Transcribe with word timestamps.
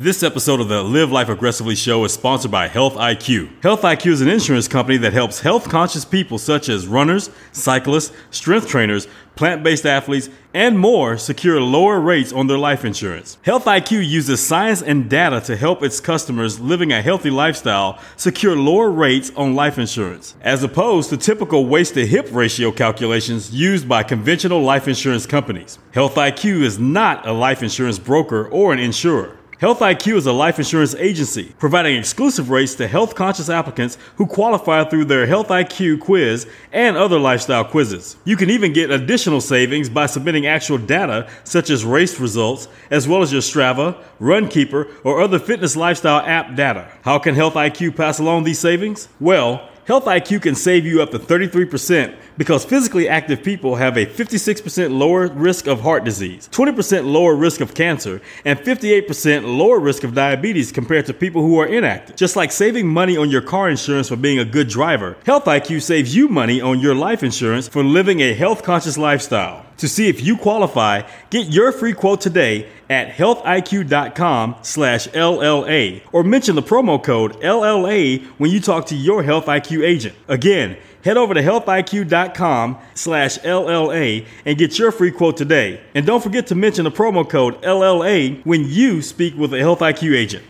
This 0.00 0.22
episode 0.22 0.60
of 0.60 0.68
the 0.68 0.82
Live 0.82 1.12
Life 1.12 1.28
Aggressively 1.28 1.74
show 1.74 2.06
is 2.06 2.14
sponsored 2.14 2.50
by 2.50 2.68
Health 2.68 2.94
IQ. 2.94 3.62
Health 3.62 3.82
IQ 3.82 4.12
is 4.12 4.22
an 4.22 4.30
insurance 4.30 4.66
company 4.66 4.96
that 4.96 5.12
helps 5.12 5.40
health 5.40 5.68
conscious 5.68 6.06
people 6.06 6.38
such 6.38 6.70
as 6.70 6.86
runners, 6.86 7.28
cyclists, 7.52 8.10
strength 8.30 8.66
trainers, 8.66 9.06
plant 9.36 9.62
based 9.62 9.84
athletes, 9.84 10.30
and 10.54 10.78
more 10.78 11.18
secure 11.18 11.60
lower 11.60 12.00
rates 12.00 12.32
on 12.32 12.46
their 12.46 12.56
life 12.56 12.82
insurance. 12.82 13.36
Health 13.42 13.66
IQ 13.66 14.08
uses 14.08 14.42
science 14.42 14.80
and 14.80 15.10
data 15.10 15.38
to 15.42 15.54
help 15.54 15.82
its 15.82 16.00
customers 16.00 16.58
living 16.58 16.92
a 16.92 17.02
healthy 17.02 17.28
lifestyle 17.28 17.98
secure 18.16 18.56
lower 18.56 18.90
rates 18.90 19.30
on 19.36 19.54
life 19.54 19.78
insurance, 19.78 20.34
as 20.40 20.62
opposed 20.62 21.10
to 21.10 21.18
typical 21.18 21.66
waist 21.66 21.92
to 21.92 22.06
hip 22.06 22.26
ratio 22.32 22.72
calculations 22.72 23.52
used 23.52 23.86
by 23.86 24.02
conventional 24.02 24.62
life 24.62 24.88
insurance 24.88 25.26
companies. 25.26 25.78
Health 25.92 26.14
IQ 26.14 26.62
is 26.62 26.78
not 26.78 27.28
a 27.28 27.32
life 27.32 27.62
insurance 27.62 27.98
broker 27.98 28.48
or 28.48 28.72
an 28.72 28.78
insurer. 28.78 29.36
Health 29.60 29.80
IQ 29.80 30.16
is 30.16 30.24
a 30.24 30.32
life 30.32 30.58
insurance 30.58 30.94
agency 30.94 31.52
providing 31.58 31.94
exclusive 31.98 32.48
rates 32.48 32.74
to 32.76 32.88
health 32.88 33.14
conscious 33.14 33.50
applicants 33.50 33.98
who 34.16 34.26
qualify 34.26 34.84
through 34.84 35.04
their 35.04 35.26
Health 35.26 35.48
IQ 35.48 36.00
quiz 36.00 36.46
and 36.72 36.96
other 36.96 37.18
lifestyle 37.18 37.62
quizzes. 37.62 38.16
You 38.24 38.38
can 38.38 38.48
even 38.48 38.72
get 38.72 38.90
additional 38.90 39.42
savings 39.42 39.90
by 39.90 40.06
submitting 40.06 40.46
actual 40.46 40.78
data 40.78 41.28
such 41.44 41.68
as 41.68 41.84
race 41.84 42.18
results, 42.18 42.68
as 42.90 43.06
well 43.06 43.20
as 43.20 43.32
your 43.32 43.42
Strava, 43.42 44.02
Runkeeper, 44.18 44.90
or 45.04 45.20
other 45.20 45.38
fitness 45.38 45.76
lifestyle 45.76 46.20
app 46.26 46.56
data. 46.56 46.90
How 47.02 47.18
can 47.18 47.34
Health 47.34 47.52
IQ 47.52 47.96
pass 47.96 48.18
along 48.18 48.44
these 48.44 48.58
savings? 48.58 49.10
Well, 49.20 49.68
Health 49.90 50.04
IQ 50.04 50.42
can 50.42 50.54
save 50.54 50.86
you 50.86 51.02
up 51.02 51.10
to 51.10 51.18
33% 51.18 52.14
because 52.38 52.64
physically 52.64 53.08
active 53.08 53.42
people 53.42 53.74
have 53.74 53.96
a 53.96 54.06
56% 54.06 54.96
lower 54.96 55.26
risk 55.26 55.66
of 55.66 55.80
heart 55.80 56.04
disease, 56.04 56.48
20% 56.52 57.06
lower 57.06 57.34
risk 57.34 57.60
of 57.60 57.74
cancer, 57.74 58.22
and 58.44 58.56
58% 58.60 59.58
lower 59.58 59.80
risk 59.80 60.04
of 60.04 60.14
diabetes 60.14 60.70
compared 60.70 61.06
to 61.06 61.12
people 61.12 61.42
who 61.42 61.58
are 61.58 61.66
inactive. 61.66 62.14
Just 62.14 62.36
like 62.36 62.52
saving 62.52 62.86
money 62.86 63.16
on 63.16 63.30
your 63.30 63.42
car 63.42 63.68
insurance 63.68 64.08
for 64.08 64.14
being 64.14 64.38
a 64.38 64.44
good 64.44 64.68
driver, 64.68 65.16
Health 65.26 65.46
IQ 65.46 65.82
saves 65.82 66.14
you 66.14 66.28
money 66.28 66.60
on 66.60 66.78
your 66.78 66.94
life 66.94 67.24
insurance 67.24 67.66
for 67.66 67.82
living 67.82 68.20
a 68.20 68.32
health 68.32 68.62
conscious 68.62 68.96
lifestyle. 68.96 69.66
To 69.80 69.88
see 69.88 70.08
if 70.08 70.22
you 70.22 70.36
qualify, 70.36 71.08
get 71.30 71.46
your 71.46 71.72
free 71.72 71.94
quote 71.94 72.20
today 72.20 72.68
at 72.90 73.08
healthiq.com 73.08 74.56
slash 74.60 75.08
LLA 75.08 76.02
or 76.12 76.22
mention 76.22 76.54
the 76.54 76.62
promo 76.62 77.02
code 77.02 77.32
LLA 77.40 78.22
when 78.36 78.50
you 78.50 78.60
talk 78.60 78.84
to 78.88 78.94
your 78.94 79.22
Health 79.22 79.46
IQ 79.46 79.82
agent. 79.82 80.14
Again, 80.28 80.76
head 81.02 81.16
over 81.16 81.32
to 81.32 81.40
healthiq.com 81.40 82.76
slash 82.92 83.38
LLA 83.38 84.26
and 84.44 84.58
get 84.58 84.78
your 84.78 84.92
free 84.92 85.10
quote 85.10 85.38
today. 85.38 85.80
And 85.94 86.04
don't 86.04 86.22
forget 86.22 86.46
to 86.48 86.54
mention 86.54 86.84
the 86.84 86.90
promo 86.90 87.26
code 87.26 87.62
LLA 87.62 88.44
when 88.44 88.66
you 88.68 89.00
speak 89.00 89.34
with 89.34 89.54
a 89.54 89.60
Health 89.60 89.78
IQ 89.78 90.14
agent. 90.14 90.44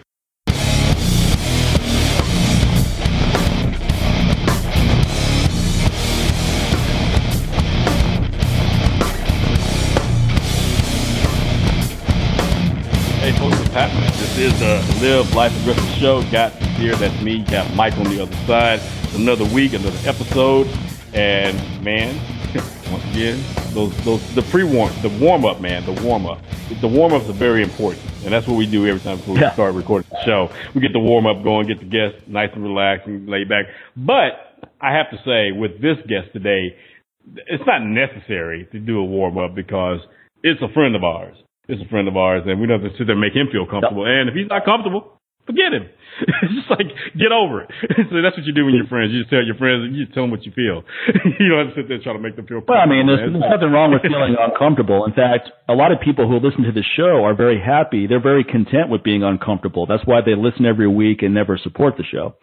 Is 14.41 14.59
the 14.59 14.83
Live 15.03 15.35
Life 15.35 15.61
Aggressive 15.61 15.99
Show. 16.01 16.23
Got 16.31 16.53
here, 16.79 16.95
that's 16.97 17.23
me. 17.23 17.45
Got 17.45 17.75
Mike 17.75 17.93
on 17.99 18.05
the 18.05 18.23
other 18.23 18.35
side. 18.47 18.81
It's 19.05 19.15
another 19.15 19.45
week, 19.45 19.75
another 19.75 19.99
episode, 20.09 20.67
and 21.13 21.55
man, 21.85 22.15
once 22.91 23.05
again, 23.13 23.39
those 23.75 23.95
those 24.03 24.35
the 24.35 24.41
pre 24.43 24.65
warm, 24.65 24.91
the 25.03 25.11
warm 25.21 25.45
up, 25.45 25.61
man, 25.61 25.85
the 25.85 26.01
warm 26.03 26.25
up. 26.25 26.41
The 26.81 26.89
warm 26.89 27.13
ups 27.13 27.29
are 27.29 27.35
very 27.35 27.63
important, 27.63 28.03
and 28.25 28.33
that's 28.33 28.47
what 28.47 28.57
we 28.57 28.65
do 28.65 28.87
every 28.87 29.01
time 29.01 29.19
before 29.19 29.35
we 29.35 29.41
Yeah. 29.43 29.53
start 29.53 29.75
recording 29.75 30.09
the 30.11 30.25
show. 30.25 30.51
We 30.75 30.81
get 30.81 30.95
the 30.95 31.01
warm 31.01 31.27
up 31.27 31.43
going, 31.45 31.67
get 31.67 31.81
the 31.81 31.85
guests 31.85 32.23
nice 32.27 32.51
and 32.55 32.63
relaxed 32.63 33.07
and 33.09 33.29
laid 33.29 33.47
back. 33.49 33.67
But 33.95 34.65
I 34.81 34.95
have 34.95 35.11
to 35.11 35.19
say, 35.27 35.53
with 35.53 35.83
this 35.83 35.99
guest 36.09 36.33
today, 36.33 36.77
it's 37.47 37.65
not 37.67 37.83
necessary 37.85 38.67
to 38.73 38.79
do 38.79 39.01
a 39.01 39.05
warm 39.05 39.37
up 39.37 39.55
because 39.55 40.01
it's 40.43 40.63
a 40.63 40.69
friend 40.73 40.97
of 40.97 41.05
ours. 41.05 41.37
It's 41.71 41.83
a 41.83 41.89
friend 41.89 42.09
of 42.09 42.17
ours, 42.17 42.43
and 42.47 42.61
we 42.61 42.67
don't 42.67 42.83
have 42.83 42.91
to 42.91 42.97
sit 42.99 43.07
there 43.07 43.15
and 43.15 43.23
make 43.23 43.35
him 43.35 43.49
feel 43.51 43.67
comfortable. 43.67 44.05
And 44.05 44.29
if 44.29 44.35
he's 44.35 44.51
not 44.51 44.65
comfortable, 44.65 45.21
forget 45.47 45.73
him. 45.73 45.87
it's 46.43 46.55
just 46.55 46.71
like 46.71 46.91
get 47.17 47.33
over 47.33 47.63
it. 47.63 47.71
so 48.11 48.15
that's 48.23 48.37
what 48.37 48.45
you 48.45 48.53
do 48.53 48.67
with 48.67 48.75
your 48.75 48.87
friends. 48.87 49.13
You 49.13 49.23
just 49.23 49.31
tell 49.31 49.43
your 49.43 49.57
friends, 49.57 49.91
you 49.95 50.07
tell 50.11 50.25
them 50.25 50.31
what 50.31 50.45
you 50.45 50.53
feel. 50.53 50.83
you 51.39 51.49
don't 51.49 51.67
have 51.67 51.75
to 51.75 51.77
sit 51.81 51.89
there 51.89 51.97
and 51.99 52.05
try 52.05 52.13
to 52.13 52.23
make 52.23 52.37
them 52.37 52.47
feel. 52.47 52.61
Well, 52.67 52.79
I 52.79 52.87
mean, 52.87 53.07
there's, 53.07 53.25
there's 53.31 53.39
nothing 53.39 53.71
wrong 53.71 53.95
with 53.95 54.03
feeling 54.03 54.37
uncomfortable. 54.39 55.07
In 55.07 55.15
fact, 55.15 55.51
a 55.69 55.75
lot 55.75 55.93
of 55.93 56.03
people 56.03 56.29
who 56.29 56.39
listen 56.43 56.67
to 56.67 56.75
the 56.75 56.85
show 56.85 57.25
are 57.25 57.35
very 57.35 57.63
happy. 57.63 58.07
They're 58.07 58.23
very 58.23 58.45
content 58.45 58.91
with 58.91 59.03
being 59.03 59.23
uncomfortable. 59.23 59.87
That's 59.87 60.05
why 60.05 60.21
they 60.21 60.35
listen 60.35 60.67
every 60.67 60.89
week 60.89 61.23
and 61.23 61.33
never 61.33 61.57
support 61.57 61.97
the 61.97 62.05
show. 62.05 62.37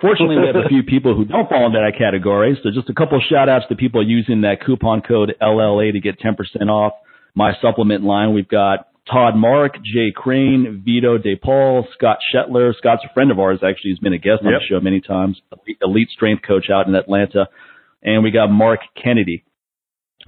Fortunately, 0.00 0.36
we 0.36 0.46
have 0.46 0.60
a 0.60 0.68
few 0.68 0.82
people 0.82 1.16
who 1.16 1.24
don't 1.24 1.48
fall 1.48 1.64
into 1.64 1.80
that 1.80 1.96
category. 1.96 2.58
So 2.62 2.68
just 2.68 2.90
a 2.90 2.94
couple 2.94 3.16
shout 3.30 3.48
outs 3.48 3.64
to 3.70 3.76
people 3.76 4.06
using 4.06 4.42
that 4.42 4.60
coupon 4.60 5.00
code 5.00 5.32
LLA 5.40 5.92
to 5.92 6.00
get 6.00 6.20
10% 6.20 6.36
off 6.68 6.92
my 7.36 7.52
supplement 7.62 8.02
line. 8.02 8.34
We've 8.34 8.48
got 8.48 8.88
Todd 9.08 9.36
Mark, 9.36 9.76
Jay 9.84 10.10
Crane, 10.14 10.82
Vito 10.84 11.16
DePaul, 11.18 11.84
Scott 11.94 12.18
Shetler. 12.34 12.74
Scott's 12.76 13.02
a 13.08 13.12
friend 13.14 13.30
of 13.30 13.38
ours, 13.38 13.60
actually. 13.62 13.90
He's 13.92 14.00
been 14.00 14.14
a 14.14 14.18
guest 14.18 14.42
on 14.44 14.50
Yep. 14.50 14.60
the 14.60 14.66
show 14.66 14.80
many 14.80 15.00
times. 15.00 15.40
Elite- 15.52 15.78
Elite 15.82 16.08
strength 16.10 16.42
coach 16.42 16.70
out 16.70 16.88
in 16.88 16.94
Atlanta. 16.96 17.46
And 18.02 18.24
we 18.24 18.32
got 18.32 18.50
Mark 18.50 18.80
Kennedy. 18.96 19.44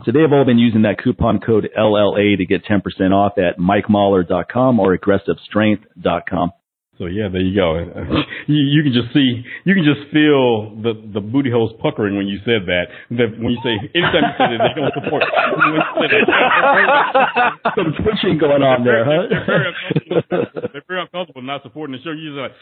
So 0.04 0.12
they 0.12 0.20
have 0.20 0.32
all 0.32 0.44
been 0.44 0.58
using 0.60 0.82
that 0.82 0.98
coupon 1.02 1.40
code 1.40 1.68
LLA 1.76 2.36
to 2.36 2.46
get 2.46 2.64
10% 2.64 3.12
off 3.12 3.36
at 3.36 3.58
mikemahler.com 3.58 4.78
or 4.78 4.96
aggressivestrength.com. 4.96 6.52
So 6.98 7.06
yeah, 7.06 7.30
there 7.30 7.40
you 7.40 7.54
go. 7.54 7.78
you, 8.50 8.58
you 8.58 8.82
can 8.82 8.90
just 8.92 9.14
see, 9.14 9.46
you 9.62 9.74
can 9.74 9.86
just 9.86 10.10
feel 10.10 10.74
the 10.82 10.98
the 11.14 11.22
booty 11.22 11.46
holes 11.50 11.70
puckering 11.78 12.18
when 12.18 12.26
you 12.26 12.42
said 12.42 12.66
that. 12.66 12.90
That 13.14 13.38
when 13.38 13.54
you 13.54 13.60
say 13.62 13.78
anytime 13.94 14.26
you 14.26 14.34
say 14.34 14.46
that, 14.58 14.60
they 14.66 14.74
don't 14.82 14.94
support. 14.98 15.22
When 15.58 15.74
you 15.74 15.82
say 15.94 16.26
that, 16.26 17.72
Some 17.78 17.94
twitching 18.02 18.38
going 18.38 18.62
on 18.66 18.82
there, 18.82 19.06
They're 19.06 19.46
very 19.46 19.70
huh? 20.26 20.70
They're 20.74 20.86
very 20.86 21.02
uncomfortable 21.02 21.42
not 21.42 21.62
supporting 21.62 21.94
the 21.94 22.02
show. 22.02 22.10
You're 22.10 22.34
just 22.34 22.42
like, 22.42 22.54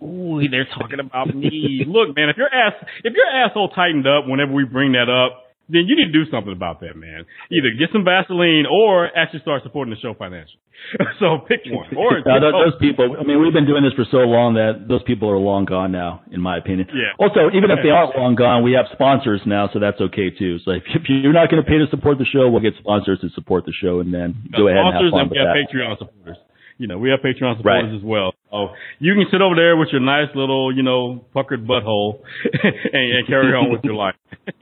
ooh, 0.00 0.40
they're 0.48 0.68
talking 0.72 1.00
about 1.00 1.34
me. 1.34 1.84
Look, 1.86 2.16
man, 2.16 2.28
if 2.28 2.36
your 2.36 2.48
ass, 2.48 2.72
if 3.04 3.12
your 3.12 3.28
asshole 3.28 3.70
tightened 3.76 4.06
up 4.06 4.24
whenever 4.26 4.52
we 4.52 4.64
bring 4.64 4.92
that 4.92 5.12
up, 5.12 5.51
then 5.72 5.88
you 5.88 5.96
need 5.96 6.12
to 6.12 6.16
do 6.16 6.28
something 6.30 6.52
about 6.52 6.80
that, 6.84 6.94
man. 6.94 7.24
Either 7.48 7.72
get 7.80 7.88
some 7.92 8.04
Vaseline 8.04 8.68
or 8.68 9.08
actually 9.16 9.40
start 9.40 9.62
supporting 9.64 9.92
the 9.92 10.00
show 10.00 10.12
financially. 10.12 10.60
so 11.20 11.40
pick 11.48 11.64
one. 11.66 11.88
Or 11.96 12.20
those, 12.24 12.52
those 12.52 12.76
people, 12.80 13.16
I 13.18 13.24
mean, 13.24 13.40
we've 13.40 13.52
been 13.52 13.66
doing 13.66 13.82
this 13.82 13.96
for 13.96 14.04
so 14.10 14.28
long 14.28 14.54
that 14.60 14.88
those 14.88 15.02
people 15.04 15.30
are 15.30 15.38
long 15.38 15.64
gone 15.64 15.92
now, 15.92 16.22
in 16.30 16.40
my 16.40 16.58
opinion. 16.58 16.88
Yeah. 16.92 17.16
Also, 17.16 17.48
even 17.56 17.72
if 17.72 17.80
they 17.82 17.90
aren't 17.90 18.12
long 18.16 18.34
gone, 18.34 18.62
we 18.62 18.76
have 18.76 18.86
sponsors 18.92 19.40
now, 19.46 19.70
so 19.72 19.80
that's 19.80 20.00
okay 20.12 20.28
too. 20.28 20.58
So 20.64 20.72
if, 20.76 20.84
if 20.92 21.08
you're 21.08 21.32
not 21.32 21.48
going 21.48 21.62
to 21.62 21.68
pay 21.68 21.78
to 21.78 21.88
support 21.88 22.18
the 22.18 22.28
show, 22.28 22.50
we'll 22.50 22.62
get 22.64 22.76
sponsors 22.78 23.20
to 23.24 23.30
support 23.32 23.64
the 23.64 23.72
show, 23.72 24.00
and 24.00 24.12
then 24.12 24.36
go 24.52 24.68
ahead 24.68 24.84
and 24.84 24.92
have 24.92 25.08
fun 25.08 25.20
and 25.24 25.30
with 25.30 25.38
we 25.38 25.40
have 25.40 25.56
that. 25.56 25.64
Patreon 25.64 25.98
supporters. 25.98 26.38
You 26.78 26.86
know, 26.88 26.98
we 26.98 27.10
have 27.10 27.20
Patreon 27.20 27.58
supporters 27.58 27.90
Right. 27.90 27.94
as 27.94 28.02
well. 28.02 28.34
So 28.50 28.68
you 28.98 29.14
can 29.14 29.26
sit 29.30 29.40
over 29.40 29.54
there 29.54 29.76
with 29.76 29.88
your 29.92 30.00
nice 30.00 30.28
little, 30.34 30.74
you 30.74 30.82
know, 30.82 31.24
puckered 31.32 31.66
butthole 31.66 32.20
and, 32.92 33.12
and 33.16 33.26
carry 33.26 33.52
on 33.54 33.70
with 33.70 33.84
your 33.84 33.94
life. 33.94 34.14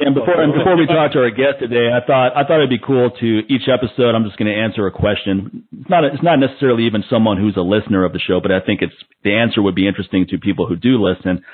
And 0.00 0.12
before 0.14 0.42
and 0.42 0.52
before 0.52 0.76
we 0.76 0.86
talk 0.86 1.12
to 1.12 1.20
our 1.20 1.30
guest 1.30 1.60
today, 1.60 1.88
I 1.94 2.04
thought 2.04 2.36
I 2.36 2.42
thought 2.42 2.56
it'd 2.58 2.68
be 2.68 2.82
cool 2.84 3.10
to 3.20 3.42
each 3.48 3.68
episode. 3.70 4.14
I'm 4.14 4.24
just 4.24 4.36
going 4.36 4.52
to 4.52 4.58
answer 4.60 4.86
a 4.88 4.90
question. 4.90 5.62
It's 5.70 5.88
not 5.88 6.02
it's 6.04 6.22
not 6.22 6.40
necessarily 6.40 6.84
even 6.86 7.04
someone 7.08 7.38
who's 7.38 7.56
a 7.56 7.60
listener 7.62 8.04
of 8.04 8.12
the 8.12 8.18
show, 8.18 8.40
but 8.40 8.50
I 8.50 8.58
think 8.60 8.82
it's 8.82 8.94
the 9.22 9.32
answer 9.34 9.62
would 9.62 9.76
be 9.76 9.86
interesting 9.86 10.26
to 10.30 10.38
people 10.38 10.66
who 10.66 10.74
do 10.74 10.98
listen. 11.02 11.44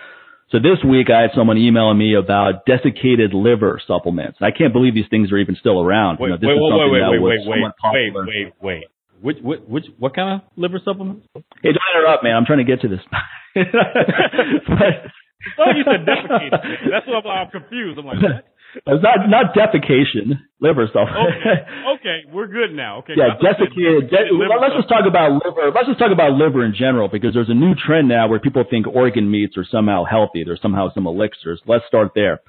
So 0.51 0.59
this 0.59 0.83
week 0.83 1.09
I 1.11 1.23
had 1.23 1.31
someone 1.35 1.59
emailing 1.59 1.99
me 1.99 2.15
about 2.15 2.67
desiccated 2.67 3.33
liver 3.33 3.81
supplements. 3.87 4.39
I 4.41 4.51
can't 4.51 4.73
believe 4.73 4.95
these 4.95 5.09
things 5.09 5.31
are 5.31 5.39
even 5.39 5.57
still 5.59 5.81
around. 5.81 6.19
Wait, 6.19 6.31
you 6.31 6.35
know, 6.35 6.39
wait, 6.43 6.55
is 6.55 6.61
wait, 6.61 6.71
something 6.71 6.91
wait, 6.91 7.01
that 7.01 7.11
wait, 7.11 7.21
was 7.21 7.39
wait, 7.47 7.63
wait, 7.63 8.13
wait, 8.15 8.27
wait, 8.27 8.53
wait. 8.61 8.85
Which, 9.21 9.37
which, 9.43 9.61
which, 9.69 9.85
what 9.99 10.15
kind 10.15 10.41
of 10.41 10.49
liver 10.57 10.81
supplements? 10.83 11.27
Hey, 11.63 11.71
don't 11.77 11.91
interrupt, 11.95 12.25
man. 12.25 12.35
I'm 12.35 12.47
trying 12.47 12.65
to 12.65 12.65
get 12.65 12.81
to 12.81 12.89
this. 12.89 13.01
but, 13.55 15.13
Oh, 15.57 15.73
you 15.73 15.85
said 15.89 16.05
defecated. 16.05 16.53
That's 16.91 17.07
what 17.09 17.25
I'm, 17.25 17.47
I'm 17.47 17.51
confused. 17.51 17.99
I'm 17.99 18.05
like, 18.05 18.21
what? 18.23 18.45
It's 18.75 19.03
not 19.03 19.27
not 19.29 19.55
defecation, 19.55 20.39
liver 20.61 20.87
stuff. 20.91 21.09
Okay, 21.11 21.59
okay, 21.99 22.19
we're 22.33 22.47
good 22.47 22.73
now. 22.73 22.99
Okay, 22.99 23.15
yeah, 23.17 23.35
I 23.35 23.41
thought 23.41 23.59
you 23.59 23.67
said 23.67 24.09
desiccated. 24.09 24.11
De- 24.11 24.61
let's 24.61 24.75
just 24.77 24.89
talk 24.89 25.07
about 25.07 25.33
liver. 25.45 25.73
Let's 25.75 25.89
just 25.89 25.99
talk 25.99 26.13
about 26.13 26.33
liver 26.33 26.65
in 26.65 26.75
general 26.75 27.09
because 27.09 27.35
there's 27.35 27.51
a 27.51 27.55
new 27.55 27.75
trend 27.75 28.09
now 28.09 28.29
where 28.29 28.39
people 28.39 28.65
think 28.69 28.87
organ 28.87 29.31
meats 29.31 29.57
are 29.57 29.67
somehow 29.69 30.05
healthy. 30.05 30.45
There's 30.45 30.63
somehow 30.63 30.95
some 30.95 31.07
elixirs. 31.07 31.61
Let's 31.67 31.85
start 31.89 32.13
there. 32.15 32.41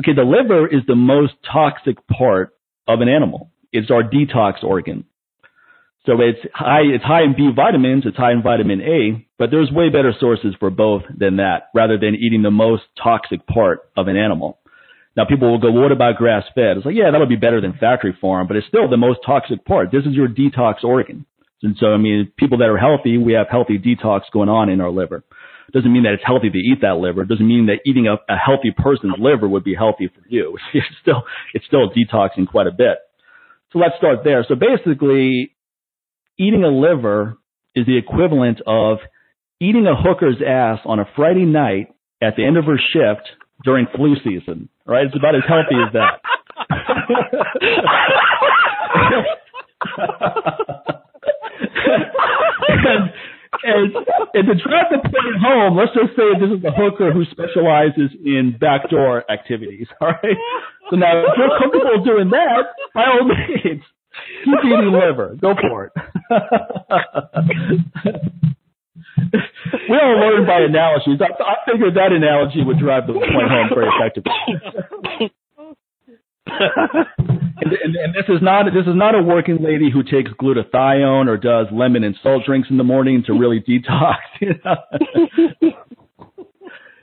Okay, 0.00 0.14
the 0.14 0.22
liver 0.22 0.66
is 0.66 0.82
the 0.86 0.96
most 0.96 1.34
toxic 1.50 1.96
part 2.06 2.54
of 2.86 3.00
an 3.00 3.08
animal. 3.08 3.50
It's 3.72 3.90
our 3.90 4.02
detox 4.02 4.62
organ. 4.62 5.04
So 6.06 6.14
it's 6.22 6.38
high, 6.54 6.82
it's 6.94 7.04
high 7.04 7.22
in 7.22 7.34
B 7.36 7.50
vitamins, 7.54 8.04
it's 8.06 8.16
high 8.16 8.32
in 8.32 8.42
vitamin 8.42 8.80
A, 8.80 9.26
but 9.38 9.50
there's 9.50 9.70
way 9.70 9.90
better 9.90 10.14
sources 10.18 10.54
for 10.58 10.70
both 10.70 11.02
than 11.14 11.36
that, 11.36 11.68
rather 11.74 11.98
than 11.98 12.14
eating 12.14 12.40
the 12.40 12.50
most 12.50 12.84
toxic 13.02 13.46
part 13.46 13.80
of 13.94 14.08
an 14.08 14.16
animal. 14.16 14.58
Now 15.16 15.24
people 15.24 15.50
will 15.50 15.58
go, 15.58 15.72
well, 15.72 15.82
what 15.82 15.92
about 15.92 16.16
grass 16.16 16.44
fed? 16.54 16.76
It's 16.76 16.86
like, 16.86 16.94
yeah, 16.94 17.10
that'll 17.10 17.26
be 17.26 17.36
better 17.36 17.60
than 17.60 17.72
factory 17.72 18.16
farm, 18.20 18.46
but 18.46 18.56
it's 18.56 18.66
still 18.68 18.88
the 18.88 18.96
most 18.96 19.20
toxic 19.26 19.64
part. 19.64 19.90
This 19.90 20.04
is 20.04 20.14
your 20.14 20.28
detox 20.28 20.84
organ. 20.84 21.26
And 21.62 21.76
so, 21.78 21.86
I 21.88 21.96
mean, 21.96 22.30
people 22.36 22.58
that 22.58 22.68
are 22.68 22.78
healthy, 22.78 23.18
we 23.18 23.32
have 23.32 23.48
healthy 23.50 23.78
detox 23.78 24.22
going 24.32 24.48
on 24.48 24.68
in 24.68 24.80
our 24.80 24.90
liver. 24.90 25.24
Doesn't 25.72 25.92
mean 25.92 26.04
that 26.04 26.14
it's 26.14 26.22
healthy 26.24 26.48
to 26.48 26.58
eat 26.58 26.80
that 26.82 26.96
liver. 26.96 27.24
Doesn't 27.24 27.46
mean 27.46 27.66
that 27.66 27.80
eating 27.84 28.06
a, 28.06 28.14
a 28.32 28.36
healthy 28.36 28.72
person's 28.76 29.16
liver 29.18 29.48
would 29.48 29.64
be 29.64 29.74
healthy 29.74 30.08
for 30.08 30.22
you. 30.28 30.56
It's 30.72 30.86
still, 31.02 31.24
it's 31.52 31.66
still 31.66 31.90
detoxing 31.90 32.46
quite 32.46 32.66
a 32.66 32.72
bit. 32.72 32.98
So 33.72 33.78
let's 33.78 33.94
start 33.98 34.20
there. 34.24 34.46
So 34.48 34.54
basically, 34.54 35.54
eating 36.38 36.64
a 36.64 36.68
liver 36.68 37.36
is 37.74 37.86
the 37.86 37.98
equivalent 37.98 38.60
of 38.66 38.98
eating 39.60 39.86
a 39.86 40.00
hooker's 40.00 40.40
ass 40.46 40.78
on 40.84 41.00
a 41.00 41.08
Friday 41.16 41.44
night 41.44 41.94
at 42.22 42.36
the 42.36 42.46
end 42.46 42.56
of 42.56 42.64
her 42.64 42.78
shift 42.78 43.28
during 43.64 43.86
flu 43.94 44.14
season. 44.24 44.68
Right? 44.88 45.04
It's 45.06 45.14
about 45.14 45.34
as 45.36 45.42
healthy 45.46 45.76
as 45.76 45.92
that. 45.92 46.20
and, 52.68 53.12
and, 53.64 53.96
and 54.34 54.46
to 54.48 54.54
drive 54.54 54.86
the 54.90 54.98
point 55.02 55.36
home, 55.42 55.76
let's 55.76 55.92
just 55.92 56.16
say 56.16 56.34
this 56.40 56.50
is 56.58 56.64
a 56.64 56.72
hooker 56.72 57.12
who 57.12 57.24
specializes 57.30 58.10
in 58.24 58.56
backdoor 58.58 59.30
activities. 59.30 59.86
All 60.00 60.08
right. 60.08 60.36
So 60.90 60.96
now, 60.96 61.20
if 61.20 61.26
you're 61.36 61.58
comfortable 61.58 62.02
doing 62.04 62.30
that, 62.30 62.72
by 62.94 63.04
all 63.04 63.24
means, 63.28 63.82
keep 64.44 64.64
eating 64.64 64.92
liver. 64.92 65.36
Go 65.40 65.54
for 65.54 65.84
it. 65.86 65.92
we 69.88 69.96
all 69.96 70.18
learn 70.20 70.46
by 70.46 70.60
analogies. 70.60 71.20
I, 71.20 71.32
I 71.42 71.56
figured 71.70 71.94
that 71.94 72.12
analogy 72.12 72.62
would 72.64 72.78
drive 72.78 73.06
the 73.06 73.14
point 73.14 73.48
home 73.48 73.68
very 73.74 73.88
effectively. 73.88 74.32
and, 76.48 77.72
and, 77.72 77.96
and, 77.96 78.14
this 78.14 78.24
is 78.28 78.40
not 78.42 78.66
this 78.72 78.86
is 78.86 78.96
not 78.96 79.14
a 79.14 79.22
working 79.22 79.58
lady 79.60 79.90
who 79.90 80.02
takes 80.02 80.30
glutathione 80.40 81.28
or 81.28 81.36
does 81.36 81.66
lemon 81.72 82.04
and 82.04 82.16
salt 82.22 82.44
drinks 82.46 82.68
in 82.70 82.78
the 82.78 82.84
morning 82.84 83.22
to 83.26 83.32
really 83.32 83.60
detox. 83.60 84.16
You 84.40 84.54
know? 84.64 84.76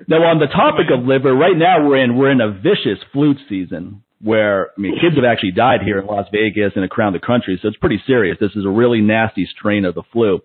now, 0.08 0.24
on 0.24 0.40
the 0.40 0.48
topic 0.48 0.88
of 0.92 1.06
liver, 1.06 1.34
right 1.36 1.58
now 1.58 1.88
we're 1.88 2.04
in 2.04 2.18
we're 2.18 2.32
in 2.32 2.42
a 2.42 2.52
vicious 2.52 3.04
flu 3.12 3.36
season 3.50 4.04
where 4.22 4.72
I 4.78 4.82
mean 4.82 4.98
kids 5.00 5.16
have 5.16 5.26
actually 5.26 5.52
died 5.52 5.82
here 5.84 6.00
in 6.00 6.06
Las 6.06 6.28
Vegas 6.32 6.74
and 6.76 6.90
around 6.98 7.14
the 7.14 7.20
country, 7.20 7.60
so 7.62 7.68
it's 7.68 7.78
pretty 7.78 8.02
serious. 8.08 8.38
This 8.40 8.56
is 8.56 8.66
a 8.66 8.70
really 8.70 9.02
nasty 9.02 9.48
strain 9.58 9.86
of 9.86 9.96
the 9.96 10.04
flu. 10.12 10.40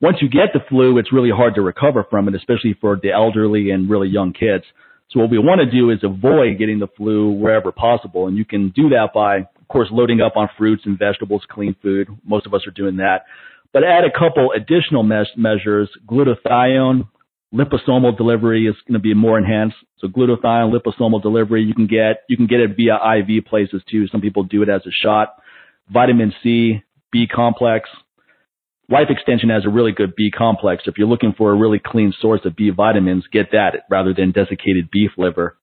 Once 0.00 0.16
you 0.20 0.28
get 0.28 0.52
the 0.54 0.60
flu, 0.68 0.96
it's 0.98 1.12
really 1.12 1.30
hard 1.30 1.54
to 1.54 1.60
recover 1.60 2.06
from 2.08 2.26
it, 2.26 2.34
especially 2.34 2.74
for 2.80 2.98
the 3.02 3.12
elderly 3.12 3.70
and 3.70 3.90
really 3.90 4.08
young 4.08 4.32
kids. 4.32 4.64
So 5.10 5.20
what 5.20 5.30
we 5.30 5.38
want 5.38 5.60
to 5.60 5.70
do 5.70 5.90
is 5.90 5.98
avoid 6.02 6.58
getting 6.58 6.78
the 6.78 6.86
flu 6.96 7.32
wherever 7.32 7.70
possible. 7.72 8.26
And 8.26 8.36
you 8.36 8.44
can 8.44 8.70
do 8.70 8.88
that 8.90 9.08
by, 9.12 9.38
of 9.38 9.68
course, 9.68 9.88
loading 9.90 10.20
up 10.20 10.36
on 10.36 10.48
fruits 10.56 10.82
and 10.86 10.98
vegetables, 10.98 11.42
clean 11.50 11.76
food. 11.82 12.08
Most 12.24 12.46
of 12.46 12.54
us 12.54 12.66
are 12.66 12.70
doing 12.70 12.96
that. 12.96 13.24
But 13.72 13.84
add 13.84 14.04
a 14.04 14.10
couple 14.10 14.52
additional 14.52 15.02
me- 15.02 15.24
measures. 15.36 15.90
Glutathione, 16.08 17.08
liposomal 17.52 18.16
delivery 18.16 18.66
is 18.66 18.76
going 18.86 18.94
to 18.94 19.00
be 19.00 19.14
more 19.14 19.36
enhanced. 19.36 19.76
So 19.98 20.08
glutathione, 20.08 20.72
liposomal 20.72 21.20
delivery, 21.20 21.62
you 21.62 21.74
can 21.74 21.86
get, 21.86 22.22
you 22.28 22.36
can 22.36 22.46
get 22.46 22.60
it 22.60 22.70
via 22.76 22.94
IV 23.18 23.44
places 23.46 23.82
too. 23.90 24.06
Some 24.08 24.20
people 24.20 24.44
do 24.44 24.62
it 24.62 24.68
as 24.68 24.82
a 24.86 24.90
shot. 24.90 25.34
Vitamin 25.92 26.32
C, 26.42 26.82
B 27.12 27.26
complex, 27.26 27.90
Life 28.90 29.06
Extension 29.08 29.50
has 29.50 29.64
a 29.64 29.70
really 29.70 29.92
good 29.92 30.14
B 30.16 30.32
complex. 30.36 30.82
If 30.86 30.98
you're 30.98 31.06
looking 31.06 31.32
for 31.38 31.52
a 31.52 31.56
really 31.56 31.78
clean 31.78 32.12
source 32.20 32.40
of 32.44 32.56
B 32.56 32.70
vitamins, 32.70 33.24
get 33.32 33.52
that 33.52 33.84
rather 33.88 34.12
than 34.12 34.32
desiccated 34.32 34.90
beef 34.90 35.12
liver, 35.16 35.56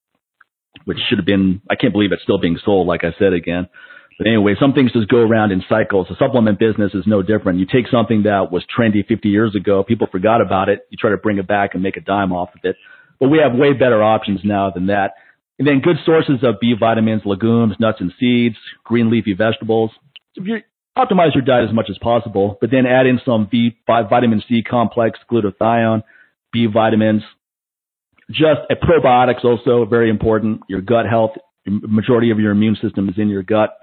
which 0.86 0.98
should 1.10 1.18
have 1.18 1.26
been, 1.26 1.62
I 1.70 1.76
can't 1.76 1.92
believe 1.92 2.14
it's 2.14 2.24
still 2.24 2.40
being 2.40 2.58
sold, 2.64 2.88
like 2.88 3.04
I 3.04 3.12
said 3.20 3.34
again. 3.34 3.68
But 4.18 4.28
anyway, 4.28 4.56
some 4.60 4.74
things 4.74 4.94
just 4.94 5.10
go 5.10 5.18
around 5.18 5.52
in 5.52 5.62
cycles. 5.68 6.08
The 6.10 6.16
supplement 6.18 6.58
business 6.58 6.94
is 6.94 7.04
no 7.06 7.22
different. 7.22 7.60
You 7.60 7.66
take 7.66 7.92
something 7.92 8.24
that 8.24 8.50
was 8.50 8.64
trendy 8.66 9.06
50 9.06 9.28
years 9.28 9.56
ago, 9.56 9.84
people 9.84 10.08
forgot 10.10 10.42
about 10.42 10.70
it, 10.70 10.88
you 10.90 10.98
try 10.98 11.12
to 11.12 11.18
bring 11.18 11.38
it 11.38 11.48
back 11.48 11.74
and 11.74 11.84
make 11.84 11.98
a 11.98 12.02
dime 12.02 12.32
off 12.32 12.50
of 12.56 12.62
it. 12.64 12.78
But 13.20 13.28
we 13.28 13.40
have 13.40 13.58
way 13.58 13.74
better 13.74 14.02
options 14.02 14.40
now 14.44 14.72
than 14.72 14.88
that. 14.88 15.12
And 15.60 15.68
then 15.68 15.82
good 15.82 15.98
sources 16.06 16.44
of 16.44 16.60
B 16.62 16.76
vitamins, 16.80 17.24
legumes, 17.26 17.76
nuts 17.80 17.98
and 18.00 18.14
seeds, 18.20 18.56
green 18.86 19.12
leafy 19.12 19.34
vegetables. 19.34 19.92
If 20.36 20.46
you're, 20.46 20.62
optimize 20.98 21.34
your 21.34 21.44
diet 21.44 21.70
as 21.70 21.76
much 21.76 21.88
as 21.90 21.98
possible, 22.00 22.58
but 22.60 22.72
then 22.72 22.86
add 22.86 23.06
in 23.06 23.20
some 23.26 23.48
B, 23.50 23.78
vitamin 23.88 24.42
C 24.48 24.64
complex, 24.64 25.20
glutathione, 25.32 26.04
B 26.52 26.68
vitamins. 26.72 27.24
Just 28.30 28.62
a 28.70 28.76
probiotics 28.76 29.46
also 29.46 29.86
very 29.86 30.10
important. 30.10 30.62
Your 30.68 30.82
gut 30.82 31.06
health, 31.10 31.32
majority 31.66 32.32
of 32.32 32.40
your 32.40 32.52
immune 32.52 32.78
system 32.82 33.10
is 33.10 33.16
in 33.18 33.30
your 33.30 33.44
gut. 33.44 33.78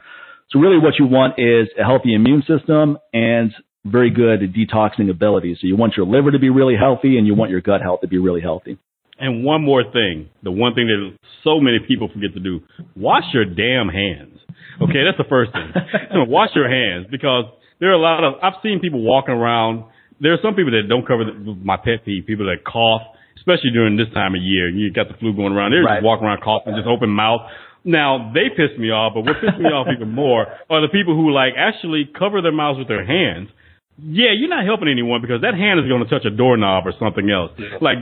So 0.50 0.58
really 0.58 0.78
what 0.78 0.94
you 0.98 1.06
want 1.06 1.34
is 1.38 1.68
a 1.80 1.84
healthy 1.84 2.14
immune 2.14 2.42
system 2.46 2.98
and 3.12 3.52
very 3.84 4.10
good 4.10 4.40
detoxing 4.54 5.10
ability. 5.10 5.56
So 5.60 5.66
you 5.66 5.76
want 5.76 5.96
your 5.96 6.06
liver 6.06 6.30
to 6.30 6.38
be 6.38 6.50
really 6.50 6.76
healthy 6.76 7.18
and 7.18 7.26
you 7.26 7.34
want 7.34 7.50
your 7.50 7.60
gut 7.60 7.82
health 7.82 8.00
to 8.00 8.08
be 8.08 8.18
really 8.18 8.40
healthy. 8.40 8.78
And 9.18 9.44
one 9.44 9.62
more 9.62 9.84
thing, 9.84 10.28
the 10.42 10.50
one 10.50 10.74
thing 10.74 10.88
that 10.88 11.16
so 11.44 11.60
many 11.60 11.78
people 11.86 12.08
forget 12.12 12.34
to 12.34 12.40
do, 12.40 12.60
wash 12.96 13.24
your 13.32 13.44
damn 13.44 13.88
hands. 13.88 14.38
Okay, 14.82 15.02
that's 15.04 15.18
the 15.18 15.28
first 15.28 15.52
thing. 15.52 15.70
wash 16.30 16.50
your 16.54 16.68
hands 16.68 17.06
because 17.10 17.44
there 17.80 17.90
are 17.90 17.98
a 17.98 18.02
lot 18.02 18.24
of, 18.24 18.34
I've 18.42 18.58
seen 18.62 18.80
people 18.80 19.02
walking 19.02 19.34
around. 19.34 19.84
There 20.20 20.32
are 20.32 20.42
some 20.42 20.54
people 20.54 20.72
that 20.72 20.88
don't 20.88 21.06
cover 21.06 21.24
the, 21.24 21.54
my 21.62 21.76
pet 21.76 22.04
peeve, 22.04 22.26
people 22.26 22.46
that 22.46 22.64
cough, 22.64 23.02
especially 23.36 23.70
during 23.72 23.96
this 23.96 24.08
time 24.14 24.34
of 24.34 24.42
year. 24.42 24.68
You 24.68 24.92
got 24.92 25.08
the 25.08 25.14
flu 25.18 25.34
going 25.34 25.52
around. 25.52 25.72
They're 25.72 25.82
right. 25.82 26.00
just 26.00 26.04
walking 26.04 26.26
around 26.26 26.42
coughing, 26.42 26.74
just 26.74 26.88
open 26.88 27.10
mouth. 27.10 27.42
Now 27.84 28.32
they 28.32 28.48
piss 28.48 28.72
me 28.78 28.88
off, 28.88 29.12
but 29.12 29.28
what 29.28 29.36
pisses 29.36 29.60
me 29.60 29.68
off 29.68 29.86
even 29.92 30.08
more 30.08 30.46
are 30.70 30.80
the 30.80 30.88
people 30.88 31.14
who 31.14 31.30
like 31.30 31.52
actually 31.58 32.08
cover 32.08 32.40
their 32.40 32.54
mouths 32.54 32.78
with 32.78 32.88
their 32.88 33.04
hands. 33.04 33.52
Yeah, 34.00 34.32
you're 34.34 34.48
not 34.48 34.64
helping 34.64 34.88
anyone 34.88 35.20
because 35.20 35.42
that 35.42 35.54
hand 35.54 35.78
is 35.78 35.86
going 35.86 36.02
to 36.02 36.10
touch 36.10 36.24
a 36.24 36.30
doorknob 36.30 36.86
or 36.86 36.94
something 36.98 37.30
else. 37.30 37.52
Like, 37.80 37.98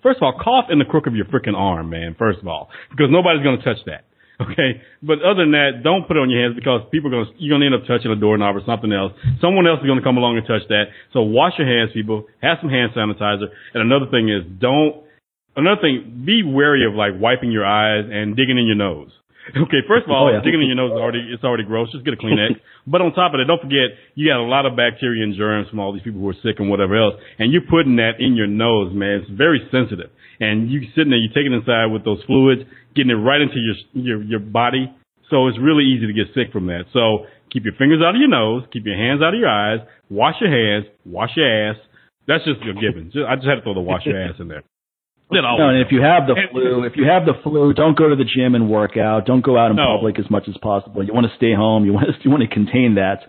first 0.00 0.16
of 0.16 0.22
all, 0.22 0.38
cough 0.40 0.70
in 0.70 0.78
the 0.78 0.86
crook 0.86 1.06
of 1.06 1.14
your 1.14 1.26
freaking 1.26 1.58
arm, 1.58 1.90
man. 1.90 2.14
First 2.16 2.40
of 2.40 2.48
all, 2.48 2.70
because 2.90 3.10
nobody's 3.10 3.42
going 3.42 3.58
to 3.58 3.64
touch 3.64 3.84
that. 3.84 4.06
Okay, 4.40 4.82
but 4.98 5.22
other 5.22 5.46
than 5.46 5.54
that, 5.54 5.86
don't 5.86 6.10
put 6.10 6.18
it 6.18 6.20
on 6.20 6.26
your 6.26 6.42
hands 6.42 6.58
because 6.58 6.82
people 6.90 7.06
are 7.14 7.22
gonna 7.22 7.30
you're 7.38 7.54
gonna 7.54 7.70
end 7.70 7.74
up 7.78 7.86
touching 7.86 8.10
a 8.10 8.18
doorknob 8.18 8.58
or 8.58 8.66
something 8.66 8.90
else. 8.90 9.14
Someone 9.38 9.62
else 9.66 9.78
is 9.78 9.86
gonna 9.86 10.02
come 10.02 10.18
along 10.18 10.38
and 10.38 10.46
touch 10.46 10.66
that. 10.74 10.90
So 11.14 11.22
wash 11.22 11.54
your 11.54 11.70
hands, 11.70 11.94
people. 11.94 12.26
Have 12.42 12.58
some 12.58 12.70
hand 12.70 12.90
sanitizer. 12.98 13.46
And 13.74 13.86
another 13.86 14.10
thing 14.10 14.26
is 14.26 14.42
don't. 14.58 15.06
Another 15.54 15.80
thing, 15.80 16.26
be 16.26 16.42
wary 16.42 16.82
of 16.82 16.98
like 16.98 17.14
wiping 17.14 17.54
your 17.54 17.62
eyes 17.62 18.10
and 18.10 18.34
digging 18.34 18.58
in 18.58 18.66
your 18.66 18.74
nose. 18.74 19.14
Okay, 19.54 19.84
first 19.86 20.08
of 20.08 20.10
all, 20.10 20.26
oh, 20.26 20.32
yeah. 20.32 20.40
digging 20.40 20.64
in 20.64 20.72
your 20.72 20.80
nose 20.80 20.96
is 20.96 20.98
already 20.98 21.22
it's 21.28 21.44
already 21.44 21.68
gross. 21.68 21.92
Just 21.92 22.02
get 22.02 22.14
a 22.14 22.16
Kleenex. 22.16 22.56
but 22.88 23.04
on 23.04 23.12
top 23.12 23.36
of 23.36 23.38
that, 23.38 23.46
don't 23.46 23.60
forget 23.60 23.92
you 24.16 24.26
got 24.26 24.40
a 24.40 24.48
lot 24.48 24.64
of 24.64 24.74
bacteria 24.74 25.22
and 25.22 25.36
germs 25.36 25.68
from 25.68 25.78
all 25.78 25.92
these 25.92 26.02
people 26.02 26.18
who 26.18 26.28
are 26.32 26.40
sick 26.42 26.58
and 26.58 26.72
whatever 26.72 26.96
else, 26.96 27.20
and 27.38 27.52
you're 27.52 27.68
putting 27.68 27.96
that 27.96 28.18
in 28.18 28.34
your 28.34 28.48
nose, 28.48 28.96
man. 28.96 29.20
It's 29.20 29.30
very 29.30 29.60
sensitive 29.70 30.08
and 30.44 30.70
you 30.70 30.82
sitting 30.94 31.10
there, 31.10 31.18
you 31.18 31.28
take 31.28 31.46
it 31.46 31.52
inside 31.52 31.86
with 31.86 32.04
those 32.04 32.22
fluids, 32.26 32.62
getting 32.94 33.10
it 33.10 33.20
right 33.20 33.40
into 33.40 33.56
your 33.56 33.76
your 33.92 34.22
your 34.22 34.40
body. 34.40 34.92
So 35.30 35.48
it's 35.48 35.58
really 35.58 35.84
easy 35.84 36.06
to 36.06 36.12
get 36.12 36.34
sick 36.34 36.52
from 36.52 36.66
that. 36.66 36.84
So 36.92 37.26
keep 37.50 37.64
your 37.64 37.74
fingers 37.74 38.02
out 38.04 38.14
of 38.14 38.20
your 38.20 38.28
nose, 38.28 38.64
keep 38.72 38.84
your 38.84 38.96
hands 38.96 39.22
out 39.22 39.32
of 39.32 39.40
your 39.40 39.48
eyes, 39.48 39.80
wash 40.10 40.36
your 40.40 40.50
hands, 40.50 40.86
wash 41.04 41.30
your 41.36 41.48
ass. 41.48 41.76
That's 42.26 42.44
just 42.44 42.60
a 42.60 42.72
given. 42.74 43.10
Just, 43.12 43.24
I 43.28 43.36
just 43.36 43.46
had 43.46 43.56
to 43.56 43.62
throw 43.62 43.74
the 43.74 43.80
wash 43.80 44.04
your 44.04 44.20
ass 44.20 44.36
in 44.38 44.48
there. 44.48 44.62
No, 45.30 45.68
and 45.68 45.80
if 45.80 45.90
you 45.90 46.02
have 46.02 46.26
the 46.26 46.36
flu, 46.52 46.84
if 46.84 46.92
you 46.96 47.06
have 47.08 47.24
the 47.24 47.32
flu, 47.42 47.72
don't 47.72 47.96
go 47.96 48.08
to 48.08 48.16
the 48.16 48.24
gym 48.24 48.54
and 48.54 48.70
work 48.70 48.96
out. 48.96 49.26
Don't 49.26 49.44
go 49.44 49.58
out 49.58 49.70
in 49.70 49.76
no. 49.76 49.96
public 49.96 50.18
as 50.18 50.30
much 50.30 50.44
as 50.48 50.56
possible. 50.58 51.02
You 51.02 51.14
want 51.14 51.26
to 51.26 51.36
stay 51.36 51.54
home. 51.54 51.84
You 51.84 51.92
want 51.92 52.06
to 52.06 52.14
you 52.24 52.30
want 52.30 52.42
to 52.42 52.52
contain 52.52 52.96
that. 52.96 53.24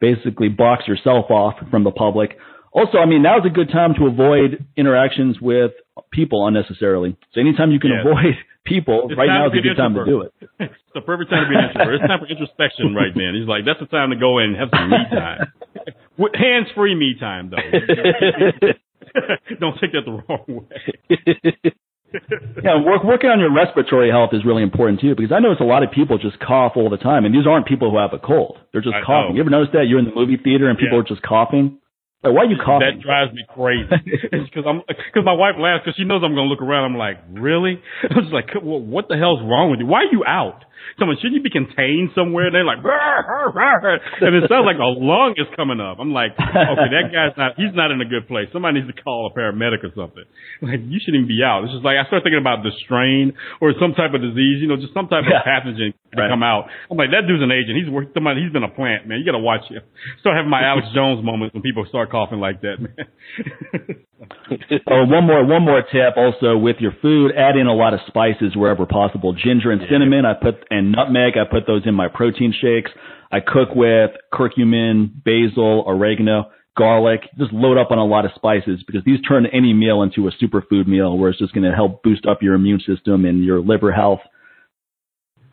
Basically, 0.00 0.48
box 0.48 0.84
yourself 0.86 1.30
off 1.30 1.54
from 1.70 1.84
the 1.84 1.90
public. 1.90 2.38
Also, 2.72 2.98
I 2.98 3.06
mean, 3.06 3.22
now's 3.22 3.44
a 3.44 3.50
good 3.50 3.70
time 3.70 3.94
to 3.98 4.06
avoid 4.06 4.64
interactions 4.76 5.40
with 5.40 5.72
people 6.10 6.46
unnecessarily. 6.46 7.16
So 7.32 7.40
anytime 7.40 7.70
you 7.70 7.80
can 7.80 7.90
yeah. 7.90 8.00
avoid 8.00 8.34
people, 8.64 9.08
it's 9.10 9.18
right 9.18 9.26
now 9.26 9.46
is 9.46 9.52
a 9.52 9.62
good 9.62 9.76
time 9.76 9.94
to 9.94 10.04
do 10.04 10.22
it. 10.22 10.32
it's 10.60 10.92
the 10.94 11.00
perfect 11.00 11.30
time 11.30 11.44
to 11.44 11.50
be 11.50 11.56
an 11.56 11.70
introvert. 11.70 12.00
It's 12.00 12.08
time 12.08 12.20
for 12.20 12.28
introspection 12.28 12.94
right 12.94 13.12
then. 13.14 13.34
He's 13.38 13.48
like, 13.48 13.64
that's 13.64 13.80
the 13.80 13.90
time 13.90 14.10
to 14.10 14.16
go 14.16 14.38
in 14.38 14.54
and 14.54 14.56
have 14.56 14.70
some 14.72 14.90
me 14.90 15.02
time. 15.10 15.52
Hands 16.34 16.68
free 16.74 16.94
me 16.94 17.14
time 17.18 17.50
though. 17.50 17.64
Don't 19.58 19.76
take 19.80 19.92
that 19.92 20.04
the 20.04 20.22
wrong 20.22 20.44
way. 20.46 21.74
yeah, 22.62 22.82
work, 22.82 23.04
working 23.04 23.30
on 23.30 23.38
your 23.38 23.54
respiratory 23.54 24.10
health 24.10 24.30
is 24.32 24.44
really 24.44 24.62
important 24.62 25.00
too 25.00 25.14
because 25.14 25.32
I 25.32 25.38
notice 25.38 25.58
a 25.60 25.64
lot 25.64 25.82
of 25.82 25.90
people 25.90 26.18
just 26.18 26.38
cough 26.40 26.72
all 26.76 26.90
the 26.90 26.98
time, 26.98 27.24
and 27.24 27.34
these 27.34 27.46
aren't 27.46 27.66
people 27.66 27.90
who 27.90 27.98
have 27.98 28.12
a 28.12 28.18
cold; 28.18 28.58
they're 28.72 28.82
just 28.82 28.98
I 28.98 29.06
coughing. 29.06 29.34
Know. 29.34 29.34
You 29.36 29.40
ever 29.42 29.50
notice 29.50 29.70
that 29.72 29.86
you're 29.88 29.98
in 29.98 30.06
the 30.06 30.14
movie 30.14 30.36
theater 30.36 30.68
and 30.68 30.78
people 30.78 30.98
yeah. 30.98 31.06
are 31.06 31.08
just 31.08 31.22
coughing? 31.22 31.78
Like, 32.22 32.34
why 32.34 32.42
are 32.44 32.50
you 32.52 32.60
coughing? 32.62 32.84
That 32.84 33.00
drives 33.00 33.32
me 33.32 33.44
crazy. 33.48 33.88
because 34.44 34.64
I'm 34.68 34.82
because 34.86 35.24
my 35.24 35.32
wife 35.32 35.56
laughs 35.56 35.84
because 35.84 35.96
she 35.96 36.04
knows 36.04 36.20
I'm 36.24 36.36
gonna 36.36 36.52
look 36.52 36.60
around. 36.60 36.92
I'm 36.92 36.98
like, 36.98 37.16
really? 37.32 37.80
I'm 38.10 38.28
just 38.28 38.32
like, 38.32 38.52
what 38.60 39.08
the 39.08 39.16
hell's 39.16 39.40
wrong 39.40 39.70
with 39.70 39.80
you? 39.80 39.86
Why 39.86 40.04
are 40.04 40.12
you 40.12 40.24
out? 40.26 40.64
Someone, 40.98 41.16
shouldn't 41.18 41.38
you 41.38 41.44
be 41.44 41.50
contained 41.50 42.10
somewhere? 42.14 42.50
And 42.50 42.54
they're 42.54 42.66
like, 42.66 42.82
and 42.84 44.32
it 44.36 44.48
sounds 44.48 44.66
like 44.66 44.80
a 44.80 44.90
lung 44.90 45.34
is 45.36 45.48
coming 45.56 45.80
up. 45.80 45.98
I'm 46.00 46.12
like, 46.12 46.36
okay, 46.36 46.88
that 46.92 47.08
guy's 47.12 47.36
not, 47.36 47.56
he's 47.56 47.72
not 47.72 47.90
in 47.90 48.00
a 48.00 48.08
good 48.08 48.28
place. 48.28 48.48
Somebody 48.52 48.80
needs 48.80 48.90
to 48.92 48.96
call 49.02 49.28
a 49.28 49.32
paramedic 49.32 49.84
or 49.84 49.92
something. 49.96 50.24
Like, 50.60 50.84
you 50.84 51.00
shouldn't 51.00 51.24
even 51.24 51.30
be 51.30 51.40
out. 51.40 51.64
It's 51.64 51.72
just 51.72 51.84
like, 51.84 51.96
I 51.96 52.04
start 52.06 52.22
thinking 52.22 52.42
about 52.42 52.62
the 52.62 52.72
strain 52.84 53.32
or 53.60 53.72
some 53.80 53.96
type 53.96 54.12
of 54.12 54.20
disease, 54.20 54.60
you 54.60 54.68
know, 54.68 54.76
just 54.76 54.92
some 54.92 55.08
type 55.08 55.24
of 55.24 55.34
pathogen 55.40 55.96
to 55.96 56.14
right. 56.16 56.28
come 56.28 56.42
out. 56.42 56.68
I'm 56.90 56.96
like, 56.96 57.10
that 57.16 57.24
dude's 57.24 57.42
an 57.42 57.52
agent. 57.52 57.78
He's 57.80 57.88
worked, 57.88 58.12
somebody, 58.12 58.42
he's 58.42 58.52
been 58.52 58.66
a 58.66 58.72
plant, 58.72 59.06
man. 59.08 59.20
You 59.20 59.26
got 59.26 59.38
to 59.38 59.44
watch 59.44 59.64
him. 59.70 59.82
Start 60.20 60.36
having 60.36 60.50
my 60.50 60.62
Alex 60.62 60.88
Jones 60.94 61.24
moments 61.24 61.54
when 61.54 61.62
people 61.62 61.86
start 61.88 62.10
coughing 62.10 62.40
like 62.40 62.60
that, 62.62 62.76
man. 62.80 64.04
oh, 64.20 65.04
one 65.06 65.26
more, 65.26 65.44
one 65.46 65.64
more 65.64 65.82
tip 65.82 66.16
also 66.16 66.56
with 66.56 66.76
your 66.80 66.92
food, 67.00 67.32
add 67.36 67.56
in 67.56 67.66
a 67.66 67.74
lot 67.74 67.94
of 67.94 68.00
spices 68.06 68.54
wherever 68.54 68.86
possible. 68.86 69.32
Ginger 69.32 69.70
and 69.70 69.80
cinnamon, 69.90 70.24
I 70.24 70.34
put, 70.34 70.56
and 70.70 70.92
nutmeg, 70.92 71.34
I 71.36 71.50
put 71.50 71.66
those 71.66 71.82
in 71.86 71.94
my 71.94 72.08
protein 72.08 72.52
shakes. 72.52 72.90
I 73.32 73.40
cook 73.40 73.74
with 73.74 74.10
curcumin, 74.32 75.24
basil, 75.24 75.84
oregano, 75.86 76.50
garlic. 76.76 77.20
Just 77.38 77.52
load 77.52 77.78
up 77.78 77.90
on 77.90 77.98
a 77.98 78.04
lot 78.04 78.24
of 78.24 78.32
spices 78.34 78.82
because 78.86 79.02
these 79.04 79.20
turn 79.22 79.46
any 79.46 79.72
meal 79.72 80.02
into 80.02 80.28
a 80.28 80.32
superfood 80.32 80.86
meal 80.86 81.16
where 81.16 81.30
it's 81.30 81.38
just 81.38 81.54
going 81.54 81.68
to 81.68 81.74
help 81.74 82.02
boost 82.02 82.26
up 82.26 82.42
your 82.42 82.54
immune 82.54 82.80
system 82.86 83.24
and 83.24 83.44
your 83.44 83.60
liver 83.60 83.92
health 83.92 84.20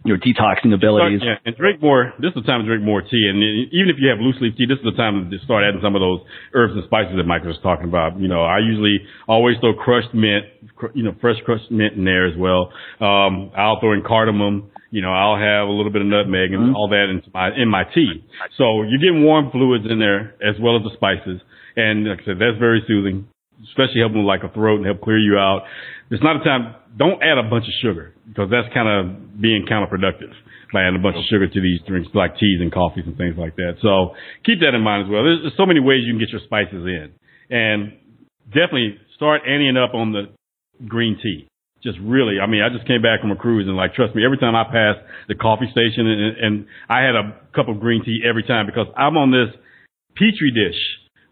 your 0.06 0.18
detoxing 0.18 0.74
abilities. 0.74 1.20
Start, 1.20 1.40
yeah, 1.44 1.46
and 1.46 1.56
drink 1.58 1.82
more. 1.82 2.14
This 2.20 2.30
is 2.30 2.44
the 2.44 2.48
time 2.48 2.62
to 2.62 2.68
drink 2.68 2.84
more 2.84 3.02
tea. 3.02 3.28
And 3.30 3.42
even 3.74 3.90
if 3.90 3.98
you 4.00 4.10
have 4.10 4.20
loose 4.20 4.36
leaf 4.40 4.56
tea, 4.56 4.66
this 4.66 4.78
is 4.78 4.86
the 4.86 4.96
time 4.96 5.30
to 5.30 5.38
start 5.44 5.64
adding 5.68 5.82
some 5.84 5.96
of 5.96 6.02
those 6.02 6.22
herbs 6.54 6.74
and 6.76 6.84
spices 6.86 7.16
that 7.18 7.26
Mike 7.26 7.44
was 7.44 7.58
talking 7.64 7.86
about. 7.86 8.20
You 8.20 8.28
know, 8.28 8.44
I 8.44 8.60
usually 8.60 9.00
always 9.28 9.58
throw 9.60 9.74
crushed 9.74 10.14
mint, 10.14 10.46
you 10.94 11.04
know, 11.04 11.16
fresh 11.20 11.38
crushed 11.46 11.72
mint 11.72 11.94
in 11.96 12.06
there 12.06 12.28
as 12.28 12.38
well. 12.38 12.72
Um, 13.02 13.52
I'll 13.58 13.80
throw 13.80 13.94
in 13.94 14.04
cardamom. 14.06 14.72
You 14.90 15.02
know, 15.02 15.12
I'll 15.12 15.36
have 15.36 15.68
a 15.68 15.72
little 15.72 15.92
bit 15.92 16.02
of 16.02 16.08
nutmeg 16.08 16.54
and 16.56 16.72
mm-hmm. 16.72 16.76
all 16.76 16.88
that 16.90 17.12
into 17.12 17.28
my 17.34 17.52
in 17.52 17.68
my 17.68 17.84
tea. 17.84 18.24
So 18.58 18.84
you're 18.84 19.04
getting 19.04 19.24
warm 19.24 19.52
fluids 19.52 19.84
in 19.90 20.00
there 20.00 20.36
as 20.40 20.56
well 20.62 20.78
as 20.78 20.84
the 20.84 20.96
spices. 20.96 21.42
And 21.76 22.08
like 22.08 22.22
I 22.24 22.26
said, 22.26 22.40
that's 22.40 22.58
very 22.58 22.82
soothing, 22.88 23.28
especially 23.68 24.00
helping 24.00 24.24
with 24.24 24.32
like 24.32 24.44
a 24.48 24.54
throat 24.54 24.78
and 24.78 24.86
help 24.86 25.02
clear 25.02 25.20
you 25.20 25.38
out. 25.38 25.68
It's 26.10 26.24
not 26.24 26.40
a 26.40 26.44
time. 26.44 26.76
Don't 26.98 27.22
add 27.22 27.38
a 27.38 27.48
bunch 27.48 27.66
of 27.66 27.74
sugar 27.82 28.14
because 28.28 28.50
that's 28.50 28.74
kind 28.74 28.90
of 28.90 29.42
being 29.42 29.66
counterproductive 29.70 30.34
by 30.74 30.84
adding 30.84 31.00
a 31.00 31.04
bunch 31.04 31.16
of 31.16 31.24
sugar 31.30 31.48
to 31.48 31.62
these 31.62 31.80
drinks 31.88 32.10
like 32.14 32.38
teas 32.38 32.60
and 32.60 32.72
coffees 32.72 33.06
and 33.06 33.16
things 33.18 33.36
like 33.38 33.56
that. 33.56 33.78
So 33.82 34.16
keep 34.44 34.60
that 34.62 34.74
in 34.74 34.82
mind 34.82 35.06
as 35.06 35.10
well. 35.12 35.24
There's, 35.24 35.40
there's 35.44 35.58
so 35.58 35.66
many 35.66 35.80
ways 35.80 36.02
you 36.04 36.14
can 36.14 36.20
get 36.20 36.30
your 36.30 36.42
spices 36.44 36.84
in, 36.84 37.14
and 37.50 37.94
definitely 38.50 38.98
start 39.16 39.42
anteing 39.48 39.78
up 39.78 39.94
on 39.94 40.12
the 40.12 40.34
green 40.88 41.18
tea 41.22 41.48
just 41.84 41.98
really, 42.02 42.40
I 42.42 42.48
mean, 42.48 42.62
I 42.62 42.70
just 42.74 42.88
came 42.88 43.02
back 43.02 43.22
from 43.22 43.32
a 43.32 43.36
cruise 43.36 43.68
and 43.68 43.78
like, 43.78 43.94
trust 43.94 44.16
me, 44.16 44.26
every 44.26 44.38
time 44.38 44.56
I 44.56 44.64
pass 44.66 44.96
the 45.28 45.36
coffee 45.36 45.70
station 45.72 46.08
and, 46.08 46.38
and 46.38 46.66
I 46.90 47.02
had 47.02 47.16
a 47.16 47.38
cup 47.56 47.70
of 47.70 47.80
green 47.80 48.04
tea 48.04 48.22
every 48.28 48.44
time 48.44 48.66
because 48.66 48.88
I'm 48.98 49.16
on 49.16 49.32
this 49.32 49.54
petri 50.16 50.52
dish 50.52 50.80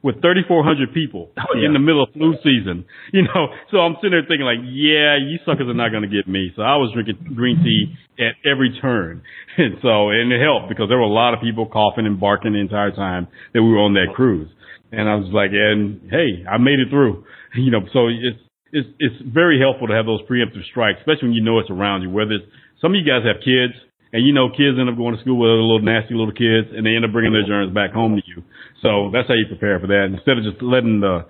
with 0.05 0.21
3,400 0.21 0.93
people 0.93 1.33
yeah. 1.57 1.65
in 1.65 1.73
the 1.73 1.81
middle 1.81 2.03
of 2.05 2.13
flu 2.13 2.37
season, 2.45 2.85
you 3.11 3.25
know. 3.25 3.49
So 3.73 3.81
I'm 3.81 3.97
sitting 3.97 4.13
there 4.13 4.21
thinking 4.21 4.45
like, 4.45 4.61
yeah, 4.61 5.17
you 5.17 5.41
suckers 5.41 5.65
are 5.65 5.73
not 5.73 5.89
going 5.89 6.05
to 6.05 6.13
get 6.13 6.29
me. 6.29 6.53
So 6.53 6.61
I 6.61 6.77
was 6.77 6.93
drinking 6.93 7.33
green 7.33 7.57
tea 7.65 7.97
at 8.21 8.37
every 8.45 8.77
turn. 8.79 9.25
And 9.57 9.79
so, 9.81 10.11
and 10.11 10.33
it 10.35 10.43
helped 10.43 10.67
because 10.67 10.89
there 10.91 10.99
were 10.99 11.07
a 11.07 11.15
lot 11.15 11.33
of 11.33 11.39
people 11.39 11.65
coughing 11.65 12.05
and 12.05 12.19
barking 12.19 12.51
the 12.51 12.59
entire 12.59 12.91
time 12.91 13.29
that 13.53 13.63
we 13.63 13.71
were 13.71 13.79
on 13.79 13.93
that 13.95 14.11
cruise. 14.13 14.51
And 14.91 15.07
I 15.07 15.15
was 15.15 15.31
like, 15.31 15.55
and 15.55 16.11
hey, 16.11 16.43
I 16.43 16.59
made 16.59 16.83
it 16.83 16.91
through, 16.91 17.23
you 17.55 17.71
know, 17.71 17.79
so 17.95 18.11
it's, 18.11 18.35
it's, 18.75 18.89
it's 18.99 19.15
very 19.23 19.57
helpful 19.57 19.87
to 19.87 19.95
have 19.95 20.05
those 20.05 20.19
preemptive 20.27 20.67
strikes, 20.69 20.99
especially 20.99 21.31
when 21.31 21.39
you 21.39 21.41
know 21.41 21.57
it's 21.59 21.71
around 21.71 22.03
you, 22.03 22.11
whether 22.11 22.43
it's, 22.43 22.45
some 22.83 22.91
of 22.91 22.99
you 22.99 23.07
guys 23.07 23.23
have 23.23 23.39
kids 23.39 23.79
and 24.15 24.23
you 24.23 24.31
know, 24.31 24.47
kids 24.47 24.79
end 24.79 24.87
up 24.87 24.95
going 24.95 25.11
to 25.11 25.19
school 25.19 25.35
with 25.35 25.51
other 25.51 25.59
little 25.59 25.83
nasty 25.83 26.15
little 26.15 26.31
kids, 26.31 26.71
and 26.71 26.87
they 26.87 26.95
end 26.95 27.03
up 27.03 27.11
bringing 27.11 27.35
their 27.35 27.43
germs 27.43 27.75
back 27.75 27.91
home 27.91 28.15
to 28.15 28.23
you. 28.23 28.47
So 28.79 29.11
that's 29.11 29.27
how 29.27 29.35
you 29.35 29.43
prepare 29.43 29.75
for 29.83 29.91
that. 29.91 30.07
Instead 30.07 30.39
of 30.39 30.47
just 30.47 30.63
letting 30.63 31.03
the 31.03 31.27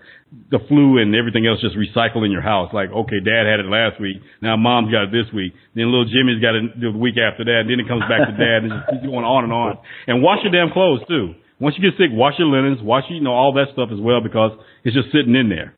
the 0.53 0.61
flu 0.69 1.01
and 1.01 1.17
everything 1.17 1.49
else 1.49 1.57
just 1.65 1.73
recycle 1.73 2.21
in 2.21 2.29
your 2.29 2.45
house. 2.45 2.69
Like, 2.77 2.93
okay, 2.93 3.17
dad 3.25 3.49
had 3.49 3.57
it 3.57 3.65
last 3.65 3.97
week. 3.97 4.21
Now 4.37 4.53
mom's 4.53 4.93
got 4.93 5.09
it 5.09 5.11
this 5.15 5.25
week. 5.33 5.57
Then 5.73 5.89
little 5.89 6.05
Jimmy's 6.05 6.37
got 6.45 6.53
it 6.53 6.77
the 6.77 6.93
week 6.93 7.17
after 7.17 7.41
that. 7.41 7.65
And 7.65 7.73
then 7.73 7.81
it 7.81 7.89
comes 7.89 8.05
back 8.05 8.21
to 8.21 8.37
dad 8.37 8.67
and 8.67 8.69
just 8.69 8.85
keeps 8.93 9.09
going 9.09 9.25
on 9.25 9.49
and 9.49 9.53
on. 9.53 9.81
And 10.05 10.21
wash 10.21 10.45
your 10.45 10.53
damn 10.53 10.69
clothes 10.69 11.01
too. 11.09 11.33
Once 11.57 11.73
you 11.79 11.81
get 11.81 11.97
sick, 11.97 12.13
wash 12.13 12.37
your 12.37 12.53
linens, 12.53 12.85
wash, 12.85 13.09
you 13.09 13.23
know, 13.23 13.33
all 13.33 13.55
that 13.57 13.73
stuff 13.73 13.89
as 13.89 13.97
well 13.97 14.21
because 14.21 14.53
it's 14.85 14.93
just 14.93 15.09
sitting 15.09 15.33
in 15.33 15.49
there. 15.49 15.73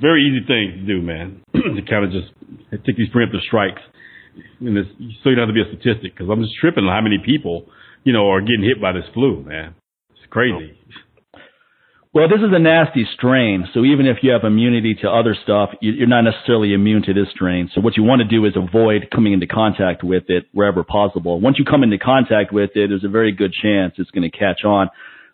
Very 0.00 0.26
easy 0.26 0.42
thing 0.42 0.82
to 0.82 0.84
do, 0.88 0.98
man. 0.98 1.44
to 1.54 1.82
kind 1.86 2.02
of 2.02 2.10
just 2.10 2.34
take 2.82 2.98
these 2.98 3.12
preemptive 3.14 3.44
strikes 3.46 3.82
this, 4.60 4.86
so 5.22 5.30
you 5.30 5.36
don't 5.36 5.48
have 5.48 5.54
to 5.54 5.56
be 5.56 5.62
a 5.62 5.76
statistic 5.76 6.14
because 6.14 6.28
I'm 6.30 6.42
just 6.42 6.54
tripping 6.60 6.84
on 6.84 6.92
how 6.92 7.00
many 7.00 7.18
people, 7.24 7.66
you 8.04 8.12
know, 8.12 8.30
are 8.30 8.40
getting 8.40 8.62
hit 8.62 8.80
by 8.80 8.92
this 8.92 9.04
flu, 9.14 9.42
man. 9.42 9.74
It's 10.10 10.26
crazy. 10.30 10.76
Well, 12.12 12.28
this 12.28 12.40
is 12.40 12.50
a 12.50 12.58
nasty 12.58 13.06
strain, 13.14 13.68
so 13.72 13.84
even 13.84 14.06
if 14.06 14.16
you 14.22 14.32
have 14.32 14.42
immunity 14.42 14.96
to 15.02 15.08
other 15.08 15.36
stuff, 15.44 15.70
you're 15.80 16.08
not 16.08 16.22
necessarily 16.22 16.74
immune 16.74 17.04
to 17.04 17.14
this 17.14 17.28
strain. 17.30 17.70
So 17.72 17.80
what 17.80 17.96
you 17.96 18.02
want 18.02 18.20
to 18.20 18.26
do 18.26 18.46
is 18.46 18.54
avoid 18.56 19.10
coming 19.14 19.32
into 19.32 19.46
contact 19.46 20.02
with 20.02 20.24
it 20.26 20.46
wherever 20.52 20.82
possible. 20.82 21.38
Once 21.40 21.60
you 21.60 21.64
come 21.64 21.84
into 21.84 21.98
contact 21.98 22.52
with 22.52 22.70
it, 22.74 22.88
there's 22.88 23.04
a 23.04 23.08
very 23.08 23.30
good 23.30 23.52
chance 23.52 23.94
it's 23.96 24.10
going 24.10 24.28
to 24.28 24.36
catch 24.36 24.64
on. 24.64 24.88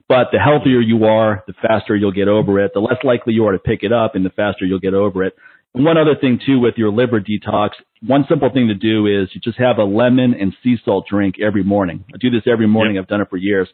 But 0.06 0.28
the 0.32 0.38
healthier 0.38 0.80
you 0.80 1.06
are, 1.06 1.42
the 1.46 1.54
faster 1.54 1.96
you'll 1.96 2.12
get 2.12 2.28
over 2.28 2.60
it. 2.60 2.72
The 2.74 2.80
less 2.80 3.02
likely 3.02 3.32
you 3.32 3.46
are 3.46 3.52
to 3.52 3.58
pick 3.58 3.82
it 3.82 3.92
up, 3.92 4.14
and 4.14 4.22
the 4.22 4.30
faster 4.30 4.66
you'll 4.66 4.78
get 4.78 4.92
over 4.92 5.24
it. 5.24 5.34
One 5.76 5.98
other 5.98 6.14
thing 6.18 6.40
too 6.44 6.58
with 6.58 6.74
your 6.78 6.90
liver 6.90 7.20
detox, 7.20 7.70
one 8.00 8.24
simple 8.30 8.48
thing 8.50 8.68
to 8.68 8.74
do 8.74 9.06
is 9.06 9.28
you 9.34 9.42
just 9.42 9.58
have 9.58 9.76
a 9.76 9.84
lemon 9.84 10.34
and 10.34 10.56
sea 10.62 10.76
salt 10.82 11.06
drink 11.06 11.36
every 11.38 11.62
morning. 11.62 12.02
I 12.14 12.16
do 12.18 12.30
this 12.30 12.44
every 12.50 12.66
morning. 12.66 12.94
Yep. 12.94 13.02
I've 13.02 13.08
done 13.08 13.20
it 13.20 13.28
for 13.28 13.36
years. 13.36 13.68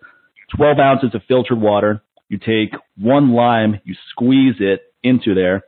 12 0.56 0.78
ounces 0.80 1.14
of 1.14 1.23
filtered 1.28 1.61
water. 1.61 2.02
You 2.28 2.38
take 2.38 2.75
one 2.99 3.32
lime, 3.35 3.80
you 3.85 3.94
squeeze 4.11 4.56
it 4.59 4.80
into 5.04 5.35
there, 5.35 5.62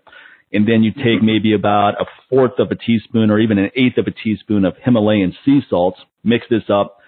and 0.53 0.67
then 0.67 0.83
you 0.83 0.93
take 0.93 1.23
maybe 1.23 1.55
about 1.55 2.01
a 2.01 2.07
fourth 2.29 2.59
of 2.59 2.73
a 2.73 2.75
teaspoon 2.75 3.31
or 3.31 3.39
even 3.39 3.59
an 3.59 3.71
eighth 3.77 3.99
of 3.99 4.09
a 4.09 4.11
teaspoon 4.11 4.65
of 4.65 4.75
Himalayan 4.85 5.37
sea 5.45 5.61
salts. 5.71 6.01
Mix 6.25 6.47
this 6.51 6.65
up. 6.69 6.99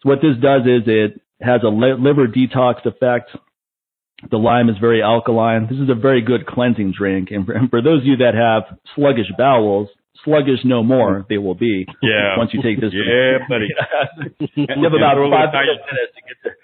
So 0.00 0.10
what 0.10 0.20
this 0.22 0.36
does 0.40 0.62
is 0.62 0.82
it 0.86 1.20
has 1.40 1.62
a 1.64 1.68
liver 1.68 2.28
detox 2.28 2.86
effect. 2.86 3.30
The 4.30 4.38
lime 4.38 4.68
is 4.68 4.76
very 4.80 5.02
alkaline. 5.02 5.68
This 5.68 5.78
is 5.78 5.90
a 5.90 5.94
very 5.94 6.22
good 6.22 6.46
cleansing 6.46 6.94
drink. 6.96 7.28
And 7.30 7.44
for, 7.44 7.52
and 7.52 7.68
for 7.68 7.82
those 7.82 8.00
of 8.00 8.06
you 8.06 8.16
that 8.18 8.34
have 8.34 8.78
sluggish 8.94 9.28
bowels, 9.36 9.88
sluggish 10.24 10.64
no 10.64 10.82
more 10.82 11.26
they 11.28 11.38
will 11.38 11.54
be. 11.54 11.86
Yeah. 12.02 12.38
Once 12.38 12.50
you 12.54 12.62
take 12.62 12.80
this. 12.80 12.92
yeah, 12.92 13.44
buddy. 13.48 13.68
you 14.56 14.66
have 14.68 14.92
about 14.92 15.20
five 15.30 15.52
minutes 15.52 15.84
to 16.16 16.22
get 16.24 16.36
there. 16.42 16.56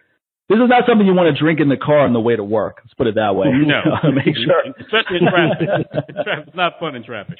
This 0.49 0.57
is 0.57 0.69
not 0.69 0.85
something 0.89 1.07
you 1.07 1.15
want 1.15 1.35
to 1.35 1.39
drink 1.41 1.61
in 1.61 1.69
the 1.69 1.77
car 1.77 2.01
on 2.01 2.13
the 2.13 2.21
way 2.21 2.37
to 2.37 2.45
work. 2.45 2.81
Let's 2.85 2.95
put 2.95 3.07
it 3.07 3.15
that 3.15 3.37
way. 3.37 3.49
No. 3.49 3.81
Make 4.13 4.37
sure. 4.37 4.61
Especially 4.81 5.21
in 5.21 5.29
traffic. 5.29 5.69
it's 6.49 6.57
not 6.57 6.81
fun 6.81 6.95
in 6.97 7.05
traffic. 7.05 7.39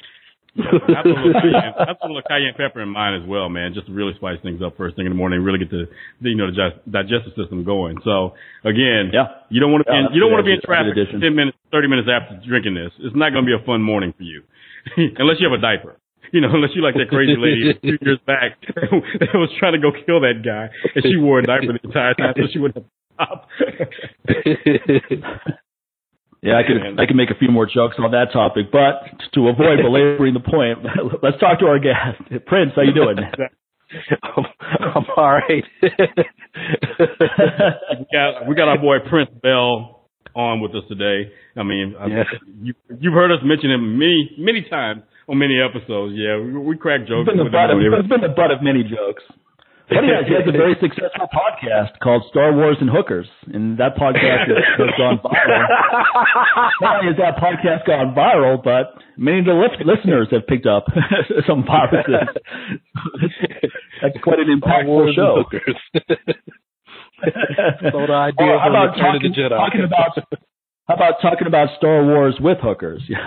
Yeah, 0.53 0.69
I 0.69 1.01
put, 1.01 1.17
a 1.17 1.25
little 1.25 1.41
cayenne, 1.41 1.73
I 1.81 1.89
a 1.97 2.05
little 2.05 2.21
cayenne 2.29 2.53
pepper 2.53 2.81
in 2.85 2.89
mine 2.89 3.17
as 3.17 3.25
well, 3.25 3.49
man, 3.49 3.73
just 3.73 3.87
to 3.87 3.93
really 3.93 4.13
spice 4.21 4.37
things 4.45 4.61
up 4.61 4.77
first 4.77 4.95
thing 4.95 5.05
in 5.05 5.11
the 5.11 5.17
morning, 5.17 5.41
really 5.41 5.57
get 5.57 5.71
the, 5.73 5.89
the 6.21 6.29
you 6.29 6.37
know 6.37 6.45
the 6.45 6.77
digestive 6.85 7.33
system 7.33 7.65
going. 7.65 7.97
So 8.05 8.37
again, 8.61 9.09
yeah, 9.09 9.49
you 9.49 9.57
don't 9.57 9.73
want 9.73 9.81
to 9.85 9.89
be 9.89 9.97
yeah, 9.97 10.13
you 10.13 10.21
don't 10.21 10.29
want 10.29 10.45
to 10.45 10.49
be 10.49 10.53
in 10.53 10.61
traffic 10.61 10.93
ten 10.93 11.33
minutes, 11.33 11.57
thirty 11.73 11.89
minutes 11.89 12.05
after 12.05 12.37
drinking 12.45 12.77
this. 12.77 12.93
It's 13.01 13.17
not 13.17 13.33
going 13.33 13.45
to 13.45 13.49
be 13.49 13.57
a 13.57 13.65
fun 13.65 13.81
morning 13.81 14.13
for 14.13 14.21
you, 14.21 14.45
unless 15.17 15.41
you 15.41 15.49
have 15.49 15.57
a 15.57 15.61
diaper. 15.61 15.97
You 16.29 16.41
know, 16.41 16.49
unless 16.53 16.77
you 16.77 16.85
like 16.85 16.93
that 17.01 17.09
crazy 17.09 17.33
lady 17.33 17.73
two 17.81 17.97
years 18.05 18.21
back 18.29 18.61
that 18.61 19.33
was 19.33 19.49
trying 19.57 19.73
to 19.73 19.81
go 19.81 19.89
kill 19.89 20.21
that 20.21 20.45
guy, 20.45 20.69
and 20.93 21.01
she 21.01 21.17
wore 21.17 21.41
a 21.41 21.43
diaper 21.43 21.73
the 21.73 21.81
entire 21.81 22.13
time, 22.13 22.37
so 22.37 22.45
she 22.53 22.61
wouldn't 22.61 22.85
have 23.17 23.41
Yeah, 26.43 26.59
I 26.59 26.67
could 26.67 26.99
I 26.99 27.07
could 27.07 27.15
make 27.15 27.31
a 27.31 27.39
few 27.39 27.47
more 27.47 27.65
jokes 27.65 27.95
on 27.97 28.11
that 28.11 28.35
topic, 28.35 28.67
but 28.67 29.07
to 29.31 29.47
avoid 29.47 29.79
belaboring 29.87 30.35
the 30.35 30.43
point, 30.43 30.83
let's 31.23 31.39
talk 31.39 31.59
to 31.59 31.71
our 31.71 31.79
guest, 31.79 32.19
Prince. 32.45 32.75
How 32.75 32.83
you 32.83 32.93
doing? 32.93 33.15
I'm, 33.15 34.45
I'm 34.95 35.05
all 35.15 35.39
right. 35.39 35.63
we 36.99 38.05
got 38.11 38.47
we 38.49 38.55
got 38.55 38.67
our 38.67 38.77
boy 38.77 38.97
Prince 39.09 39.31
Bell 39.41 40.03
on 40.35 40.59
with 40.59 40.75
us 40.75 40.83
today. 40.89 41.31
I 41.55 41.63
mean, 41.63 41.95
yeah. 41.95 42.23
you 42.61 42.73
you've 42.99 43.13
heard 43.13 43.31
us 43.31 43.39
mention 43.41 43.71
him 43.71 43.97
many 43.97 44.35
many 44.37 44.67
times 44.69 45.03
on 45.29 45.37
many 45.39 45.55
episodes. 45.63 46.13
Yeah, 46.17 46.43
we, 46.43 46.59
we 46.59 46.77
crack 46.77 47.07
jokes. 47.07 47.31
It's 47.31 47.37
been, 47.37 47.45
the 47.45 47.51
butt 47.55 47.71
of, 47.71 47.79
it's 47.79 48.09
been 48.09 48.19
the 48.19 48.35
butt 48.35 48.51
of 48.51 48.59
many 48.61 48.83
jokes. 48.83 49.23
But 49.89 50.03
he 50.03 50.09
has, 50.15 50.25
he 50.27 50.33
has 50.33 50.47
a 50.47 50.51
very 50.51 50.75
successful 50.79 51.27
podcast 51.27 51.99
called 52.01 52.23
Star 52.29 52.53
Wars 52.55 52.77
and 52.79 52.89
Hookers, 52.89 53.27
and 53.53 53.77
that 53.77 53.95
podcast 53.95 54.47
has, 54.47 54.89
gone 54.97 55.19
viral. 55.19 55.67
Not 56.81 57.03
only 57.03 57.11
has 57.11 57.19
that 57.19 57.35
podcast 57.37 57.85
gone 57.85 58.15
viral, 58.15 58.63
but 58.63 58.95
many 59.17 59.39
of 59.39 59.45
the 59.45 59.53
listeners 59.85 60.29
have 60.31 60.47
picked 60.47 60.65
up 60.65 60.85
some 61.47 61.65
viruses. 61.65 62.15
That's 64.01 64.17
quite 64.23 64.39
an 64.39 64.59
impactful 64.59 65.15
show. 65.15 65.43
so 67.91 67.97
the 68.07 68.13
idea 68.13 68.57
how 68.59 68.69
about 68.69 68.95
talking, 68.95 69.33
talking 69.35 69.83
about 69.83 70.17
how 70.87 70.95
about 70.95 71.21
talking 71.21 71.47
about 71.47 71.69
Star 71.77 72.03
Wars 72.05 72.35
with 72.39 72.57
hookers? 72.61 73.03
Yeah, 73.07 73.19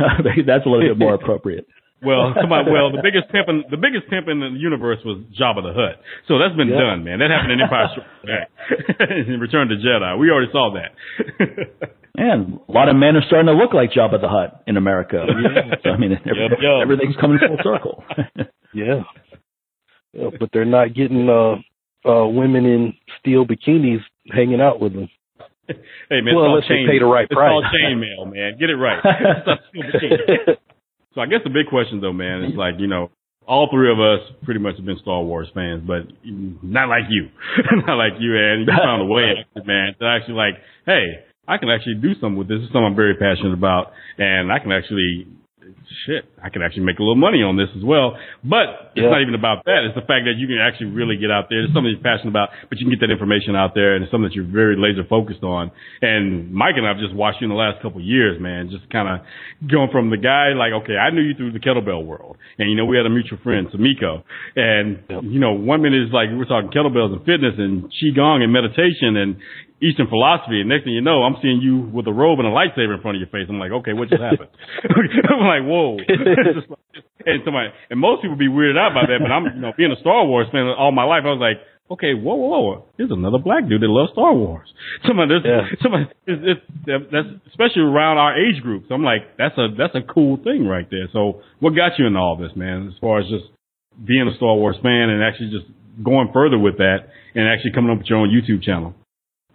that's 0.46 0.66
a 0.66 0.68
little 0.68 0.88
bit 0.88 0.98
more 0.98 1.14
appropriate. 1.14 1.66
Well, 2.02 2.34
somebody, 2.40 2.70
well, 2.70 2.92
the 2.92 3.00
biggest 3.00 3.32
pimp 3.32 3.48
in 3.48 3.64
the 3.70 3.80
biggest 3.80 4.08
pimp 4.12 4.28
in 4.28 4.40
the 4.40 4.52
universe 4.52 5.00
was 5.04 5.24
Jabba 5.32 5.64
the 5.64 5.72
Hutt. 5.72 5.96
So 6.28 6.38
that's 6.38 6.56
been 6.56 6.68
yeah. 6.68 6.92
done, 6.92 7.04
man. 7.04 7.20
That 7.20 7.32
happened 7.32 7.56
in 7.56 7.60
Empire 7.60 7.88
Strikes 7.92 8.20
Back. 8.24 8.46
in 9.28 9.40
Return 9.40 9.68
to 9.68 9.76
Jedi, 9.76 10.18
we 10.18 10.30
already 10.30 10.52
saw 10.52 10.76
that. 10.76 10.92
and 12.16 12.60
a 12.68 12.72
lot 12.72 12.88
of 12.88 12.96
men 12.96 13.16
are 13.16 13.24
starting 13.26 13.48
to 13.48 13.56
look 13.56 13.72
like 13.72 13.96
Jabba 13.96 14.20
the 14.20 14.28
Hutt 14.28 14.62
in 14.66 14.76
America. 14.76 15.24
Yeah. 15.24 15.76
So, 15.82 15.90
I 15.90 15.96
mean, 15.96 16.12
every, 16.12 16.36
yep, 16.36 16.60
yep. 16.60 16.82
everything's 16.82 17.16
coming 17.16 17.38
full 17.40 17.58
circle. 17.64 18.04
yeah. 18.74 19.00
yeah, 20.12 20.28
but 20.38 20.50
they're 20.52 20.68
not 20.68 20.92
getting 20.94 21.28
uh, 21.28 21.56
uh, 22.04 22.28
women 22.28 22.66
in 22.66 22.94
steel 23.20 23.46
bikinis 23.46 24.04
hanging 24.30 24.60
out 24.60 24.80
with 24.80 24.92
them. 24.92 25.08
Hey 25.66 26.20
man, 26.22 26.36
well, 26.36 26.44
unless 26.44 26.68
chain, 26.68 26.86
they 26.86 26.92
pay 26.92 26.98
the 27.00 27.06
right 27.06 27.26
it's 27.28 27.34
price. 27.34 27.50
It's 27.50 27.66
all 27.66 27.66
chainmail, 27.74 28.32
man. 28.32 28.56
Get 28.56 28.70
it 28.70 28.76
right. 28.76 30.60
So 31.16 31.22
I 31.22 31.26
guess 31.26 31.40
the 31.42 31.50
big 31.50 31.66
question 31.66 32.00
though, 32.00 32.12
man, 32.12 32.44
is 32.44 32.52
like 32.54 32.74
you 32.78 32.86
know, 32.86 33.10
all 33.48 33.68
three 33.72 33.90
of 33.90 33.98
us 33.98 34.20
pretty 34.44 34.60
much 34.60 34.76
have 34.76 34.84
been 34.84 34.98
Star 35.00 35.22
Wars 35.22 35.48
fans, 35.54 35.82
but 35.86 36.04
not 36.22 36.88
like 36.88 37.08
you, 37.08 37.30
not 37.86 37.96
like 37.96 38.20
you, 38.20 38.36
and 38.36 38.66
you 38.66 38.66
found 38.68 39.00
a 39.00 39.06
way, 39.06 39.32
man, 39.64 39.94
to 39.98 40.04
actually 40.04 40.34
like, 40.34 40.54
hey, 40.84 41.24
I 41.48 41.56
can 41.56 41.70
actually 41.70 41.94
do 41.94 42.12
something 42.20 42.36
with 42.36 42.48
this. 42.48 42.58
This 42.58 42.68
is 42.68 42.68
something 42.68 42.92
I'm 42.92 42.96
very 42.96 43.14
passionate 43.14 43.54
about, 43.54 43.92
and 44.18 44.52
I 44.52 44.58
can 44.58 44.72
actually 44.72 45.26
shit, 46.06 46.24
I 46.42 46.48
can 46.48 46.62
actually 46.62 46.84
make 46.84 46.98
a 46.98 47.02
little 47.02 47.18
money 47.18 47.42
on 47.42 47.56
this 47.56 47.68
as 47.76 47.82
well. 47.82 48.16
But 48.44 48.94
it's 48.94 49.02
yeah. 49.04 49.10
not 49.10 49.22
even 49.22 49.34
about 49.34 49.64
that. 49.64 49.86
It's 49.86 49.94
the 49.94 50.06
fact 50.06 50.26
that 50.30 50.38
you 50.38 50.46
can 50.46 50.58
actually 50.62 50.94
really 50.94 51.16
get 51.16 51.30
out 51.30 51.48
there. 51.50 51.64
It's 51.64 51.74
something 51.74 51.90
you're 51.90 52.04
passionate 52.04 52.30
about, 52.30 52.50
but 52.68 52.78
you 52.78 52.86
can 52.86 52.94
get 52.94 53.02
that 53.06 53.12
information 53.12 53.56
out 53.56 53.74
there 53.74 53.94
and 53.96 54.04
it's 54.04 54.10
something 54.10 54.28
that 54.28 54.36
you're 54.36 54.46
very 54.46 54.78
laser 54.78 55.02
focused 55.08 55.42
on. 55.42 55.70
And 56.02 56.52
Mike 56.52 56.78
and 56.78 56.86
I've 56.86 57.02
just 57.02 57.14
watched 57.14 57.40
you 57.40 57.46
in 57.46 57.52
the 57.52 57.58
last 57.58 57.82
couple 57.82 57.98
of 58.00 58.06
years, 58.06 58.40
man, 58.40 58.70
just 58.70 58.86
kind 58.90 59.08
of 59.08 59.26
going 59.66 59.90
from 59.90 60.10
the 60.10 60.20
guy 60.20 60.54
like, 60.54 60.72
okay, 60.84 60.96
I 60.96 61.10
knew 61.10 61.22
you 61.22 61.34
through 61.34 61.52
the 61.52 61.62
kettlebell 61.62 62.04
world. 62.04 62.36
And 62.58 62.70
you 62.70 62.76
know, 62.76 62.86
we 62.86 62.96
had 62.96 63.06
a 63.06 63.12
mutual 63.12 63.38
friend, 63.42 63.66
Samiko. 63.68 64.22
And, 64.54 65.02
yep. 65.08 65.22
you 65.24 65.40
know, 65.40 65.52
one 65.52 65.82
minute 65.82 66.06
is 66.06 66.12
like, 66.12 66.28
we're 66.30 66.46
talking 66.46 66.70
kettlebells 66.70 67.12
and 67.12 67.24
fitness 67.26 67.58
and 67.58 67.90
Qigong 67.90 68.42
and 68.42 68.52
meditation 68.52 69.16
and 69.16 69.36
Eastern 69.82 70.08
philosophy, 70.08 70.64
and 70.64 70.72
next 70.72 70.84
thing 70.84 70.96
you 70.96 71.04
know, 71.04 71.20
I'm 71.20 71.36
seeing 71.42 71.60
you 71.60 71.84
with 71.92 72.08
a 72.08 72.12
robe 72.12 72.40
and 72.40 72.48
a 72.48 72.50
lightsaber 72.50 72.96
in 72.96 73.02
front 73.04 73.16
of 73.16 73.20
your 73.20 73.28
face. 73.28 73.44
I'm 73.48 73.60
like, 73.60 73.72
okay, 73.84 73.92
what 73.92 74.08
just 74.08 74.24
happened? 74.24 74.48
I'm 75.28 75.44
like, 75.44 75.68
whoa. 75.68 76.00
and 77.28 77.44
somebody, 77.44 77.68
and 77.92 78.00
most 78.00 78.22
people 78.22 78.40
be 78.40 78.48
weirded 78.48 78.80
out 78.80 78.96
by 78.96 79.04
that, 79.04 79.20
but 79.20 79.28
I'm, 79.28 79.44
you 79.44 79.60
know, 79.60 79.76
being 79.76 79.92
a 79.92 80.00
Star 80.00 80.24
Wars 80.24 80.48
fan 80.48 80.64
all 80.64 80.92
my 80.96 81.04
life, 81.04 81.28
I 81.28 81.36
was 81.36 81.44
like, 81.44 81.60
okay, 81.92 82.16
whoa, 82.16 82.40
whoa, 82.40 82.60
whoa, 82.60 82.84
here's 82.96 83.12
another 83.12 83.36
black 83.36 83.68
dude 83.68 83.84
that 83.84 83.92
loves 83.92 84.16
Star 84.16 84.32
Wars. 84.32 84.64
Somebody, 85.06 85.44
yeah. 85.44 85.68
somebody, 85.82 86.08
it's, 86.24 86.40
it's, 86.56 86.64
that's 87.12 87.28
especially 87.52 87.84
around 87.84 88.16
our 88.16 88.32
age 88.32 88.62
group. 88.62 88.88
So 88.88 88.94
I'm 88.94 89.04
like, 89.04 89.36
that's 89.36 89.58
a 89.58 89.68
that's 89.76 89.94
a 89.94 90.00
cool 90.00 90.40
thing 90.40 90.66
right 90.66 90.88
there. 90.90 91.12
So 91.12 91.44
what 91.60 91.76
got 91.76 91.98
you 91.98 92.06
into 92.06 92.18
all 92.18 92.40
this, 92.40 92.56
man? 92.56 92.88
As 92.88 92.98
far 92.98 93.20
as 93.20 93.28
just 93.28 93.44
being 94.00 94.24
a 94.24 94.36
Star 94.36 94.56
Wars 94.56 94.76
fan 94.82 95.12
and 95.12 95.22
actually 95.22 95.50
just 95.52 95.68
going 96.02 96.30
further 96.32 96.58
with 96.58 96.78
that 96.78 97.12
and 97.34 97.48
actually 97.48 97.72
coming 97.72 97.90
up 97.90 97.98
with 97.98 98.08
your 98.08 98.18
own 98.18 98.32
YouTube 98.32 98.62
channel 98.62 98.94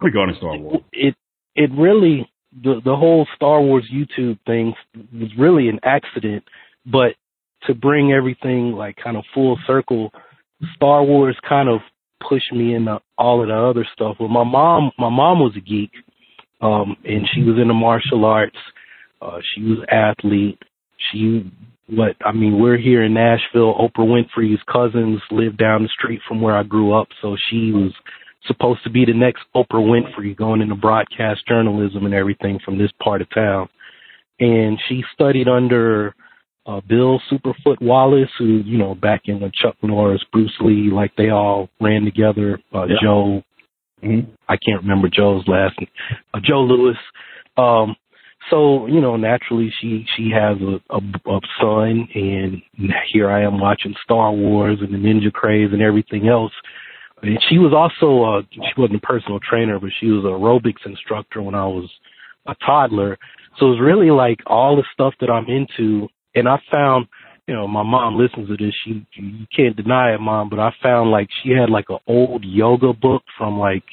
regarding 0.02 0.36
Star 0.36 0.56
Wars? 0.56 0.82
It 0.92 1.14
it 1.54 1.70
really 1.76 2.30
the 2.62 2.80
the 2.84 2.96
whole 2.96 3.26
Star 3.36 3.60
Wars 3.60 3.84
YouTube 3.92 4.38
thing 4.46 4.74
was 5.12 5.30
really 5.38 5.68
an 5.68 5.80
accident, 5.82 6.44
but 6.86 7.14
to 7.66 7.74
bring 7.74 8.12
everything 8.12 8.72
like 8.72 8.96
kind 9.02 9.16
of 9.16 9.24
full 9.34 9.58
circle, 9.66 10.12
Star 10.76 11.02
Wars 11.04 11.36
kind 11.48 11.68
of 11.68 11.80
pushed 12.28 12.52
me 12.52 12.74
into 12.74 13.00
all 13.18 13.42
of 13.42 13.48
the 13.48 13.54
other 13.54 13.86
stuff. 13.92 14.16
Well, 14.18 14.28
my 14.28 14.44
mom 14.44 14.92
my 14.98 15.10
mom 15.10 15.40
was 15.40 15.54
a 15.56 15.60
geek, 15.60 15.90
um, 16.60 16.96
and 17.04 17.26
she 17.34 17.42
was 17.42 17.58
into 17.60 17.74
martial 17.74 18.24
arts. 18.24 18.56
Uh, 19.20 19.38
she 19.54 19.62
was 19.62 19.78
athlete. 19.90 20.58
She 21.10 21.50
what 21.88 22.16
I 22.24 22.32
mean, 22.32 22.60
we're 22.60 22.78
here 22.78 23.02
in 23.02 23.14
Nashville. 23.14 23.74
Oprah 23.74 24.06
Winfrey's 24.06 24.60
cousins 24.70 25.20
live 25.30 25.56
down 25.56 25.82
the 25.82 25.88
street 25.88 26.20
from 26.26 26.40
where 26.40 26.56
I 26.56 26.62
grew 26.62 26.92
up, 26.98 27.08
so 27.20 27.36
she 27.50 27.72
was 27.72 27.92
supposed 28.46 28.82
to 28.84 28.90
be 28.90 29.04
the 29.04 29.14
next 29.14 29.42
Oprah 29.54 29.66
Winfrey 29.74 30.36
going 30.36 30.60
into 30.60 30.74
broadcast 30.74 31.46
journalism 31.46 32.04
and 32.04 32.14
everything 32.14 32.58
from 32.64 32.78
this 32.78 32.90
part 33.02 33.22
of 33.22 33.28
town. 33.30 33.68
And 34.40 34.78
she 34.88 35.02
studied 35.14 35.48
under 35.48 36.14
uh, 36.66 36.80
Bill 36.88 37.20
Superfoot 37.30 37.80
Wallace, 37.80 38.30
who, 38.38 38.62
you 38.64 38.78
know, 38.78 38.94
back 38.94 39.22
in 39.26 39.40
the 39.40 39.50
Chuck 39.54 39.76
Norris, 39.82 40.22
Bruce 40.32 40.54
Lee, 40.60 40.90
like 40.92 41.12
they 41.16 41.30
all 41.30 41.68
ran 41.80 42.04
together. 42.04 42.60
Uh, 42.74 42.86
yeah. 42.86 42.96
Joe, 43.02 43.42
mm-hmm. 44.02 44.30
I 44.48 44.56
can't 44.56 44.82
remember 44.82 45.08
Joe's 45.08 45.46
last 45.46 45.78
name, 45.78 45.90
uh, 46.34 46.40
Joe 46.42 46.62
Lewis. 46.62 46.96
Um, 47.56 47.96
so, 48.50 48.86
you 48.86 49.00
know, 49.00 49.16
naturally 49.16 49.72
she, 49.80 50.04
she 50.16 50.30
has 50.30 50.56
a, 50.60 50.80
a, 50.94 50.98
a 50.98 51.40
son 51.60 52.08
and 52.12 52.60
here 53.12 53.30
I 53.30 53.44
am 53.44 53.60
watching 53.60 53.94
Star 54.02 54.32
Wars 54.32 54.78
and 54.80 54.92
the 54.92 54.98
Ninja 54.98 55.32
Craze 55.32 55.70
and 55.72 55.80
everything 55.80 56.26
else 56.26 56.52
and 57.22 57.38
she 57.48 57.58
was 57.58 57.72
also 57.72 58.22
uh 58.22 58.42
she 58.52 58.80
wasn't 58.80 59.02
a 59.02 59.06
personal 59.06 59.40
trainer, 59.40 59.78
but 59.78 59.90
she 60.00 60.06
was 60.06 60.24
an 60.24 60.30
aerobics 60.30 60.84
instructor 60.86 61.42
when 61.42 61.54
I 61.54 61.66
was 61.66 61.88
a 62.46 62.54
toddler. 62.66 63.18
So 63.58 63.66
it 63.66 63.70
was 63.70 63.80
really 63.80 64.10
like 64.10 64.40
all 64.46 64.76
the 64.76 64.84
stuff 64.92 65.14
that 65.20 65.30
I'm 65.30 65.46
into 65.46 66.08
and 66.34 66.48
I 66.48 66.60
found 66.70 67.06
you 67.48 67.54
know, 67.54 67.66
my 67.66 67.82
mom 67.82 68.16
listens 68.16 68.48
to 68.48 68.56
this. 68.56 68.74
She 68.84 69.04
you 69.14 69.46
can't 69.54 69.76
deny 69.76 70.14
it, 70.14 70.20
mom, 70.20 70.48
but 70.48 70.58
I 70.58 70.72
found 70.82 71.10
like 71.10 71.28
she 71.42 71.50
had 71.50 71.70
like 71.70 71.86
an 71.88 71.98
old 72.06 72.44
yoga 72.44 72.92
book 72.92 73.22
from 73.36 73.58
like 73.58 73.84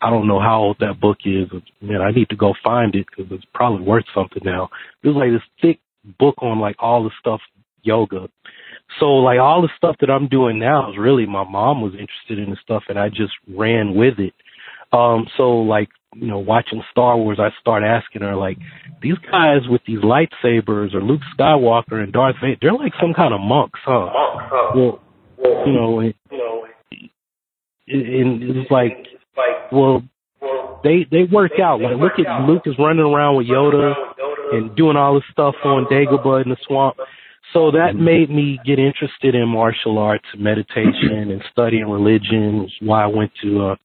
I 0.00 0.10
don't 0.10 0.26
know 0.26 0.40
how 0.40 0.60
old 0.60 0.78
that 0.80 1.00
book 1.00 1.18
is. 1.24 1.48
Man, 1.80 2.00
I 2.00 2.10
need 2.10 2.28
to 2.30 2.36
go 2.36 2.54
find 2.64 2.94
it 2.94 3.06
because 3.06 3.30
it's 3.30 3.44
probably 3.54 3.86
worth 3.86 4.04
something 4.14 4.42
now. 4.44 4.68
It 5.02 5.08
was 5.08 5.16
like 5.16 5.30
this 5.30 5.48
thick 5.60 5.80
book 6.18 6.34
on 6.38 6.58
like 6.58 6.76
all 6.80 7.04
the 7.04 7.10
stuff 7.20 7.40
yoga, 7.82 8.28
so 9.00 9.06
like 9.06 9.38
all 9.38 9.62
the 9.62 9.70
stuff 9.76 9.96
that 10.00 10.10
I'm 10.10 10.28
doing 10.28 10.58
now 10.58 10.90
is 10.90 10.98
really 10.98 11.26
my 11.26 11.44
mom 11.44 11.80
was 11.80 11.92
interested 11.92 12.38
in 12.38 12.50
the 12.50 12.56
stuff 12.62 12.84
and 12.88 12.98
I 12.98 13.08
just 13.08 13.32
ran 13.48 13.94
with 13.94 14.18
it. 14.18 14.34
Um, 14.92 15.26
so 15.36 15.58
like, 15.60 15.88
you 16.14 16.26
know, 16.26 16.38
watching 16.38 16.82
Star 16.90 17.16
Wars, 17.16 17.38
I 17.40 17.48
start 17.60 17.82
asking 17.82 18.22
her 18.22 18.36
like, 18.36 18.58
these 19.00 19.16
guys 19.30 19.60
with 19.68 19.80
these 19.86 20.00
lightsabers 20.00 20.94
or 20.94 21.02
Luke 21.02 21.22
Skywalker 21.38 22.02
and 22.02 22.12
Darth 22.12 22.36
Vader, 22.42 22.58
they're 22.60 22.72
like 22.72 22.92
some 23.00 23.14
kind 23.14 23.32
of 23.32 23.40
monks, 23.40 23.80
huh? 23.84 24.10
monks 24.12 24.52
Well, 24.74 25.00
you 25.66 25.72
know, 25.72 26.00
and, 26.00 26.14
and 27.88 28.56
it's 28.56 28.70
like, 28.70 29.06
well, 29.72 30.02
they 30.84 31.06
they 31.10 31.24
work 31.24 31.52
out. 31.62 31.80
Like, 31.80 31.96
look 31.96 32.12
at 32.18 32.46
Luke 32.46 32.62
is 32.66 32.74
running 32.78 33.04
around 33.04 33.36
with 33.36 33.46
Yoda 33.46 33.94
and 34.52 34.76
doing 34.76 34.96
all 34.96 35.14
this 35.14 35.24
stuff 35.32 35.54
on 35.64 35.86
Dagobah 35.86 36.44
in 36.44 36.50
the 36.50 36.56
swamp. 36.66 36.96
So 37.52 37.70
that 37.70 37.94
mm-hmm. 37.94 38.04
made 38.04 38.30
me 38.30 38.58
get 38.64 38.78
interested 38.78 39.34
in 39.34 39.48
martial 39.48 39.98
arts, 39.98 40.24
meditation, 40.38 41.30
and 41.30 41.42
studying 41.50 41.88
religion. 41.88 42.70
Why 42.80 43.04
I 43.04 43.06
went 43.06 43.32
to 43.42 43.62
uh, 43.62 43.76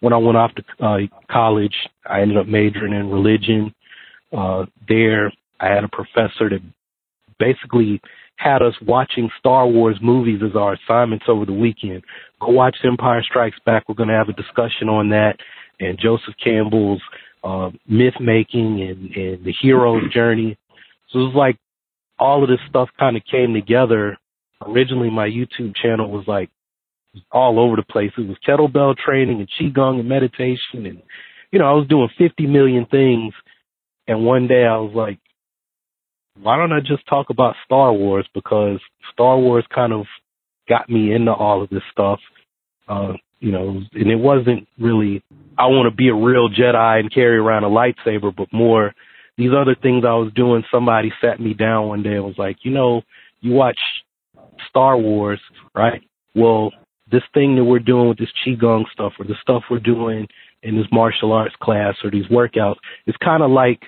when 0.00 0.12
I 0.12 0.16
went 0.16 0.36
off 0.36 0.50
to 0.56 0.84
uh, 0.84 0.98
college, 1.30 1.74
I 2.08 2.22
ended 2.22 2.36
up 2.36 2.46
majoring 2.46 2.92
in 2.92 3.10
religion. 3.10 3.72
Uh, 4.36 4.64
there, 4.88 5.32
I 5.60 5.68
had 5.68 5.84
a 5.84 5.88
professor 5.88 6.48
that 6.48 6.60
basically 7.38 8.00
had 8.36 8.62
us 8.62 8.74
watching 8.84 9.30
Star 9.38 9.68
Wars 9.68 9.98
movies 10.02 10.40
as 10.44 10.56
our 10.56 10.72
assignments 10.74 11.26
over 11.28 11.46
the 11.46 11.52
weekend. 11.52 12.02
Go 12.40 12.48
watch 12.48 12.76
Empire 12.82 13.22
Strikes 13.22 13.58
Back. 13.64 13.84
We're 13.88 13.94
going 13.94 14.08
to 14.08 14.16
have 14.16 14.28
a 14.28 14.32
discussion 14.32 14.88
on 14.88 15.10
that 15.10 15.36
and 15.82 15.98
Joseph 15.98 16.34
Campbell's 16.42 17.02
uh, 17.44 17.70
myth 17.88 18.14
making 18.20 18.82
and, 18.82 19.10
and 19.14 19.44
the 19.44 19.52
hero's 19.60 20.12
journey. 20.12 20.56
So 21.10 21.20
it 21.20 21.22
was 21.24 21.34
like 21.34 21.56
all 22.22 22.44
of 22.44 22.48
this 22.48 22.60
stuff 22.68 22.88
kind 22.98 23.16
of 23.16 23.24
came 23.28 23.52
together. 23.52 24.16
Originally, 24.64 25.10
my 25.10 25.26
YouTube 25.26 25.74
channel 25.74 26.08
was 26.08 26.24
like 26.28 26.50
all 27.32 27.58
over 27.58 27.74
the 27.74 27.82
place. 27.82 28.12
It 28.16 28.28
was 28.28 28.36
kettlebell 28.48 28.96
training 28.96 29.40
and 29.40 29.48
qigong 29.74 29.98
and 29.98 30.08
meditation, 30.08 30.86
and 30.86 31.02
you 31.50 31.58
know, 31.58 31.66
I 31.66 31.72
was 31.72 31.88
doing 31.88 32.08
50 32.16 32.46
million 32.46 32.86
things. 32.86 33.34
And 34.06 34.24
one 34.24 34.46
day, 34.46 34.64
I 34.64 34.76
was 34.78 34.92
like, 34.94 35.18
why 36.40 36.56
don't 36.56 36.72
I 36.72 36.80
just 36.80 37.06
talk 37.08 37.26
about 37.28 37.56
Star 37.64 37.92
Wars? 37.92 38.26
Because 38.32 38.80
Star 39.12 39.36
Wars 39.38 39.64
kind 39.74 39.92
of 39.92 40.06
got 40.68 40.88
me 40.88 41.12
into 41.12 41.32
all 41.32 41.62
of 41.62 41.70
this 41.70 41.82
stuff. 41.90 42.20
Uh, 42.88 43.14
you 43.40 43.50
know, 43.50 43.82
and 43.92 44.10
it 44.10 44.16
wasn't 44.16 44.68
really, 44.78 45.22
I 45.58 45.66
want 45.66 45.90
to 45.90 45.96
be 45.96 46.08
a 46.08 46.14
real 46.14 46.48
Jedi 46.48 47.00
and 47.00 47.12
carry 47.12 47.36
around 47.36 47.64
a 47.64 47.68
lightsaber, 47.68 48.34
but 48.34 48.52
more 48.52 48.94
these 49.36 49.50
other 49.56 49.74
things 49.74 50.04
I 50.06 50.14
was 50.14 50.32
doing, 50.34 50.64
somebody 50.70 51.12
sat 51.20 51.40
me 51.40 51.54
down 51.54 51.88
one 51.88 52.02
day 52.02 52.14
and 52.14 52.24
was 52.24 52.38
like, 52.38 52.58
you 52.62 52.70
know, 52.70 53.02
you 53.40 53.52
watch 53.52 53.78
Star 54.68 54.96
Wars, 54.96 55.40
right? 55.74 56.02
Well, 56.34 56.72
this 57.10 57.22
thing 57.34 57.56
that 57.56 57.64
we're 57.64 57.78
doing 57.78 58.08
with 58.08 58.18
this 58.18 58.32
Qigong 58.46 58.84
stuff 58.92 59.12
or 59.18 59.26
the 59.26 59.34
stuff 59.42 59.64
we're 59.70 59.78
doing 59.80 60.26
in 60.62 60.76
this 60.76 60.86
martial 60.92 61.32
arts 61.32 61.54
class 61.60 61.94
or 62.04 62.10
these 62.10 62.26
workouts 62.26 62.76
it's 63.06 63.18
kind 63.18 63.42
of 63.42 63.50
like 63.50 63.80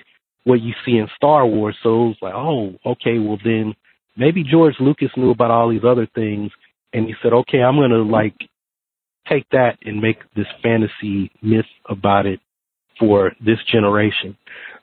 what 0.43 0.61
you 0.61 0.73
see 0.85 0.97
in 0.97 1.07
Star 1.15 1.45
Wars. 1.45 1.75
So 1.81 1.89
it 1.89 2.07
was 2.07 2.17
like, 2.21 2.33
oh, 2.35 2.75
okay, 2.85 3.17
well 3.17 3.39
then 3.43 3.73
maybe 4.15 4.43
George 4.43 4.75
Lucas 4.79 5.09
knew 5.17 5.31
about 5.31 5.51
all 5.51 5.69
these 5.69 5.83
other 5.87 6.07
things 6.13 6.51
and 6.93 7.07
he 7.07 7.15
said, 7.21 7.33
okay, 7.33 7.61
I'm 7.61 7.75
going 7.75 7.91
to 7.91 8.03
like 8.03 8.35
take 9.27 9.49
that 9.49 9.77
and 9.83 10.01
make 10.01 10.17
this 10.35 10.45
fantasy 10.61 11.31
myth 11.41 11.65
about 11.89 12.25
it 12.25 12.39
for 12.99 13.31
this 13.43 13.57
generation. 13.71 14.37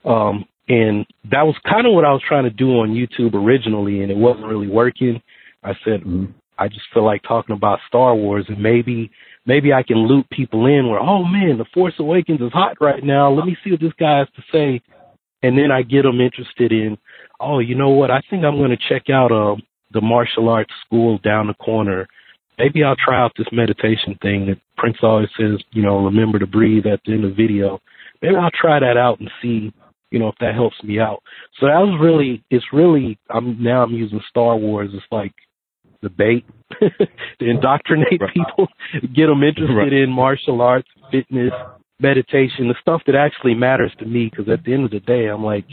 Um, 0.04 0.44
And 0.68 1.04
that 1.30 1.42
was 1.42 1.56
kind 1.68 1.86
of 1.86 1.92
what 1.92 2.04
I 2.04 2.12
was 2.12 2.22
trying 2.26 2.44
to 2.44 2.50
do 2.50 2.80
on 2.80 2.94
YouTube 2.94 3.34
originally, 3.34 4.02
and 4.02 4.10
it 4.10 4.16
wasn't 4.16 4.46
really 4.46 4.68
working. 4.68 5.20
I 5.62 5.72
said, 5.84 6.00
mm-hmm. 6.00 6.26
I 6.58 6.68
just 6.68 6.82
feel 6.94 7.04
like 7.04 7.22
talking 7.22 7.56
about 7.56 7.80
Star 7.88 8.14
Wars, 8.14 8.46
and 8.48 8.62
maybe 8.62 9.10
maybe 9.44 9.72
I 9.72 9.82
can 9.82 9.96
loop 9.96 10.30
people 10.30 10.66
in 10.66 10.88
where, 10.88 11.00
oh 11.00 11.24
man, 11.24 11.58
The 11.58 11.64
Force 11.74 11.94
Awakens 11.98 12.40
is 12.40 12.52
hot 12.52 12.76
right 12.80 13.02
now. 13.02 13.32
Let 13.32 13.46
me 13.46 13.56
see 13.64 13.72
what 13.72 13.80
this 13.80 13.92
guy 13.98 14.18
has 14.18 14.28
to 14.36 14.42
say, 14.52 14.80
and 15.42 15.58
then 15.58 15.72
I 15.72 15.82
get 15.82 16.02
them 16.02 16.20
interested 16.20 16.70
in, 16.70 16.96
oh, 17.40 17.58
you 17.58 17.74
know 17.74 17.90
what? 17.90 18.10
I 18.10 18.22
think 18.30 18.44
I'm 18.44 18.58
going 18.58 18.70
to 18.70 18.88
check 18.88 19.10
out 19.10 19.32
uh, 19.32 19.56
the 19.92 20.00
martial 20.00 20.48
arts 20.48 20.72
school 20.86 21.18
down 21.18 21.48
the 21.48 21.54
corner. 21.54 22.06
Maybe 22.58 22.84
I'll 22.84 22.96
try 22.96 23.20
out 23.20 23.32
this 23.36 23.48
meditation 23.50 24.16
thing 24.22 24.46
that 24.46 24.60
Prince 24.76 24.98
always 25.02 25.28
says, 25.36 25.58
you 25.72 25.82
know, 25.82 26.04
remember 26.04 26.38
to 26.38 26.46
breathe 26.46 26.86
at 26.86 27.00
the 27.04 27.12
end 27.12 27.24
of 27.24 27.30
the 27.30 27.36
video. 27.36 27.80
Maybe 28.20 28.36
I'll 28.36 28.50
try 28.50 28.78
that 28.78 28.96
out 28.96 29.18
and 29.18 29.30
see 29.40 29.72
you 30.12 30.18
know, 30.18 30.28
if 30.28 30.34
that 30.40 30.54
helps 30.54 30.76
me 30.84 31.00
out. 31.00 31.22
So 31.58 31.66
that 31.66 31.78
was 31.78 31.98
really, 32.00 32.44
it's 32.50 32.66
really, 32.72 33.18
I'm 33.30 33.60
now 33.62 33.82
I'm 33.82 33.94
using 33.94 34.20
Star 34.28 34.56
Wars 34.56 34.90
as 34.94 35.00
like 35.10 35.32
the 36.02 36.10
bait 36.10 36.44
to 36.80 37.08
indoctrinate 37.40 38.20
right. 38.20 38.34
people, 38.34 38.68
get 39.14 39.26
them 39.26 39.42
interested 39.42 39.74
right. 39.74 39.92
in 39.92 40.10
martial 40.10 40.60
arts, 40.60 40.88
fitness, 41.10 41.52
meditation, 41.98 42.68
the 42.68 42.74
stuff 42.80 43.00
that 43.06 43.14
actually 43.14 43.54
matters 43.54 43.92
to 44.00 44.04
me. 44.04 44.30
Because 44.30 44.52
at 44.52 44.62
the 44.64 44.74
end 44.74 44.84
of 44.84 44.90
the 44.90 45.00
day, 45.00 45.26
I'm 45.26 45.44
like, 45.44 45.64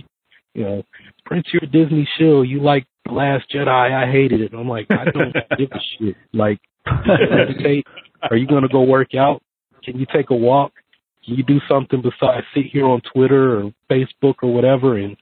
you 0.54 0.64
know, 0.64 0.84
Prince, 1.26 1.48
you're 1.52 1.64
a 1.64 1.68
Disney 1.68 2.08
show. 2.18 2.42
You 2.42 2.62
like 2.62 2.86
The 3.06 3.12
Last 3.12 3.46
Jedi. 3.54 3.68
I 3.68 4.10
hated 4.10 4.40
it. 4.40 4.52
And 4.54 4.62
I'm 4.62 4.70
like, 4.70 4.88
I 4.90 5.06
don't 5.06 5.34
give 5.58 5.70
a 5.72 5.80
shit. 5.98 6.16
Like, 6.34 6.60
meditate. 6.86 7.86
Are 8.30 8.38
you 8.38 8.48
going 8.48 8.64
to 8.64 8.70
go 8.70 8.84
work 8.84 9.16
out? 9.16 9.42
Can 9.84 10.00
you 10.00 10.06
take 10.14 10.30
a 10.30 10.36
walk? 10.36 10.72
You 11.36 11.44
do 11.44 11.60
something 11.68 12.02
besides 12.02 12.46
sit 12.54 12.66
here 12.72 12.86
on 12.86 13.02
Twitter 13.14 13.60
or 13.60 13.74
Facebook 13.92 14.36
or 14.42 14.54
whatever 14.54 14.98
and 14.98 15.18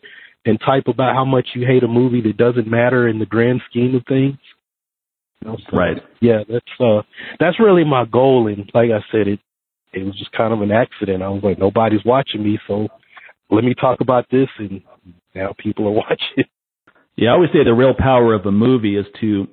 and 0.46 0.60
type 0.60 0.88
about 0.88 1.14
how 1.14 1.26
much 1.26 1.50
you 1.56 1.66
hate 1.66 1.84
a 1.84 1.88
movie 1.88 2.22
that 2.22 2.38
doesn't 2.38 2.68
matter 2.68 3.08
in 3.08 3.20
the 3.20 3.26
grand 3.26 3.62
scheme 3.70 3.96
of 3.96 4.04
things? 4.08 4.38
You 5.42 5.52
know, 5.52 5.58
so, 5.70 5.78
right. 5.78 5.98
Yeah, 6.22 6.44
that's 6.48 6.66
uh 6.80 7.02
that's 7.40 7.60
really 7.60 7.84
my 7.84 8.06
goal 8.06 8.48
and 8.48 8.70
like 8.74 8.90
I 8.92 9.04
said 9.12 9.28
it 9.28 9.40
it 9.94 10.04
was 10.04 10.18
just 10.18 10.32
kind 10.32 10.54
of 10.54 10.62
an 10.62 10.72
accident. 10.72 11.24
I 11.24 11.30
was 11.30 11.44
like 11.44 11.60
nobody's 11.60 12.06
watching 12.06 12.44
me, 12.44 12.60
so 12.68 12.88
let 13.50 13.64
me 13.64 13.74
talk 13.74 14.02
about 14.02 14.26
this 14.32 14.50
and 14.58 14.82
now 15.36 15.54
people 15.58 15.88
are 15.88 15.92
watching. 16.08 16.46
Yeah, 17.16 17.30
I 17.30 17.34
always 17.34 17.50
say 17.52 17.64
the 17.64 17.74
real 17.74 17.96
power 17.98 18.34
of 18.34 18.46
a 18.46 18.52
movie 18.52 18.96
is 18.96 19.06
to 19.22 19.48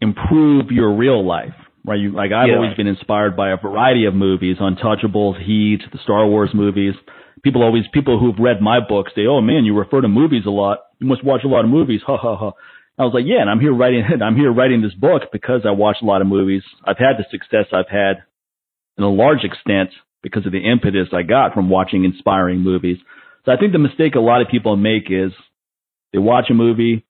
improve 0.00 0.70
your 0.70 0.94
real 0.94 1.26
life 1.26 1.54
right? 1.84 1.98
You, 1.98 2.12
like 2.12 2.32
I've 2.32 2.48
yeah. 2.48 2.56
always 2.56 2.76
been 2.76 2.86
inspired 2.86 3.36
by 3.36 3.52
a 3.52 3.56
variety 3.56 4.06
of 4.06 4.14
movies, 4.14 4.56
Untouchables, 4.60 5.42
Heat, 5.44 5.80
the 5.92 5.98
Star 6.02 6.26
Wars 6.26 6.50
movies. 6.54 6.94
People 7.42 7.62
always, 7.62 7.84
people 7.92 8.20
who've 8.20 8.38
read 8.38 8.60
my 8.60 8.78
books, 8.80 9.12
say, 9.14 9.26
"Oh 9.26 9.40
man, 9.40 9.64
you 9.64 9.76
refer 9.76 10.00
to 10.00 10.08
movies 10.08 10.44
a 10.46 10.50
lot. 10.50 10.78
You 11.00 11.06
must 11.06 11.24
watch 11.24 11.42
a 11.44 11.48
lot 11.48 11.64
of 11.64 11.70
movies." 11.70 12.00
Ha 12.06 12.16
ha 12.16 12.36
ha. 12.36 12.52
I 12.98 13.04
was 13.04 13.14
like, 13.14 13.24
"Yeah," 13.26 13.40
and 13.40 13.50
I'm 13.50 13.60
here 13.60 13.74
writing, 13.74 14.04
I'm 14.22 14.36
here 14.36 14.52
writing 14.52 14.82
this 14.82 14.94
book 14.94 15.22
because 15.32 15.62
I 15.66 15.72
watch 15.72 15.96
a 16.02 16.06
lot 16.06 16.20
of 16.20 16.26
movies. 16.26 16.62
I've 16.84 16.98
had 16.98 17.16
the 17.18 17.24
success 17.30 17.66
I've 17.72 17.90
had, 17.90 18.22
in 18.96 19.04
a 19.04 19.10
large 19.10 19.44
extent, 19.44 19.90
because 20.22 20.46
of 20.46 20.52
the 20.52 20.70
impetus 20.70 21.08
I 21.12 21.22
got 21.22 21.54
from 21.54 21.68
watching 21.68 22.04
inspiring 22.04 22.60
movies. 22.60 22.98
So 23.44 23.52
I 23.52 23.56
think 23.56 23.72
the 23.72 23.78
mistake 23.78 24.14
a 24.14 24.20
lot 24.20 24.40
of 24.40 24.48
people 24.48 24.76
make 24.76 25.10
is 25.10 25.32
they 26.12 26.18
watch 26.18 26.46
a 26.50 26.54
movie, 26.54 27.04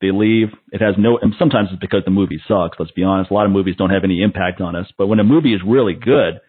they 0.00 0.10
leave. 0.12 0.48
It 0.70 0.80
has 0.80 0.94
no, 0.96 1.18
and 1.20 1.34
sometimes 1.38 1.68
it's 1.72 1.80
because 1.80 2.02
the 2.04 2.10
movie 2.10 2.40
sucks. 2.46 2.78
Let's 2.78 2.92
be 2.92 3.02
honest. 3.02 3.30
A 3.30 3.34
lot 3.34 3.46
of 3.46 3.52
movies 3.52 3.74
don't 3.76 3.90
have 3.90 4.04
any 4.04 4.22
impact 4.22 4.60
on 4.60 4.76
us. 4.76 4.86
But 4.96 5.08
when 5.08 5.18
a 5.18 5.24
movie 5.24 5.54
is 5.54 5.60
really 5.66 5.94
good, 5.94 6.40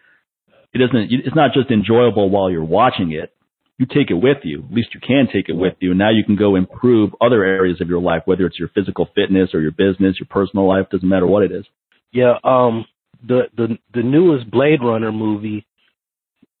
it 0.72 0.78
doesn't, 0.78 1.10
it's 1.10 1.34
not 1.34 1.52
just 1.52 1.70
enjoyable 1.70 2.30
while 2.30 2.50
you're 2.50 2.64
watching 2.64 3.12
it. 3.12 3.32
You 3.78 3.86
take 3.86 4.10
it 4.10 4.14
with 4.14 4.38
you. 4.44 4.64
At 4.64 4.72
least 4.72 4.90
you 4.94 5.00
can 5.00 5.26
take 5.32 5.48
it 5.48 5.54
with 5.54 5.74
you. 5.80 5.90
And 5.90 5.98
now 5.98 6.10
you 6.10 6.22
can 6.24 6.36
go 6.36 6.54
improve 6.54 7.10
other 7.20 7.42
areas 7.44 7.80
of 7.80 7.88
your 7.88 8.00
life, 8.00 8.22
whether 8.26 8.46
it's 8.46 8.58
your 8.58 8.68
physical 8.68 9.08
fitness 9.14 9.50
or 9.54 9.60
your 9.60 9.72
business, 9.72 10.16
your 10.20 10.28
personal 10.28 10.68
life, 10.68 10.86
doesn't 10.92 11.08
matter 11.08 11.26
what 11.26 11.42
it 11.42 11.50
is. 11.50 11.64
Yeah. 12.12 12.34
Um, 12.44 12.84
the, 13.26 13.44
the, 13.56 13.78
the 13.94 14.02
newest 14.02 14.50
Blade 14.50 14.80
Runner 14.82 15.10
movie, 15.10 15.66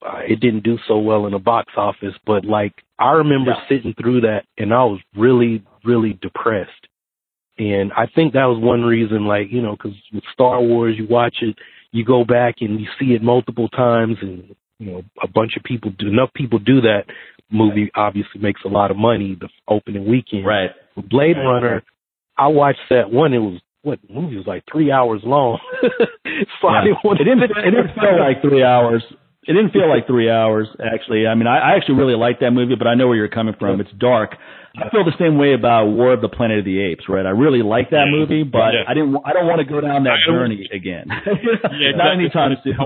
uh, 0.04 0.20
it 0.26 0.40
didn't 0.40 0.64
do 0.64 0.78
so 0.88 0.98
well 0.98 1.26
in 1.26 1.32
the 1.32 1.38
box 1.38 1.72
office, 1.76 2.14
but 2.26 2.44
like 2.46 2.72
I 2.98 3.12
remember 3.12 3.52
yeah. 3.52 3.68
sitting 3.68 3.94
through 4.00 4.22
that 4.22 4.44
and 4.56 4.72
I 4.72 4.84
was 4.84 5.00
really, 5.14 5.62
really 5.84 6.18
depressed. 6.20 6.86
And 7.58 7.92
I 7.92 8.06
think 8.06 8.32
that 8.32 8.46
was 8.46 8.58
one 8.62 8.82
reason, 8.82 9.26
like, 9.26 9.48
you 9.50 9.60
know, 9.60 9.76
cause 9.76 9.92
with 10.12 10.24
Star 10.32 10.60
Wars, 10.60 10.96
you 10.98 11.06
watch 11.08 11.36
it, 11.42 11.56
you 11.92 12.04
go 12.04 12.24
back 12.24 12.56
and 12.60 12.80
you 12.80 12.86
see 12.98 13.12
it 13.14 13.22
multiple 13.22 13.68
times 13.68 14.16
and, 14.22 14.54
you 14.78 14.90
know, 14.90 15.02
a 15.22 15.28
bunch 15.28 15.52
of 15.56 15.62
people 15.62 15.92
do, 15.98 16.08
enough 16.08 16.30
people 16.34 16.58
do 16.58 16.80
that. 16.82 17.02
Movie 17.50 17.90
obviously 17.94 18.40
makes 18.40 18.60
a 18.64 18.68
lot 18.68 18.90
of 18.90 18.96
money 18.96 19.36
the 19.38 19.48
opening 19.68 20.08
weekend. 20.08 20.46
Right. 20.46 20.70
With 20.96 21.08
Blade 21.08 21.36
right. 21.36 21.44
Runner, 21.44 21.82
I 22.38 22.46
watched 22.46 22.78
that 22.88 23.10
one. 23.10 23.34
It 23.34 23.38
was 23.38 23.60
what 23.82 23.98
movie 24.08 24.36
was 24.36 24.46
like 24.46 24.64
three 24.70 24.90
hours 24.90 25.20
long. 25.24 25.58
so 25.82 26.70
yeah. 26.70 26.84
didn't 26.84 27.04
want 27.04 27.20
it 27.20 27.24
didn't 27.24 27.42
it 27.42 27.48
didn't 27.64 27.94
feel 27.94 28.20
like 28.20 28.40
three 28.42 28.62
hours. 28.62 29.02
It 29.50 29.58
didn't 29.58 29.74
feel 29.74 29.90
like 29.90 30.06
three 30.06 30.30
hours 30.30 30.70
actually. 30.78 31.26
I 31.26 31.34
mean, 31.34 31.50
I, 31.50 31.58
I 31.58 31.76
actually 31.76 31.98
really 31.98 32.14
like 32.14 32.38
that 32.38 32.54
movie, 32.54 32.78
but 32.78 32.86
I 32.86 32.94
know 32.94 33.10
where 33.10 33.18
you're 33.18 33.26
coming 33.26 33.58
from. 33.58 33.80
It's 33.82 33.90
dark. 33.98 34.38
I 34.78 34.86
feel 34.94 35.02
the 35.02 35.18
same 35.18 35.34
way 35.42 35.58
about 35.58 35.90
War 35.90 36.14
of 36.14 36.22
the 36.22 36.30
Planet 36.30 36.62
of 36.62 36.64
the 36.64 36.78
Apes, 36.78 37.10
right? 37.10 37.26
I 37.26 37.34
really 37.34 37.66
like 37.66 37.90
that 37.90 38.06
movie, 38.06 38.46
but 38.46 38.70
yeah. 38.70 38.86
I 38.86 38.94
didn't. 38.94 39.18
I 39.26 39.34
don't 39.34 39.50
want 39.50 39.58
to 39.58 39.66
go 39.66 39.82
down 39.82 40.06
that 40.06 40.22
journey 40.22 40.70
again. 40.70 41.10
yeah, 41.10 41.90
Not 41.98 42.14
anytime 42.14 42.54
soon. 42.62 42.78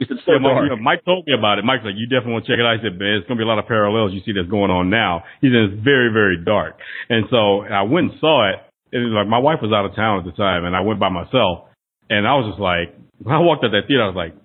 It's 0.00 0.12
so 0.24 0.32
yeah, 0.32 0.44
Mike, 0.44 0.64
you 0.64 0.76
know, 0.76 0.80
Mike 0.80 1.04
told 1.04 1.24
me 1.24 1.32
about 1.32 1.58
it. 1.58 1.64
Mike's 1.64 1.84
like, 1.84 1.96
you 1.96 2.04
definitely 2.04 2.36
want 2.36 2.44
to 2.44 2.52
check 2.52 2.60
it 2.60 2.68
out. 2.68 2.76
I 2.76 2.84
said, 2.84 3.00
man, 3.00 3.16
it's 3.16 3.24
going 3.28 3.40
to 3.40 3.40
be 3.40 3.48
a 3.48 3.52
lot 3.52 3.56
of 3.56 3.64
parallels 3.64 4.12
you 4.12 4.20
see 4.28 4.36
that's 4.36 4.48
going 4.48 4.68
on 4.68 4.92
now. 4.92 5.24
He 5.40 5.48
said, 5.48 5.72
it's 5.72 5.80
very, 5.80 6.12
very 6.12 6.36
dark. 6.36 6.76
And 7.08 7.24
so 7.32 7.64
I 7.64 7.80
went 7.88 8.12
and 8.12 8.20
saw 8.20 8.44
it. 8.52 8.60
And 8.92 9.08
it 9.08 9.08
like, 9.08 9.24
my 9.24 9.40
wife 9.40 9.64
was 9.64 9.72
out 9.72 9.88
of 9.88 9.96
town 9.96 10.20
at 10.20 10.28
the 10.28 10.36
time 10.36 10.68
and 10.68 10.76
I 10.76 10.84
went 10.84 11.00
by 11.00 11.08
myself. 11.08 11.72
And 12.12 12.28
I 12.28 12.36
was 12.36 12.52
just 12.52 12.60
like, 12.60 12.92
when 13.24 13.32
I 13.32 13.40
walked 13.40 13.64
out 13.64 13.72
that 13.72 13.88
theater, 13.88 14.04
I 14.04 14.12
was 14.12 14.20
like, 14.20 14.36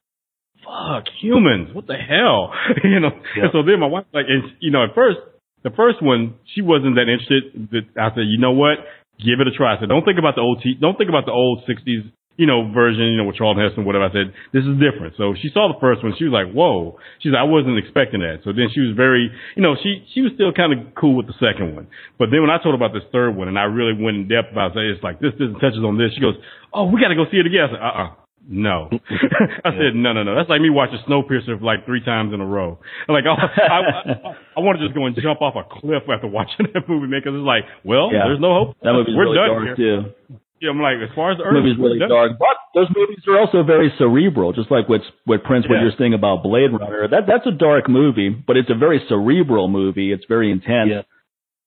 fuck, 0.63 1.05
humans, 1.21 1.73
what 1.73 1.87
the 1.87 1.97
hell? 1.97 2.53
you 2.83 2.99
know? 2.99 3.11
Yeah. 3.35 3.43
And 3.43 3.51
so 3.51 3.63
then 3.63 3.79
my 3.79 3.87
wife, 3.87 4.05
like, 4.13 4.25
and, 4.27 4.53
you 4.59 4.71
know, 4.71 4.83
at 4.83 4.95
first, 4.95 5.19
the 5.63 5.71
first 5.71 6.01
one, 6.01 6.35
she 6.55 6.61
wasn't 6.61 6.95
that 6.95 7.05
interested. 7.05 7.89
I 7.97 8.09
said, 8.15 8.25
you 8.25 8.39
know 8.39 8.51
what? 8.51 8.79
Give 9.21 9.39
it 9.39 9.47
a 9.47 9.53
try. 9.53 9.75
I 9.75 9.79
said, 9.79 9.89
don't 9.89 10.05
think 10.05 10.17
about 10.17 10.35
the 10.35 10.41
old, 10.41 10.61
t- 10.63 10.77
don't 10.79 10.97
think 10.97 11.09
about 11.09 11.25
the 11.25 11.31
old 11.31 11.61
60s, 11.69 12.09
you 12.37 12.47
know, 12.47 12.71
version, 12.73 13.13
you 13.13 13.17
know, 13.17 13.29
with 13.29 13.37
Charlton 13.37 13.61
Heston, 13.61 13.85
whatever. 13.85 14.09
I 14.09 14.13
said, 14.13 14.33
this 14.49 14.65
is 14.65 14.73
different. 14.81 15.13
So 15.17 15.37
she 15.37 15.53
saw 15.53 15.69
the 15.69 15.77
first 15.77 16.01
one. 16.01 16.17
She 16.17 16.25
was 16.25 16.33
like, 16.33 16.49
whoa. 16.49 16.97
She's 17.21 17.29
like, 17.29 17.45
I 17.45 17.49
wasn't 17.49 17.77
expecting 17.77 18.25
that. 18.25 18.41
So 18.41 18.49
then 18.49 18.73
she 18.73 18.81
was 18.81 18.97
very, 18.97 19.29
you 19.53 19.61
know, 19.61 19.77
she, 19.77 20.01
she 20.17 20.25
was 20.25 20.33
still 20.33 20.49
kind 20.49 20.73
of 20.73 20.95
cool 20.97 21.13
with 21.13 21.29
the 21.29 21.37
second 21.37 21.75
one. 21.77 21.85
But 22.17 22.33
then 22.33 22.41
when 22.41 22.49
I 22.49 22.57
told 22.57 22.73
her 22.73 22.81
about 22.81 22.97
this 22.97 23.05
third 23.13 23.37
one 23.37 23.45
and 23.45 23.59
I 23.59 23.69
really 23.69 23.93
went 23.93 24.17
in 24.17 24.25
depth 24.25 24.49
about 24.49 24.73
it, 24.73 24.89
it's 24.89 25.03
like, 25.05 25.21
this, 25.21 25.37
this 25.37 25.53
touches 25.61 25.85
on 25.85 26.01
this. 26.01 26.17
She 26.17 26.23
goes, 26.25 26.33
oh, 26.73 26.89
we 26.89 26.97
got 26.97 27.13
to 27.13 27.19
go 27.19 27.29
see 27.29 27.37
it 27.37 27.45
again. 27.45 27.69
I 27.69 27.69
said, 27.69 27.83
uh-uh. 27.83 28.09
No. 28.47 28.89
I 29.65 29.71
said, 29.71 29.93
no, 29.95 30.13
no, 30.13 30.23
no. 30.23 30.35
That's 30.35 30.49
like 30.49 30.61
me 30.61 30.69
watching 30.69 30.99
Snowpiercer 31.07 31.61
like 31.61 31.85
three 31.85 32.03
times 32.03 32.33
in 32.33 32.41
a 32.41 32.45
row. 32.45 32.79
Like, 33.07 33.25
I, 33.25 33.35
I, 33.37 33.77
I, 33.77 34.13
I 34.57 34.59
want 34.59 34.79
to 34.79 34.85
just 34.85 34.95
go 34.95 35.05
and 35.05 35.15
jump 35.15 35.41
off 35.41 35.55
a 35.55 35.63
cliff 35.67 36.03
after 36.09 36.27
watching 36.27 36.67
that 36.73 36.87
movie, 36.87 37.07
man, 37.07 37.21
because 37.23 37.37
it's 37.37 37.47
like, 37.47 37.63
well, 37.83 38.09
yeah. 38.11 38.25
there's 38.25 38.41
no 38.41 38.53
hope. 38.53 38.77
That 38.81 38.93
movie's 38.93 39.15
We're 39.15 39.29
really 39.29 39.37
done 39.37 39.49
dark, 39.49 39.77
here. 39.77 39.77
too. 39.77 40.37
Yeah, 40.61 40.69
I'm 40.69 40.77
like, 40.77 41.01
as 41.01 41.09
far 41.17 41.33
as 41.33 41.41
the 41.41 41.43
Earth, 41.43 41.57
movie's 41.57 41.81
really 41.81 41.97
dark, 41.97 42.37
but 42.37 42.53
those 42.77 42.85
movies 42.93 43.25
are 43.25 43.41
also 43.41 43.65
very 43.65 43.89
cerebral, 43.97 44.53
just 44.53 44.69
like 44.69 44.87
what 44.87 45.01
what 45.25 45.41
Prince, 45.41 45.65
what 45.65 45.81
you're 45.81 45.97
saying 45.97 46.13
about 46.13 46.43
Blade 46.43 46.69
Runner. 46.69 47.09
That 47.09 47.25
that's 47.25 47.49
a 47.49 47.51
dark 47.51 47.89
movie, 47.89 48.29
but 48.29 48.57
it's 48.57 48.69
a 48.69 48.77
very 48.77 49.01
cerebral 49.09 49.69
movie. 49.69 50.13
It's 50.13 50.21
very 50.29 50.51
intense. 50.51 50.91
Yeah 50.93 51.01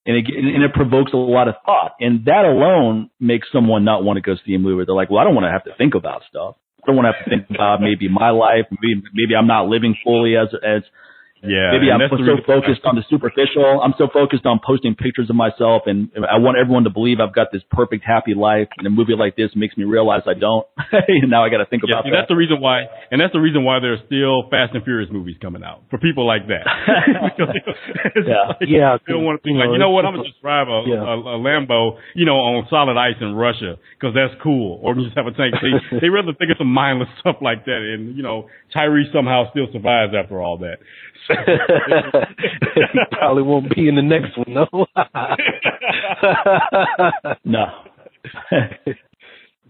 and 0.06 0.16
it 0.16 0.26
and 0.28 0.62
it 0.62 0.72
provokes 0.74 1.12
a 1.12 1.16
lot 1.16 1.48
of 1.48 1.54
thought, 1.64 1.92
and 1.98 2.26
that 2.26 2.44
alone 2.44 3.10
makes 3.18 3.48
someone 3.52 3.84
not 3.84 4.04
want 4.04 4.16
to 4.16 4.20
go 4.20 4.34
see 4.46 4.54
a 4.54 4.58
movie. 4.58 4.84
They're 4.86 4.94
like, 4.94 5.10
well, 5.10 5.20
I 5.20 5.24
don't 5.24 5.34
want 5.34 5.46
to 5.46 5.50
have 5.50 5.64
to 5.64 5.74
think 5.76 5.94
about 5.94 6.22
stuff. 6.28 6.56
I 6.84 6.86
don't 6.86 6.96
want 6.96 7.08
to 7.08 7.12
have 7.16 7.24
to 7.24 7.30
think 7.30 7.48
about 7.50 7.80
maybe 7.80 8.08
my 8.08 8.30
life. 8.30 8.66
Maybe 8.70 9.02
maybe 9.14 9.34
I'm 9.34 9.46
not 9.46 9.68
living 9.68 9.96
fully 10.04 10.36
as 10.36 10.48
as 10.62 10.82
yeah. 11.44 11.76
Maybe 11.76 11.92
I'm 11.92 12.00
so 12.08 12.40
focused 12.46 12.82
on 12.84 12.96
the 12.96 13.04
superficial. 13.08 13.80
I'm 13.84 13.94
so 13.96 14.08
focused 14.08 14.46
on 14.46 14.60
posting 14.64 14.94
pictures 14.96 15.28
of 15.28 15.36
myself, 15.36 15.84
and 15.86 16.10
I 16.16 16.40
want 16.40 16.56
everyone 16.56 16.84
to 16.84 16.92
believe 16.92 17.20
I've 17.20 17.34
got 17.34 17.52
this 17.52 17.62
perfect, 17.70 18.04
happy 18.04 18.34
life. 18.34 18.68
And 18.78 18.86
a 18.86 18.90
movie 18.90 19.14
like 19.16 19.36
this 19.36 19.52
makes 19.54 19.76
me 19.76 19.84
realize 19.84 20.22
I 20.26 20.34
don't. 20.34 20.66
and 20.92 21.30
now 21.30 21.44
I 21.44 21.48
got 21.52 21.58
to 21.60 21.68
think 21.68 21.84
yeah, 21.84 21.94
about 21.94 22.04
see, 22.04 22.10
that. 22.10 22.24
That's 22.24 22.32
the 22.32 22.40
reason 22.40 22.60
why, 22.60 22.88
and 23.12 23.20
that's 23.20 23.32
the 23.32 23.44
reason 23.44 23.64
why 23.64 23.78
there's 23.80 24.00
still 24.08 24.48
Fast 24.48 24.74
and 24.74 24.82
Furious 24.84 25.12
movies 25.12 25.36
coming 25.40 25.62
out 25.62 25.84
for 25.90 25.98
people 25.98 26.26
like 26.26 26.48
that. 26.48 26.64
yeah, 28.24 28.56
like, 28.56 28.64
yeah. 28.64 28.96
They 29.04 29.12
don't 29.12 29.24
want 29.24 29.40
to 29.40 29.42
think 29.44 29.60
like, 29.60 29.70
you 29.72 29.78
know 29.78 29.90
what? 29.90 30.04
I'm 30.04 30.16
gonna 30.16 30.28
just 30.28 30.40
drive 30.40 30.68
a, 30.68 30.82
yeah. 30.88 31.04
a, 31.04 31.36
a 31.36 31.38
Lambo, 31.38 32.00
you 32.14 32.24
know, 32.24 32.40
on 32.40 32.66
solid 32.70 32.96
ice 32.96 33.20
in 33.20 33.34
Russia 33.34 33.76
because 33.98 34.16
that's 34.16 34.34
cool, 34.42 34.80
or 34.82 34.94
just 34.94 35.16
have 35.16 35.26
a 35.26 35.34
tank. 35.36 35.54
They, 35.60 36.00
they 36.00 36.08
rather 36.08 36.32
think 36.32 36.50
of 36.50 36.58
some 36.58 36.72
mindless 36.72 37.08
stuff 37.20 37.36
like 37.42 37.64
that, 37.66 37.80
and 37.84 38.16
you 38.16 38.22
know, 38.22 38.48
Tyrese 38.74 39.12
somehow 39.12 39.50
still 39.50 39.66
survives 39.72 40.12
after 40.16 40.40
all 40.40 40.58
that. 40.58 40.78
he 42.92 43.00
probably 43.12 43.42
won't 43.42 43.74
be 43.74 43.88
in 43.88 43.96
the 43.96 44.02
next 44.02 44.36
one, 44.36 44.54
no. 44.54 44.86
no. 47.44 47.64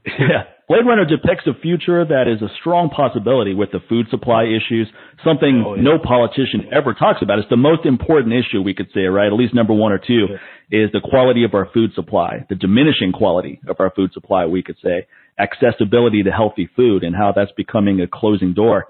yeah. 0.07 0.45
Blade 0.67 0.87
Runner 0.87 1.05
depicts 1.05 1.47
a 1.47 1.53
future 1.61 2.07
that 2.07 2.25
is 2.27 2.41
a 2.41 2.49
strong 2.59 2.89
possibility 2.89 3.53
with 3.53 3.71
the 3.71 3.81
food 3.87 4.07
supply 4.11 4.45
issues, 4.45 4.89
something 5.23 5.63
oh, 5.67 5.75
yeah. 5.75 5.83
no 5.83 5.99
politician 5.99 6.69
ever 6.73 6.95
talks 6.95 7.21
about. 7.21 7.39
It's 7.39 7.51
the 7.51 7.57
most 7.57 7.85
important 7.85 8.33
issue 8.33 8.63
we 8.63 8.73
could 8.73 8.89
say, 8.95 9.03
right? 9.03 9.27
At 9.27 9.35
least 9.35 9.55
number 9.55 9.75
one 9.75 9.93
or 9.93 9.99
two 9.99 10.27
yeah. 10.31 10.85
is 10.87 10.91
the 10.93 11.03
quality 11.05 11.45
of 11.45 11.53
our 11.53 11.69
food 11.75 11.93
supply, 11.95 12.47
the 12.49 12.55
diminishing 12.55 13.13
quality 13.13 13.61
of 13.69 13.77
our 13.79 13.93
food 13.95 14.15
supply, 14.15 14.47
we 14.47 14.63
could 14.63 14.77
say, 14.83 15.07
accessibility 15.39 16.23
to 16.23 16.31
healthy 16.31 16.69
food 16.75 17.05
and 17.05 17.15
how 17.15 17.33
that's 17.37 17.53
becoming 17.53 18.01
a 18.01 18.07
closing 18.07 18.55
door. 18.55 18.87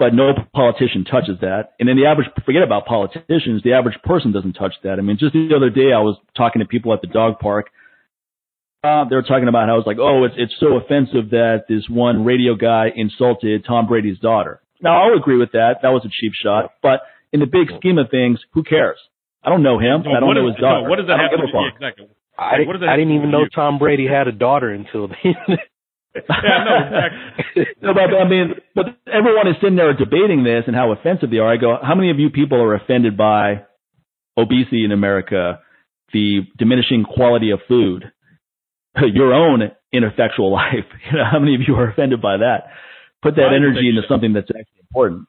But 0.00 0.14
no 0.14 0.32
politician 0.52 1.04
touches 1.04 1.38
that. 1.42 1.76
And 1.78 1.88
then 1.88 1.94
the 1.94 2.06
average, 2.06 2.26
forget 2.44 2.62
about 2.64 2.86
politicians, 2.86 3.62
the 3.62 3.74
average 3.74 4.00
person 4.02 4.32
doesn't 4.32 4.54
touch 4.54 4.74
that. 4.82 4.98
I 4.98 5.02
mean, 5.02 5.18
just 5.20 5.34
the 5.34 5.54
other 5.54 5.70
day 5.70 5.92
I 5.94 6.00
was 6.00 6.18
talking 6.34 6.60
to 6.60 6.66
people 6.66 6.92
at 6.92 7.02
the 7.02 7.06
dog 7.06 7.38
park 7.38 7.70
uh, 8.82 9.04
they 9.08 9.16
were 9.16 9.22
talking 9.22 9.48
about 9.48 9.68
how 9.68 9.76
it's 9.78 9.86
like, 9.86 9.98
oh, 10.00 10.24
it's 10.24 10.34
it's 10.38 10.54
so 10.58 10.76
offensive 10.76 11.30
that 11.30 11.64
this 11.68 11.84
one 11.88 12.24
radio 12.24 12.54
guy 12.54 12.88
insulted 12.94 13.64
Tom 13.66 13.86
Brady's 13.86 14.18
daughter. 14.18 14.62
Now 14.80 15.02
I'll 15.02 15.16
agree 15.16 15.36
with 15.36 15.52
that. 15.52 15.80
That 15.82 15.90
was 15.90 16.02
a 16.06 16.08
cheap 16.08 16.32
shot, 16.32 16.72
but 16.82 17.00
in 17.32 17.40
the 17.40 17.46
big 17.46 17.68
scheme 17.76 17.98
of 17.98 18.10
things, 18.10 18.40
who 18.52 18.62
cares? 18.62 18.98
I 19.44 19.50
don't 19.50 19.62
know 19.62 19.78
him. 19.78 20.02
No, 20.04 20.12
I 20.12 20.20
don't 20.20 20.34
know 20.34 20.48
is, 20.48 20.54
his 20.54 20.60
daughter. 20.60 20.84
No, 20.84 20.88
what 20.88 20.96
does 20.96 21.06
that 21.08 21.18
have 21.20 21.30
to 21.30 21.36
do? 21.36 21.76
Exactly. 21.76 22.08
I, 22.38 22.56
I 22.56 22.96
didn't 22.96 23.12
even 23.12 23.30
know 23.30 23.44
Tom 23.54 23.78
Brady 23.78 24.06
had 24.08 24.28
a 24.28 24.32
daughter 24.32 24.70
until 24.70 25.08
then. 25.08 25.58
Yeah, 26.14 26.64
no, 26.64 26.74
exactly. 26.86 27.66
no, 27.82 27.94
but 27.94 28.14
I 28.14 28.28
mean, 28.28 28.54
but 28.74 28.86
everyone 29.06 29.48
is 29.48 29.56
sitting 29.60 29.76
there 29.76 29.92
debating 29.94 30.44
this 30.44 30.64
and 30.66 30.74
how 30.74 30.92
offensive 30.92 31.30
they 31.30 31.38
are. 31.38 31.52
I 31.52 31.56
go, 31.56 31.76
how 31.80 31.94
many 31.94 32.10
of 32.10 32.18
you 32.18 32.30
people 32.30 32.60
are 32.60 32.74
offended 32.74 33.16
by 33.16 33.62
obesity 34.36 34.84
in 34.84 34.92
America, 34.92 35.60
the 36.12 36.40
diminishing 36.58 37.04
quality 37.04 37.50
of 37.50 37.60
food, 37.68 38.10
your 39.12 39.32
own 39.32 39.70
ineffectual 39.92 40.52
life. 40.60 40.86
You 41.10 41.18
know, 41.18 41.24
how 41.30 41.38
many 41.38 41.54
of 41.54 41.62
you 41.66 41.74
are 41.76 41.90
offended 41.90 42.20
by 42.20 42.38
that? 42.38 42.70
Put 43.22 43.36
that 43.36 43.52
energy 43.54 43.88
into 43.88 44.02
something 44.08 44.32
that's 44.32 44.48
actually 44.48 44.80
important. 44.88 45.28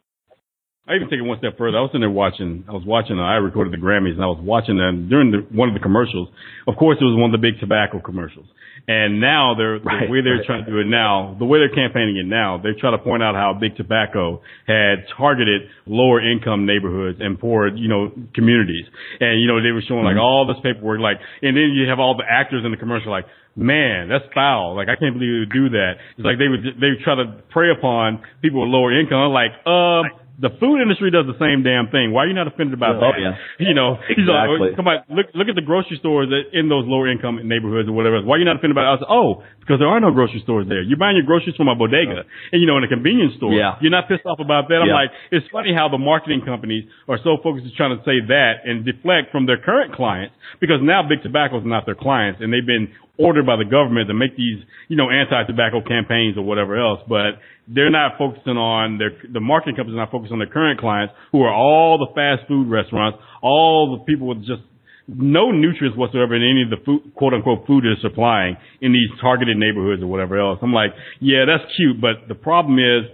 I 0.88 0.96
even 0.96 1.10
take 1.10 1.20
it 1.20 1.28
one 1.30 1.38
step 1.38 1.58
further. 1.58 1.78
I 1.78 1.82
was 1.82 1.94
sitting 1.94 2.02
there 2.02 2.10
watching. 2.10 2.66
I 2.68 2.74
was 2.74 2.82
watching. 2.86 3.20
I 3.20 3.38
recorded 3.38 3.72
the 3.72 3.78
Grammys, 3.78 4.18
and 4.18 4.24
I 4.24 4.32
was 4.34 4.42
watching 4.42 4.78
them 4.82 5.08
during 5.10 5.30
the, 5.30 5.46
one 5.54 5.70
of 5.70 5.76
the 5.78 5.80
commercials. 5.80 6.28
Of 6.68 6.76
course, 6.76 6.98
it 7.00 7.06
was 7.06 7.14
one 7.14 7.30
of 7.30 7.38
the 7.38 7.44
big 7.44 7.62
tobacco 7.62 8.02
commercials. 8.02 8.50
And 8.88 9.22
now 9.22 9.54
they're 9.54 9.78
right, 9.78 10.10
the 10.10 10.12
way 10.12 10.26
they're 10.26 10.42
right. 10.42 10.46
trying 10.46 10.66
to 10.66 10.72
do 10.72 10.82
it 10.82 10.90
now, 10.90 11.38
the 11.38 11.46
way 11.46 11.62
they're 11.62 11.70
campaigning 11.70 12.18
it 12.18 12.26
now, 12.26 12.58
they 12.58 12.74
try 12.74 12.90
to 12.90 12.98
point 12.98 13.22
out 13.22 13.38
how 13.38 13.54
big 13.54 13.78
tobacco 13.78 14.42
had 14.66 15.06
targeted 15.16 15.70
lower 15.86 16.18
income 16.18 16.66
neighborhoods 16.66 17.22
and 17.22 17.38
poor, 17.38 17.70
you 17.70 17.88
know, 17.88 18.10
communities. 18.34 18.90
And 19.22 19.38
you 19.38 19.46
know, 19.46 19.62
they 19.62 19.70
were 19.70 19.86
showing 19.86 20.04
like 20.04 20.18
mm-hmm. 20.18 20.26
all 20.26 20.50
this 20.50 20.58
paperwork, 20.66 21.00
like, 21.00 21.22
and 21.46 21.54
then 21.54 21.78
you 21.78 21.88
have 21.94 22.00
all 22.02 22.18
the 22.18 22.26
actors 22.26 22.66
in 22.66 22.72
the 22.72 22.78
commercial, 22.82 23.12
like, 23.12 23.30
man, 23.56 24.10
that's 24.10 24.26
foul. 24.34 24.76
Like 24.76 24.90
I 24.90 24.98
can't 24.98 25.14
believe 25.14 25.30
you 25.30 25.40
would 25.46 25.54
do 25.54 25.70
that. 25.78 26.02
It's 26.18 26.26
like 26.26 26.42
they 26.42 26.50
would 26.50 26.66
they 26.82 26.98
would 26.98 27.04
try 27.06 27.16
to 27.22 27.44
prey 27.54 27.70
upon 27.70 28.24
people 28.42 28.66
with 28.66 28.74
lower 28.74 28.98
income. 28.98 29.30
Like, 29.30 29.54
um, 29.70 30.21
the 30.40 30.50
food 30.60 30.82
industry 30.82 31.12
does 31.12 31.28
the 31.28 31.38
same 31.38 31.62
damn 31.62 31.92
thing. 31.92 32.16
Why 32.16 32.26
are 32.26 32.30
you 32.30 32.38
not 32.38 32.48
offended 32.48 32.74
about 32.74 32.98
oh, 32.98 33.10
that? 33.10 33.16
Yeah. 33.20 33.36
You 33.72 33.78
know, 33.78 34.02
exactly. 34.10 34.74
Like, 34.74 34.76
come 34.76 34.90
on, 34.90 35.06
look 35.08 35.30
look 35.38 35.48
at 35.48 35.56
the 35.56 35.64
grocery 35.64 35.96
stores 36.02 36.34
in 36.52 36.68
those 36.68 36.84
lower 36.90 37.08
income 37.08 37.38
neighborhoods 37.46 37.88
or 37.88 37.94
whatever. 37.94 38.20
Why 38.26 38.36
are 38.36 38.40
you 38.42 38.50
not 38.50 38.58
offended 38.58 38.74
about 38.74 39.00
it? 39.00 39.08
Oh, 39.08 39.46
because 39.62 39.78
there 39.78 39.88
are 39.88 40.02
no 40.02 40.10
grocery 40.10 40.42
stores 40.42 40.66
there. 40.68 40.82
You're 40.82 40.98
buying 40.98 41.16
your 41.16 41.30
groceries 41.30 41.56
from 41.56 41.70
a 41.70 41.76
bodega, 41.78 42.26
and 42.52 42.58
you 42.58 42.66
know, 42.66 42.82
in 42.82 42.84
a 42.84 42.90
convenience 42.90 43.38
store. 43.38 43.54
Yeah. 43.54 43.78
You're 43.80 43.94
not 43.94 44.10
pissed 44.10 44.26
off 44.26 44.42
about 44.42 44.68
that. 44.68 44.82
I'm 44.82 44.90
yeah. 44.90 45.06
like, 45.06 45.12
it's 45.30 45.46
funny 45.54 45.72
how 45.78 45.88
the 45.88 46.02
marketing 46.02 46.42
companies 46.42 46.90
are 47.08 47.22
so 47.22 47.38
focused 47.46 47.70
on 47.70 47.74
trying 47.78 47.96
to 47.96 48.02
say 48.04 48.18
that 48.28 48.66
and 48.66 48.84
deflect 48.84 49.30
from 49.32 49.46
their 49.46 49.62
current 49.62 49.94
clients 49.94 50.34
because 50.60 50.82
now 50.82 51.06
big 51.06 51.22
tobacco 51.22 51.62
is 51.62 51.68
not 51.70 51.86
their 51.86 51.96
clients, 51.96 52.42
and 52.42 52.52
they've 52.52 52.66
been 52.66 52.90
ordered 53.22 53.46
by 53.46 53.56
the 53.56 53.66
government 53.66 54.08
to 54.08 54.14
make 54.14 54.36
these, 54.36 54.58
you 54.88 54.98
know, 54.98 55.10
anti-tobacco 55.10 55.82
campaigns 55.86 56.38
or 56.38 56.44
whatever 56.44 56.80
else, 56.80 57.00
but 57.08 57.38
they're 57.68 57.92
not 57.92 58.18
focusing 58.18 58.58
on 58.58 58.98
their, 58.98 59.12
the 59.32 59.40
marketing 59.40 59.76
companies 59.76 59.96
are 59.96 60.04
not 60.04 60.12
focused 60.12 60.34
on 60.34 60.40
their 60.40 60.50
current 60.50 60.80
clients 60.80 61.14
who 61.32 61.42
are 61.44 61.54
all 61.54 61.98
the 61.98 62.10
fast 62.14 62.48
food 62.48 62.68
restaurants, 62.70 63.18
all 63.42 63.98
the 63.98 64.04
people 64.04 64.28
with 64.28 64.40
just 64.40 64.62
no 65.08 65.52
nutrients 65.52 65.98
whatsoever 65.98 66.36
in 66.36 66.42
any 66.42 66.64
of 66.64 66.70
the 66.70 66.84
food, 66.86 67.14
quote 67.16 67.34
unquote 67.34 67.68
food 67.68 67.84
they're 67.84 68.00
supplying 68.02 68.58
in 68.82 68.94
these 68.94 69.10
targeted 69.20 69.58
neighborhoods 69.58 70.02
or 70.02 70.08
whatever 70.08 70.40
else. 70.40 70.60
I'm 70.62 70.74
like, 70.74 70.92
yeah, 71.20 71.46
that's 71.46 71.64
cute, 71.76 72.02
but 72.02 72.28
the 72.28 72.36
problem 72.36 72.80
is 72.80 73.10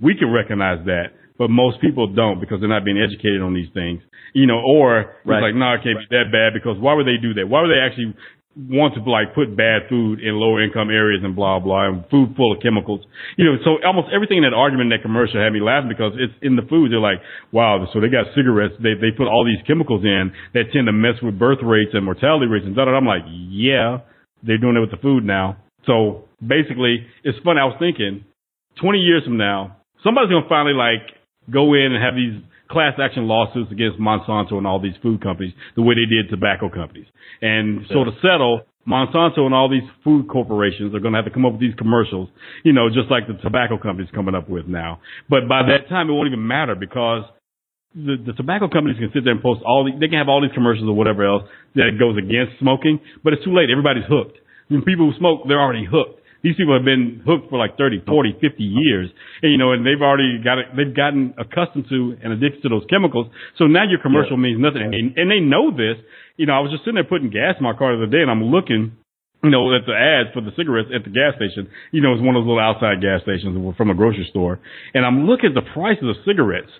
we 0.00 0.14
can 0.16 0.32
recognize 0.32 0.84
that, 0.86 1.14
but 1.38 1.48
most 1.48 1.80
people 1.80 2.12
don't 2.12 2.40
because 2.40 2.60
they're 2.60 2.68
not 2.68 2.84
being 2.84 2.98
educated 2.98 3.42
on 3.42 3.54
these 3.54 3.68
things 3.74 4.02
you 4.32 4.46
know, 4.46 4.60
or 4.64 5.14
right. 5.24 5.38
it's 5.38 5.42
like, 5.42 5.54
no, 5.54 5.60
nah, 5.60 5.74
it 5.74 5.84
can't 5.84 5.98
be 5.98 6.08
that 6.16 6.32
bad 6.32 6.56
because 6.56 6.80
why 6.80 6.94
would 6.94 7.06
they 7.06 7.20
do 7.20 7.34
that? 7.34 7.48
Why 7.48 7.62
would 7.62 7.70
they 7.70 7.80
actually 7.80 8.14
want 8.56 8.94
to 8.94 9.00
like 9.08 9.34
put 9.34 9.56
bad 9.56 9.88
food 9.88 10.20
in 10.20 10.36
lower 10.36 10.62
income 10.62 10.90
areas 10.90 11.24
and 11.24 11.34
blah 11.34 11.58
blah 11.58 11.88
and 11.88 12.04
food 12.10 12.36
full 12.36 12.52
of 12.52 12.60
chemicals. 12.60 13.00
You 13.36 13.44
know, 13.46 13.56
so 13.64 13.80
almost 13.84 14.12
everything 14.12 14.38
in 14.38 14.44
that 14.44 14.52
argument 14.52 14.92
in 14.92 14.98
that 14.98 15.02
commercial 15.02 15.40
had 15.40 15.52
me 15.52 15.60
laughing 15.60 15.88
because 15.88 16.12
it's 16.20 16.34
in 16.42 16.56
the 16.56 16.66
food. 16.68 16.92
They're 16.92 17.00
like, 17.00 17.24
wow, 17.50 17.80
so 17.92 18.00
they 18.00 18.12
got 18.12 18.28
cigarettes. 18.36 18.74
They 18.82 18.92
they 18.92 19.10
put 19.16 19.26
all 19.26 19.44
these 19.44 19.62
chemicals 19.66 20.04
in 20.04 20.32
that 20.52 20.68
tend 20.72 20.86
to 20.86 20.92
mess 20.92 21.16
with 21.22 21.38
birth 21.38 21.64
rates 21.64 21.92
and 21.94 22.04
mortality 22.04 22.46
rates 22.46 22.66
and. 22.68 22.76
I'm 22.82 23.06
like, 23.06 23.22
yeah, 23.26 23.98
they're 24.42 24.58
doing 24.58 24.76
it 24.76 24.80
with 24.80 24.90
the 24.90 25.00
food 25.00 25.24
now. 25.24 25.56
So 25.86 26.28
basically, 26.40 27.06
it's 27.22 27.38
funny. 27.44 27.60
I 27.60 27.64
was 27.64 27.76
thinking, 27.78 28.24
20 28.80 28.98
years 28.98 29.22
from 29.24 29.38
now, 29.38 29.76
somebody's 30.02 30.30
gonna 30.30 30.48
finally 30.48 30.74
like 30.74 31.14
go 31.50 31.74
in 31.74 31.92
and 31.94 32.02
have 32.02 32.14
these 32.14 32.42
class 32.72 32.94
action 33.00 33.28
lawsuits 33.28 33.70
against 33.70 34.00
Monsanto 34.00 34.54
and 34.54 34.66
all 34.66 34.80
these 34.80 34.96
food 35.02 35.22
companies 35.22 35.52
the 35.76 35.82
way 35.82 35.94
they 35.94 36.08
did 36.08 36.30
tobacco 36.30 36.68
companies. 36.68 37.06
And 37.40 37.86
so 37.88 38.04
to 38.04 38.12
settle, 38.20 38.62
Monsanto 38.88 39.40
and 39.46 39.54
all 39.54 39.70
these 39.70 39.86
food 40.02 40.28
corporations 40.28 40.94
are 40.94 41.00
going 41.00 41.12
to 41.12 41.18
have 41.18 41.26
to 41.26 41.30
come 41.30 41.46
up 41.46 41.52
with 41.52 41.60
these 41.60 41.74
commercials, 41.76 42.28
you 42.64 42.72
know, 42.72 42.88
just 42.88 43.10
like 43.10 43.28
the 43.28 43.34
tobacco 43.42 43.78
companies 43.78 44.10
coming 44.14 44.34
up 44.34 44.48
with 44.48 44.66
now. 44.66 45.00
But 45.30 45.46
by 45.48 45.62
that 45.62 45.88
time, 45.88 46.08
it 46.08 46.12
won't 46.12 46.26
even 46.26 46.46
matter 46.46 46.74
because 46.74 47.22
the, 47.94 48.16
the 48.24 48.32
tobacco 48.32 48.68
companies 48.68 48.98
can 48.98 49.10
sit 49.14 49.22
there 49.22 49.32
and 49.32 49.42
post 49.42 49.60
all 49.64 49.84
the, 49.84 49.92
they 50.00 50.08
can 50.08 50.18
have 50.18 50.28
all 50.28 50.40
these 50.42 50.54
commercials 50.54 50.88
or 50.88 50.96
whatever 50.96 51.28
else 51.28 51.44
that 51.76 51.94
goes 52.00 52.16
against 52.18 52.58
smoking, 52.58 52.98
but 53.22 53.32
it's 53.32 53.44
too 53.44 53.54
late. 53.54 53.70
Everybody's 53.70 54.08
hooked. 54.08 54.38
When 54.68 54.82
people 54.82 55.10
who 55.10 55.18
smoke, 55.18 55.44
they're 55.46 55.60
already 55.60 55.84
hooked 55.84 56.21
these 56.42 56.56
people 56.56 56.74
have 56.74 56.84
been 56.84 57.22
hooked 57.24 57.50
for 57.50 57.58
like 57.58 57.78
30, 57.78 58.02
40, 58.06 58.38
50 58.40 58.62
years. 58.62 59.10
And, 59.42 59.52
you 59.52 59.58
know, 59.58 59.72
and 59.72 59.86
they've 59.86 60.00
already 60.00 60.42
got 60.42 60.58
it, 60.58 60.66
they've 60.76 60.94
gotten 60.94 61.34
accustomed 61.38 61.86
to 61.88 62.16
and 62.22 62.32
addicted 62.32 62.62
to 62.62 62.68
those 62.68 62.84
chemicals. 62.90 63.30
So 63.58 63.66
now 63.66 63.84
your 63.88 64.00
commercial 64.00 64.36
yeah. 64.36 64.50
means 64.50 64.60
nothing. 64.60 64.82
And, 64.82 65.16
and 65.16 65.30
they 65.30 65.40
know 65.40 65.70
this. 65.70 66.02
You 66.36 66.46
know, 66.46 66.54
I 66.54 66.60
was 66.60 66.70
just 66.70 66.82
sitting 66.82 66.96
there 66.98 67.04
putting 67.06 67.30
gas 67.30 67.54
in 67.58 67.62
my 67.62 67.74
car 67.74 67.96
the 67.96 68.04
other 68.04 68.10
day 68.10 68.22
and 68.22 68.30
I'm 68.30 68.50
looking 68.50 68.98
you 69.42 69.50
know, 69.50 69.74
at 69.74 69.82
the 69.86 69.94
ads 69.94 70.30
for 70.32 70.40
the 70.40 70.54
cigarettes 70.54 70.94
at 70.94 71.02
the 71.02 71.10
gas 71.10 71.34
station. 71.34 71.66
You 71.90 72.00
know, 72.00 72.14
it's 72.14 72.22
one 72.22 72.38
of 72.38 72.46
those 72.46 72.54
little 72.54 72.62
outside 72.62 73.02
gas 73.02 73.26
stations 73.26 73.50
from 73.74 73.90
a 73.90 73.94
grocery 73.94 74.26
store. 74.30 74.62
And 74.94 75.04
I'm 75.04 75.26
looking 75.26 75.50
at 75.50 75.58
the 75.58 75.66
prices 75.74 76.06
of 76.06 76.14
cigarettes. 76.22 76.70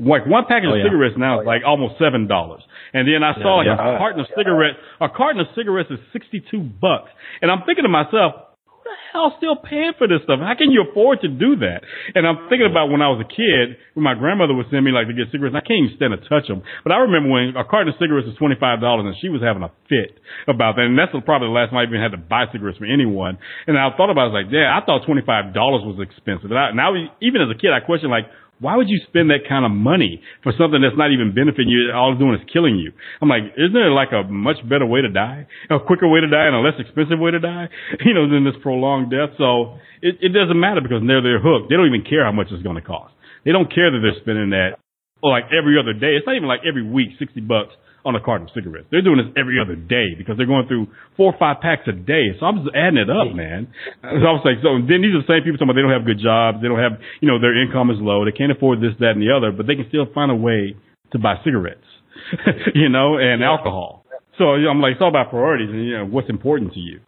Like 0.00 0.24
one 0.24 0.44
package 0.48 0.72
oh, 0.72 0.76
of 0.76 0.80
yeah. 0.80 0.88
cigarettes 0.88 1.16
now 1.16 1.40
is 1.40 1.44
oh, 1.44 1.48
like 1.48 1.60
almost 1.64 2.00
seven 2.00 2.24
dollars. 2.24 2.64
And 2.92 3.04
then 3.04 3.20
I 3.20 3.36
saw 3.36 3.60
yeah, 3.60 3.76
like 3.76 3.80
yeah. 3.80 3.96
a 3.96 3.98
carton 4.00 4.20
of 4.20 4.28
cigarettes. 4.32 4.80
A 5.00 5.08
carton 5.12 5.40
of 5.40 5.48
cigarettes 5.52 5.92
is 5.92 6.00
sixty 6.12 6.40
two 6.40 6.60
bucks. 6.60 7.12
And 7.40 7.52
I'm 7.52 7.68
thinking 7.68 7.84
to 7.84 7.92
myself, 7.92 8.45
the 8.86 8.98
hell 9.10 9.34
still 9.36 9.58
paying 9.58 9.92
for 9.98 10.06
this 10.06 10.22
stuff? 10.22 10.38
How 10.38 10.54
can 10.54 10.70
you 10.70 10.86
afford 10.86 11.20
to 11.26 11.28
do 11.28 11.58
that? 11.66 11.82
And 12.14 12.22
I'm 12.22 12.46
thinking 12.46 12.70
about 12.70 12.88
when 12.94 13.02
I 13.02 13.10
was 13.10 13.18
a 13.18 13.28
kid, 13.28 13.76
when 13.98 14.06
my 14.06 14.14
grandmother 14.14 14.54
would 14.54 14.70
send 14.70 14.86
me 14.86 14.94
like 14.94 15.10
to 15.10 15.16
get 15.16 15.28
cigarettes. 15.34 15.58
I 15.58 15.66
can't 15.66 15.82
even 15.82 15.98
stand 15.98 16.14
to 16.14 16.22
touch 16.30 16.46
them. 16.46 16.62
But 16.86 16.94
I 16.94 17.02
remember 17.02 17.34
when 17.34 17.58
a 17.58 17.66
carton 17.66 17.90
of 17.90 17.98
cigarettes 17.98 18.30
was 18.30 18.38
twenty 18.38 18.54
five 18.54 18.78
dollars, 18.78 19.10
and 19.10 19.18
she 19.18 19.28
was 19.28 19.42
having 19.42 19.66
a 19.66 19.72
fit 19.90 20.14
about 20.46 20.78
that. 20.78 20.86
And 20.86 20.94
that's 20.94 21.10
probably 21.26 21.50
the 21.50 21.56
last 21.58 21.74
time 21.74 21.82
I 21.82 21.90
even 21.90 21.98
had 21.98 22.14
to 22.14 22.22
buy 22.22 22.46
cigarettes 22.54 22.78
for 22.78 22.86
anyone. 22.86 23.36
And 23.66 23.74
I 23.74 23.90
thought 23.98 24.08
about 24.08 24.30
it, 24.30 24.30
I 24.30 24.32
was 24.32 24.38
like, 24.46 24.50
yeah, 24.54 24.70
I 24.70 24.80
thought 24.86 25.02
twenty 25.02 25.26
five 25.26 25.50
dollars 25.50 25.82
was 25.82 25.98
expensive. 25.98 26.54
And 26.54 26.58
I, 26.58 26.70
now, 26.70 26.94
even 27.18 27.42
as 27.42 27.50
a 27.50 27.58
kid, 27.58 27.74
I 27.74 27.82
questioned 27.82 28.14
like 28.14 28.30
why 28.58 28.76
would 28.76 28.88
you 28.88 29.00
spend 29.08 29.28
that 29.28 29.44
kind 29.48 29.64
of 29.68 29.70
money 29.70 30.22
for 30.42 30.52
something 30.56 30.80
that's 30.80 30.96
not 30.96 31.12
even 31.12 31.36
benefiting 31.36 31.68
you? 31.68 31.92
All 31.92 32.12
it's 32.12 32.20
doing 32.20 32.32
is 32.34 32.44
killing 32.48 32.80
you. 32.80 32.92
I'm 33.20 33.28
like, 33.28 33.52
isn't 33.52 33.76
there 33.76 33.92
like 33.92 34.16
a 34.16 34.24
much 34.24 34.56
better 34.64 34.86
way 34.86 35.04
to 35.04 35.12
die, 35.12 35.46
a 35.68 35.76
quicker 35.78 36.08
way 36.08 36.24
to 36.24 36.30
die, 36.30 36.48
and 36.48 36.56
a 36.56 36.64
less 36.64 36.80
expensive 36.80 37.20
way 37.20 37.32
to 37.32 37.40
die? 37.40 37.68
You 38.06 38.14
know, 38.14 38.30
than 38.30 38.44
this 38.44 38.54
prolonged 38.62 39.10
death. 39.10 39.34
So 39.36 39.82
it, 40.00 40.16
it 40.22 40.30
doesn't 40.30 40.58
matter 40.58 40.80
because 40.80 41.02
they're 41.02 41.22
they're 41.22 41.42
hooked. 41.42 41.68
They 41.68 41.76
don't 41.76 41.90
even 41.90 42.06
care 42.06 42.24
how 42.24 42.30
much 42.30 42.48
it's 42.54 42.62
going 42.62 42.78
to 42.78 42.86
cost. 42.86 43.12
They 43.44 43.50
don't 43.50 43.66
care 43.66 43.90
that 43.90 43.98
they're 43.98 44.20
spending 44.22 44.50
that, 44.54 44.78
like 45.22 45.50
every 45.50 45.74
other 45.74 45.92
day. 45.92 46.14
It's 46.14 46.26
not 46.26 46.36
even 46.36 46.46
like 46.46 46.62
every 46.62 46.86
week, 46.86 47.18
sixty 47.18 47.40
bucks 47.40 47.74
on 48.06 48.14
a 48.14 48.22
carton 48.22 48.46
of 48.46 48.54
cigarettes. 48.54 48.86
They're 48.94 49.02
doing 49.02 49.18
this 49.18 49.34
every 49.34 49.58
other 49.58 49.74
day 49.74 50.14
because 50.14 50.38
they're 50.38 50.46
going 50.46 50.70
through 50.70 50.86
four 51.18 51.34
or 51.34 51.38
five 51.38 51.58
packs 51.60 51.82
a 51.90 51.92
day. 51.92 52.38
So 52.38 52.46
I'm 52.46 52.62
just 52.62 52.70
adding 52.70 53.02
it 53.02 53.10
up, 53.10 53.34
man. 53.34 53.66
So 54.00 54.22
I 54.22 54.32
was 54.32 54.46
like, 54.46 54.62
so 54.62 54.78
then 54.78 55.02
these 55.02 55.10
are 55.10 55.26
the 55.26 55.28
same 55.28 55.42
people 55.42 55.58
talking 55.58 55.74
about 55.74 55.76
they 55.76 55.82
don't 55.82 55.92
have 55.92 56.06
good 56.06 56.22
jobs, 56.22 56.62
they 56.62 56.70
don't 56.70 56.78
have, 56.78 57.02
you 57.18 57.26
know, 57.26 57.42
their 57.42 57.58
income 57.58 57.90
is 57.90 57.98
low, 57.98 58.22
they 58.22 58.30
can't 58.30 58.54
afford 58.54 58.78
this, 58.78 58.94
that, 59.02 59.18
and 59.18 59.22
the 59.22 59.34
other, 59.34 59.50
but 59.50 59.66
they 59.66 59.74
can 59.74 59.90
still 59.90 60.06
find 60.14 60.30
a 60.30 60.38
way 60.38 60.78
to 61.12 61.18
buy 61.18 61.34
cigarettes, 61.42 61.84
you 62.78 62.88
know, 62.88 63.18
and 63.18 63.42
alcohol. 63.42 64.06
So 64.38 64.54
I'm 64.54 64.80
like, 64.80 64.94
it's 64.94 65.02
all 65.02 65.08
about 65.08 65.30
priorities 65.30 65.70
and 65.70 65.82
you 65.82 65.98
know 65.98 66.06
what's 66.06 66.28
important 66.28 66.74
to 66.74 66.80
you. 66.80 67.00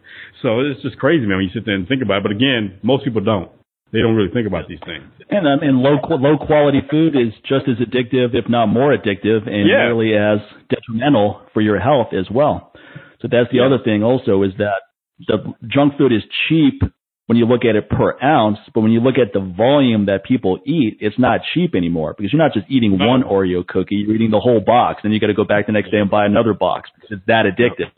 So 0.43 0.61
it's 0.61 0.81
just 0.83 0.99
crazy, 0.99 1.27
man, 1.27 1.39
when 1.39 1.47
you 1.47 1.55
sit 1.55 1.65
there 1.65 1.75
and 1.75 1.87
think 1.87 2.03
about 2.03 2.19
it. 2.19 2.23
But 2.25 2.33
again, 2.33 2.81
most 2.83 3.05
people 3.05 3.23
don't. 3.23 3.51
They 3.93 4.01
don't 4.01 4.15
really 4.15 4.33
think 4.33 4.47
about 4.47 4.69
these 4.69 4.81
things. 4.85 5.05
And 5.31 5.47
um, 5.47 5.61
and 5.63 5.79
low 5.79 5.97
low 6.11 6.37
quality 6.37 6.81
food 6.91 7.17
is 7.17 7.33
just 7.43 7.65
as 7.69 7.77
addictive, 7.81 8.35
if 8.35 8.49
not 8.49 8.67
more 8.67 8.97
addictive, 8.97 9.49
and 9.49 9.69
yeah. 9.69 9.89
nearly 9.89 10.13
as 10.15 10.41
detrimental 10.69 11.41
for 11.55 11.61
your 11.61 11.81
health 11.81 12.09
as 12.13 12.27
well. 12.31 12.73
So 13.21 13.29
that's 13.31 13.51
the 13.51 13.59
yeah. 13.59 13.67
other 13.67 13.79
thing. 13.83 14.03
Also, 14.03 14.43
is 14.43 14.53
that 14.59 14.85
the 15.27 15.55
junk 15.67 15.97
food 15.97 16.13
is 16.13 16.23
cheap 16.49 16.83
when 17.27 17.37
you 17.37 17.45
look 17.45 17.65
at 17.69 17.77
it 17.77 17.91
per 17.91 18.19
ounce, 18.23 18.59
but 18.75 18.81
when 18.81 18.91
you 18.91 19.01
look 19.01 19.17
at 19.17 19.35
the 19.35 19.41
volume 19.41 20.07
that 20.07 20.25
people 20.25 20.59
eat, 20.67 20.97
it's 21.01 21.19
not 21.19 21.41
cheap 21.53 21.75
anymore 21.75 22.15
because 22.17 22.33
you're 22.33 22.43
not 22.43 22.55
just 22.55 22.67
eating 22.71 22.97
no. 22.97 23.07
one 23.07 23.23
Oreo 23.23 23.67
cookie, 23.67 23.97
you're 23.97 24.15
eating 24.15 24.31
the 24.31 24.41
whole 24.41 24.61
box. 24.61 25.01
Then 25.03 25.13
you 25.13 25.21
got 25.21 25.27
to 25.27 25.35
go 25.35 25.45
back 25.45 25.67
the 25.67 25.73
next 25.73 25.91
day 25.91 25.99
and 25.99 26.11
buy 26.11 26.25
another 26.25 26.55
box 26.55 26.89
because 26.95 27.19
it's 27.19 27.27
that 27.27 27.45
addictive. 27.45 27.93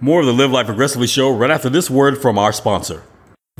More 0.00 0.20
of 0.20 0.26
the 0.26 0.34
Live 0.34 0.50
Life 0.50 0.68
Aggressively 0.68 1.06
show 1.06 1.34
right 1.34 1.50
after 1.50 1.70
this 1.70 1.88
word 1.88 2.18
from 2.18 2.36
our 2.38 2.52
sponsor. 2.52 3.04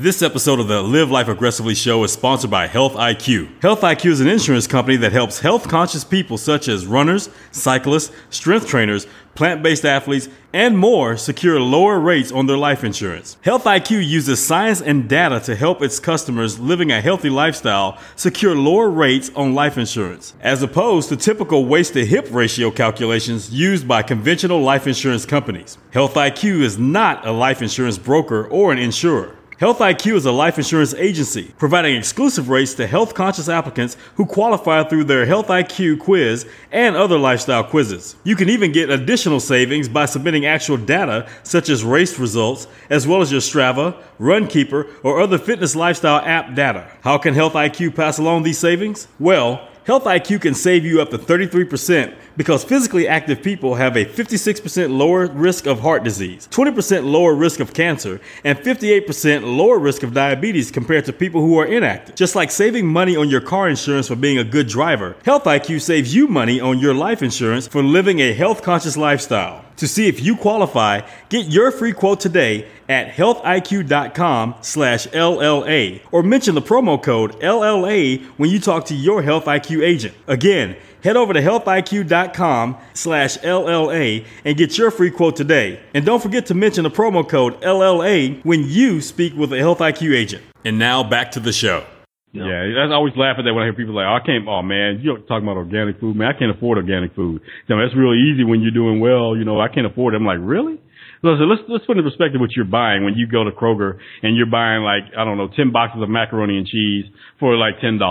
This 0.03 0.21
episode 0.21 0.59
of 0.59 0.67
the 0.67 0.81
Live 0.81 1.09
Life 1.11 1.29
Aggressively 1.29 1.75
show 1.75 2.03
is 2.03 2.11
sponsored 2.11 2.51
by 2.51 2.67
Health 2.67 2.95
IQ. 2.95 3.61
Health 3.61 3.79
IQ 3.79 4.07
is 4.07 4.19
an 4.19 4.27
insurance 4.27 4.67
company 4.67 4.97
that 4.97 5.13
helps 5.13 5.39
health 5.39 5.69
conscious 5.69 6.03
people 6.03 6.37
such 6.37 6.67
as 6.67 6.85
runners, 6.85 7.29
cyclists, 7.53 8.13
strength 8.29 8.67
trainers, 8.67 9.07
plant 9.33 9.63
based 9.63 9.85
athletes, 9.85 10.27
and 10.51 10.77
more 10.77 11.15
secure 11.15 11.57
lower 11.61 12.01
rates 12.01 12.33
on 12.33 12.47
their 12.47 12.57
life 12.57 12.83
insurance. 12.83 13.37
Health 13.43 13.63
IQ 13.63 14.05
uses 14.05 14.45
science 14.45 14.81
and 14.81 15.07
data 15.07 15.39
to 15.39 15.55
help 15.55 15.81
its 15.81 16.01
customers 16.01 16.59
living 16.59 16.91
a 16.91 16.99
healthy 16.99 17.29
lifestyle 17.29 17.97
secure 18.17 18.57
lower 18.57 18.89
rates 18.89 19.31
on 19.37 19.55
life 19.55 19.77
insurance, 19.77 20.33
as 20.41 20.61
opposed 20.61 21.07
to 21.07 21.15
typical 21.15 21.65
waist 21.65 21.93
to 21.93 22.05
hip 22.05 22.27
ratio 22.29 22.69
calculations 22.71 23.51
used 23.51 23.87
by 23.87 24.03
conventional 24.03 24.61
life 24.61 24.85
insurance 24.85 25.25
companies. 25.25 25.77
Health 25.91 26.15
IQ 26.15 26.59
is 26.59 26.77
not 26.77 27.25
a 27.25 27.31
life 27.31 27.61
insurance 27.61 27.97
broker 27.97 28.45
or 28.47 28.73
an 28.73 28.79
insurer. 28.79 29.37
Health 29.59 29.79
IQ 29.79 30.15
is 30.15 30.25
a 30.25 30.31
life 30.31 30.57
insurance 30.57 30.95
agency 30.95 31.53
providing 31.59 31.95
exclusive 31.95 32.49
rates 32.49 32.73
to 32.73 32.87
health 32.87 33.13
conscious 33.13 33.47
applicants 33.47 33.97
who 34.15 34.25
qualify 34.25 34.83
through 34.83 35.03
their 35.03 35.27
Health 35.27 35.47
IQ 35.47 35.99
quiz 35.99 36.47
and 36.71 36.95
other 36.95 37.19
lifestyle 37.19 37.63
quizzes. 37.63 38.15
You 38.23 38.35
can 38.35 38.49
even 38.49 38.71
get 38.71 38.89
additional 38.89 39.39
savings 39.39 39.87
by 39.87 40.05
submitting 40.05 40.47
actual 40.47 40.77
data 40.77 41.29
such 41.43 41.69
as 41.69 41.83
race 41.83 42.17
results, 42.17 42.67
as 42.89 43.05
well 43.05 43.21
as 43.21 43.31
your 43.31 43.41
Strava, 43.41 43.95
Runkeeper, 44.19 44.91
or 45.03 45.21
other 45.21 45.37
fitness 45.37 45.75
lifestyle 45.75 46.25
app 46.25 46.55
data. 46.55 46.89
How 47.01 47.19
can 47.19 47.35
Health 47.35 47.53
IQ 47.53 47.95
pass 47.95 48.17
along 48.17 48.43
these 48.43 48.57
savings? 48.57 49.07
Well, 49.19 49.69
Health 49.85 50.05
IQ 50.05 50.41
can 50.41 50.55
save 50.55 50.83
you 50.83 51.01
up 51.01 51.09
to 51.11 51.17
33% 51.17 52.15
because 52.37 52.63
physically 52.63 53.07
active 53.07 53.41
people 53.41 53.75
have 53.75 53.95
a 53.95 54.05
56% 54.05 54.95
lower 54.97 55.27
risk 55.27 55.65
of 55.65 55.79
heart 55.79 56.03
disease, 56.03 56.47
20% 56.51 57.05
lower 57.05 57.33
risk 57.33 57.59
of 57.59 57.73
cancer, 57.73 58.19
and 58.43 58.57
58% 58.57 59.57
lower 59.57 59.79
risk 59.79 60.03
of 60.03 60.13
diabetes 60.13 60.71
compared 60.71 61.05
to 61.05 61.13
people 61.13 61.41
who 61.41 61.57
are 61.59 61.65
inactive. 61.65 62.15
Just 62.15 62.35
like 62.35 62.51
saving 62.51 62.87
money 62.87 63.15
on 63.15 63.29
your 63.29 63.41
car 63.41 63.69
insurance 63.69 64.07
for 64.07 64.15
being 64.15 64.37
a 64.37 64.43
good 64.43 64.67
driver, 64.67 65.15
Health 65.25 65.45
IQ 65.45 65.81
saves 65.81 66.13
you 66.13 66.27
money 66.27 66.59
on 66.59 66.79
your 66.79 66.93
life 66.93 67.23
insurance 67.23 67.67
for 67.67 67.81
living 67.81 68.19
a 68.19 68.33
health 68.33 68.61
conscious 68.61 68.97
lifestyle. 68.97 69.63
To 69.77 69.87
see 69.87 70.07
if 70.07 70.21
you 70.21 70.35
qualify, 70.35 71.01
get 71.29 71.47
your 71.47 71.71
free 71.71 71.93
quote 71.93 72.19
today 72.19 72.67
at 72.87 73.09
healthiq.com 73.09 74.55
slash 74.61 75.07
LLA 75.07 76.01
or 76.11 76.23
mention 76.23 76.55
the 76.55 76.61
promo 76.61 77.01
code 77.01 77.33
LLA 77.39 78.23
when 78.37 78.49
you 78.49 78.59
talk 78.59 78.85
to 78.85 78.95
your 78.95 79.21
Health 79.21 79.45
IQ 79.45 79.83
agent. 79.83 80.15
Again, 80.27 80.75
head 81.03 81.17
over 81.17 81.33
to 81.33 81.41
healthiq.com 81.41 82.77
slash 82.93 83.37
LLA 83.39 84.25
and 84.45 84.57
get 84.57 84.77
your 84.77 84.91
free 84.91 85.11
quote 85.11 85.35
today. 85.35 85.79
And 85.93 86.05
don't 86.05 86.21
forget 86.21 86.45
to 86.47 86.53
mention 86.53 86.83
the 86.83 86.91
promo 86.91 87.27
code 87.27 87.59
LLA 87.61 88.43
when 88.43 88.67
you 88.67 89.01
speak 89.01 89.35
with 89.35 89.51
a 89.53 89.57
Health 89.57 89.79
IQ 89.79 90.15
agent. 90.15 90.43
And 90.65 90.79
now 90.79 91.03
back 91.03 91.31
to 91.31 91.39
the 91.39 91.51
show. 91.51 91.85
Yeah, 92.33 92.65
that's 92.73 92.89
I 92.89 92.97
always 92.97 93.13
laugh 93.15 93.37
at 93.37 93.45
that 93.45 93.53
when 93.53 93.61
I 93.61 93.69
hear 93.69 93.77
people 93.77 93.93
like, 93.93 94.09
oh, 94.09 94.17
I 94.17 94.25
can't, 94.25 94.49
oh 94.49 94.65
man, 94.65 95.05
you're 95.05 95.21
talking 95.29 95.45
about 95.45 95.61
organic 95.61 96.01
food, 96.01 96.17
man, 96.17 96.33
I 96.33 96.37
can't 96.37 96.49
afford 96.49 96.81
organic 96.81 97.13
food. 97.13 97.45
You 97.45 97.69
know, 97.69 97.77
that's 97.77 97.93
really 97.93 98.17
easy 98.25 98.43
when 98.43 98.65
you're 98.65 98.73
doing 98.73 98.97
well, 98.99 99.37
you 99.37 99.45
know, 99.45 99.61
I 99.61 99.69
can't 99.69 99.85
afford 99.85 100.13
it. 100.13 100.17
I'm 100.17 100.25
like, 100.25 100.41
really? 100.41 100.81
So 101.21 101.37
said, 101.39 101.47
let's, 101.47 101.61
let's 101.69 101.85
put 101.85 101.95
in 101.95 102.03
perspective 102.03 102.41
what 102.41 102.51
you're 102.51 102.67
buying 102.67 103.05
when 103.05 103.13
you 103.15 103.29
go 103.29 103.45
to 103.45 103.51
Kroger 103.53 103.95
and 104.25 104.35
you're 104.35 104.49
buying 104.49 104.83
like, 104.83 105.13
I 105.15 105.23
don't 105.23 105.37
know, 105.37 105.47
10 105.47 105.71
boxes 105.71 106.03
of 106.03 106.09
macaroni 106.09 106.57
and 106.57 106.67
cheese 106.67 107.05
for 107.39 107.55
like 107.55 107.79
$10. 107.79 108.01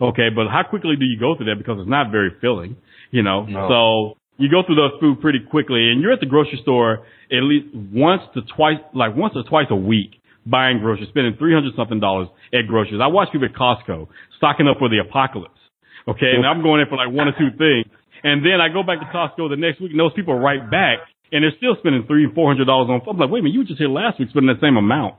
Okay, 0.00 0.28
but 0.34 0.48
how 0.48 0.64
quickly 0.68 0.96
do 0.98 1.04
you 1.04 1.20
go 1.20 1.36
through 1.36 1.46
that? 1.46 1.58
Because 1.58 1.78
it's 1.78 1.88
not 1.88 2.10
very 2.10 2.32
filling, 2.40 2.76
you 3.12 3.22
know. 3.22 3.44
No. 3.44 3.68
So 3.68 4.20
you 4.40 4.50
go 4.50 4.62
through 4.64 4.76
those 4.76 4.98
food 4.98 5.20
pretty 5.20 5.40
quickly, 5.50 5.92
and 5.92 6.00
you're 6.00 6.12
at 6.12 6.20
the 6.20 6.26
grocery 6.26 6.58
store 6.62 7.04
at 7.30 7.42
least 7.44 7.68
once 7.74 8.22
to 8.34 8.40
twice, 8.56 8.80
like 8.94 9.14
once 9.14 9.34
or 9.36 9.44
twice 9.44 9.66
a 9.70 9.76
week, 9.76 10.19
buying 10.50 10.80
groceries, 10.80 11.08
spending 11.08 11.36
three 11.38 11.54
hundred 11.54 11.72
something 11.76 12.00
dollars 12.00 12.28
at 12.52 12.66
groceries. 12.66 13.00
I 13.02 13.06
watch 13.06 13.28
people 13.32 13.46
at 13.46 13.54
Costco 13.54 14.08
stocking 14.36 14.66
up 14.66 14.78
for 14.78 14.88
the 14.88 14.98
apocalypse. 14.98 15.60
Okay, 16.08 16.34
and 16.34 16.44
I'm 16.44 16.62
going 16.62 16.80
in 16.80 16.88
for 16.88 16.96
like 16.96 17.14
one 17.14 17.28
or 17.28 17.36
two 17.38 17.54
things, 17.56 17.86
and 18.24 18.44
then 18.44 18.58
I 18.58 18.68
go 18.72 18.82
back 18.82 18.98
to 18.98 19.08
Costco 19.14 19.48
the 19.48 19.56
next 19.56 19.80
week, 19.80 19.92
and 19.92 20.00
those 20.00 20.12
people 20.12 20.34
are 20.34 20.40
right 20.40 20.64
back 20.70 21.06
and 21.32 21.44
they're 21.44 21.56
still 21.56 21.76
spending 21.78 22.04
three, 22.06 22.26
four 22.34 22.50
hundred 22.50 22.66
dollars 22.66 22.90
on. 22.90 23.00
I'm 23.06 23.18
like, 23.18 23.30
wait 23.30 23.40
a 23.40 23.42
minute, 23.42 23.54
you 23.54 23.60
were 23.60 23.70
just 23.70 23.78
here 23.78 23.88
last 23.88 24.18
week 24.18 24.30
spending 24.30 24.50
that 24.50 24.60
same 24.60 24.76
amount. 24.76 25.14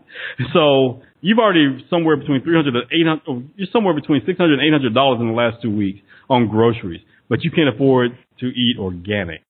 So 0.53 1.01
you've 1.21 1.39
already 1.39 1.85
somewhere 1.89 2.17
between 2.17 2.43
300 2.43 2.71
to 2.71 2.81
800, 2.91 3.49
you're 3.55 3.71
somewhere 3.71 3.95
between 3.95 4.21
600 4.25 4.35
and 4.35 4.61
800 4.61 4.93
dollars 4.93 5.19
in 5.21 5.27
the 5.27 5.37
last 5.37 5.61
two 5.61 5.71
weeks 5.71 5.99
on 6.29 6.47
groceries, 6.47 7.01
but 7.29 7.43
you 7.43 7.51
can't 7.51 7.73
afford 7.73 8.11
to 8.39 8.47
eat 8.47 8.75
organic 8.79 9.41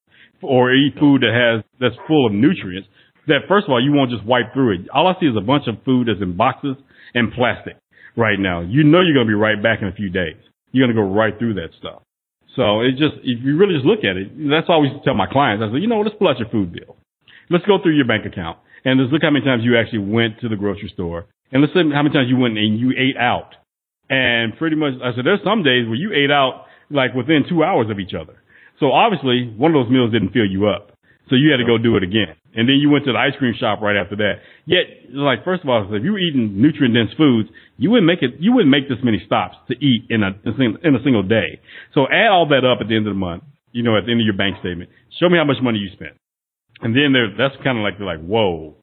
or 0.41 0.73
eat 0.73 0.93
food 0.99 1.21
that 1.21 1.33
has, 1.33 1.63
that's 1.79 1.95
full 2.07 2.25
of 2.25 2.33
nutrients 2.33 2.87
that 3.27 3.47
first 3.47 3.65
of 3.65 3.71
all, 3.71 3.83
you 3.83 3.91
won't 3.91 4.11
just 4.11 4.25
wipe 4.25 4.53
through 4.53 4.75
it. 4.75 4.89
All 4.93 5.07
I 5.07 5.19
see 5.19 5.27
is 5.27 5.37
a 5.37 5.41
bunch 5.41 5.67
of 5.67 5.83
food 5.83 6.07
that's 6.07 6.21
in 6.21 6.37
boxes 6.37 6.75
and 7.13 7.31
plastic 7.33 7.77
right 8.15 8.39
now. 8.39 8.61
You 8.61 8.83
know 8.83 9.01
you're 9.01 9.13
going 9.13 9.27
to 9.27 9.31
be 9.31 9.37
right 9.37 9.61
back 9.61 9.81
in 9.81 9.87
a 9.87 9.93
few 9.93 10.09
days. 10.09 10.37
You're 10.71 10.87
going 10.87 10.95
to 10.95 11.01
go 11.01 11.07
right 11.07 11.37
through 11.37 11.55
that 11.55 11.69
stuff. 11.79 12.01
So 12.55 12.81
it 12.81 12.91
just, 12.91 13.15
if 13.23 13.39
you 13.43 13.57
really 13.57 13.75
just 13.75 13.85
look 13.85 14.03
at 14.03 14.17
it, 14.17 14.31
that's 14.49 14.67
I 14.67 14.73
always 14.73 14.91
tell 15.05 15.13
my 15.13 15.27
clients. 15.27 15.63
I 15.63 15.71
say, 15.71 15.79
you 15.79 15.87
know, 15.87 16.01
let's 16.01 16.15
pull 16.17 16.27
out 16.27 16.39
your 16.39 16.49
food 16.49 16.73
bill. 16.73 16.97
Let's 17.49 17.65
go 17.65 17.77
through 17.81 17.95
your 17.95 18.07
bank 18.07 18.25
account 18.25 18.59
and 18.83 18.99
let's 18.99 19.11
look 19.11 19.21
how 19.23 19.31
many 19.31 19.45
times 19.45 19.63
you 19.63 19.77
actually 19.77 20.03
went 20.03 20.39
to 20.41 20.49
the 20.49 20.55
grocery 20.55 20.91
store 20.93 21.27
and 21.51 21.61
let's 21.61 21.73
see 21.73 21.79
how 21.79 22.03
many 22.03 22.11
times 22.11 22.27
you 22.29 22.37
went 22.37 22.57
and 22.57 22.79
you 22.79 22.91
ate 22.91 23.17
out. 23.17 23.55
And 24.09 24.57
pretty 24.57 24.75
much, 24.75 24.99
I 25.03 25.15
said, 25.15 25.25
there's 25.25 25.43
some 25.43 25.63
days 25.63 25.87
where 25.87 25.95
you 25.95 26.11
ate 26.11 26.31
out 26.31 26.65
like 26.89 27.13
within 27.13 27.43
two 27.47 27.63
hours 27.63 27.89
of 27.89 27.99
each 27.99 28.13
other. 28.13 28.35
So 28.79 28.91
obviously 28.91 29.47
one 29.55 29.71
of 29.71 29.79
those 29.79 29.91
meals 29.91 30.11
didn't 30.11 30.31
fill 30.31 30.47
you 30.47 30.67
up. 30.67 30.91
So 31.29 31.35
you 31.35 31.51
had 31.51 31.63
to 31.63 31.67
go 31.67 31.77
do 31.77 31.95
it 31.95 32.03
again. 32.03 32.35
And 32.53 32.67
then 32.67 32.83
you 32.83 32.89
went 32.89 33.05
to 33.05 33.13
the 33.13 33.17
ice 33.17 33.31
cream 33.39 33.55
shop 33.57 33.79
right 33.79 33.95
after 33.95 34.15
that. 34.17 34.43
Yet, 34.65 35.15
like, 35.15 35.45
first 35.45 35.63
of 35.63 35.69
all, 35.69 35.87
if 35.87 36.03
you 36.03 36.11
were 36.11 36.19
eating 36.19 36.59
nutrient 36.61 36.93
dense 36.93 37.15
foods, 37.15 37.47
you 37.77 37.89
wouldn't 37.89 38.07
make 38.07 38.19
it, 38.21 38.39
you 38.39 38.51
wouldn't 38.51 38.71
make 38.71 38.89
this 38.89 38.99
many 39.03 39.23
stops 39.25 39.55
to 39.69 39.73
eat 39.79 40.07
in 40.09 40.21
a, 40.23 40.35
in 40.83 40.95
a 40.95 41.03
single 41.03 41.23
day. 41.23 41.63
So 41.95 42.11
add 42.11 42.27
all 42.27 42.47
that 42.51 42.67
up 42.67 42.83
at 42.83 42.89
the 42.91 42.95
end 42.95 43.07
of 43.07 43.15
the 43.15 43.19
month, 43.19 43.43
you 43.71 43.83
know, 43.83 43.95
at 43.97 44.03
the 44.05 44.11
end 44.11 44.19
of 44.19 44.27
your 44.27 44.35
bank 44.35 44.59
statement. 44.59 44.89
Show 45.19 45.29
me 45.29 45.37
how 45.39 45.47
much 45.47 45.63
money 45.63 45.79
you 45.79 45.89
spent. 45.95 46.19
And 46.81 46.91
then 46.91 47.15
there, 47.15 47.31
that's 47.31 47.55
kind 47.63 47.79
of 47.79 47.83
like, 47.87 47.95
they're 47.97 48.07
like, 48.07 48.23
whoa, 48.23 48.75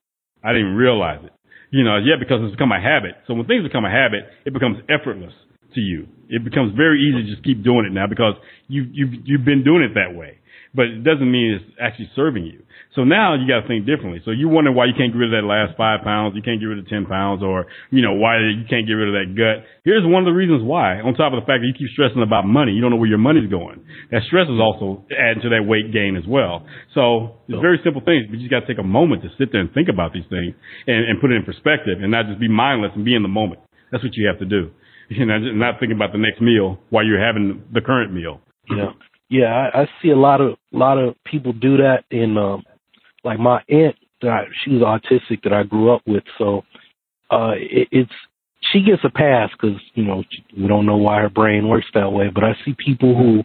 I 0.43 0.53
didn't 0.57 0.77
realize 0.77 1.21
it. 1.25 1.33
You 1.71 1.85
know, 1.85 2.01
yeah, 2.01 2.17
because 2.17 2.41
it's 2.41 2.57
become 2.57 2.73
a 2.73 2.81
habit. 2.81 3.21
So 3.27 3.35
when 3.35 3.45
things 3.45 3.69
become 3.69 3.85
a 3.85 3.93
habit, 3.93 4.25
it 4.47 4.55
becomes 4.57 4.81
effortless 4.89 5.37
to 5.75 5.81
you. 5.81 6.09
It 6.33 6.41
becomes 6.43 6.73
very 6.73 7.05
easy 7.05 7.29
to 7.29 7.29
just 7.29 7.45
keep 7.45 7.63
doing 7.63 7.85
it 7.85 7.93
now 7.93 8.07
because 8.09 8.33
you, 8.69 8.89
you've, 8.89 9.13
you've 9.29 9.45
been 9.45 9.61
doing 9.61 9.85
it 9.85 9.93
that 9.93 10.17
way 10.17 10.41
but 10.79 10.87
it 10.87 11.03
doesn't 11.03 11.27
mean 11.27 11.59
it's 11.59 11.75
actually 11.83 12.07
serving 12.14 12.47
you. 12.47 12.62
So 12.95 13.03
now 13.03 13.35
you 13.35 13.51
got 13.51 13.67
to 13.67 13.69
think 13.69 13.83
differently. 13.83 14.23
So 14.23 14.31
you 14.31 14.47
wonder 14.47 14.71
why 14.71 14.87
you 14.87 14.95
can't 14.95 15.11
get 15.11 15.19
rid 15.19 15.35
of 15.35 15.43
that 15.43 15.43
last 15.43 15.75
five 15.75 16.07
pounds, 16.07 16.38
you 16.38 16.43
can't 16.47 16.62
get 16.62 16.71
rid 16.71 16.79
of 16.79 16.87
10 16.87 17.11
pounds, 17.11 17.43
or, 17.43 17.67
you 17.91 17.99
know, 17.99 18.14
why 18.14 18.38
you 18.38 18.62
can't 18.71 18.87
get 18.87 18.95
rid 18.95 19.11
of 19.11 19.19
that 19.19 19.35
gut. 19.35 19.67
Here's 19.83 20.07
one 20.07 20.23
of 20.23 20.31
the 20.31 20.38
reasons 20.38 20.62
why. 20.62 21.03
On 21.03 21.19
top 21.19 21.35
of 21.35 21.43
the 21.43 21.47
fact 21.51 21.67
that 21.67 21.69
you 21.69 21.75
keep 21.75 21.91
stressing 21.99 22.23
about 22.23 22.47
money, 22.47 22.71
you 22.71 22.79
don't 22.79 22.95
know 22.95 23.03
where 23.03 23.11
your 23.11 23.19
money's 23.19 23.51
going. 23.51 23.83
That 24.14 24.23
stress 24.31 24.47
is 24.47 24.62
also 24.62 25.03
adding 25.11 25.43
to 25.43 25.51
that 25.51 25.67
weight 25.67 25.91
gain 25.91 26.14
as 26.14 26.31
well. 26.31 26.62
So 26.95 27.43
it's 27.51 27.59
very 27.59 27.83
simple 27.83 27.99
things, 28.07 28.31
but 28.31 28.38
you 28.38 28.47
just 28.47 28.55
got 28.55 28.62
to 28.62 28.71
take 28.71 28.79
a 28.79 28.87
moment 28.87 29.27
to 29.27 29.35
sit 29.35 29.51
there 29.51 29.67
and 29.67 29.75
think 29.75 29.91
about 29.91 30.14
these 30.14 30.31
things 30.31 30.55
and, 30.87 31.11
and 31.11 31.19
put 31.19 31.35
it 31.35 31.43
in 31.43 31.45
perspective 31.45 31.99
and 31.99 32.14
not 32.14 32.31
just 32.31 32.38
be 32.38 32.47
mindless 32.47 32.95
and 32.95 33.03
be 33.03 33.19
in 33.19 33.27
the 33.27 33.35
moment. 33.35 33.59
That's 33.91 34.07
what 34.07 34.14
you 34.14 34.31
have 34.31 34.38
to 34.38 34.47
do. 34.47 34.71
You 35.11 35.25
know, 35.25 35.38
not 35.41 35.81
thinking 35.81 35.97
about 35.97 36.12
the 36.12 36.21
next 36.21 36.38
meal 36.38 36.77
while 36.91 37.03
you're 37.03 37.17
having 37.17 37.64
the 37.73 37.81
current 37.81 38.12
meal. 38.12 38.45
Yeah 38.69 38.93
yeah, 39.31 39.69
I, 39.75 39.83
I 39.83 39.88
see 40.03 40.11
a 40.11 40.17
lot 40.17 40.41
of 40.41 40.57
lot 40.73 40.99
of 40.99 41.14
people 41.25 41.53
do 41.53 41.79
that. 41.79 42.05
In 42.11 42.37
um, 42.38 42.64
like 43.25 43.38
my 43.38 43.62
aunt, 43.69 43.97
that 44.23 44.31
I, 44.31 44.45
she 44.64 44.71
was 44.71 44.83
autistic 44.83 45.43
that 45.45 45.53
I 45.53 45.64
grew 45.64 45.93
up 45.95 46.03
with, 46.07 46.25
so 46.38 46.62
uh, 47.31 47.53
it, 47.55 47.88
it's 47.91 48.12
she 48.73 48.83
gets 48.83 49.03
a 49.05 49.11
pass 49.11 49.51
because 49.53 49.81
you 49.95 50.05
know 50.05 50.25
we 50.57 50.67
don't 50.67 50.87
know 50.87 50.97
why 50.97 51.21
her 51.21 51.29
brain 51.29 51.69
works 51.69 51.87
that 51.95 52.12
way. 52.12 52.31
But 52.35 52.45
I 52.45 52.53
see 52.64 52.75
people 52.75 53.17
who 53.17 53.45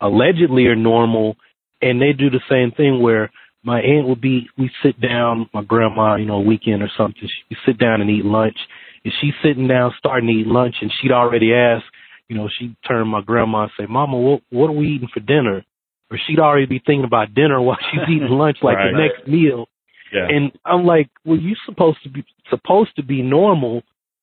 allegedly 0.00 0.66
are 0.66 0.76
normal, 0.76 1.36
and 1.80 2.00
they 2.00 2.12
do 2.12 2.28
the 2.28 2.40
same 2.50 2.72
thing 2.72 3.02
where 3.02 3.30
my 3.64 3.80
aunt 3.80 4.08
would 4.08 4.20
be 4.20 4.48
we 4.58 4.70
sit 4.82 5.00
down, 5.00 5.48
my 5.54 5.62
grandma, 5.62 6.16
you 6.16 6.26
know, 6.26 6.40
weekend 6.40 6.82
or 6.82 6.90
something. 6.96 7.22
She 7.22 7.56
sit 7.64 7.78
down 7.78 8.00
and 8.00 8.10
eat 8.10 8.24
lunch, 8.24 8.56
and 9.04 9.14
she's 9.20 9.34
sitting 9.42 9.66
down 9.66 9.94
starting 9.98 10.28
to 10.28 10.34
eat 10.34 10.46
lunch, 10.46 10.74
and 10.82 10.92
she'd 11.00 11.12
already 11.12 11.54
asked 11.54 11.86
you 12.28 12.36
know, 12.36 12.48
she'd 12.58 12.76
turn 12.86 13.08
my 13.08 13.20
grandma 13.20 13.64
and 13.64 13.72
say, 13.78 13.86
Mama, 13.86 14.16
what, 14.16 14.42
what 14.50 14.68
are 14.68 14.74
we 14.76 14.88
eating 14.88 15.08
for 15.12 15.20
dinner? 15.20 15.64
Or 16.10 16.18
she'd 16.26 16.38
already 16.38 16.66
be 16.66 16.78
thinking 16.84 17.04
about 17.04 17.34
dinner 17.34 17.60
while 17.62 17.78
she's 17.90 18.16
eating 18.16 18.28
lunch, 18.30 18.58
like 18.62 18.76
right. 18.76 18.92
the 18.92 18.98
next 18.98 19.28
meal. 19.28 19.66
Yeah. 20.12 20.28
And 20.28 20.52
I'm 20.64 20.84
like, 20.84 21.10
well, 21.24 21.38
you 21.38 21.54
supposed 21.66 21.98
to 22.04 22.10
be 22.10 22.24
supposed 22.50 22.94
to 22.96 23.02
be 23.02 23.22
normal. 23.22 23.82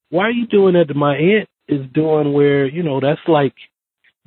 Why 0.10 0.26
are 0.26 0.32
you 0.32 0.46
doing 0.46 0.73
that? 0.76 0.88
To 0.90 0.94
my 0.94 1.15
aunt 1.15 1.50
is 1.67 1.82
doing 1.94 2.32
where 2.34 2.67
you 2.67 2.84
know 2.84 3.00
that's 3.00 3.19
like 3.28 3.56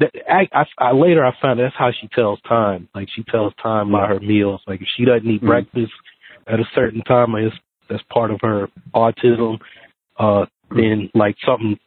that. 0.01 0.11
I, 0.29 0.49
I, 0.53 0.65
I 0.79 0.93
later 0.93 1.25
I 1.25 1.33
found 1.41 1.61
that's 1.61 1.75
how 1.79 1.91
she 2.01 2.09
tells 2.09 2.41
time. 2.49 2.89
Like 2.97 3.09
she 3.15 3.23
tells 3.23 3.53
time 3.63 3.93
by 3.93 4.09
her 4.09 4.19
meals. 4.19 4.61
Like 4.67 4.81
if 4.81 4.89
she 4.97 5.05
doesn't 5.05 5.29
eat 5.29 5.37
mm-hmm. 5.37 5.47
breakfast 5.47 5.93
at 6.49 6.59
a 6.59 6.65
certain 6.75 7.03
time, 7.03 7.37
it's 7.37 7.55
that's 7.89 8.03
part 8.13 8.31
of 8.31 8.41
her 8.43 8.69
autism, 8.95 9.59
uh, 10.19 10.47
then 10.71 11.11
like 11.15 11.37
something, 11.47 11.79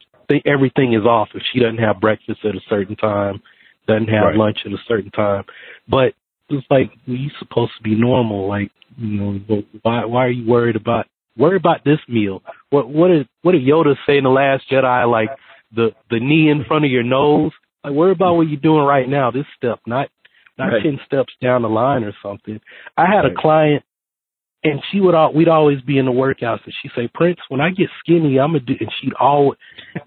everything 0.44 0.94
is 0.94 1.04
off 1.04 1.28
if 1.34 1.42
she 1.52 1.60
doesn't 1.60 1.78
have 1.78 2.00
breakfast 2.00 2.40
at 2.44 2.54
a 2.54 2.60
certain 2.68 2.96
time, 2.96 3.42
doesn't 3.86 4.08
have 4.08 4.24
right. 4.24 4.36
lunch 4.36 4.58
at 4.64 4.72
a 4.72 4.78
certain 4.88 5.10
time. 5.10 5.44
But 5.88 6.14
it's 6.48 6.66
like 6.70 6.92
you 7.06 7.30
supposed 7.38 7.72
to 7.76 7.82
be 7.82 7.94
normal. 7.94 8.48
Like 8.48 8.70
you 8.96 9.20
know, 9.20 9.62
why 9.82 10.04
why 10.04 10.24
are 10.24 10.30
you 10.30 10.48
worried 10.48 10.76
about 10.76 11.06
worry 11.36 11.56
about 11.56 11.84
this 11.84 11.98
meal? 12.08 12.42
What 12.70 12.88
what 12.88 13.08
did 13.08 13.28
what 13.42 13.52
did 13.52 13.62
Yoda 13.62 13.94
say 14.06 14.18
in 14.18 14.24
the 14.24 14.30
Last 14.30 14.64
Jedi? 14.70 15.10
Like 15.10 15.30
the 15.74 15.90
the 16.10 16.20
knee 16.20 16.50
in 16.50 16.64
front 16.64 16.84
of 16.84 16.90
your 16.90 17.02
nose. 17.02 17.52
Like 17.84 17.92
worry 17.92 18.12
about 18.12 18.34
what 18.34 18.48
you're 18.48 18.60
doing 18.60 18.84
right 18.84 19.08
now. 19.08 19.30
This 19.30 19.46
step, 19.56 19.80
not 19.86 20.08
not 20.58 20.66
right. 20.66 20.82
ten 20.82 20.98
steps 21.06 21.32
down 21.42 21.62
the 21.62 21.68
line 21.68 22.04
or 22.04 22.12
something. 22.22 22.60
I 22.96 23.06
had 23.06 23.22
right. 23.22 23.32
a 23.32 23.40
client 23.40 23.84
and 24.64 24.80
she 24.90 25.00
would 25.00 25.14
all 25.14 25.32
we'd 25.32 25.48
always 25.48 25.80
be 25.82 25.98
in 25.98 26.06
the 26.06 26.12
workouts 26.12 26.64
and 26.64 26.74
she'd 26.80 26.90
say, 26.96 27.08
Prince, 27.12 27.38
when 27.48 27.60
I 27.60 27.70
get 27.70 27.88
skinny 28.00 28.38
I'm 28.38 28.52
gonna 28.52 28.60
do 28.60 28.74
and 28.78 28.90
she'd 29.00 29.14
always 29.14 29.58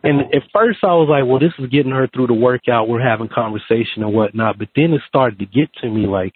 and 0.03 0.21
at 0.21 0.43
first 0.53 0.79
I 0.83 0.93
was 0.93 1.07
like, 1.09 1.29
Well, 1.29 1.39
this 1.39 1.53
is 1.59 1.71
getting 1.71 1.91
her 1.91 2.07
through 2.07 2.27
the 2.27 2.33
workout, 2.33 2.89
we're 2.89 3.01
having 3.01 3.29
conversation 3.29 4.03
and 4.03 4.13
whatnot, 4.13 4.57
but 4.57 4.69
then 4.75 4.93
it 4.93 5.01
started 5.07 5.39
to 5.39 5.45
get 5.45 5.69
to 5.81 5.89
me 5.89 6.07
like, 6.07 6.33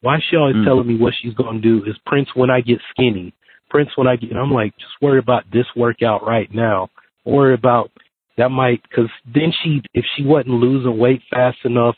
why 0.00 0.18
she 0.28 0.36
always 0.36 0.56
mm. 0.56 0.64
telling 0.64 0.86
me 0.86 0.96
what 0.96 1.14
she's 1.20 1.34
gonna 1.34 1.60
do 1.60 1.84
is 1.86 1.96
Prince 2.06 2.28
when 2.34 2.50
I 2.50 2.60
get 2.60 2.78
skinny. 2.90 3.34
Prince 3.70 3.90
when 3.96 4.06
I 4.06 4.16
get 4.16 4.32
I'm 4.36 4.52
like, 4.52 4.76
just 4.78 4.92
worry 5.02 5.18
about 5.18 5.44
this 5.52 5.66
workout 5.76 6.26
right 6.26 6.52
now. 6.54 6.88
Worry 7.24 7.54
about 7.54 7.90
that 8.36 8.50
might 8.50 8.82
because 8.82 9.10
then 9.26 9.52
she 9.62 9.82
if 9.94 10.04
she 10.16 10.24
wasn't 10.24 10.54
losing 10.54 10.98
weight 10.98 11.22
fast 11.30 11.58
enough, 11.64 11.96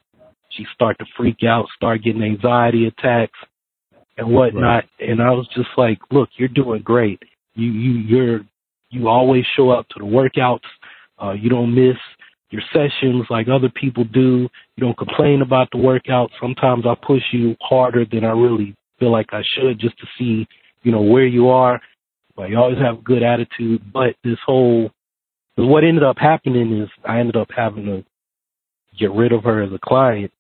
she'd 0.51 0.67
start 0.75 0.99
to 0.99 1.05
freak 1.17 1.45
out, 1.47 1.67
start 1.77 2.03
getting 2.03 2.23
anxiety 2.23 2.87
attacks 2.87 3.39
and 4.21 4.33
whatnot. 4.33 4.85
Right. 5.01 5.11
And 5.11 5.21
I 5.21 5.31
was 5.31 5.49
just 5.55 5.69
like, 5.77 5.99
look, 6.11 6.29
you're 6.37 6.49
doing 6.49 6.83
great. 6.83 7.21
You 7.55 7.71
you 7.71 7.93
you're 7.93 8.41
you 8.91 9.09
always 9.09 9.45
show 9.57 9.71
up 9.71 9.89
to 9.89 9.99
the 9.99 10.05
workouts. 10.05 10.61
Uh, 11.23 11.33
you 11.33 11.49
don't 11.49 11.75
miss 11.75 11.97
your 12.51 12.63
sessions 12.73 13.27
like 13.31 13.47
other 13.49 13.71
people 13.71 14.05
do. 14.05 14.49
You 14.77 14.81
don't 14.81 14.99
complain 14.99 15.43
about 15.43 15.69
the 15.71 15.79
workout. 15.79 16.31
Sometimes 16.41 16.85
I 16.87 16.95
push 17.07 17.23
you 17.33 17.57
harder 17.61 18.05
than 18.11 18.25
I 18.25 18.33
really 18.33 18.75
feel 18.99 19.13
like 19.13 19.29
I 19.33 19.43
should 19.55 19.79
just 19.79 19.99
to 19.99 20.07
see, 20.19 20.47
you 20.83 20.93
know, 20.93 21.03
where 21.03 21.27
you 21.27 21.49
are. 21.49 21.81
But 22.37 22.51
you 22.51 22.59
always 22.59 22.79
have 22.79 22.99
a 22.99 23.03
good 23.03 23.23
attitude. 23.23 23.83
But 23.93 24.17
this 24.25 24.39
whole, 24.45 24.91
what 25.57 25.85
ended 25.85 26.03
up 26.03 26.17
happening 26.19 26.81
is 26.83 26.89
I 27.05 27.21
ended 27.21 27.37
up 27.37 27.49
having 27.57 27.85
to 27.87 28.05
get 28.99 29.13
rid 29.13 29.33
of 29.33 29.45
her 29.45 29.63
as 29.63 29.73
a 29.73 29.79
client 29.79 30.33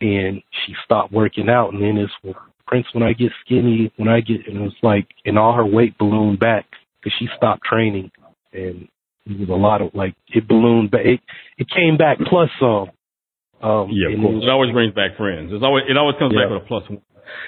and 0.00 0.42
she 0.64 0.74
stopped 0.84 1.12
working 1.12 1.48
out. 1.48 1.72
And 1.72 1.82
then 1.82 1.96
it's, 1.96 2.36
Prince, 2.70 2.86
when 2.92 3.02
I 3.02 3.12
get 3.12 3.32
skinny, 3.44 3.92
when 3.96 4.08
I 4.08 4.20
get, 4.20 4.46
and 4.46 4.56
it 4.56 4.60
was 4.60 4.76
like, 4.80 5.08
and 5.24 5.36
all 5.36 5.54
her 5.54 5.66
weight 5.66 5.98
ballooned 5.98 6.38
back 6.38 6.66
because 7.02 7.12
she 7.18 7.26
stopped 7.36 7.62
training, 7.64 8.12
and 8.52 8.86
it 9.26 9.40
was 9.40 9.48
a 9.48 9.58
lot 9.58 9.82
of 9.82 9.90
like 9.92 10.14
it 10.28 10.46
ballooned 10.46 10.92
back. 10.92 11.04
It, 11.04 11.20
it 11.58 11.66
came 11.68 11.96
back 11.98 12.18
plus 12.30 12.48
some. 12.60 12.94
Um, 13.60 13.90
yeah, 13.90 14.14
of 14.14 14.22
course. 14.22 14.32
It, 14.32 14.36
was, 14.38 14.44
it, 14.44 14.48
always 14.48 14.72
brings 14.72 14.94
back 14.94 15.18
friends. 15.18 15.50
It's 15.52 15.64
always 15.64 15.84
it 15.90 15.96
always 15.96 16.14
comes 16.18 16.32
yeah. 16.32 16.46
back 16.46 16.54
with 16.54 16.62
a 16.62 16.66
plus 16.66 16.88
one. 16.88 17.02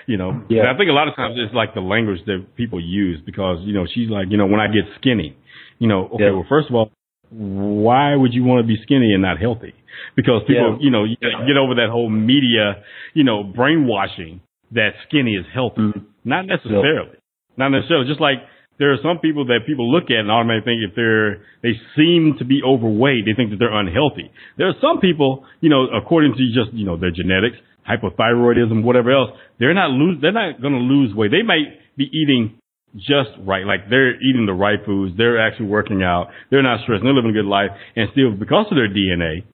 You 0.06 0.16
know, 0.16 0.42
yeah. 0.50 0.66
And 0.66 0.68
I 0.68 0.76
think 0.76 0.90
a 0.90 0.92
lot 0.92 1.06
of 1.06 1.14
times 1.14 1.38
it's 1.38 1.54
like 1.54 1.74
the 1.74 1.80
language 1.80 2.20
that 2.26 2.42
people 2.56 2.82
use 2.82 3.22
because 3.24 3.62
you 3.62 3.74
know 3.74 3.86
she's 3.86 4.10
like, 4.10 4.26
you 4.28 4.36
know, 4.36 4.46
when 4.46 4.58
I 4.58 4.66
get 4.66 4.90
skinny, 4.98 5.38
you 5.78 5.86
know, 5.86 6.10
okay, 6.18 6.24
yeah. 6.24 6.30
well, 6.34 6.46
first 6.48 6.68
of 6.68 6.74
all, 6.74 6.90
why 7.30 8.14
would 8.14 8.34
you 8.34 8.42
want 8.42 8.62
to 8.62 8.66
be 8.66 8.78
skinny 8.82 9.14
and 9.14 9.22
not 9.22 9.38
healthy? 9.38 9.74
Because 10.16 10.42
people, 10.46 10.78
yeah. 10.78 10.84
you 10.84 10.90
know, 10.90 11.04
you 11.04 11.16
get 11.16 11.56
over 11.56 11.78
that 11.78 11.90
whole 11.90 12.10
media, 12.10 12.82
you 13.14 13.22
know, 13.22 13.44
brainwashing 13.44 14.40
that 14.72 14.90
skinny 15.08 15.34
is 15.34 15.46
healthy. 15.52 15.92
Mm-hmm. 15.92 16.06
Not 16.24 16.46
necessarily. 16.46 17.18
Not 17.56 17.70
necessarily. 17.70 18.08
Just 18.08 18.20
like 18.20 18.38
there 18.78 18.92
are 18.92 18.98
some 19.02 19.18
people 19.18 19.46
that 19.46 19.60
people 19.66 19.90
look 19.90 20.10
at 20.10 20.24
and 20.24 20.30
automatically 20.30 20.74
think 20.74 20.90
if 20.90 20.96
they're 20.96 21.44
they 21.62 21.76
seem 21.96 22.36
to 22.38 22.44
be 22.44 22.60
overweight, 22.64 23.24
they 23.26 23.34
think 23.36 23.50
that 23.50 23.58
they're 23.58 23.72
unhealthy. 23.72 24.30
There 24.56 24.68
are 24.68 24.78
some 24.80 25.00
people, 25.00 25.44
you 25.60 25.68
know, 25.68 25.86
according 25.92 26.34
to 26.34 26.42
just 26.54 26.72
you 26.72 26.86
know 26.86 26.96
their 26.96 27.12
genetics, 27.12 27.56
hypothyroidism, 27.88 28.82
whatever 28.82 29.12
else, 29.12 29.30
they're 29.58 29.74
not 29.74 29.90
lose 29.90 30.18
they're 30.20 30.32
not 30.32 30.60
going 30.60 30.74
to 30.74 30.80
lose 30.80 31.14
weight. 31.14 31.30
They 31.30 31.42
might 31.42 31.78
be 31.96 32.08
eating 32.12 32.58
just 32.96 33.30
right, 33.40 33.64
like 33.64 33.88
they're 33.88 34.16
eating 34.20 34.44
the 34.46 34.52
right 34.52 34.78
foods, 34.84 35.16
they're 35.16 35.40
actually 35.40 35.66
working 35.66 36.02
out, 36.02 36.28
they're 36.50 36.62
not 36.62 36.82
stressed, 36.82 37.02
they're 37.02 37.14
living 37.14 37.30
a 37.30 37.34
good 37.34 37.48
life, 37.48 37.70
and 37.96 38.08
still 38.12 38.32
because 38.32 38.66
of 38.70 38.76
their 38.76 38.88
DNA, 38.88 39.44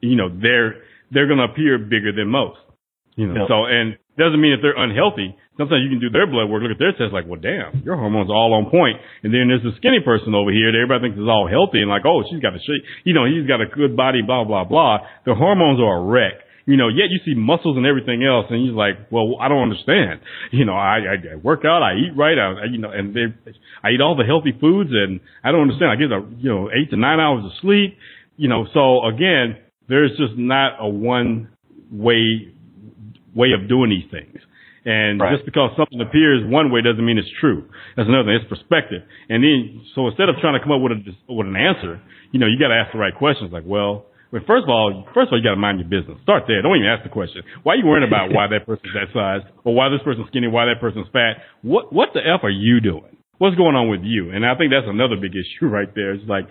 you 0.00 0.16
know, 0.16 0.28
they're 0.28 0.82
they're 1.10 1.26
going 1.26 1.38
to 1.38 1.44
appear 1.44 1.78
bigger 1.78 2.12
than 2.12 2.28
most. 2.28 2.58
You 3.14 3.28
know, 3.28 3.46
so 3.48 3.64
and 3.64 3.96
doesn't 4.16 4.40
mean 4.40 4.56
that 4.56 4.64
they're 4.64 4.76
unhealthy. 4.76 5.36
Sometimes 5.56 5.84
you 5.84 5.92
can 5.92 6.00
do 6.00 6.12
their 6.12 6.28
blood 6.28 6.48
work, 6.48 6.60
look 6.64 6.72
at 6.72 6.80
their 6.80 6.92
test, 6.92 7.12
like, 7.12 7.24
well, 7.28 7.40
damn, 7.40 7.80
your 7.84 7.96
hormones 7.96 8.28
are 8.28 8.36
all 8.36 8.52
on 8.56 8.68
point. 8.68 9.00
And 9.24 9.32
then 9.32 9.48
there's 9.48 9.64
a 9.64 9.76
skinny 9.76 10.00
person 10.04 10.36
over 10.36 10.52
here 10.52 10.72
that 10.72 10.76
everybody 10.76 11.08
thinks 11.08 11.20
is 11.20 11.28
all 11.28 11.48
healthy 11.48 11.80
and 11.80 11.88
like, 11.88 12.04
oh, 12.04 12.24
she's 12.28 12.40
got 12.40 12.52
a 12.56 12.60
shape, 12.60 12.84
you 13.04 13.12
know, 13.12 13.24
he's 13.24 13.48
got 13.48 13.60
a 13.60 13.68
good 13.68 13.96
body, 13.96 14.20
blah, 14.20 14.44
blah, 14.44 14.64
blah. 14.64 15.04
The 15.24 15.34
hormones 15.36 15.80
are 15.80 16.00
a 16.00 16.04
wreck. 16.04 16.44
You 16.66 16.76
know, 16.76 16.88
yet 16.88 17.14
you 17.14 17.20
see 17.24 17.38
muscles 17.38 17.76
and 17.76 17.86
everything 17.86 18.24
else, 18.26 18.46
and 18.50 18.58
he's 18.58 18.74
like, 18.74 19.06
"Well, 19.12 19.38
I 19.40 19.46
don't 19.46 19.70
understand. 19.70 20.18
You 20.50 20.64
know, 20.64 20.74
I, 20.74 20.98
I, 20.98 21.34
I 21.34 21.36
work 21.36 21.62
out, 21.64 21.82
I 21.82 21.94
eat 21.94 22.16
right, 22.16 22.36
I, 22.36 22.64
you 22.70 22.78
know, 22.78 22.90
and 22.90 23.14
they, 23.14 23.26
I 23.84 23.90
eat 23.90 24.00
all 24.00 24.16
the 24.16 24.24
healthy 24.24 24.50
foods, 24.60 24.90
and 24.90 25.20
I 25.44 25.52
don't 25.52 25.62
understand. 25.62 25.92
I 25.92 25.96
get 25.96 26.10
a, 26.10 26.26
you 26.38 26.50
know, 26.50 26.68
eight 26.70 26.90
to 26.90 26.96
nine 26.96 27.20
hours 27.20 27.44
of 27.44 27.52
sleep. 27.62 27.96
You 28.36 28.48
know, 28.48 28.66
so 28.74 29.06
again, 29.06 29.58
there's 29.88 30.10
just 30.18 30.36
not 30.36 30.78
a 30.80 30.88
one 30.88 31.50
way 31.90 32.52
way 33.36 33.52
of 33.52 33.68
doing 33.68 33.92
these 33.92 34.08
things. 34.10 34.40
And 34.86 35.20
right. 35.20 35.34
just 35.34 35.44
because 35.44 35.74
something 35.76 36.00
appears 36.00 36.46
one 36.46 36.70
way 36.70 36.80
doesn't 36.80 37.04
mean 37.04 37.18
it's 37.18 37.30
true. 37.42 37.68
That's 37.98 38.08
another 38.08 38.30
thing. 38.30 38.38
It's 38.40 38.48
perspective. 38.48 39.02
And 39.28 39.42
then, 39.42 39.82
so 39.94 40.06
instead 40.06 40.30
of 40.30 40.38
trying 40.40 40.54
to 40.54 40.62
come 40.62 40.70
up 40.70 40.80
with 40.80 40.94
a, 40.94 41.02
with 41.26 41.46
an 41.46 41.58
answer, 41.58 42.00
you 42.30 42.38
know, 42.38 42.46
you 42.46 42.54
got 42.54 42.70
to 42.70 42.78
ask 42.78 42.94
the 42.94 43.02
right 43.02 43.14
questions. 43.14 43.50
Like, 43.50 43.66
well, 43.66 44.06
well, 44.30 44.42
first 44.46 44.62
of 44.62 44.70
all, 44.70 45.06
first 45.14 45.28
of 45.28 45.34
all, 45.34 45.38
you 45.38 45.44
got 45.44 45.58
to 45.58 45.62
mind 45.62 45.82
your 45.82 45.90
business. 45.90 46.18
Start 46.22 46.44
there. 46.46 46.62
Don't 46.62 46.78
even 46.78 46.86
ask 46.86 47.02
the 47.02 47.10
question. 47.10 47.42
Why 47.62 47.74
are 47.74 47.76
you 47.76 47.86
worrying 47.86 48.06
about 48.06 48.30
why 48.30 48.46
that 48.46 48.66
person's 48.66 48.94
that 48.94 49.10
size, 49.14 49.42
or 49.62 49.74
why 49.74 49.90
this 49.90 50.02
person's 50.02 50.26
skinny, 50.30 50.46
why 50.46 50.66
that 50.66 50.80
person's 50.80 51.06
fat? 51.12 51.42
What 51.62 51.92
what 51.92 52.10
the 52.14 52.22
f 52.22 52.42
are 52.42 52.50
you 52.50 52.80
doing? 52.80 53.16
What's 53.38 53.54
going 53.54 53.76
on 53.76 53.90
with 53.90 54.00
you? 54.02 54.30
And 54.30 54.46
I 54.46 54.54
think 54.56 54.72
that's 54.72 54.88
another 54.88 55.14
big 55.20 55.32
issue 55.36 55.66
right 55.70 55.90
there. 55.94 56.14
It's 56.14 56.26
like 56.28 56.46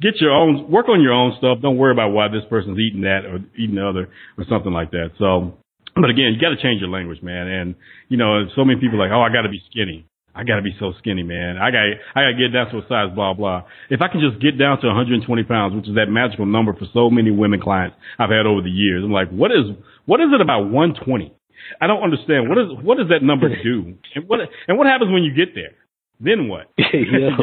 get 0.00 0.20
your 0.20 0.32
own, 0.32 0.70
work 0.70 0.88
on 0.88 1.02
your 1.02 1.12
own 1.12 1.34
stuff. 1.38 1.58
Don't 1.60 1.76
worry 1.76 1.92
about 1.92 2.10
why 2.10 2.28
this 2.28 2.46
person's 2.48 2.78
eating 2.78 3.02
that 3.02 3.26
or 3.26 3.40
eating 3.58 3.76
the 3.76 3.86
other 3.86 4.08
or 4.38 4.44
something 4.48 4.72
like 4.72 4.90
that. 4.92 5.10
So 5.18 5.58
but 6.00 6.10
again, 6.10 6.34
you 6.34 6.40
got 6.40 6.50
to 6.50 6.60
change 6.62 6.80
your 6.80 6.90
language, 6.90 7.22
man. 7.22 7.46
And 7.46 7.74
you 8.08 8.16
know, 8.16 8.46
so 8.54 8.64
many 8.64 8.80
people 8.80 9.00
are 9.00 9.08
like, 9.08 9.14
oh, 9.14 9.22
I 9.22 9.32
got 9.32 9.42
to 9.42 9.48
be 9.48 9.62
skinny. 9.70 10.06
I 10.34 10.44
got 10.44 10.56
to 10.56 10.62
be 10.62 10.76
so 10.78 10.92
skinny, 10.98 11.22
man. 11.22 11.58
I 11.58 11.70
got 11.70 11.82
I 12.14 12.22
got 12.22 12.32
to 12.32 12.38
get 12.38 12.52
down 12.52 12.70
to 12.70 12.78
a 12.78 12.86
size, 12.88 13.14
blah 13.14 13.34
blah. 13.34 13.64
If 13.90 14.00
I 14.00 14.08
can 14.08 14.20
just 14.20 14.40
get 14.40 14.58
down 14.58 14.80
to 14.80 14.86
120 14.86 15.26
pounds, 15.44 15.74
which 15.74 15.88
is 15.88 15.96
that 15.96 16.06
magical 16.06 16.46
number 16.46 16.74
for 16.74 16.86
so 16.94 17.10
many 17.10 17.30
women 17.30 17.60
clients 17.60 17.96
I've 18.18 18.30
had 18.30 18.46
over 18.46 18.62
the 18.62 18.70
years, 18.70 19.02
I'm 19.02 19.12
like, 19.12 19.30
what 19.30 19.50
is 19.50 19.74
what 20.06 20.20
is 20.20 20.28
it 20.32 20.40
about 20.40 20.70
120? 20.70 21.34
I 21.80 21.86
don't 21.86 22.02
understand. 22.02 22.48
What 22.48 22.58
is 22.58 22.66
what 22.82 22.98
does 22.98 23.08
that 23.08 23.22
number 23.22 23.48
do? 23.62 23.98
And 24.14 24.28
what 24.28 24.40
and 24.68 24.78
what 24.78 24.86
happens 24.86 25.10
when 25.10 25.24
you 25.24 25.34
get 25.34 25.54
there? 25.54 25.74
Then 26.20 26.48
what? 26.48 26.70
yeah. 26.78 27.36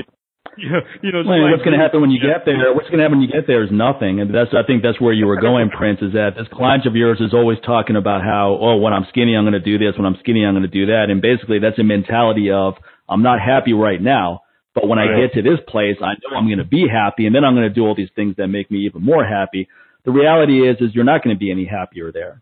you 1.01 1.11
know, 1.11 1.23
well, 1.27 1.43
like, 1.43 1.51
what's 1.51 1.63
going 1.67 1.77
to 1.77 1.83
happen 1.83 1.99
when 1.99 2.11
you 2.11 2.19
get 2.19 2.45
there? 2.45 2.55
What's 2.73 2.87
going 2.87 2.99
to 2.99 3.05
happen 3.05 3.19
when 3.19 3.27
you 3.27 3.33
get 3.33 3.47
there 3.47 3.63
is 3.63 3.71
nothing, 3.71 4.21
and 4.21 4.33
that's 4.33 4.51
I 4.55 4.63
think 4.63 4.83
that's 4.83 4.99
where 5.01 5.11
you 5.11 5.27
were 5.27 5.39
going, 5.39 5.69
Prince. 5.69 5.99
Is 6.01 6.13
that 6.13 6.35
this 6.37 6.47
client 6.47 6.85
of 6.85 6.95
yours 6.95 7.19
is 7.19 7.33
always 7.33 7.57
talking 7.65 7.95
about 7.95 8.23
how 8.23 8.57
oh 8.59 8.77
when 8.77 8.93
I'm 8.93 9.05
skinny 9.09 9.35
I'm 9.35 9.43
going 9.43 9.59
to 9.59 9.63
do 9.63 9.77
this, 9.77 9.97
when 9.97 10.05
I'm 10.05 10.15
skinny 10.19 10.45
I'm 10.45 10.53
going 10.53 10.67
to 10.67 10.71
do 10.71 10.87
that, 10.87 11.11
and 11.11 11.21
basically 11.21 11.59
that's 11.59 11.77
a 11.79 11.83
mentality 11.83 12.51
of 12.51 12.75
I'm 13.09 13.21
not 13.21 13.39
happy 13.43 13.73
right 13.73 14.01
now, 14.01 14.41
but 14.73 14.87
when 14.87 14.97
right. 14.97 15.11
I 15.11 15.27
get 15.27 15.35
to 15.35 15.43
this 15.43 15.59
place 15.67 15.97
I 15.99 16.15
know 16.23 16.37
I'm 16.37 16.47
going 16.47 16.63
to 16.63 16.67
be 16.67 16.87
happy, 16.87 17.25
and 17.27 17.35
then 17.35 17.43
I'm 17.43 17.55
going 17.55 17.67
to 17.67 17.73
do 17.73 17.83
all 17.83 17.95
these 17.95 18.13
things 18.15 18.35
that 18.37 18.47
make 18.47 18.71
me 18.71 18.87
even 18.87 19.03
more 19.03 19.25
happy. 19.25 19.67
The 20.05 20.11
reality 20.11 20.63
is 20.63 20.77
is 20.79 20.95
you're 20.95 21.03
not 21.03 21.23
going 21.23 21.35
to 21.35 21.39
be 21.39 21.51
any 21.51 21.65
happier 21.65 22.11
there. 22.11 22.41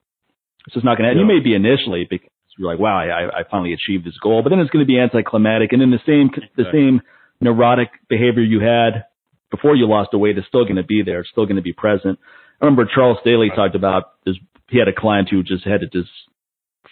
It's 0.68 0.76
just 0.76 0.86
not 0.86 0.98
going 0.98 1.10
to. 1.10 1.20
You 1.20 1.26
may 1.26 1.40
be 1.40 1.56
initially 1.56 2.06
because 2.08 2.30
you're 2.58 2.70
like 2.70 2.80
wow 2.80 3.02
I, 3.02 3.40
I 3.40 3.44
finally 3.50 3.74
achieved 3.74 4.06
this 4.06 4.18
goal, 4.22 4.44
but 4.44 4.50
then 4.50 4.60
it's 4.60 4.70
going 4.70 4.86
to 4.86 4.88
be 4.88 5.00
anticlimactic, 5.00 5.74
and 5.74 5.82
then 5.82 5.90
the 5.90 6.06
same 6.06 6.30
the 6.56 6.70
same 6.72 7.02
neurotic 7.42 7.90
behavior 8.10 8.44
you 8.44 8.60
had 8.60 9.06
before 9.52 9.76
you 9.76 9.88
lost 9.88 10.10
the 10.12 10.18
weight 10.18 10.38
is 10.38 10.46
still 10.48 10.64
going 10.64 10.78
to 10.78 10.84
be 10.84 11.04
there. 11.04 11.22
It's 11.22 11.30
still 11.30 11.46
going 11.46 11.58
to 11.58 11.62
be 11.62 11.74
present. 11.74 12.20
I 12.62 12.66
remember 12.66 12.90
Charles 12.94 13.18
Staley 13.22 13.50
talked 13.56 13.76
about 13.76 14.24
this. 14.26 14.36
He 14.70 14.80
had 14.80 14.88
a 14.88 14.94
client 14.94 15.30
who 15.30 15.44
just 15.44 15.66
had 15.66 15.82
this 15.94 16.08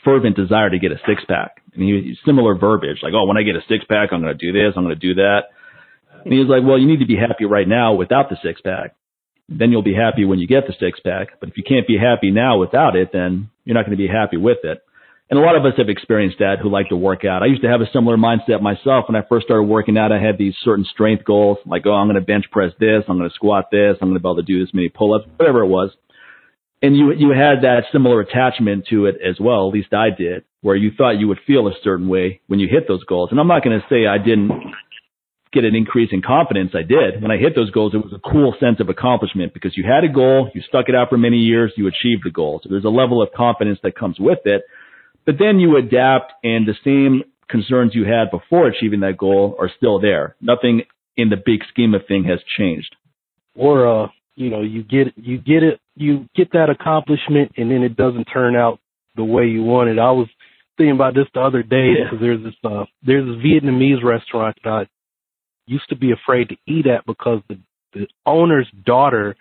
fervent 0.03 0.35
desire 0.35 0.69
to 0.69 0.79
get 0.79 0.91
a 0.91 0.99
six 1.07 1.23
pack, 1.27 1.61
and 1.73 1.81
he 1.81 2.15
similar 2.25 2.55
verbiage 2.55 2.99
like, 3.01 3.13
"Oh, 3.15 3.25
when 3.25 3.37
I 3.37 3.43
get 3.43 3.55
a 3.55 3.61
six 3.67 3.85
pack, 3.85 4.09
I'm 4.11 4.21
going 4.21 4.37
to 4.37 4.45
do 4.45 4.51
this. 4.51 4.73
I'm 4.75 4.83
going 4.83 4.95
to 4.95 5.07
do 5.07 5.15
that." 5.15 5.49
And 6.23 6.33
he 6.33 6.39
was 6.39 6.49
like, 6.49 6.63
"Well, 6.63 6.77
you 6.77 6.87
need 6.87 6.99
to 6.99 7.07
be 7.07 7.15
happy 7.15 7.45
right 7.45 7.67
now 7.67 7.93
without 7.93 8.29
the 8.29 8.37
six 8.43 8.61
pack. 8.61 8.95
Then 9.49 9.71
you'll 9.71 9.81
be 9.81 9.95
happy 9.95 10.23
when 10.25 10.39
you 10.39 10.47
get 10.47 10.67
the 10.67 10.73
six 10.79 10.99
pack. 10.99 11.39
But 11.39 11.49
if 11.49 11.57
you 11.57 11.63
can't 11.63 11.87
be 11.87 11.97
happy 11.97 12.31
now 12.31 12.59
without 12.59 12.95
it, 12.95 13.09
then 13.11 13.49
you're 13.65 13.75
not 13.75 13.85
going 13.85 13.97
to 13.97 14.03
be 14.03 14.07
happy 14.07 14.37
with 14.37 14.59
it." 14.63 14.83
And 15.31 15.39
a 15.39 15.43
lot 15.43 15.55
of 15.55 15.63
us 15.63 15.73
have 15.77 15.87
experienced 15.87 16.39
that 16.39 16.57
who 16.61 16.69
like 16.69 16.89
to 16.89 16.97
work 16.97 17.23
out. 17.23 17.41
I 17.41 17.45
used 17.45 17.61
to 17.61 17.69
have 17.69 17.79
a 17.79 17.89
similar 17.93 18.17
mindset 18.17 18.61
myself 18.61 19.05
when 19.07 19.15
I 19.15 19.25
first 19.29 19.45
started 19.45 19.63
working 19.63 19.97
out. 19.97 20.11
I 20.11 20.19
had 20.19 20.37
these 20.37 20.53
certain 20.61 20.85
strength 20.91 21.23
goals, 21.23 21.57
like, 21.65 21.83
oh, 21.85 21.93
I'm 21.93 22.07
going 22.07 22.19
to 22.19 22.21
bench 22.21 22.45
press 22.51 22.73
this, 22.81 23.03
I'm 23.07 23.17
going 23.17 23.29
to 23.29 23.33
squat 23.33 23.71
this, 23.71 23.95
I'm 24.01 24.09
going 24.09 24.19
to 24.19 24.19
be 24.19 24.27
able 24.27 24.35
to 24.35 24.43
do 24.43 24.59
this 24.59 24.73
many 24.73 24.89
pull-ups, 24.89 25.25
whatever 25.37 25.61
it 25.63 25.67
was. 25.67 25.91
and 26.81 26.95
you 26.97 27.11
you 27.13 27.29
had 27.29 27.61
that 27.63 27.83
similar 27.91 28.21
attachment 28.21 28.87
to 28.89 29.05
it 29.05 29.15
as 29.25 29.39
well. 29.39 29.67
At 29.67 29.73
least 29.73 29.93
I 29.93 30.09
did, 30.09 30.43
where 30.61 30.75
you 30.75 30.91
thought 30.97 31.19
you 31.19 31.27
would 31.27 31.39
feel 31.45 31.67
a 31.67 31.73
certain 31.83 32.07
way 32.07 32.41
when 32.47 32.59
you 32.59 32.67
hit 32.67 32.87
those 32.87 33.03
goals. 33.03 33.29
And 33.31 33.39
I'm 33.39 33.47
not 33.47 33.63
going 33.63 33.79
to 33.79 33.85
say 33.87 34.07
I 34.07 34.17
didn't 34.17 34.51
get 35.53 35.63
an 35.63 35.75
increase 35.75 36.09
in 36.11 36.21
confidence. 36.21 36.71
I 36.73 36.81
did. 36.81 37.21
When 37.21 37.29
I 37.29 37.37
hit 37.37 37.55
those 37.55 37.71
goals, 37.71 37.93
it 37.93 37.97
was 37.97 38.13
a 38.13 38.29
cool 38.29 38.55
sense 38.59 38.79
of 38.79 38.89
accomplishment 38.89 39.53
because 39.53 39.75
you 39.75 39.83
had 39.83 40.03
a 40.03 40.11
goal, 40.11 40.49
you 40.55 40.61
stuck 40.67 40.87
it 40.87 40.95
out 40.95 41.09
for 41.09 41.17
many 41.17 41.37
years, 41.37 41.73
you 41.75 41.87
achieved 41.87 42.23
the 42.23 42.31
goal. 42.31 42.61
So 42.63 42.69
there's 42.69 42.85
a 42.85 42.89
level 42.89 43.21
of 43.21 43.29
confidence 43.35 43.79
that 43.83 43.95
comes 43.95 44.17
with 44.19 44.39
it. 44.45 44.63
But 45.25 45.35
then 45.39 45.59
you 45.59 45.77
adapt 45.77 46.33
and 46.43 46.67
the 46.67 46.75
same 46.83 47.23
concerns 47.49 47.93
you 47.93 48.05
had 48.05 48.31
before 48.31 48.67
achieving 48.67 49.01
that 49.01 49.17
goal 49.17 49.55
are 49.59 49.69
still 49.75 49.99
there. 49.99 50.35
Nothing 50.41 50.83
in 51.17 51.29
the 51.29 51.35
big 51.35 51.61
scheme 51.69 51.93
of 51.93 52.01
thing 52.07 52.23
has 52.23 52.39
changed. 52.57 52.95
Or 53.55 54.05
uh, 54.05 54.07
you 54.35 54.49
know, 54.49 54.61
you 54.61 54.83
get 54.83 55.17
you 55.17 55.37
get 55.37 55.63
it 55.63 55.79
you 55.95 56.27
get 56.35 56.51
that 56.53 56.69
accomplishment 56.69 57.51
and 57.57 57.69
then 57.69 57.83
it 57.83 57.95
doesn't 57.95 58.25
turn 58.25 58.55
out 58.55 58.79
the 59.15 59.23
way 59.23 59.45
you 59.45 59.63
wanted. 59.63 59.99
I 59.99 60.11
was 60.11 60.27
thinking 60.77 60.95
about 60.95 61.13
this 61.13 61.27
the 61.33 61.41
other 61.41 61.63
day 61.63 61.93
because 62.03 62.19
there's 62.19 62.43
this 62.43 62.55
uh 62.63 62.85
there's 63.03 63.25
this 63.25 63.45
Vietnamese 63.45 64.03
restaurant 64.03 64.57
that 64.63 64.69
I 64.69 64.87
used 65.67 65.89
to 65.89 65.95
be 65.95 66.11
afraid 66.11 66.49
to 66.49 66.55
eat 66.65 66.87
at 66.87 67.05
because 67.05 67.41
the 67.49 67.59
the 67.93 68.07
owner's 68.25 68.67
daughter 68.85 69.35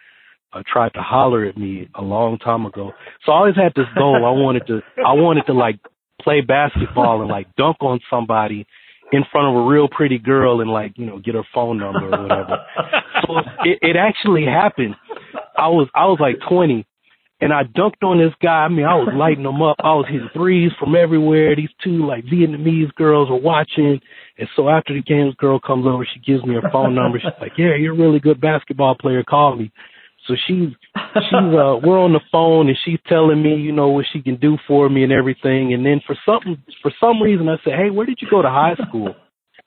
uh, 0.53 0.63
tried 0.71 0.93
to 0.95 1.01
holler 1.01 1.45
at 1.45 1.57
me 1.57 1.89
a 1.95 2.03
long 2.03 2.39
time 2.39 2.67
ago. 2.67 2.93
So 3.25 3.33
I 3.33 3.37
always 3.37 3.57
had 3.57 3.73
this 3.75 3.87
goal. 3.97 4.17
I 4.17 4.31
wanted 4.31 4.67
to 4.67 4.81
I 4.99 5.13
wanted 5.13 5.45
to 5.47 5.53
like 5.53 5.79
play 6.21 6.41
basketball 6.41 7.21
and 7.21 7.31
like 7.31 7.55
dunk 7.57 7.77
on 7.81 8.01
somebody 8.11 8.67
in 9.13 9.25
front 9.33 9.49
of 9.49 9.65
a 9.65 9.67
real 9.67 9.89
pretty 9.89 10.19
girl 10.19 10.61
and 10.61 10.71
like 10.71 10.93
you 10.97 11.07
know 11.07 11.19
get 11.19 11.35
her 11.35 11.47
phone 11.55 11.79
number 11.79 12.07
or 12.07 12.23
whatever. 12.23 12.57
so 13.27 13.39
it, 13.65 13.79
it 13.83 13.97
actually 13.97 14.45
happened. 14.45 14.97
I 15.57 15.69
was 15.69 15.89
I 15.95 16.07
was 16.07 16.19
like 16.21 16.37
20, 16.49 16.87
and 17.41 17.53
I 17.53 17.65
dunked 17.65 18.03
on 18.03 18.19
this 18.19 18.35
guy. 18.43 18.65
I 18.65 18.69
mean, 18.69 18.87
I 18.87 18.95
was 18.95 19.09
lighting 19.15 19.45
him 19.45 19.63
up. 19.63 19.77
I 19.81 19.95
was 19.95 20.07
hitting 20.09 20.31
threes 20.33 20.73
from 20.79 20.97
everywhere. 20.97 21.55
These 21.55 21.71
two 21.83 22.07
like 22.07 22.25
Vietnamese 22.25 22.95
girls 22.95 23.31
were 23.31 23.41
watching, 23.41 24.01
and 24.39 24.49
so 24.57 24.69
after 24.69 24.95
the 24.95 25.03
game, 25.03 25.27
this 25.27 25.35
girl 25.37 25.61
comes 25.61 25.87
over. 25.87 26.07
She 26.13 26.21
gives 26.21 26.45
me 26.45 26.55
her 26.55 26.71
phone 26.73 26.95
number. 26.95 27.19
She's 27.19 27.31
like, 27.41 27.53
"Yeah, 27.59 27.77
you're 27.79 27.95
a 27.95 27.99
really 27.99 28.21
good 28.21 28.41
basketball 28.41 28.97
player. 29.01 29.23
Call 29.23 29.57
me." 29.57 29.73
So 30.31 30.37
she's 30.47 30.68
she's 31.14 31.33
uh 31.35 31.74
we're 31.83 31.99
on 31.99 32.12
the 32.12 32.20
phone 32.31 32.68
and 32.68 32.78
she's 32.85 33.01
telling 33.09 33.43
me, 33.43 33.57
you 33.57 33.72
know, 33.72 33.89
what 33.89 34.07
she 34.12 34.22
can 34.22 34.37
do 34.37 34.57
for 34.68 34.89
me 34.89 35.03
and 35.03 35.12
everything. 35.12 35.74
And 35.74 35.85
then 35.85 36.01
for 36.07 36.16
something 36.24 36.62
for 36.83 36.93
some 37.01 37.20
reason 37.20 37.49
I 37.49 37.57
said, 37.64 37.74
Hey, 37.74 37.91
where 37.91 38.07
did 38.07 38.18
you 38.22 38.28
go 38.31 38.41
to 38.41 38.49
high 38.49 38.76
school? 38.87 39.14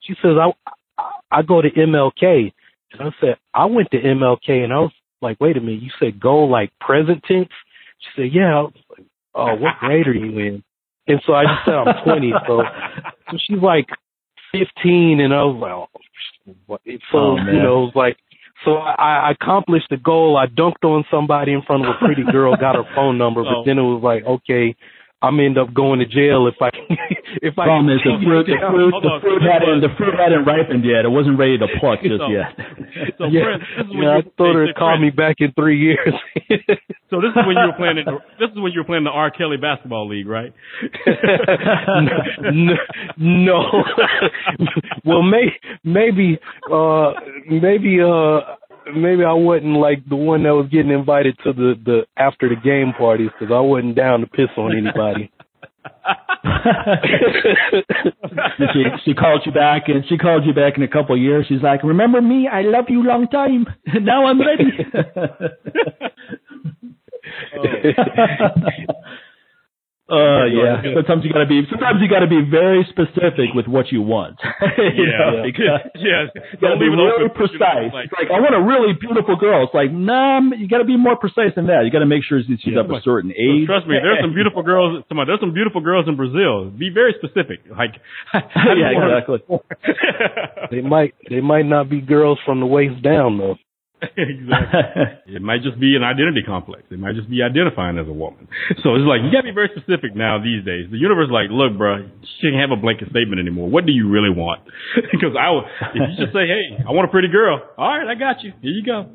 She 0.02 0.14
says, 0.22 0.32
I 0.40 1.04
I 1.30 1.42
go 1.42 1.62
to 1.62 1.70
MLK. 1.70 2.54
And 2.94 3.02
I 3.02 3.10
said, 3.20 3.36
I 3.54 3.66
went 3.66 3.92
to 3.92 3.98
MLK 3.98 4.50
and 4.64 4.72
I 4.72 4.80
was 4.80 4.94
like, 5.22 5.42
Wait 5.42 5.58
a 5.58 5.60
minute, 5.60 5.84
you 5.84 5.92
said 6.00 6.18
go 6.20 6.46
like 6.46 6.72
present 6.80 7.24
tense? 7.28 7.50
She 8.00 8.22
said, 8.22 8.30
Yeah. 8.32 8.58
I 8.58 8.62
was 8.62 8.74
like, 8.90 9.08
Oh, 9.36 9.56
what 9.56 9.80
grade 9.82 10.08
are 10.08 10.14
you 10.14 10.40
in? 10.40 10.64
And 11.08 11.22
so 11.28 11.34
I 11.34 11.44
just 11.44 11.66
said 11.66 11.74
I'm 11.74 12.04
twenty, 12.06 12.32
so 12.48 12.62
so 13.30 13.38
she's 13.46 13.62
like 13.62 13.88
fifteen 14.54 15.20
and 15.20 15.34
I 15.34 15.44
was 15.44 15.60
like, 15.60 15.72
oh, 15.74 16.56
what? 16.68 16.82
so 17.12 17.18
Oh, 17.18 17.36
you 17.36 17.60
know, 17.60 17.84
it 17.84 17.86
was 17.88 17.96
like 17.96 18.18
so 18.66 18.78
I, 18.78 19.30
I 19.30 19.32
accomplished 19.32 19.88
the 19.90 19.98
goal. 19.98 20.38
I 20.38 20.48
dunked 20.48 20.84
on 20.84 21.04
somebody 21.12 21.54
in 21.54 21.62
front 21.64 21.86
of 21.86 21.96
a 21.96 22.06
pretty 22.06 22.24
girl, 22.32 22.56
got 22.56 22.76
her 22.76 22.84
phone 22.96 23.18
number, 23.18 23.44
but 23.44 23.50
Oh. 23.58 23.64
then 23.66 23.78
it 23.78 23.82
was 23.84 24.02
like, 24.04 24.24
okay, 24.26 24.76
I'm 25.24 25.40
end 25.40 25.58
up 25.58 25.74
going 25.74 26.00
to 26.00 26.06
jail 26.06 26.46
if 26.52 26.60
I 26.62 26.70
if 27.42 27.58
I 27.58 27.66
Problem 27.66 27.90
is 27.90 28.04
the 28.04 28.20
fruit, 28.24 28.46
the 28.46 28.60
fruit, 28.70 28.92
the 29.02 29.08
on. 29.10 29.22
fruit 29.22 29.42
hadn't, 29.42 29.80
the 29.82 29.90
fruit 29.98 30.14
hadn't 30.20 30.44
ripened 30.46 30.84
yet. 30.84 31.06
It 31.06 31.10
wasn't 31.10 31.40
ready 31.40 31.58
to 31.58 31.68
pluck 31.80 32.00
just 32.04 32.20
So- 32.20 32.28
yet. 32.30 32.52
So, 33.18 33.26
yeah, 33.26 33.44
Prince, 33.58 33.64
this 33.78 33.86
is 33.88 33.94
when 33.94 34.04
yeah, 34.04 34.10
I 34.14 34.18
you, 34.18 34.32
told 34.38 34.56
her 34.56 34.68
call 34.78 34.98
me 35.00 35.10
back 35.10 35.38
in 35.40 35.52
three 35.54 35.80
years. 35.80 36.14
So 37.10 37.22
this 37.22 37.30
is 37.30 37.42
when 37.46 37.56
you 37.58 37.68
were 37.68 37.78
playing. 37.78 37.98
In, 37.98 38.06
this 38.40 38.50
is 38.52 38.58
when 38.60 38.72
you 38.72 38.80
were 38.82 38.86
playing 38.86 39.04
the 39.04 39.10
R. 39.12 39.30
Kelly 39.32 39.58
basketball 39.58 40.08
league, 40.08 40.28
right? 40.28 40.54
no, 42.52 42.74
no. 43.18 43.64
well, 45.06 45.22
may, 45.22 45.46
maybe, 45.84 46.40
uh, 46.72 47.12
maybe, 47.50 48.00
uh, 48.02 48.56
maybe 48.96 49.24
I 49.24 49.34
wasn't 49.34 49.78
like 49.78 50.08
the 50.08 50.16
one 50.16 50.44
that 50.44 50.56
was 50.56 50.68
getting 50.72 50.92
invited 50.92 51.38
to 51.44 51.54
the 51.54 51.74
the 51.84 52.02
after 52.18 52.50
the 52.50 52.56
game 52.56 52.94
parties 52.98 53.30
because 53.38 53.54
I 53.54 53.60
wasn't 53.60 53.96
down 53.96 54.22
to 54.22 54.28
piss 54.28 54.50
on 54.58 54.76
anybody. 54.76 55.32
she, 58.74 58.84
she 59.06 59.14
called 59.14 59.42
you 59.46 59.52
back 59.52 59.84
and 59.88 60.04
she 60.08 60.18
called 60.18 60.46
you 60.46 60.54
back 60.54 60.78
in 60.78 60.84
a 60.84 60.88
couple 60.88 61.16
of 61.16 61.22
years. 61.22 61.46
She's 61.48 61.62
like, 61.62 61.84
"Remember 61.84 62.22
me? 62.22 62.48
I 62.52 62.62
love 62.62 62.86
you 62.90 63.04
long 63.04 63.28
time. 63.28 63.68
now 64.02 64.26
I'm 64.26 64.40
ready." 64.40 64.72
Oh. 67.58 67.64
Uh, 70.04 70.44
yeah. 70.52 70.84
Sometimes 71.00 71.24
you 71.24 71.32
gotta 71.32 71.48
be. 71.48 71.64
Sometimes 71.72 72.04
you 72.04 72.12
gotta 72.12 72.28
be 72.28 72.44
very 72.44 72.84
specific 72.92 73.56
with 73.56 73.68
what 73.72 73.88
you 73.88 74.02
want. 74.04 74.36
you 74.44 75.08
know, 75.08 75.40
yeah, 75.40 75.44
because 75.48 75.80
yeah. 75.96 76.28
you 76.52 76.60
gotta 76.60 76.76
be 76.76 76.92
leave 76.92 77.00
really 77.00 77.24
open, 77.24 77.24
you 77.24 77.28
know, 77.32 77.40
precise. 77.40 77.88
like- 77.96 78.12
like 78.12 78.28
I 78.28 78.44
want 78.44 78.52
a 78.52 78.60
really 78.62 78.92
beautiful 79.00 79.40
girl. 79.40 79.64
It's 79.64 79.74
like, 79.74 79.96
nah, 79.96 80.44
you 80.60 80.68
gotta 80.68 80.84
be 80.84 80.98
more 81.00 81.16
precise 81.16 81.56
than 81.56 81.68
that. 81.72 81.88
You 81.88 81.92
gotta 81.92 82.06
make 82.06 82.28
sure 82.28 82.44
she's 82.44 82.60
Yeah, 82.68 82.84
of 82.84 82.92
a 82.92 83.00
but- 83.00 83.04
certain 83.08 83.32
Well, 83.32 83.64
age. 83.64 83.66
trust 83.66 83.88
me, 83.88 83.96
there's 83.96 84.20
some 84.20 84.36
beautiful 84.36 84.62
girls. 84.62 85.02
Come 85.08 85.20
on, 85.24 85.26
there's 85.26 85.40
some 85.40 85.54
beautiful 85.56 85.80
girls 85.80 86.04
in 86.12 86.20
Brazil. 86.20 86.68
Be 86.70 86.92
very 86.92 87.16
specific. 87.24 87.64
Like, 87.72 87.96
yeah, 88.36 88.92
exactly. 88.92 89.40
They 90.70 90.82
might 90.82 91.16
they 91.30 91.40
might 91.40 91.66
not 91.66 91.90
be 91.90 92.02
girls 92.02 92.40
from 92.46 92.60
the 92.60 92.66
waist 92.68 93.02
down 93.02 93.38
though. 93.40 93.56
exactly. 94.18 95.36
It 95.36 95.42
might 95.42 95.64
just 95.64 95.80
be 95.80 95.96
an 95.96 96.04
identity 96.04 96.44
complex. 96.46 96.84
It 96.92 97.00
might 97.00 97.16
just 97.16 97.30
be 97.30 97.42
identifying 97.42 97.98
as 97.98 98.08
a 98.08 98.14
woman. 98.14 98.48
So 98.84 98.96
it's 98.96 99.08
like 99.08 99.22
you 99.24 99.32
gotta 99.32 99.48
be 99.48 99.56
very 99.56 99.70
specific 99.72 100.16
now 100.16 100.38
these 100.44 100.64
days. 100.66 100.92
The 100.92 100.98
universe 101.00 101.28
is 101.30 101.36
like, 101.36 101.48
look, 101.50 101.78
bro, 101.78 102.04
she 102.22 102.52
can't 102.52 102.60
have 102.60 102.72
a 102.76 102.80
blanket 102.80 103.10
statement 103.10 103.40
anymore. 103.40 103.70
What 103.70 103.86
do 103.86 103.92
you 103.96 104.10
really 104.10 104.30
want? 104.34 104.62
because 105.14 105.34
I, 105.40 105.50
would- 105.52 105.68
if 105.96 106.02
you 106.18 106.26
just 106.26 106.34
say, 106.36 106.46
hey, 106.46 106.84
I 106.84 106.92
want 106.92 107.08
a 107.08 107.12
pretty 107.12 107.30
girl. 107.32 107.62
All 107.78 107.88
right, 107.90 108.08
I 108.08 108.16
got 108.20 108.44
you. 108.44 108.52
Here 108.62 108.72
you 108.76 108.84
go. 108.84 109.08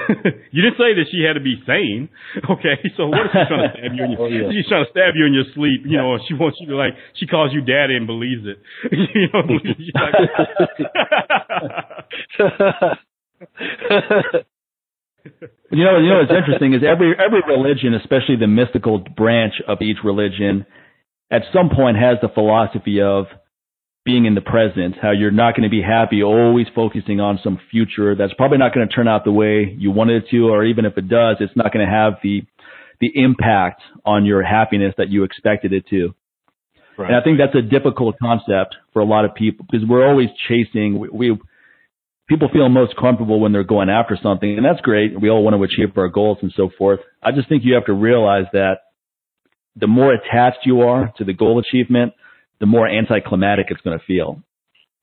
you 0.52 0.60
didn't 0.62 0.76
say 0.78 0.92
that 0.98 1.06
she 1.10 1.24
had 1.24 1.34
to 1.34 1.44
be 1.44 1.56
sane. 1.66 2.08
Okay, 2.44 2.76
so 2.96 3.08
what 3.08 3.26
if 3.26 3.32
she's 3.32 3.48
trying 3.48 3.64
to 3.64 3.72
stab 3.72 3.92
you 3.96 4.04
in 4.04 4.10
your? 4.12 4.20
Oh, 4.20 4.28
yeah. 4.28 4.50
She's 4.52 4.66
trying 4.68 4.84
to 4.84 4.90
stab 4.92 5.14
you 5.16 5.24
in 5.26 5.34
your 5.34 5.48
sleep. 5.54 5.82
You 5.88 5.96
know, 5.98 6.18
she 6.28 6.34
wants 6.34 6.58
you 6.60 6.68
to 6.68 6.76
like. 6.76 6.92
She 7.16 7.26
calls 7.26 7.52
you 7.52 7.60
daddy 7.62 7.96
and 7.96 8.06
believes 8.06 8.44
it. 8.44 8.58
you 8.92 9.28
know, 9.32 9.42
she's 9.78 9.94
like, 9.94 10.14
You 15.70 15.84
know, 15.84 15.98
you 15.98 16.08
know 16.08 16.20
what's 16.20 16.30
interesting 16.30 16.74
is 16.74 16.82
every 16.86 17.14
every 17.18 17.40
religion, 17.48 17.94
especially 17.94 18.36
the 18.36 18.46
mystical 18.46 18.98
branch 18.98 19.54
of 19.66 19.80
each 19.82 19.98
religion, 20.04 20.66
at 21.30 21.42
some 21.52 21.70
point 21.70 21.96
has 21.96 22.18
the 22.22 22.28
philosophy 22.28 23.00
of 23.00 23.26
being 24.04 24.26
in 24.26 24.34
the 24.34 24.40
present. 24.40 24.96
How 25.00 25.10
you're 25.10 25.30
not 25.30 25.56
going 25.56 25.64
to 25.64 25.70
be 25.70 25.82
happy, 25.82 26.22
always 26.22 26.66
focusing 26.74 27.20
on 27.20 27.40
some 27.42 27.58
future 27.70 28.14
that's 28.14 28.34
probably 28.34 28.58
not 28.58 28.74
going 28.74 28.86
to 28.86 28.94
turn 28.94 29.08
out 29.08 29.24
the 29.24 29.32
way 29.32 29.74
you 29.78 29.90
wanted 29.90 30.24
it 30.24 30.30
to, 30.30 30.48
or 30.48 30.64
even 30.64 30.84
if 30.84 30.96
it 30.98 31.08
does, 31.08 31.36
it's 31.40 31.56
not 31.56 31.72
going 31.72 31.84
to 31.84 31.92
have 31.92 32.14
the 32.22 32.42
the 33.00 33.10
impact 33.14 33.82
on 34.04 34.24
your 34.24 34.42
happiness 34.42 34.94
that 34.98 35.08
you 35.08 35.24
expected 35.24 35.72
it 35.72 35.86
to. 35.88 36.14
right. 36.96 37.08
And 37.08 37.16
I 37.16 37.22
think 37.24 37.38
that's 37.38 37.54
a 37.56 37.62
difficult 37.62 38.16
concept 38.22 38.76
for 38.92 39.00
a 39.00 39.04
lot 39.04 39.24
of 39.24 39.34
people 39.34 39.66
because 39.68 39.86
we're 39.88 40.06
always 40.06 40.28
chasing. 40.48 40.98
We, 41.00 41.08
we 41.08 41.38
people 42.28 42.48
feel 42.52 42.68
most 42.68 42.96
comfortable 42.96 43.40
when 43.40 43.52
they're 43.52 43.64
going 43.64 43.90
after 43.90 44.18
something, 44.22 44.56
and 44.56 44.64
that's 44.64 44.80
great. 44.80 45.20
We 45.20 45.30
all 45.30 45.42
want 45.42 45.56
to 45.56 45.62
achieve 45.62 45.96
our 45.96 46.08
goals 46.08 46.38
and 46.42 46.52
so 46.56 46.70
forth. 46.76 47.00
I 47.22 47.32
just 47.32 47.48
think 47.48 47.62
you 47.64 47.74
have 47.74 47.86
to 47.86 47.92
realize 47.92 48.46
that 48.52 48.78
the 49.76 49.86
more 49.86 50.12
attached 50.12 50.64
you 50.64 50.82
are 50.82 51.12
to 51.18 51.24
the 51.24 51.32
goal 51.32 51.60
achievement, 51.60 52.12
the 52.60 52.66
more 52.66 52.88
anticlimactic 52.88 53.66
it's 53.70 53.80
going 53.80 53.98
to 53.98 54.04
feel. 54.04 54.42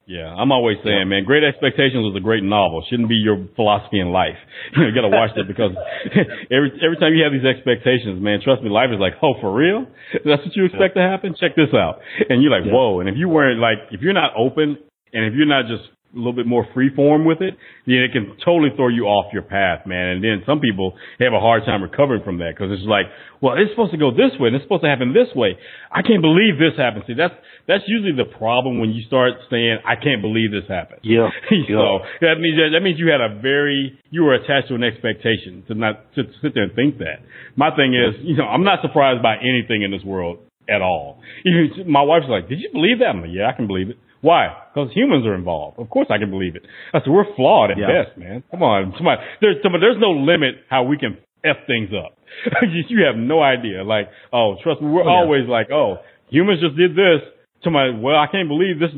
Yeah, 0.07 0.27
I'm 0.27 0.51
always 0.51 0.77
saying, 0.83 1.07
man, 1.07 1.23
Great 1.23 1.43
Expectations 1.43 2.01
was 2.01 2.17
a 2.17 2.19
great 2.19 2.43
novel. 2.43 2.83
Shouldn't 2.89 3.07
be 3.07 3.15
your 3.15 3.47
philosophy 3.55 3.99
in 3.99 4.11
life. 4.11 4.35
You, 4.75 4.91
got 4.95 5.07
to 5.07 5.13
watch 5.13 5.29
that 5.35 5.47
because 5.47 5.71
every 6.51 6.73
every 6.81 6.97
time 6.97 7.13
you 7.13 7.23
have 7.23 7.31
these 7.31 7.45
expectations, 7.45 8.19
man, 8.19 8.41
trust 8.43 8.63
me, 8.63 8.69
life 8.69 8.89
is 8.91 8.99
like, 8.99 9.13
oh, 9.21 9.35
for 9.39 9.53
real? 9.53 9.85
That's 10.25 10.41
what 10.41 10.55
you 10.55 10.65
expect 10.65 10.95
to 10.95 11.01
happen? 11.01 11.35
Check 11.39 11.55
this 11.55 11.71
out. 11.71 12.01
And 12.27 12.41
you're 12.41 12.51
like, 12.51 12.65
whoa. 12.65 12.99
And 12.99 13.07
if 13.07 13.15
you 13.15 13.29
weren't 13.29 13.61
like, 13.61 13.77
if 13.91 14.01
you're 14.01 14.17
not 14.17 14.33
open, 14.35 14.75
and 15.13 15.21
if 15.25 15.33
you're 15.35 15.47
not 15.47 15.67
just 15.67 15.85
a 16.13 16.17
little 16.17 16.33
bit 16.33 16.45
more 16.45 16.67
free 16.73 16.93
form 16.93 17.25
with 17.25 17.41
it, 17.41 17.55
then 17.87 18.03
it 18.03 18.11
can 18.11 18.35
totally 18.43 18.69
throw 18.75 18.89
you 18.89 19.05
off 19.05 19.31
your 19.33 19.43
path, 19.43 19.87
man. 19.87 20.19
And 20.19 20.23
then 20.23 20.43
some 20.45 20.59
people 20.59 20.93
have 21.19 21.33
a 21.33 21.39
hard 21.39 21.63
time 21.65 21.81
recovering 21.81 22.23
from 22.23 22.39
that 22.39 22.51
because 22.55 22.71
it's 22.71 22.87
like, 22.87 23.05
well, 23.41 23.55
it's 23.57 23.71
supposed 23.71 23.91
to 23.91 23.97
go 23.97 24.11
this 24.11 24.35
way 24.39 24.47
and 24.47 24.55
it's 24.55 24.65
supposed 24.65 24.83
to 24.83 24.89
happen 24.89 25.13
this 25.13 25.33
way. 25.35 25.57
I 25.91 26.01
can't 26.01 26.21
believe 26.21 26.59
this 26.59 26.77
happened. 26.77 27.05
See, 27.07 27.15
that's 27.15 27.33
that's 27.67 27.83
usually 27.87 28.13
the 28.17 28.27
problem 28.27 28.79
when 28.79 28.91
you 28.91 29.03
start 29.07 29.33
saying, 29.49 29.79
I 29.85 29.95
can't 29.95 30.21
believe 30.21 30.51
this 30.51 30.67
happened. 30.67 31.01
Yeah. 31.03 31.29
so 31.69 32.03
that 32.19 32.35
means 32.43 32.59
that 32.59 32.81
means 32.83 32.99
you 32.99 33.07
had 33.07 33.21
a 33.21 33.39
very 33.39 33.97
you 34.09 34.23
were 34.23 34.35
attached 34.35 34.67
to 34.69 34.75
an 34.75 34.83
expectation 34.83 35.63
to 35.67 35.73
not 35.73 36.13
to 36.15 36.23
sit 36.41 36.53
there 36.53 36.63
and 36.63 36.75
think 36.75 36.99
that. 36.99 37.23
My 37.55 37.71
thing 37.75 37.95
is, 37.95 38.19
you 38.21 38.35
know, 38.35 38.45
I'm 38.45 38.63
not 38.63 38.81
surprised 38.81 39.23
by 39.23 39.37
anything 39.39 39.83
in 39.83 39.91
this 39.91 40.03
world 40.03 40.39
at 40.67 40.81
all. 40.81 41.19
Even 41.45 41.87
my 41.91 42.01
wife's 42.01 42.27
like, 42.29 42.49
"Did 42.49 42.59
you 42.59 42.69
believe 42.71 42.99
that?" 42.99 43.15
I'm 43.15 43.21
like, 43.21 43.31
"Yeah, 43.33 43.49
I 43.49 43.53
can 43.53 43.67
believe 43.67 43.89
it." 43.89 43.97
Why? 44.21 44.53
Because 44.73 44.91
humans 44.93 45.25
are 45.25 45.33
involved. 45.35 45.79
Of 45.79 45.89
course, 45.89 46.07
I 46.09 46.17
can 46.19 46.29
believe 46.29 46.55
it. 46.55 46.63
I 46.93 46.99
said, 46.99 47.09
"We're 47.09 47.33
flawed 47.35 47.71
at 47.71 47.77
Yeah. 47.77 47.87
best, 48.03 48.17
man. 48.17 48.43
Come 48.51 48.61
on, 48.63 48.93
come 48.97 49.07
on. 49.07 49.17
There's 49.41 49.57
come 49.63 49.73
on, 49.73 49.81
there's 49.81 49.97
no 49.99 50.11
limit 50.11 50.55
how 50.69 50.83
we 50.83 50.97
can 50.97 51.17
f 51.43 51.57
things 51.67 51.89
up. 51.93 52.17
you 52.61 53.03
have 53.05 53.15
no 53.17 53.41
idea. 53.41 53.83
Like, 53.83 54.09
oh, 54.31 54.55
trust 54.63 54.81
me, 54.81 54.89
we're 54.89 55.01
Oh, 55.03 55.05
yeah. 55.09 55.11
always 55.25 55.47
like, 55.47 55.71
oh, 55.71 55.97
humans 56.29 56.61
just 56.61 56.77
did 56.77 56.95
this. 56.95 57.21
To 57.63 57.69
my, 57.69 57.91
well, 57.91 58.15
I 58.17 58.25
can't 58.25 58.47
believe 58.47 58.79
this. 58.79 58.89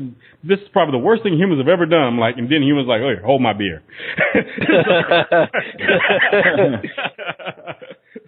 This 0.42 0.58
is 0.58 0.68
probably 0.72 0.92
the 0.98 1.04
worst 1.04 1.22
thing 1.22 1.34
humans 1.36 1.60
have 1.60 1.68
ever 1.68 1.84
done. 1.84 2.02
I'm 2.02 2.18
like, 2.18 2.38
and 2.38 2.48
then 2.50 2.62
humans 2.62 2.88
like, 2.88 3.02
oh, 3.02 3.08
here, 3.12 3.20
hold 3.22 3.42
my 3.42 3.52
beer. 3.52 3.82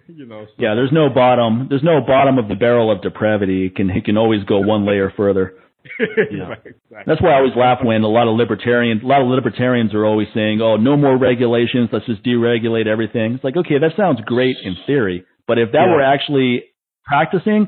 you 0.07 0.25
know. 0.25 0.45
So, 0.45 0.51
Yeah, 0.57 0.75
there's 0.75 0.91
no 0.91 1.09
bottom. 1.09 1.67
There's 1.69 1.83
no 1.83 2.01
bottom 2.05 2.37
of 2.37 2.47
the 2.47 2.55
barrel 2.55 2.91
of 2.91 3.01
depravity. 3.01 3.65
It 3.67 3.75
can 3.75 3.89
it 3.89 4.05
can 4.05 4.17
always 4.17 4.43
go 4.43 4.59
one 4.59 4.85
layer 4.85 5.11
further. 5.15 5.53
Right, 6.09 6.57
exactly. 6.65 7.03
That's 7.05 7.21
why 7.21 7.31
I 7.31 7.35
always 7.37 7.55
laugh 7.55 7.79
when 7.83 8.03
a 8.03 8.07
lot 8.07 8.27
of 8.27 8.35
libertarians, 8.37 9.03
a 9.03 9.07
lot 9.07 9.21
of 9.21 9.27
libertarians 9.27 9.93
are 9.93 10.05
always 10.05 10.27
saying, 10.33 10.61
"Oh, 10.61 10.75
no 10.77 10.95
more 10.97 11.17
regulations. 11.17 11.89
Let's 11.91 12.05
just 12.05 12.23
deregulate 12.23 12.87
everything." 12.87 13.33
It's 13.35 13.43
like, 13.43 13.57
okay, 13.57 13.77
that 13.79 13.91
sounds 13.97 14.19
great 14.25 14.55
in 14.63 14.75
theory, 14.85 15.25
but 15.47 15.57
if 15.57 15.71
that 15.71 15.85
Yeah. 15.87 15.93
were 15.95 16.01
actually 16.01 16.63
practicing, 17.05 17.67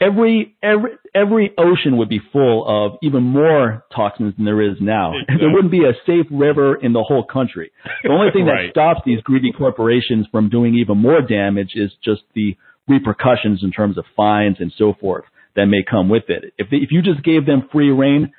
every 0.00 0.54
every 0.62 0.92
every 1.14 1.52
ocean 1.58 1.96
would 1.98 2.08
be 2.08 2.18
full 2.32 2.64
of 2.66 2.98
even 3.02 3.22
more 3.22 3.84
toxins 3.94 4.34
than 4.36 4.44
there 4.44 4.60
is 4.60 4.76
now. 4.80 5.12
Exactly. 5.14 5.36
There 5.40 5.50
wouldn't 5.50 5.70
be 5.70 5.84
a 5.84 5.94
safe 6.06 6.26
river 6.30 6.74
in 6.76 6.92
the 6.92 7.02
whole 7.02 7.24
country. 7.24 7.70
The 8.02 8.10
only 8.10 8.30
thing 8.32 8.46
Right. 8.46 8.66
that 8.66 8.70
stops 8.72 9.00
these 9.06 9.20
greedy 9.22 9.52
corporations 9.52 10.26
from 10.32 10.48
doing 10.48 10.74
even 10.74 10.98
more 10.98 11.20
damage 11.22 11.72
is 11.74 11.92
just 12.04 12.22
the 12.34 12.56
repercussions 12.88 13.62
in 13.62 13.70
terms 13.70 13.96
of 13.96 14.04
fines 14.16 14.56
and 14.60 14.72
so 14.76 14.92
forth 15.00 15.24
that 15.56 15.66
may 15.66 15.82
come 15.88 16.08
with 16.08 16.24
it. 16.28 16.54
If 16.58 16.68
if 16.70 16.90
you 16.90 17.02
just 17.02 17.22
gave 17.22 17.46
them 17.46 17.68
free 17.72 17.90
rein, 17.90 18.32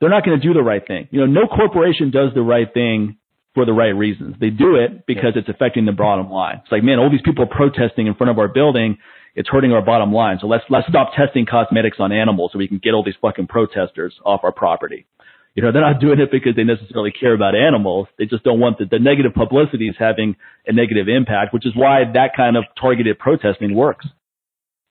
they're 0.00 0.10
not 0.10 0.24
going 0.24 0.40
to 0.40 0.46
do 0.46 0.54
the 0.54 0.62
right 0.62 0.86
thing. 0.86 1.08
You 1.10 1.20
know, 1.20 1.26
no 1.26 1.46
corporation 1.46 2.10
does 2.10 2.32
the 2.34 2.42
right 2.42 2.72
thing 2.72 3.16
for 3.54 3.64
the 3.64 3.72
right 3.72 3.94
reasons. 3.94 4.36
They 4.40 4.50
do 4.50 4.76
it 4.76 5.06
because 5.06 5.32
it's 5.36 5.48
affecting 5.48 5.84
the 5.84 5.92
bottom 5.92 6.30
line. 6.30 6.60
It's 6.62 6.72
like, 6.72 6.84
man, 6.84 6.98
all 6.98 7.10
these 7.10 7.22
people 7.24 7.44
are 7.44 7.48
protesting 7.48 8.06
in 8.06 8.14
front 8.14 8.30
of 8.30 8.38
our 8.38 8.48
building. 8.48 8.98
It's 9.34 9.48
hurting 9.48 9.72
our 9.72 9.82
bottom 9.82 10.12
line. 10.12 10.38
So 10.40 10.46
let's 10.46 10.64
let's 10.70 10.86
stop 10.88 11.12
testing 11.16 11.46
cosmetics 11.46 11.98
on 12.00 12.12
animals 12.12 12.50
so 12.52 12.58
we 12.58 12.68
can 12.68 12.78
get 12.78 12.94
all 12.94 13.04
these 13.04 13.18
fucking 13.20 13.46
protesters 13.46 14.14
off 14.24 14.40
our 14.44 14.52
property. 14.52 15.06
You 15.54 15.64
know, 15.64 15.72
they're 15.72 15.82
not 15.82 16.00
doing 16.00 16.20
it 16.20 16.30
because 16.30 16.54
they 16.54 16.62
necessarily 16.62 17.10
care 17.10 17.34
about 17.34 17.56
animals. 17.56 18.06
They 18.18 18.26
just 18.26 18.44
don't 18.44 18.60
want 18.60 18.78
the, 18.78 18.84
the 18.86 19.00
negative 19.00 19.34
publicity 19.34 19.88
is 19.88 19.96
having 19.98 20.36
a 20.66 20.72
negative 20.72 21.08
impact, 21.08 21.52
which 21.52 21.66
is 21.66 21.74
why 21.74 22.04
that 22.14 22.36
kind 22.36 22.56
of 22.56 22.64
targeted 22.80 23.18
protesting 23.18 23.74
works. 23.74 24.06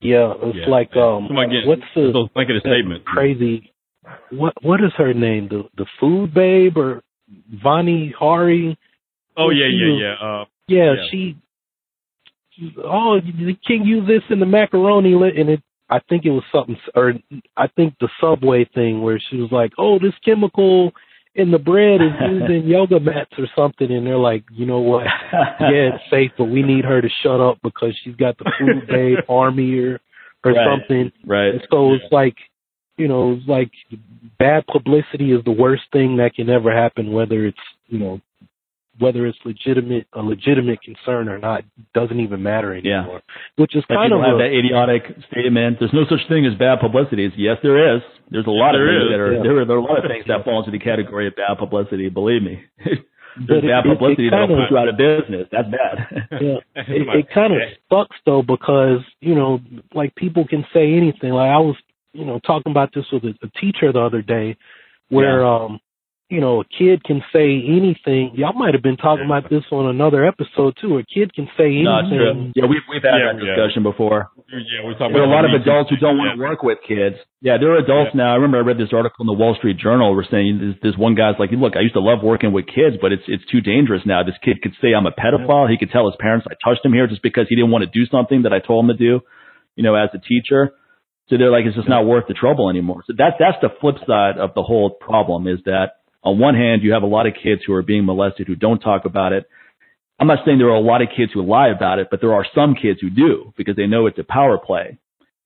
Yeah, 0.02 0.34
it's 0.44 0.58
Yeah. 0.58 0.70
like 0.70 0.96
um, 0.96 1.28
Somebody 1.28 1.62
what's 1.66 1.82
the 1.96 2.28
blanketed 2.34 2.64
that 2.64 2.70
statements. 2.70 3.06
crazy? 3.08 3.72
What 4.32 4.54
what 4.64 4.82
is 4.82 4.92
her 4.98 5.14
name? 5.14 5.48
The 5.50 5.64
the 5.78 5.86
food 6.00 6.34
babe 6.34 6.78
or 6.78 7.04
Vani 7.64 8.14
Hari? 8.14 8.78
Oh 9.38 9.50
yeah, 9.52 9.68
yeah, 9.68 9.92
was- 9.94 10.02
yeah. 10.02 10.28
Uh, 10.28 10.46
Yeah, 10.68 10.94
Yeah. 10.94 11.08
she. 11.12 11.36
Oh, 12.84 13.20
you 13.24 13.56
can't 13.66 13.86
use 13.86 14.06
this 14.08 14.24
in 14.30 14.40
the 14.40 14.46
macaroni, 14.46 15.14
and 15.14 15.50
it. 15.50 15.62
I 15.92 16.00
think 16.08 16.24
it 16.26 16.30
was 16.30 16.44
something, 16.52 16.78
or 16.94 17.14
I 17.58 17.66
think 17.68 17.96
the 18.00 18.10
Subway 18.22 18.66
thing 18.76 19.02
where 19.02 19.20
she 19.20 19.38
was 19.38 19.52
like, 19.52 19.72
"Oh, 19.80 19.98
this 19.98 20.14
chemical 20.24 20.94
in 21.40 21.52
the 21.52 21.58
bread 21.58 22.02
is 22.02 22.12
using 22.30 22.68
yoga 22.68 23.00
mats 23.00 23.32
or 23.38 23.48
something," 23.56 23.92
and 23.92 24.06
they're 24.06 24.18
like, 24.18 24.44
"You 24.52 24.66
know 24.66 24.80
what? 24.80 25.06
yeah, 25.62 25.94
it's 25.94 26.04
safe, 26.12 26.32
but 26.38 26.46
we 26.46 26.62
need 26.62 26.86
her 26.86 27.02
to 27.02 27.10
shut 27.24 27.40
up 27.40 27.58
because 27.64 27.98
she's 28.04 28.16
got 28.16 28.38
the 28.38 28.52
food 28.60 28.88
babe 28.90 29.20
army 29.30 29.78
or 29.80 30.00
or 30.44 30.54
Right. 30.54 30.68
something." 30.68 31.12
right. 31.26 31.54
And 31.54 31.62
so 31.72 31.94
it's 31.94 32.12
like, 32.12 32.36
you 32.98 33.08
know, 33.08 33.34
it's 33.34 33.48
like 33.48 33.72
bad 34.38 34.66
publicity 34.68 35.32
is 35.32 35.44
the 35.46 35.52
worst 35.52 35.84
thing 35.92 36.18
that 36.18 36.36
can 36.36 36.50
ever 36.50 36.72
happen, 36.76 37.14
whether 37.14 37.46
it's, 37.46 37.58
you 37.88 37.98
know, 38.00 38.22
whether 39.00 39.26
it's 39.26 39.38
legitimate, 39.46 40.06
a 40.14 40.22
legitimate 40.22 40.80
concern 40.82 41.28
or 41.30 41.40
not, 41.40 41.64
doesn't 41.94 42.20
even 42.20 42.44
matter 42.44 42.74
anymore. 42.74 42.92
Yeah. 42.92 43.00
anymore. 43.02 43.22
Which 43.56 43.76
is 43.76 43.84
Like 43.90 43.98
kind 43.98 44.14
of 44.14 44.20
people 44.20 44.30
have 44.30 44.36
a, 44.36 44.44
that 44.46 44.54
idiotic 44.58 45.04
statement. 45.32 45.78
There's 45.80 45.94
no 45.94 46.04
such 46.10 46.28
thing 46.30 46.46
as 46.46 46.54
bad 46.60 46.80
publicity. 46.80 47.26
It's, 47.26 47.36
yes, 47.38 47.58
there 47.64 47.96
is. 47.96 48.02
There's 48.30 48.46
a 48.48 48.52
lot 48.52 48.76
of 48.76 48.82
things 48.86 49.04
is, 49.04 49.10
that 49.12 49.20
are 49.20 49.34
yeah. 49.34 49.42
there, 49.44 49.58
are 49.62 49.66
there 49.66 49.76
are 49.76 49.80
a 49.80 49.84
lot 49.84 49.98
of 49.98 50.06
things 50.10 50.26
that 50.28 50.44
fall 50.46 50.60
into 50.60 50.72
the 50.72 50.84
category 50.84 51.28
of 51.28 51.36
bad 51.36 51.58
publicity. 51.58 52.10
Believe 52.10 52.44
me, 52.44 52.62
But 53.40 53.46
there's 53.48 53.64
it- 53.64 53.68
bad 53.72 53.86
it- 53.86 53.90
it 53.90 53.94
publicity 53.98 54.30
that'll 54.30 54.48
kinda- 54.48 54.64
put 54.68 54.72
you 54.72 54.78
out 54.78 54.90
of 54.90 54.98
business. 54.98 55.48
That's 55.52 55.70
bad. 55.70 55.96
yeah, 56.42 56.60
it, 56.76 57.08
it 57.24 57.28
kind 57.34 57.54
of 57.54 57.60
sucks 57.90 58.18
though 58.26 58.42
because 58.44 59.00
you 59.22 59.34
know, 59.36 59.60
like 59.96 60.14
people 60.16 60.46
can 60.48 60.66
say 60.74 60.94
anything. 60.94 61.32
Like 61.32 61.50
I 61.50 61.58
was, 61.60 61.76
you 62.14 62.26
know, 62.26 62.40
talking 62.40 62.72
about 62.72 62.92
this 62.94 63.06
with 63.12 63.24
a, 63.24 63.34
a 63.42 63.50
teacher 63.60 63.92
the 63.94 64.02
other 64.02 64.22
day, 64.22 64.58
where 65.10 65.46
um, 65.46 65.80
you 66.30 66.40
know, 66.40 66.62
a 66.62 66.66
kid 66.66 67.04
can 67.04 67.22
say 67.34 67.58
anything. 67.58 68.38
Y'all 68.38 68.54
might 68.54 68.74
have 68.78 68.84
been 68.86 68.98
talking 69.02 69.26
about 69.26 69.50
this 69.50 69.66
on 69.72 69.90
another 69.90 70.22
episode 70.26 70.78
too. 70.80 70.98
A 70.98 71.04
kid 71.04 71.34
can 71.34 71.50
say 71.58 71.82
no, 71.82 72.06
it's 72.06 72.14
anything. 72.14 72.54
true. 72.54 72.62
Yeah, 72.62 72.70
we've 72.70 72.86
we've 72.86 73.02
had 73.02 73.18
Yeah, 73.18 73.34
that 73.34 73.42
yeah. 73.42 73.58
discussion 73.58 73.82
before. 73.82 74.30
Yeah, 74.46 74.86
we're 74.86 74.94
talking 74.94 75.14
There 75.18 75.26
are 75.26 75.30
a 75.30 75.34
lot 75.34 75.46
of 75.46 75.52
the 75.52 75.58
Me 75.58 75.66
adults 75.66 75.90
who 75.90 75.98
don't 75.98 76.18
want 76.22 76.38
to 76.38 76.40
work 76.42 76.62
with 76.62 76.78
kids. 76.86 77.18
Yeah, 77.42 77.58
there 77.58 77.74
are 77.74 77.82
adults 77.82 78.14
now. 78.14 78.30
I 78.32 78.38
remember 78.38 78.62
I 78.62 78.66
read 78.66 78.78
this 78.78 78.94
article 78.94 79.26
in 79.26 79.28
the 79.28 79.34
Wall 79.42 79.56
Street 79.58 79.78
Journal. 79.82 80.14
We're 80.14 80.30
saying 80.30 80.62
this, 80.62 80.94
this 80.94 80.98
one 81.02 81.16
guy's 81.18 81.36
like, 81.42 81.50
look, 81.50 81.74
I 81.76 81.82
used 81.82 81.98
to 81.98 82.04
love 82.06 82.22
working 82.22 82.54
with 82.54 82.70
kids, 82.70 83.02
but 83.02 83.10
it's 83.12 83.26
it's 83.26 83.46
too 83.50 83.62
dangerous 83.66 84.06
now. 84.06 84.22
This 84.22 84.38
kid 84.46 84.62
could 84.62 84.78
say 84.82 84.94
I'm 84.94 85.10
a 85.10 85.16
pedophile. 85.18 85.66
He 85.66 85.82
could 85.82 85.90
tell 85.90 86.06
his 86.06 86.18
parents 86.22 86.46
I 86.46 86.54
touched 86.62 86.86
him 86.86 86.94
here 86.94 87.08
just 87.10 87.26
because 87.26 87.50
he 87.50 87.56
didn't 87.58 87.74
want 87.74 87.84
to 87.86 87.92
do 87.92 88.06
something 88.06 88.44
that 88.46 88.54
I 88.54 88.60
told 88.62 88.86
him 88.86 88.94
to 88.94 89.00
do. 89.02 89.26
You 89.74 89.82
know, 89.82 89.96
as 89.98 90.14
a 90.14 90.22
teacher. 90.22 90.78
So 91.30 91.38
they're 91.38 91.52
like, 91.52 91.66
it's 91.66 91.76
just 91.78 91.88
not 91.88 92.06
worth 92.10 92.26
the 92.28 92.34
trouble 92.34 92.70
anymore. 92.70 93.04
So 93.06 93.14
that 93.18 93.38
that's 93.38 93.58
the 93.62 93.70
flip 93.82 93.98
side 94.08 94.38
of 94.42 94.54
the 94.56 94.64
whole 94.64 94.90
problem 94.90 95.46
is 95.48 95.60
that 95.66 95.99
on 96.24 96.40
one 96.40 96.56
hand 96.56 96.84
you 96.84 96.94
have 96.94 97.04
a 97.04 97.08
lot 97.08 97.28
of 97.28 97.34
kids 97.42 97.62
who 97.66 97.74
are 97.74 97.82
being 97.82 98.06
molested 98.06 98.48
who 98.48 98.56
don't 98.56 98.80
talk 98.80 99.06
about 99.06 99.34
it. 99.34 99.46
I'm 100.20 100.28
not 100.28 100.40
saying 100.46 100.58
there 100.58 100.70
are 100.70 100.76
a 100.76 100.82
lot 100.82 101.02
of 101.02 101.10
kids 101.16 101.32
who 101.34 101.42
lie 101.42 101.70
about 101.70 102.00
it, 102.00 102.08
but 102.12 102.20
there 102.20 102.34
are 102.34 102.46
some 102.54 102.76
kids 102.76 103.00
who 103.00 103.10
do 103.10 103.54
because 103.58 103.76
they 103.76 103.88
know 103.88 104.06
it's 104.06 104.20
a 104.20 104.24
power 104.24 104.58
play. 104.58 104.98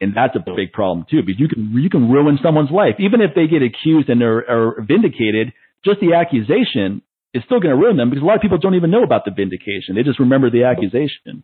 And 0.01 0.13
that's 0.17 0.36
a 0.36 0.43
big 0.55 0.74
problem 0.74 1.05
too, 1.09 1.21
because 1.21 1.39
you 1.39 1.47
can, 1.47 1.71
you 1.74 1.89
can 1.89 2.11
ruin 2.11 2.39
someone's 2.43 2.71
life. 2.71 2.95
Even 2.99 3.21
if 3.21 3.36
they 3.36 3.47
get 3.47 3.61
accused 3.61 4.09
and 4.09 4.21
are, 4.21 4.39
are 4.49 4.82
vindicated, 4.82 5.53
just 5.86 5.99
the 5.99 6.15
accusation 6.15 7.01
is 7.34 7.43
still 7.45 7.59
going 7.59 7.74
to 7.74 7.82
ruin 7.82 7.97
them 7.97 8.09
because 8.09 8.24
a 8.24 8.26
lot 8.26 8.36
of 8.36 8.41
people 8.41 8.57
don't 8.57 8.76
even 8.76 8.91
know 8.91 9.03
about 9.03 9.26
the 9.26 9.32
vindication. 9.32 9.95
They 9.95 10.03
just 10.03 10.19
remember 10.19 10.49
the 10.49 10.65
accusation. 10.65 11.43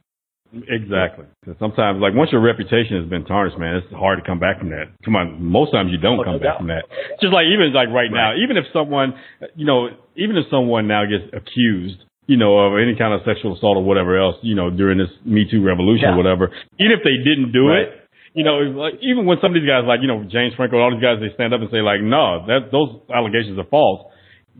Exactly. 0.53 1.25
Sometimes, 1.59 2.01
like 2.01 2.13
once 2.15 2.31
your 2.31 2.41
reputation 2.41 2.97
has 2.99 3.09
been 3.09 3.25
tarnished, 3.25 3.57
man, 3.57 3.75
it's 3.75 3.93
hard 3.93 4.17
to 4.17 4.25
come 4.25 4.39
back 4.39 4.57
from 4.59 4.69
that. 4.69 4.89
Come 5.05 5.15
on, 5.15 5.37
most 5.43 5.71
times 5.71 5.91
you 5.91 5.97
don't 5.97 6.23
come 6.23 6.39
back 6.39 6.57
from 6.57 6.67
that. 6.67 6.85
Just 7.21 7.33
like 7.33 7.45
even 7.53 7.73
like 7.73 7.89
right, 7.89 8.09
now, 8.11 8.33
even 8.35 8.57
if 8.57 8.65
someone, 8.73 9.13
you 9.55 9.65
know, 9.65 9.89
even 10.17 10.37
if 10.37 10.45
someone 10.49 10.87
now 10.87 11.05
gets 11.05 11.29
accused, 11.33 12.01
you 12.25 12.37
know, 12.37 12.57
of 12.57 12.77
any 12.81 12.95
kind 12.97 13.13
of 13.13 13.21
sexual 13.25 13.57
assault 13.57 13.77
or 13.77 13.83
whatever 13.83 14.17
else, 14.17 14.35
you 14.41 14.55
know, 14.55 14.69
during 14.69 14.97
this 14.97 15.09
Me 15.25 15.45
Too 15.49 15.61
revolution 15.63 16.09
Yeah. 16.09 16.13
or 16.13 16.17
whatever, 16.17 16.49
even 16.79 16.93
if 16.97 17.03
they 17.03 17.17
didn't 17.23 17.51
do 17.51 17.69
Right. 17.69 17.85
it, 17.85 17.93
you 18.33 18.43
know, 18.43 18.57
like 18.73 18.95
even 19.01 19.25
when 19.25 19.37
some 19.41 19.53
of 19.53 19.61
these 19.61 19.69
guys, 19.69 19.85
like 19.85 20.01
you 20.01 20.07
know, 20.07 20.23
James 20.25 20.53
Franco, 20.55 20.77
all 20.81 20.91
these 20.91 21.01
guys, 21.01 21.17
they 21.21 21.33
stand 21.33 21.53
up 21.53 21.61
and 21.61 21.69
say 21.69 21.81
like, 21.81 22.01
no, 22.01 22.45
that 22.49 22.71
those 22.71 22.89
allegations 23.13 23.57
are 23.57 23.65
false. 23.69 24.08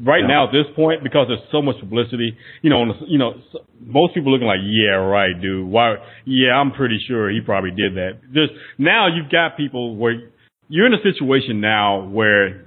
Right 0.02 0.22
Yeah. 0.22 0.28
now, 0.28 0.44
at 0.48 0.52
this 0.54 0.68
point, 0.76 1.04
because 1.04 1.28
there's 1.28 1.44
so 1.52 1.62
much 1.62 1.78
publicity, 1.80 2.36
you 2.62 2.70
know, 2.70 2.96
you 3.06 3.18
know, 3.18 3.36
most 3.86 4.14
people 4.14 4.32
looking 4.32 4.48
like, 4.48 4.62
yeah, 4.64 4.96
right, 4.96 5.40
dude. 5.42 5.68
Why? 5.68 5.98
Yeah, 6.26 6.56
I'm 6.60 6.72
pretty 6.72 7.00
sure 7.08 7.30
he 7.30 7.42
probably 7.42 7.72
did 7.72 7.96
that. 7.96 8.20
Just 8.34 8.54
now, 8.78 9.08
you've 9.08 9.30
got 9.30 9.58
people 9.58 9.96
where 9.98 10.22
you're 10.70 10.86
in 10.86 10.94
a 10.94 11.02
situation 11.02 11.60
now 11.60 12.02
where 12.08 12.64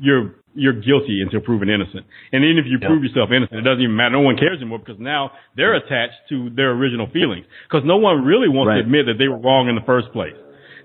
you're 0.00 0.34
you're 0.54 0.72
guilty 0.72 1.22
until 1.22 1.38
proven 1.40 1.68
innocent, 1.70 2.04
and 2.32 2.42
even 2.44 2.58
if 2.58 2.66
you 2.66 2.78
Yeah. 2.82 2.88
prove 2.88 3.04
yourself 3.04 3.30
innocent, 3.30 3.60
it 3.60 3.62
doesn't 3.62 3.80
even 3.82 3.94
matter. 3.94 4.10
No 4.10 4.20
one 4.22 4.36
cares 4.36 4.56
anymore 4.60 4.80
because 4.80 4.98
now 4.98 5.30
they're 5.54 5.74
attached 5.74 6.18
to 6.30 6.50
their 6.50 6.72
original 6.72 7.06
feelings 7.06 7.46
because 7.68 7.84
no 7.84 7.96
one 7.98 8.24
really 8.24 8.48
wants 8.48 8.68
Right. 8.70 8.74
to 8.76 8.80
admit 8.80 9.06
that 9.06 9.18
they 9.18 9.28
were 9.28 9.36
wrong 9.38 9.68
in 9.68 9.76
the 9.76 9.82
first 9.82 10.10
place. 10.12 10.34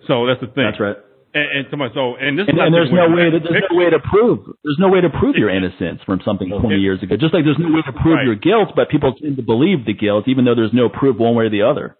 So 0.06 0.28
that's 0.28 0.42
the 0.42 0.48
thing. 0.48 0.66
That's 0.66 0.80
right. 0.80 0.98
And, 1.34 1.48
and 1.50 1.64
somebody, 1.74 1.90
so 1.98 2.14
and 2.16 2.38
this 2.38 2.46
And, 2.46 2.58
is 2.58 2.62
and 2.62 2.70
there's 2.74 2.94
no 2.94 3.10
way 3.10 3.34
that 3.34 3.42
there's 3.42 3.66
no 3.70 3.78
way 3.82 3.90
to 3.90 3.98
prove 3.98 4.46
there's 4.62 4.78
no 4.78 4.90
way 4.94 5.02
to 5.02 5.10
prove 5.10 5.34
your 5.36 5.50
innocence 5.50 5.98
from 6.06 6.22
something 6.24 6.46
20 6.50 6.78
years 6.78 7.02
ago. 7.02 7.18
Just 7.18 7.34
like 7.34 7.42
there's 7.44 7.58
no 7.58 7.74
way 7.74 7.82
to 7.86 7.94
prove 7.94 8.22
Right. 8.22 8.26
your 8.30 8.38
guilt, 8.38 8.78
but 8.78 8.90
people 8.94 9.14
tend 9.18 9.38
to 9.38 9.44
believe 9.44 9.86
the 9.90 9.94
guilt 9.98 10.26
even 10.30 10.46
though 10.46 10.54
there's 10.54 10.74
no 10.78 10.90
proof 10.90 11.18
one 11.18 11.34
way 11.34 11.46
or 11.46 11.50
the 11.50 11.64
other. 11.66 11.98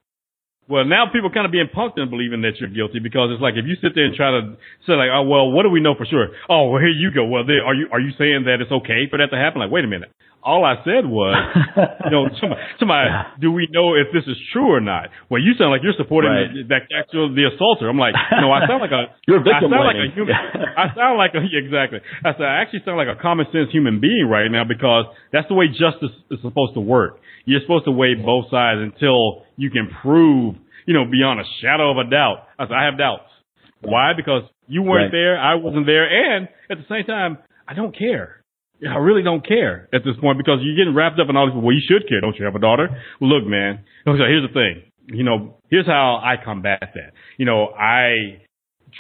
Well, 0.70 0.86
now 0.86 1.10
people 1.12 1.28
kind 1.34 1.46
of 1.46 1.52
being 1.52 1.68
punked 1.68 1.98
into 1.98 2.08
believing 2.14 2.40
that 2.48 2.56
you're 2.62 2.70
guilty 2.70 3.00
because 3.04 3.34
it's 3.34 3.42
like 3.42 3.56
if 3.58 3.66
you 3.66 3.76
sit 3.82 3.92
there 3.96 4.06
and 4.06 4.16
try 4.16 4.32
to 4.38 4.56
say 4.88 4.94
like, 4.94 5.10
oh 5.12 5.24
well, 5.28 5.52
what 5.52 5.64
do 5.64 5.70
we 5.70 5.82
know 5.82 5.96
for 5.98 6.06
sure? 6.06 6.30
Oh, 6.48 6.70
well, 6.70 6.80
here 6.80 6.94
you 6.94 7.10
go. 7.12 7.26
Well, 7.26 7.44
there, 7.44 7.66
are 7.66 7.74
you 7.76 7.90
are 7.92 8.00
you 8.00 8.14
saying 8.18 8.46
that 8.46 8.62
it's 8.62 8.72
okay 8.72 9.10
for 9.10 9.18
that 9.18 9.28
to 9.34 9.38
happen? 9.38 9.60
Like, 9.60 9.72
wait 9.72 9.84
a 9.84 9.90
minute. 9.92 10.12
All 10.44 10.66
I 10.68 10.76
said 10.84 11.08
was, 11.08 11.34
you 12.04 12.12
know, 12.12 12.28
somebody, 12.40 12.62
somebody, 12.80 13.10
do 13.40 13.52
we 13.52 13.68
know 13.72 13.96
if 13.96 14.12
this 14.12 14.28
is 14.28 14.36
true 14.52 14.68
or 14.76 14.82
not? 14.84 15.08
Well, 15.32 15.40
you 15.42 15.56
sound 15.58 15.72
like 15.72 15.82
you're 15.84 15.96
supporting 15.96 16.32
Right. 16.32 16.52
the, 16.52 16.64
that 16.68 16.84
actual 16.92 17.32
the 17.34 17.48
assaulter. 17.48 17.88
I'm 17.88 17.98
like, 17.98 18.12
no, 18.44 18.52
I 18.52 18.68
sound 18.68 18.84
like 18.84 18.92
a 18.92 19.16
You're 19.28 19.40
I 19.40 19.48
victim 19.48 19.72
I 19.72 19.80
sound 19.80 19.88
like 19.88 20.04
a 20.04 20.10
human. 20.12 20.36
I 20.36 20.86
sound 20.96 21.16
like 21.18 21.32
a 21.34 21.42
exactly. 21.64 22.00
I 22.28 22.36
said 22.36 22.44
I 22.44 22.60
actually 22.62 22.84
sound 22.84 23.00
like 23.00 23.08
a 23.08 23.16
common 23.16 23.48
sense 23.56 23.72
human 23.72 24.04
being 24.04 24.28
right 24.28 24.52
now 24.52 24.68
because 24.68 25.06
that's 25.32 25.48
the 25.48 25.56
way 25.56 25.72
justice 25.72 26.12
is 26.30 26.40
supposed 26.44 26.76
to 26.76 26.84
work. 26.84 27.24
You're 27.48 27.62
supposed 27.64 27.86
to 27.86 27.92
weigh 27.96 28.16
both 28.20 28.52
sides 28.52 28.84
until 28.84 29.48
you 29.56 29.72
can 29.72 29.88
prove, 30.04 30.56
you 30.86 30.94
know, 30.94 31.08
beyond 31.10 31.40
a 31.40 31.48
shadow 31.64 31.92
of 31.92 31.98
a 32.06 32.10
doubt. 32.10 32.48
I 32.60 32.68
said 32.68 32.76
I 32.76 32.84
have 32.86 32.98
doubts. 33.00 33.32
Why? 33.82 34.12
Because 34.16 34.44
you 34.68 34.82
weren't 34.84 35.12
Right. 35.12 35.12
there, 35.12 35.40
I 35.40 35.56
wasn't 35.56 35.86
there, 35.86 36.04
and 36.08 36.48
at 36.72 36.78
the 36.78 36.86
same 36.90 37.04
time, 37.06 37.38
I 37.68 37.74
don't 37.74 37.96
care. 37.98 38.43
I 38.90 38.98
really 38.98 39.24
don't 39.24 39.46
care 39.46 39.90
at 39.94 40.04
this 40.04 40.16
point 40.20 40.38
because 40.38 40.60
you're 40.62 40.76
getting 40.76 40.96
wrapped 40.96 41.20
up 41.20 41.30
in 41.30 41.38
all 41.38 41.48
this. 41.48 41.56
Well, 41.56 41.74
you 41.74 41.82
should 41.88 42.08
care. 42.08 42.22
Don't 42.22 42.38
you 42.38 42.46
have 42.46 42.56
a 42.56 42.60
daughter? 42.60 42.90
Look, 43.22 43.46
man. 43.46 43.86
So 44.06 44.14
here's 44.14 44.48
the 44.48 44.54
thing. 44.54 44.84
You 45.08 45.24
know, 45.24 45.58
here's 45.70 45.86
how 45.86 46.22
I 46.24 46.36
combat 46.44 46.80
that. 46.82 47.14
You 47.38 47.46
know, 47.46 47.68
I 47.68 48.42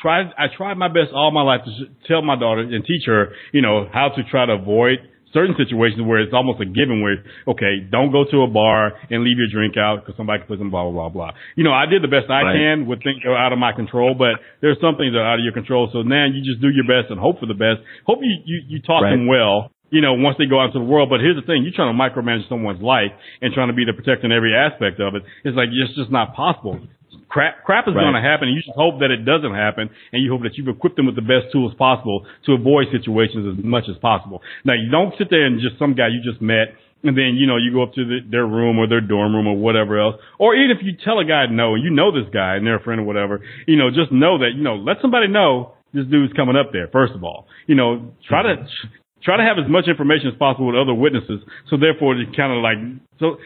tried, 0.02 0.28
I 0.38 0.48
tried 0.56 0.76
my 0.76 0.88
best 0.88 1.12
all 1.14 1.32
my 1.32 1.44
life 1.44 1.62
to 1.66 1.86
tell 2.08 2.22
my 2.22 2.38
daughter 2.38 2.62
and 2.62 2.84
teach 2.86 3.04
her, 3.06 3.34
you 3.52 3.62
know, 3.62 3.88
how 3.92 4.10
to 4.10 4.24
try 4.30 4.46
to 4.46 4.54
avoid 4.54 5.00
certain 5.34 5.56
situations 5.58 6.02
where 6.06 6.22
it's 6.22 6.34
almost 6.34 6.62
a 6.62 6.66
given 6.66 7.02
where, 7.02 7.26
okay, 7.48 7.82
don't 7.90 8.12
go 8.12 8.24
to 8.30 8.44
a 8.44 8.48
bar 8.48 8.94
and 9.10 9.24
leave 9.26 9.38
your 9.38 9.50
drink 9.52 9.76
out 9.76 10.06
because 10.06 10.16
somebody 10.16 10.40
can 10.40 10.48
put 10.48 10.60
some 10.60 10.70
blah, 10.70 10.84
blah, 10.84 10.94
blah, 10.94 11.10
blah. 11.10 11.32
You 11.58 11.64
know, 11.66 11.74
I 11.74 11.88
did 11.88 12.06
the 12.06 12.08
best 12.08 12.30
I 12.30 12.42
right. 12.42 12.54
can 12.54 12.86
with 12.86 13.04
things 13.04 13.18
that 13.26 13.30
are 13.30 13.38
out 13.38 13.52
of 13.52 13.60
my 13.60 13.74
control, 13.74 14.14
but 14.14 14.38
there's 14.62 14.78
some 14.80 14.96
things 14.96 15.14
that 15.14 15.20
are 15.20 15.34
out 15.34 15.40
of 15.42 15.44
your 15.44 15.54
control. 15.54 15.90
So 15.92 16.04
now 16.04 16.30
you 16.30 16.46
just 16.46 16.62
do 16.62 16.70
your 16.70 16.86
best 16.86 17.10
and 17.10 17.20
hope 17.20 17.42
for 17.42 17.50
the 17.50 17.58
best. 17.58 17.82
Hope 18.06 18.20
you, 18.22 18.38
you, 18.46 18.78
you 18.78 18.82
taught 18.86 19.02
right. 19.02 19.18
them 19.18 19.28
well 19.28 19.73
you 19.94 20.02
know, 20.02 20.18
once 20.18 20.36
they 20.41 20.50
go 20.50 20.58
out 20.58 20.74
into 20.74 20.82
the 20.82 20.89
world. 20.89 21.14
But 21.14 21.22
here's 21.22 21.38
the 21.38 21.46
thing, 21.46 21.62
you're 21.62 21.78
trying 21.78 21.94
to 21.94 21.98
micromanage 21.98 22.50
someone's 22.50 22.82
life 22.82 23.14
and 23.46 23.54
trying 23.54 23.70
to 23.70 23.78
be 23.78 23.86
the 23.86 23.94
protector 23.94 24.26
in 24.26 24.34
every 24.34 24.58
aspect 24.58 25.00
of 25.00 25.14
it. 25.14 25.22
It's 25.46 25.54
like, 25.54 25.70
it's 25.70 25.94
just 25.94 26.10
not 26.10 26.34
possible. 26.34 26.82
Crap, 27.30 27.64
crap 27.64 27.88
is 27.88 27.94
right. 27.94 28.02
going 28.02 28.18
to 28.18 28.26
happen 28.26 28.50
and 28.50 28.58
you 28.58 28.62
just 28.66 28.74
hope 28.74 29.06
that 29.06 29.14
it 29.14 29.22
doesn't 29.22 29.54
happen 29.54 29.89
and 30.12 30.18
you 30.18 30.34
hope 30.34 30.41
that 30.41 30.58
you've 30.58 30.68
equipped 30.68 30.98
them 30.98 31.06
with 31.06 31.16
the 31.16 31.26
best 31.26 31.54
tools 31.54 31.74
possible 31.78 32.26
to 32.46 32.58
avoid 32.58 32.89
situations 32.89 33.46
as 33.46 33.64
much 33.64 33.86
as 33.86 33.98
possible. 34.02 34.41
Now, 34.66 34.74
you 34.74 34.89
don't 34.89 35.14
sit 35.18 35.30
there 35.30 35.46
and 35.46 35.62
just 35.62 35.78
some 35.78 35.94
guy 35.94 36.10
you 36.10 36.26
just 36.26 36.41
met 36.41 36.74
and 37.06 37.18
then 37.18 37.36
you 37.36 37.46
know 37.46 37.58
you 37.58 37.74
go 37.74 37.84
up 37.84 37.94
to 37.94 38.06
the, 38.06 38.20
their 38.32 38.48
room 38.48 38.80
or 38.80 38.88
their 38.88 39.02
dorm 39.02 39.36
room 39.36 39.46
or 39.46 39.58
whatever 39.58 40.00
else, 40.00 40.16
or 40.39 40.56
even 40.56 40.72
if 40.72 40.82
you 40.82 40.94
tell 41.04 41.20
a 41.20 41.26
guy 41.26 41.46
no 41.52 41.76
and 41.76 41.84
you 41.84 41.91
know 41.91 42.16
this 42.16 42.32
guy 42.34 42.56
and 42.56 42.66
they're 42.66 42.80
a 42.80 42.84
friend 42.84 43.02
or 43.02 43.04
whatever, 43.04 43.44
you 43.68 43.76
know, 43.76 43.89
just 43.89 44.10
know 44.12 44.39
that 44.39 44.56
you 44.56 44.64
know 44.64 44.76
let 44.76 44.98
somebody 45.02 45.28
know 45.28 45.74
this 45.94 46.06
dude's 46.08 46.32
coming 46.34 46.56
up 46.56 46.72
there. 46.72 46.88
First 46.88 47.14
of 47.14 47.24
all, 47.24 47.46
you 47.68 47.76
know, 47.76 48.14
try 48.28 48.41
to 48.44 48.56
mm-hmm. 48.56 48.88
Try 49.24 49.38
to 49.38 49.44
have 49.44 49.58
as 49.58 49.70
much 49.70 49.88
information 49.88 50.28
as 50.28 50.38
possible 50.38 50.68
with 50.68 50.76
other 50.76 50.94
witnesses. 50.94 51.42
So 51.70 51.78
therefore, 51.78 52.16
it 52.20 52.36
kind 52.36 52.52
of 52.52 52.60
like 52.62 52.80
so. 53.20 53.38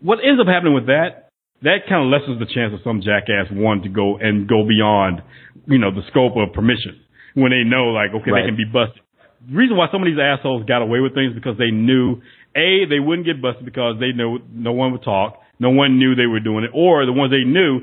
What 0.00 0.22
ends 0.22 0.40
up 0.40 0.46
happening 0.46 0.74
with 0.74 0.86
that? 0.86 1.30
That 1.62 1.90
kind 1.90 2.06
of 2.06 2.08
lessens 2.08 2.38
the 2.38 2.46
chance 2.46 2.70
of 2.72 2.80
some 2.86 3.02
jackass 3.02 3.50
wanting 3.50 3.90
to 3.90 3.90
go 3.90 4.16
and 4.16 4.46
go 4.46 4.62
beyond, 4.62 5.22
you 5.66 5.78
know, 5.78 5.90
the 5.90 6.06
scope 6.06 6.38
of 6.38 6.54
permission 6.54 7.02
when 7.34 7.50
they 7.50 7.66
know 7.66 7.90
like 7.90 8.14
okay 8.14 8.30
right. 8.30 8.42
they 8.42 8.48
can 8.48 8.56
be 8.56 8.64
busted. 8.64 9.02
The 9.46 9.54
reason 9.54 9.76
why 9.76 9.86
some 9.90 10.02
of 10.02 10.06
these 10.06 10.18
assholes 10.18 10.66
got 10.66 10.82
away 10.82 11.00
with 11.00 11.14
things 11.14 11.34
because 11.34 11.58
they 11.58 11.70
knew 11.70 12.22
a 12.54 12.86
they 12.86 12.98
wouldn't 13.02 13.26
get 13.26 13.42
busted 13.42 13.64
because 13.64 13.98
they 13.98 14.14
know 14.14 14.38
no 14.50 14.72
one 14.72 14.92
would 14.92 15.02
talk, 15.02 15.42
no 15.58 15.70
one 15.70 15.98
knew 15.98 16.14
they 16.14 16.26
were 16.26 16.40
doing 16.40 16.64
it, 16.64 16.70
or 16.74 17.06
the 17.06 17.12
ones 17.12 17.30
they 17.30 17.46
knew 17.46 17.82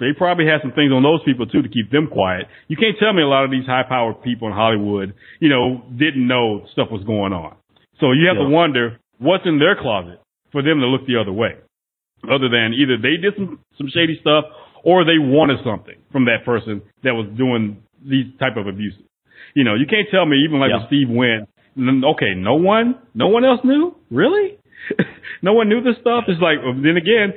they 0.00 0.16
probably 0.16 0.46
had 0.46 0.62
some 0.62 0.72
things 0.72 0.92
on 0.92 1.02
those 1.02 1.20
people 1.24 1.46
too 1.46 1.60
to 1.62 1.68
keep 1.68 1.90
them 1.92 2.08
quiet. 2.08 2.46
You 2.68 2.76
can't 2.76 2.96
tell 2.98 3.12
me 3.12 3.22
a 3.22 3.28
lot 3.28 3.44
of 3.44 3.50
these 3.50 3.66
high 3.66 3.84
powered 3.86 4.22
people 4.22 4.48
in 4.48 4.54
Hollywood, 4.54 5.14
you 5.40 5.48
know, 5.48 5.82
didn't 5.92 6.26
know 6.26 6.64
stuff 6.72 6.88
was 6.90 7.04
going 7.04 7.32
on. 7.32 7.56
So 8.00 8.12
you 8.12 8.28
have 8.28 8.40
yeah. 8.40 8.48
to 8.48 8.48
wonder 8.48 9.00
what's 9.18 9.44
in 9.44 9.58
their 9.58 9.76
closet 9.76 10.20
for 10.52 10.62
them 10.62 10.80
to 10.80 10.86
look 10.86 11.06
the 11.06 11.20
other 11.20 11.32
way. 11.32 11.60
Other 12.24 12.48
than 12.48 12.72
either 12.72 12.96
they 12.96 13.20
did 13.20 13.34
some, 13.36 13.60
some 13.76 13.88
shady 13.92 14.16
stuff 14.20 14.44
or 14.84 15.04
they 15.04 15.20
wanted 15.20 15.58
something 15.64 15.96
from 16.10 16.24
that 16.24 16.44
person 16.44 16.80
that 17.04 17.12
was 17.12 17.28
doing 17.36 17.82
these 18.00 18.26
type 18.40 18.56
of 18.56 18.66
abuses. 18.66 19.02
You 19.54 19.64
know, 19.64 19.74
you 19.74 19.86
can't 19.88 20.08
tell 20.10 20.24
me 20.24 20.36
even 20.46 20.60
like 20.60 20.70
yeah. 20.72 20.86
Steve 20.86 21.08
Wynn, 21.10 21.46
okay, 21.76 22.32
no 22.36 22.54
one, 22.54 22.96
no 23.14 23.28
one 23.28 23.44
else 23.44 23.60
knew? 23.64 23.94
Really? 24.10 24.58
no 25.42 25.52
one 25.52 25.68
knew 25.68 25.82
this 25.82 25.96
stuff? 26.00 26.24
It's 26.28 26.40
like, 26.40 26.58
then 26.62 26.96
again, 26.96 27.34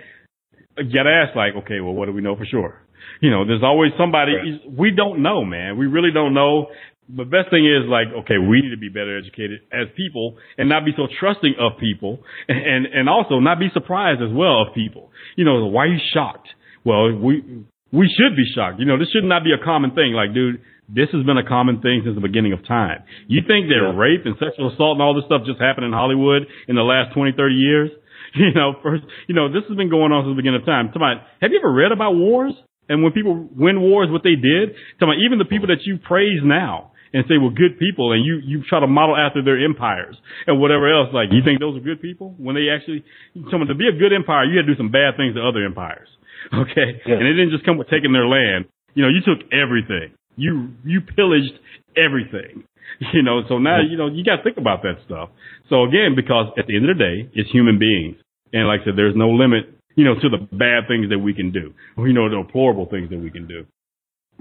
get 0.84 1.07
asked 1.07 1.36
like, 1.36 1.53
okay, 1.63 1.80
well, 1.80 1.93
what 1.93 2.05
do 2.05 2.13
we 2.13 2.21
know 2.21 2.36
for 2.36 2.45
sure? 2.45 2.82
You 3.21 3.32
know, 3.32 3.45
there's 3.45 3.63
always 3.63 3.91
somebody, 3.97 4.34
right. 4.34 4.77
we 4.77 4.91
don't 4.91 5.21
know, 5.21 5.43
man. 5.43 5.77
We 5.77 5.88
really 5.88 6.11
don't 6.13 6.34
know. 6.34 6.67
The 7.09 7.25
best 7.25 7.49
thing 7.49 7.65
is 7.65 7.89
like, 7.89 8.07
okay, 8.23 8.38
we 8.38 8.61
need 8.61 8.69
to 8.69 8.80
be 8.80 8.89
better 8.89 9.17
educated 9.17 9.61
as 9.73 9.88
people 9.97 10.38
and 10.57 10.69
not 10.69 10.86
be 10.86 10.91
so 10.95 11.07
trusting 11.19 11.55
of 11.59 11.80
people 11.80 12.19
and, 12.47 12.86
and 12.86 13.09
also 13.09 13.39
not 13.39 13.59
be 13.59 13.69
surprised 13.73 14.21
as 14.21 14.30
well 14.32 14.61
of 14.67 14.75
people. 14.75 15.11
You 15.36 15.45
know, 15.45 15.65
why 15.65 15.84
are 15.84 15.88
you 15.88 15.99
shocked? 16.13 16.47
Well, 16.86 17.11
we, 17.17 17.65
we 17.91 18.07
should 18.15 18.36
be 18.38 18.45
shocked. 18.53 18.80
You 18.80 18.86
know, 18.86 18.99
this 18.99 19.09
should 19.09 19.27
not 19.27 19.43
be 19.43 19.51
a 19.51 19.63
common 19.63 19.91
thing. 19.95 20.13
Like, 20.13 20.34
dude, 20.34 20.61
this 20.89 21.09
has 21.13 21.25
been 21.25 21.38
a 21.38 21.45
common 21.45 21.82
thing 21.82 22.01
since 22.03 22.15
the 22.15 22.21
beginning 22.21 22.53
of 22.53 22.65
time. 22.65 23.03
You 23.27 23.41
think 23.45 23.69
that 23.69 23.77
yeah. 23.77 23.93
rape 23.93 24.25
and 24.25 24.36
sexual 24.41 24.73
assault 24.73 24.97
and 24.97 25.01
all 25.01 25.13
this 25.13 25.25
stuff 25.25 25.45
just 25.45 25.61
happened 25.61 25.86
in 25.86 25.93
Hollywood 25.93 26.49
in 26.67 26.75
the 26.75 26.86
last 26.86 27.13
20, 27.13 27.34
30 27.38 27.53
years? 27.53 27.89
You 28.36 28.53
know, 28.53 28.73
first, 28.84 29.03
you 29.27 29.36
know, 29.36 29.51
this 29.51 29.63
has 29.67 29.77
been 29.77 29.89
going 29.89 30.11
on 30.11 30.23
since 30.23 30.34
the 30.34 30.39
beginning 30.39 30.61
of 30.61 30.65
time. 30.65 30.91
About, 30.93 31.25
have 31.41 31.51
you 31.51 31.59
ever 31.59 31.71
read 31.71 31.91
about 31.91 32.13
wars? 32.13 32.53
And 32.88 33.03
when 33.03 33.13
people 33.13 33.49
win 33.55 33.82
wars, 33.82 34.09
what 34.09 34.23
they 34.23 34.38
did? 34.38 34.73
About 34.97 35.21
even 35.21 35.38
the 35.38 35.45
people 35.45 35.67
that 35.67 35.86
you 35.86 35.97
praise 35.97 36.41
now 36.43 36.91
and 37.13 37.25
say 37.30 37.38
were 37.38 37.53
good 37.53 37.77
people 37.77 38.11
and 38.11 38.25
you, 38.25 38.41
you 38.45 38.63
try 38.67 38.80
to 38.80 38.88
model 38.88 39.15
after 39.17 39.41
their 39.41 39.57
empires 39.63 40.17
and 40.47 40.59
whatever 40.59 40.89
else, 40.89 41.09
like, 41.13 41.30
you 41.32 41.41
think 41.45 41.59
those 41.59 41.77
are 41.77 41.86
good 41.86 42.01
people? 42.01 42.34
When 42.38 42.55
they 42.55 42.69
actually, 42.69 43.05
someone 43.49 43.69
to 43.69 43.77
be 43.77 43.89
a 43.89 43.97
good 43.97 44.13
empire, 44.13 44.45
you 44.45 44.57
had 44.57 44.65
to 44.65 44.73
do 44.73 44.77
some 44.77 44.91
bad 44.91 45.17
things 45.17 45.36
to 45.36 45.41
other 45.41 45.65
empires. 45.65 46.09
Okay? 46.53 47.03
Yeah. 47.05 47.19
And 47.19 47.27
it 47.27 47.34
didn't 47.34 47.51
just 47.51 47.65
come 47.65 47.77
with 47.77 47.89
taking 47.89 48.13
their 48.13 48.25
land. 48.25 48.65
You 48.95 49.03
know, 49.03 49.09
you 49.09 49.19
took 49.21 49.45
everything. 49.51 50.15
You, 50.38 50.71
you 50.86 51.01
pillaged 51.01 51.53
everything. 51.97 52.63
You 53.13 53.21
know, 53.23 53.41
so 53.47 53.59
now, 53.59 53.80
you 53.82 53.97
know, 53.97 54.07
you 54.07 54.23
got 54.25 54.38
to 54.38 54.43
think 54.43 54.57
about 54.57 54.82
that 54.82 54.97
stuff. 55.05 55.30
So 55.70 55.84
again, 55.84 56.17
because 56.17 56.51
at 56.57 56.65
the 56.67 56.76
end 56.76 56.89
of 56.89 56.97
the 56.97 57.03
day, 57.03 57.30
it's 57.34 57.49
human 57.51 57.78
beings. 57.78 58.17
And 58.51 58.67
like 58.67 58.82
I 58.82 58.86
said, 58.86 58.97
there's 58.97 59.15
no 59.15 59.30
limit, 59.30 59.70
you 59.95 60.03
know, 60.03 60.15
to 60.15 60.30
the 60.30 60.41
bad 60.51 60.89
things 60.89 61.09
that 61.09 61.20
we 61.20 61.34
can 61.34 61.51
do, 61.51 61.74
or, 61.95 62.07
you 62.07 62.13
know, 62.13 62.30
the 62.30 62.41
deplorable 62.41 62.88
things 62.89 63.09
that 63.09 63.20
we 63.20 63.30
can 63.30 63.47
do. 63.47 63.65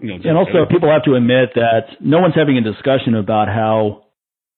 You 0.01 0.16
know, 0.16 0.18
and 0.24 0.39
also 0.39 0.64
people 0.70 0.89
have 0.89 1.05
to 1.05 1.14
admit 1.14 1.53
that 1.57 2.01
no 2.01 2.20
one's 2.20 2.35
having 2.35 2.57
a 2.57 2.62
discussion 2.62 3.14
about 3.14 3.49
how 3.49 4.07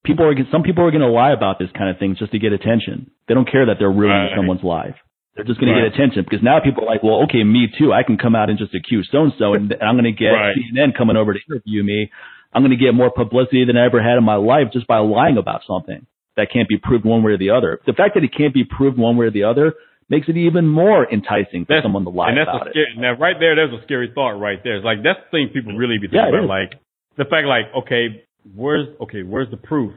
people 0.04 0.26
are, 0.26 0.34
some 0.52 0.62
people 0.62 0.84
are 0.84 0.90
going 0.90 1.02
to 1.02 1.10
lie 1.10 1.32
about 1.32 1.58
this 1.58 1.70
kind 1.76 1.90
of 1.90 1.98
thing 1.98 2.14
just 2.18 2.30
to 2.32 2.38
get 2.38 2.52
attention. 2.52 3.10
They 3.26 3.34
don't 3.34 3.50
care 3.50 3.66
that 3.66 3.76
they're 3.80 3.90
ruining 3.90 4.30
right. 4.30 4.36
someone's 4.36 4.62
life. 4.62 4.94
They're 5.34 5.48
just 5.48 5.58
going 5.58 5.72
right. 5.72 5.82
to 5.82 5.90
get 5.90 5.96
attention 5.96 6.24
because 6.28 6.44
now 6.44 6.60
people 6.62 6.84
are 6.84 6.86
like, 6.86 7.02
well, 7.02 7.24
okay, 7.24 7.42
me 7.42 7.68
too. 7.78 7.92
I 7.92 8.02
can 8.04 8.18
come 8.18 8.36
out 8.36 8.50
and 8.50 8.58
just 8.58 8.74
accuse 8.74 9.08
so 9.10 9.24
and 9.24 9.32
so, 9.38 9.54
and 9.54 9.74
I'm 9.80 9.96
going 9.96 10.04
to 10.04 10.12
get 10.12 10.36
right. 10.36 10.54
CNN 10.54 10.96
coming 10.96 11.16
over 11.16 11.32
to 11.32 11.40
interview 11.48 11.82
me. 11.82 12.10
I'm 12.52 12.62
going 12.62 12.76
to 12.76 12.84
get 12.84 12.92
more 12.92 13.10
publicity 13.10 13.64
than 13.64 13.78
I 13.78 13.86
ever 13.86 14.02
had 14.02 14.18
in 14.18 14.24
my 14.24 14.36
life 14.36 14.68
just 14.72 14.86
by 14.86 14.98
lying 14.98 15.38
about 15.38 15.62
something 15.66 16.06
that 16.40 16.48
can't 16.50 16.68
be 16.68 16.78
proved 16.80 17.04
one 17.04 17.22
way 17.22 17.32
or 17.32 17.38
the 17.38 17.50
other. 17.50 17.80
The 17.86 17.92
fact 17.92 18.14
that 18.14 18.24
it 18.24 18.32
can't 18.36 18.54
be 18.54 18.64
proved 18.64 18.98
one 18.98 19.16
way 19.16 19.26
or 19.26 19.30
the 19.30 19.44
other 19.44 19.74
makes 20.08 20.28
it 20.28 20.36
even 20.36 20.66
more 20.66 21.04
enticing 21.10 21.64
for 21.68 21.76
that's, 21.76 21.84
someone 21.84 22.04
to 22.04 22.10
lie 22.10 22.30
and 22.30 22.38
that's 22.38 22.48
about 22.48 22.68
a 22.68 22.70
scary, 22.70 22.86
it. 22.96 23.00
Now, 23.00 23.12
right 23.14 23.36
there, 23.38 23.54
there's 23.54 23.72
a 23.72 23.82
scary 23.84 24.10
thought 24.14 24.40
right 24.40 24.58
there. 24.64 24.76
It's 24.76 24.84
like 24.84 25.04
that's 25.04 25.20
the 25.28 25.30
thing 25.30 25.50
people 25.52 25.76
really 25.76 25.98
be 26.00 26.08
thinking 26.08 26.32
yeah, 26.32 26.40
about. 26.40 26.48
Like 26.48 26.80
the 27.16 27.24
fact, 27.28 27.46
like, 27.46 27.68
okay, 27.84 28.24
where's 28.56 28.88
okay, 29.00 29.22
where's 29.22 29.50
the 29.50 29.60
proof? 29.60 29.92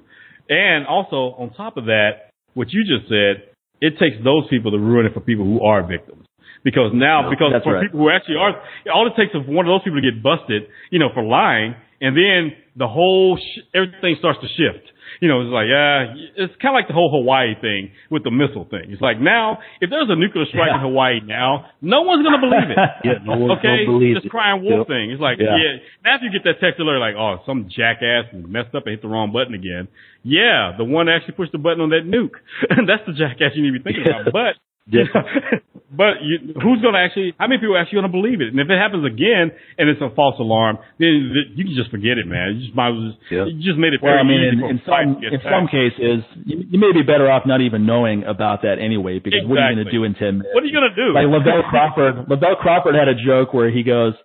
And 0.49 0.85
also 0.85 1.33
on 1.39 1.53
top 1.55 1.77
of 1.77 1.85
that, 1.85 2.29
what 2.53 2.69
you 2.69 2.83
just 2.83 3.09
said, 3.09 3.49
it 3.81 3.97
takes 3.97 4.21
those 4.23 4.45
people 4.49 4.71
to 4.71 4.77
ruin 4.77 5.05
it 5.07 5.13
for 5.13 5.21
people 5.21 5.45
who 5.45 5.63
are 5.63 5.81
victims. 5.81 6.27
Because 6.63 6.91
now, 6.93 7.23
no, 7.23 7.29
because 7.29 7.51
for 7.63 7.73
right. 7.73 7.83
people 7.83 7.99
who 7.99 8.09
actually 8.09 8.37
are, 8.39 8.55
all 8.93 9.07
it 9.07 9.19
takes 9.19 9.35
is 9.35 9.43
one 9.47 9.65
of 9.67 9.71
those 9.71 9.83
people 9.83 9.99
to 9.99 10.05
get 10.07 10.23
busted, 10.23 10.63
you 10.91 10.99
know, 10.99 11.09
for 11.13 11.23
lying, 11.23 11.75
and 11.99 12.15
then 12.15 12.55
the 12.77 12.87
whole 12.87 13.35
sh- 13.35 13.67
everything 13.75 14.15
starts 14.19 14.39
to 14.39 14.47
shift. 14.47 14.87
You 15.23 15.31
know, 15.31 15.39
it's 15.39 15.55
like, 15.55 15.71
yeah, 15.71 16.19
it's 16.35 16.51
kind 16.59 16.75
of 16.75 16.83
like 16.83 16.91
the 16.91 16.97
whole 16.99 17.07
Hawaii 17.07 17.55
thing 17.55 17.95
with 18.11 18.27
the 18.27 18.33
missile 18.35 18.67
thing. 18.67 18.91
It's 18.91 18.99
like 18.99 19.23
now, 19.23 19.63
if 19.79 19.87
there's 19.87 20.11
a 20.11 20.19
nuclear 20.19 20.43
strike 20.51 20.67
yeah. 20.67 20.83
in 20.83 20.83
Hawaii 20.83 21.23
now, 21.23 21.71
no 21.79 22.03
one's 22.03 22.27
gonna 22.27 22.43
believe 22.43 22.67
it. 22.67 22.75
yeah, 23.07 23.23
no 23.23 23.39
one's 23.39 23.63
okay, 23.63 23.87
gonna 23.87 23.95
believe 23.95 24.19
this 24.19 24.27
crying 24.27 24.67
wolf 24.67 24.83
yep. 24.83 24.91
thing. 24.91 25.15
It's 25.15 25.23
like, 25.23 25.39
yeah. 25.39 25.55
yeah. 25.55 25.79
Now 26.03 26.19
if 26.19 26.27
you 26.27 26.31
get 26.35 26.43
that 26.43 26.59
text 26.59 26.75
alert, 26.83 26.99
like, 26.99 27.15
oh, 27.15 27.39
some 27.47 27.71
jackass 27.71 28.35
messed 28.35 28.75
up 28.75 28.83
and 28.83 28.99
hit 28.99 29.01
the 29.01 29.07
wrong 29.07 29.31
button 29.31 29.55
again. 29.55 29.87
Yeah, 30.27 30.75
the 30.75 30.83
one 30.83 31.07
that 31.07 31.23
actually 31.23 31.39
pushed 31.39 31.55
the 31.55 31.63
button 31.63 31.79
on 31.79 31.95
that 31.95 32.03
nuke. 32.03 32.35
That's 32.67 33.07
the 33.07 33.15
jackass 33.15 33.55
you 33.55 33.63
need 33.63 33.79
to 33.79 33.79
be 33.79 33.83
thinking 33.87 34.03
about. 34.03 34.27
But 34.35 34.59
yeah. 34.87 35.07
but 35.91 36.19
you, 36.19 36.59
who's 36.59 36.83
going 36.83 36.91
to 36.91 36.99
actually? 36.99 37.31
How 37.39 37.47
many 37.47 37.59
people 37.59 37.75
are 37.75 37.79
actually 37.79 38.03
going 38.03 38.11
to 38.11 38.17
believe 38.17 38.43
it? 38.43 38.51
And 38.51 38.59
if 38.59 38.67
it 38.67 38.75
happens 38.75 39.07
again 39.07 39.55
and 39.79 39.87
it's 39.87 40.03
a 40.03 40.11
false 40.11 40.35
alarm, 40.39 40.79
then 40.99 41.31
you 41.55 41.63
can 41.63 41.75
just 41.75 41.87
forget 41.87 42.19
it, 42.19 42.27
man. 42.27 42.59
You 42.59 42.67
just 42.67 42.75
might 42.75 42.91
just, 42.91 43.17
yeah. 43.31 43.47
you 43.47 43.63
just 43.63 43.79
made 43.79 43.95
it 43.95 44.03
well, 44.03 44.19
I 44.19 44.27
mean, 44.27 44.43
in, 44.43 44.59
in 44.59 44.77
some 44.83 45.23
in 45.23 45.39
some 45.39 45.71
cases, 45.71 46.27
you, 46.43 46.67
you, 46.75 46.79
may 46.79 46.91
be 46.91 47.05
better 47.05 47.31
off 47.31 47.47
not 47.47 47.61
even 47.61 47.87
knowing 47.87 48.27
about 48.27 48.67
that 48.67 48.75
anyway. 48.83 49.23
Because 49.23 49.47
exactly. 49.47 49.47
what 49.47 49.59
are 49.63 49.69
you 49.71 49.75
going 49.79 49.87
to 49.87 49.95
do 49.95 50.03
in 50.03 50.13
ten 50.19 50.43
minutes? 50.43 50.51
What 50.51 50.63
are 50.63 50.67
you 50.67 50.75
going 50.75 50.89
to 50.91 50.97
do? 50.99 51.07
Like 51.15 51.31
Lavell 51.31 51.63
Crawford. 51.71 52.27
Lavell 52.27 52.59
Crawford 52.59 52.95
had 52.99 53.07
a 53.07 53.15
joke 53.15 53.55
where 53.55 53.71
he 53.71 53.87
goes 53.87 54.19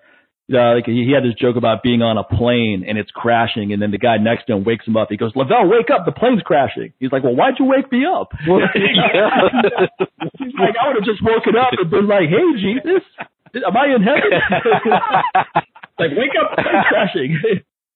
uh, 0.48 0.80
like 0.80 0.86
he 0.86 1.12
had 1.12 1.24
this 1.28 1.36
joke 1.36 1.56
about 1.56 1.82
being 1.82 2.00
on 2.00 2.16
a 2.16 2.24
plane 2.24 2.84
and 2.88 2.96
it's 2.96 3.10
crashing, 3.10 3.72
and 3.72 3.82
then 3.82 3.90
the 3.90 3.98
guy 3.98 4.16
next 4.16 4.46
to 4.46 4.54
him 4.56 4.64
wakes 4.64 4.86
him 4.86 4.96
up. 4.96 5.08
He 5.10 5.16
goes, 5.16 5.32
"Lavell, 5.34 5.68
wake 5.68 5.92
up! 5.92 6.06
The 6.06 6.12
plane's 6.12 6.40
crashing." 6.40 6.92
He's 6.98 7.12
like, 7.12 7.22
"Well, 7.22 7.36
why'd 7.36 7.58
you 7.58 7.66
wake 7.66 7.92
me 7.92 8.04
up?" 8.08 8.32
He's 8.40 8.56
like, 10.56 10.76
"I 10.80 10.88
would 10.88 10.96
have 10.96 11.04
just 11.04 11.20
woken 11.20 11.52
up 11.56 11.76
and 11.76 11.90
been 11.90 12.08
like, 12.08 12.32
hey, 12.32 12.48
Jesus, 12.56 13.04
am 13.60 13.76
I 13.76 13.92
in 13.92 14.00
heaven?" 14.00 14.32
like, 16.00 16.16
wake 16.16 16.32
up! 16.40 16.56
The 16.56 16.64
plane's 16.64 16.88
crashing. 16.88 17.36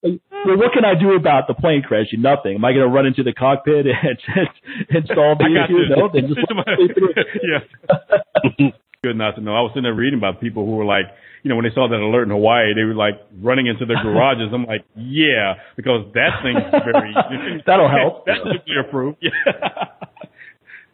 well, 0.44 0.59
what 0.61 0.72
can 0.76 0.84
I 0.84 0.92
do 0.98 1.16
about 1.16 1.48
the 1.48 1.55
plane 1.55 1.80
crashing? 1.80 2.20
Nothing. 2.20 2.57
Am 2.57 2.64
I 2.64 2.72
going 2.72 2.84
to 2.84 2.92
run 2.92 3.07
into 3.07 3.22
the 3.22 3.32
cockpit 3.32 3.86
and, 3.86 4.18
and, 4.90 5.09
solve 5.09 5.38
the 5.38 5.48
issue? 5.48 5.88
No, 5.88 6.11
then 6.12 6.28
just 6.28 6.40
yeah. 7.48 7.64
good 9.03 9.16
not 9.16 9.36
to 9.36 9.40
know. 9.40 9.55
I 9.55 9.62
was 9.62 9.70
sitting 9.72 9.84
there 9.84 9.94
reading 9.94 10.18
about 10.18 10.40
people 10.40 10.66
who 10.66 10.76
were 10.76 10.84
like, 10.84 11.07
you 11.43 11.49
know, 11.49 11.57
when 11.57 11.64
they 11.64 11.74
saw 11.74 11.88
that 11.88 11.99
alert 11.99 12.24
in 12.24 12.30
Hawaii, 12.30 12.74
they 12.74 12.84
were 12.84 12.95
like 12.95 13.20
running 13.43 13.66
into 13.66 13.84
their 13.84 14.03
garages. 14.03 14.49
I'm 14.55 14.64
like, 14.64 14.84
yeah, 14.97 15.55
because 15.76 16.07
that 16.14 16.43
thing's 16.43 16.62
very. 16.70 17.14
That'll 17.66 17.90
help. 17.90 18.24
That's 18.26 18.40
nuclear 18.45 18.84
proof. 18.90 19.16
Yeah. 19.20 19.30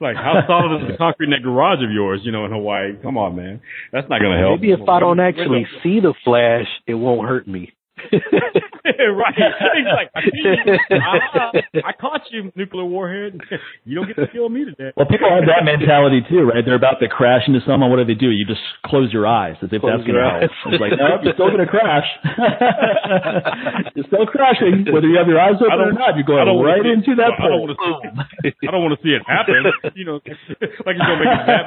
like 0.01 0.17
how 0.17 0.41
solid 0.47 0.83
is 0.83 0.93
the 0.93 0.97
concrete 0.97 1.27
in 1.27 1.31
that 1.33 1.43
garage 1.43 1.85
of 1.85 1.91
yours? 1.91 2.21
You 2.25 2.33
know, 2.33 2.47
in 2.47 2.53
Hawaii. 2.53 2.97
Come 3.03 3.19
on, 3.19 3.37
man. 3.37 3.61
That's 3.93 4.09
not 4.09 4.21
going 4.21 4.33
to 4.33 4.39
help. 4.39 4.61
Maybe 4.61 4.73
if 4.73 4.89
I 4.89 5.01
don't 5.01 5.21
actually 5.21 5.67
see 5.83 6.01
the 6.01 6.15
flash, 6.25 6.67
it 6.87 6.95
won't 6.95 7.29
hurt 7.29 7.47
me. 7.47 7.73
right. 8.13 9.35
He's 9.37 9.91
like, 9.93 10.11
I, 10.15 10.21
uh, 11.39 11.81
I 11.85 11.93
caught 11.93 12.23
you, 12.31 12.53
nuclear 12.57 12.85
warhead. 12.85 13.41
You 13.85 13.95
don't 13.97 14.07
get 14.07 14.17
to 14.17 14.27
kill 14.33 14.49
me 14.49 14.65
today. 14.65 14.93
Well, 14.97 15.07
people 15.07 15.29
have 15.29 15.45
that 15.47 15.65
mentality 15.65 16.23
too, 16.29 16.45
right? 16.49 16.65
They're 16.65 16.79
about 16.79 17.01
to 17.01 17.09
crash 17.09 17.43
into 17.47 17.61
someone. 17.67 17.91
What 17.91 17.97
do 17.99 18.05
they 18.07 18.19
do? 18.19 18.31
You 18.31 18.47
just 18.47 18.61
close 18.87 19.13
your 19.13 19.27
eyes 19.27 19.57
as 19.63 19.71
if 19.73 19.81
close 19.81 19.99
that's 19.99 20.07
going 20.07 20.19
to 20.19 20.25
help. 20.25 20.51
It's 20.73 20.81
like, 20.81 20.93
no, 20.99 21.19
you're 21.23 21.35
still 21.35 21.51
going 21.53 21.65
to 21.65 21.71
crash. 21.71 22.07
you're 23.95 24.07
still 24.09 24.27
crashing, 24.27 24.87
whether 24.93 25.07
you 25.09 25.17
have 25.19 25.29
your 25.29 25.41
eyes 25.41 25.57
open 25.61 25.73
or 25.73 25.93
don't- 25.93 26.17
You're 26.19 26.27
going 26.27 26.49
right 26.65 26.83
see 26.83 26.89
it. 26.91 26.99
into 27.05 27.15
that 27.21 27.33
I 27.39 27.49
don't 27.49 27.61
wanna 27.61 27.77
see 27.79 28.67
I 28.67 28.71
don't 28.71 28.83
want 28.83 28.95
to 28.99 29.03
see 29.05 29.13
it 29.15 29.23
happen. 29.27 29.63
You 29.95 30.05
know, 30.05 30.15
like 30.25 30.97
it's 30.97 31.05
gonna 31.05 31.21
make 31.21 31.33
it 31.33 31.47
that 31.47 31.65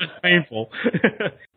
it's 0.00 0.12
painful. 0.22 0.70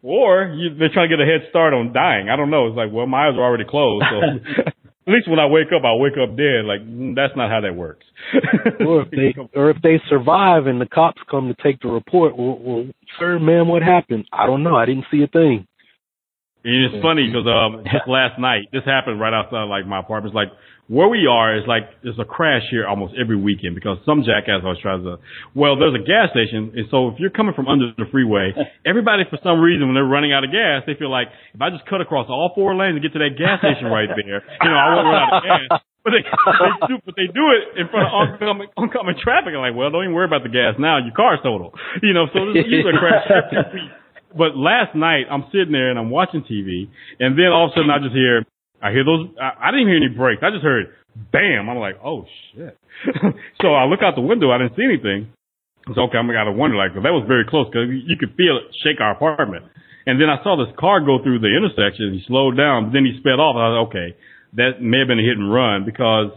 or 0.03 0.53
you, 0.55 0.75
they're 0.77 0.89
trying 0.93 1.09
to 1.09 1.13
get 1.17 1.21
a 1.23 1.27
head 1.27 1.47
start 1.49 1.73
on 1.73 1.93
dying. 1.93 2.29
I 2.29 2.35
don't 2.35 2.49
know. 2.49 2.67
It's 2.67 2.77
like, 2.77 2.91
well, 2.91 3.05
my 3.07 3.27
eyes 3.27 3.35
are 3.35 3.43
already 3.43 3.65
closed, 3.65 4.05
so 4.09 4.63
at 5.07 5.13
least 5.13 5.29
when 5.29 5.39
I 5.39 5.45
wake 5.45 5.67
up, 5.75 5.83
I 5.85 5.93
wake 5.93 6.19
up 6.21 6.35
dead. 6.35 6.65
Like 6.65 6.81
that's 7.15 7.35
not 7.35 7.49
how 7.49 7.61
that 7.61 7.75
works. 7.75 8.05
or 8.85 9.03
if 9.03 9.11
they 9.11 9.35
or 9.55 9.69
if 9.69 9.77
they 9.81 10.01
survive 10.09 10.67
and 10.67 10.81
the 10.81 10.85
cops 10.85 11.21
come 11.31 11.47
to 11.47 11.63
take 11.63 11.79
the 11.81 11.87
report, 11.87 12.37
well, 12.37 12.59
well 12.59 12.85
sir, 13.17 13.39
ma'am, 13.39 13.69
what 13.69 13.81
happened? 13.83 14.25
I 14.33 14.45
don't 14.45 14.63
know. 14.63 14.75
I 14.75 14.85
didn't 14.85 15.05
see 15.09 15.23
a 15.23 15.27
thing. 15.27 15.65
And 16.63 16.93
it's 16.93 17.01
funny 17.01 17.27
because 17.27 17.47
um, 17.47 17.83
just 17.85 18.07
last 18.07 18.37
night, 18.39 18.67
this 18.73 18.83
happened 18.85 19.21
right 19.21 19.33
outside 19.33 19.63
like 19.65 19.87
my 19.87 19.99
apartment. 19.99 20.33
It's 20.33 20.35
like 20.35 20.51
where 20.87 21.07
we 21.07 21.27
are 21.27 21.57
is 21.59 21.67
like 21.67 21.83
there's 22.03 22.19
a 22.19 22.25
crash 22.25 22.63
here 22.71 22.87
almost 22.87 23.13
every 23.19 23.35
weekend 23.35 23.75
because 23.75 23.99
some 24.05 24.23
jackass 24.23 24.63
always 24.63 24.79
tries 24.79 25.03
to. 25.03 25.19
Well, 25.53 25.75
there's 25.75 25.95
a 25.95 26.03
gas 26.03 26.31
station, 26.31 26.71
and 26.75 26.87
so 26.89 27.09
if 27.11 27.19
you're 27.19 27.33
coming 27.33 27.53
from 27.53 27.67
under 27.67 27.91
the 27.97 28.07
freeway, 28.11 28.55
everybody 28.85 29.23
for 29.29 29.37
some 29.43 29.59
reason 29.59 29.87
when 29.87 29.95
they're 29.95 30.07
running 30.07 30.31
out 30.31 30.43
of 30.43 30.51
gas, 30.51 30.87
they 30.87 30.95
feel 30.95 31.11
like 31.11 31.27
if 31.53 31.61
I 31.61 31.69
just 31.69 31.85
cut 31.85 31.99
across 31.99 32.27
all 32.29 32.51
four 32.55 32.71
lanes 32.75 32.95
and 32.95 33.03
get 33.03 33.11
to 33.13 33.19
that 33.19 33.35
gas 33.35 33.59
station 33.59 33.91
right 33.91 34.07
there, 34.07 34.39
you 34.41 34.69
know, 34.71 34.79
I 34.79 34.95
won't 34.95 35.07
run 35.11 35.19
out 35.21 35.33
of 35.37 35.43
gas. 35.43 35.81
But 36.07 36.15
they, 36.15 36.23
they 36.23 36.87
do, 36.87 36.95
but 37.03 37.15
they 37.19 37.27
do 37.27 37.51
it 37.51 37.83
in 37.83 37.91
front 37.91 38.07
of 38.07 38.15
oncoming, 38.15 38.71
oncoming 38.79 39.19
traffic. 39.19 39.51
I'm 39.51 39.59
like, 39.59 39.75
well, 39.75 39.91
don't 39.91 40.07
even 40.07 40.15
worry 40.15 40.23
about 40.23 40.39
the 40.39 40.47
gas 40.47 40.79
now. 40.79 41.03
Your 41.03 41.11
car's 41.11 41.43
total. 41.43 41.75
You 41.99 42.15
know, 42.15 42.31
so 42.31 42.47
this 42.47 42.63
is 42.63 42.71
usually 42.71 42.95
a 42.95 42.99
crash 43.03 43.27
every 43.27 43.83
week. 43.83 43.91
But 44.31 44.55
last 44.55 44.95
night 44.95 45.25
I'm 45.31 45.45
sitting 45.51 45.71
there 45.71 45.89
and 45.89 45.97
I'm 45.99 46.09
watching 46.09 46.43
TV, 46.47 46.87
and 47.19 47.39
then 47.39 47.47
all 47.47 47.67
of 47.67 47.71
a 47.71 47.75
sudden 47.75 47.89
I 47.89 47.99
just 47.99 48.13
hear, 48.13 48.45
I 48.81 48.91
hear 48.91 49.03
those. 49.03 49.29
I, 49.41 49.69
I 49.69 49.71
didn't 49.71 49.87
hear 49.87 49.97
any 49.97 50.13
brakes. 50.13 50.41
I 50.45 50.51
just 50.51 50.63
heard, 50.63 50.93
bam. 51.31 51.69
I'm 51.69 51.77
like, 51.77 51.97
oh 52.03 52.25
shit. 52.53 52.77
so 53.61 53.73
I 53.73 53.85
look 53.85 54.01
out 54.01 54.15
the 54.15 54.25
window. 54.25 54.51
I 54.51 54.57
didn't 54.57 54.75
see 54.75 54.85
anything. 54.85 55.33
So 55.95 56.11
okay, 56.11 56.17
I'm 56.17 56.27
gotta 56.27 56.51
wonder 56.51 56.75
like 56.75 56.93
that 56.93 57.15
was 57.15 57.25
very 57.27 57.45
close 57.47 57.67
because 57.71 57.87
you 57.89 58.17
could 58.19 58.35
feel 58.35 58.59
it 58.59 58.69
shake 58.83 58.99
our 58.99 59.15
apartment. 59.15 59.65
And 60.05 60.21
then 60.21 60.29
I 60.29 60.41
saw 60.43 60.55
this 60.55 60.71
car 60.79 61.03
go 61.03 61.19
through 61.23 61.39
the 61.39 61.51
intersection. 61.51 62.15
He 62.15 62.23
slowed 62.27 62.55
down, 62.55 62.87
but 62.87 62.93
then 62.93 63.03
he 63.03 63.19
sped 63.19 63.39
off. 63.43 63.59
I 63.59 63.67
was 63.67 63.75
like, 63.75 63.87
okay. 63.91 64.09
That 64.55 64.79
may 64.79 65.03
have 65.03 65.11
been 65.11 65.19
a 65.19 65.27
hit 65.27 65.35
and 65.35 65.51
run 65.51 65.83
because 65.83 66.31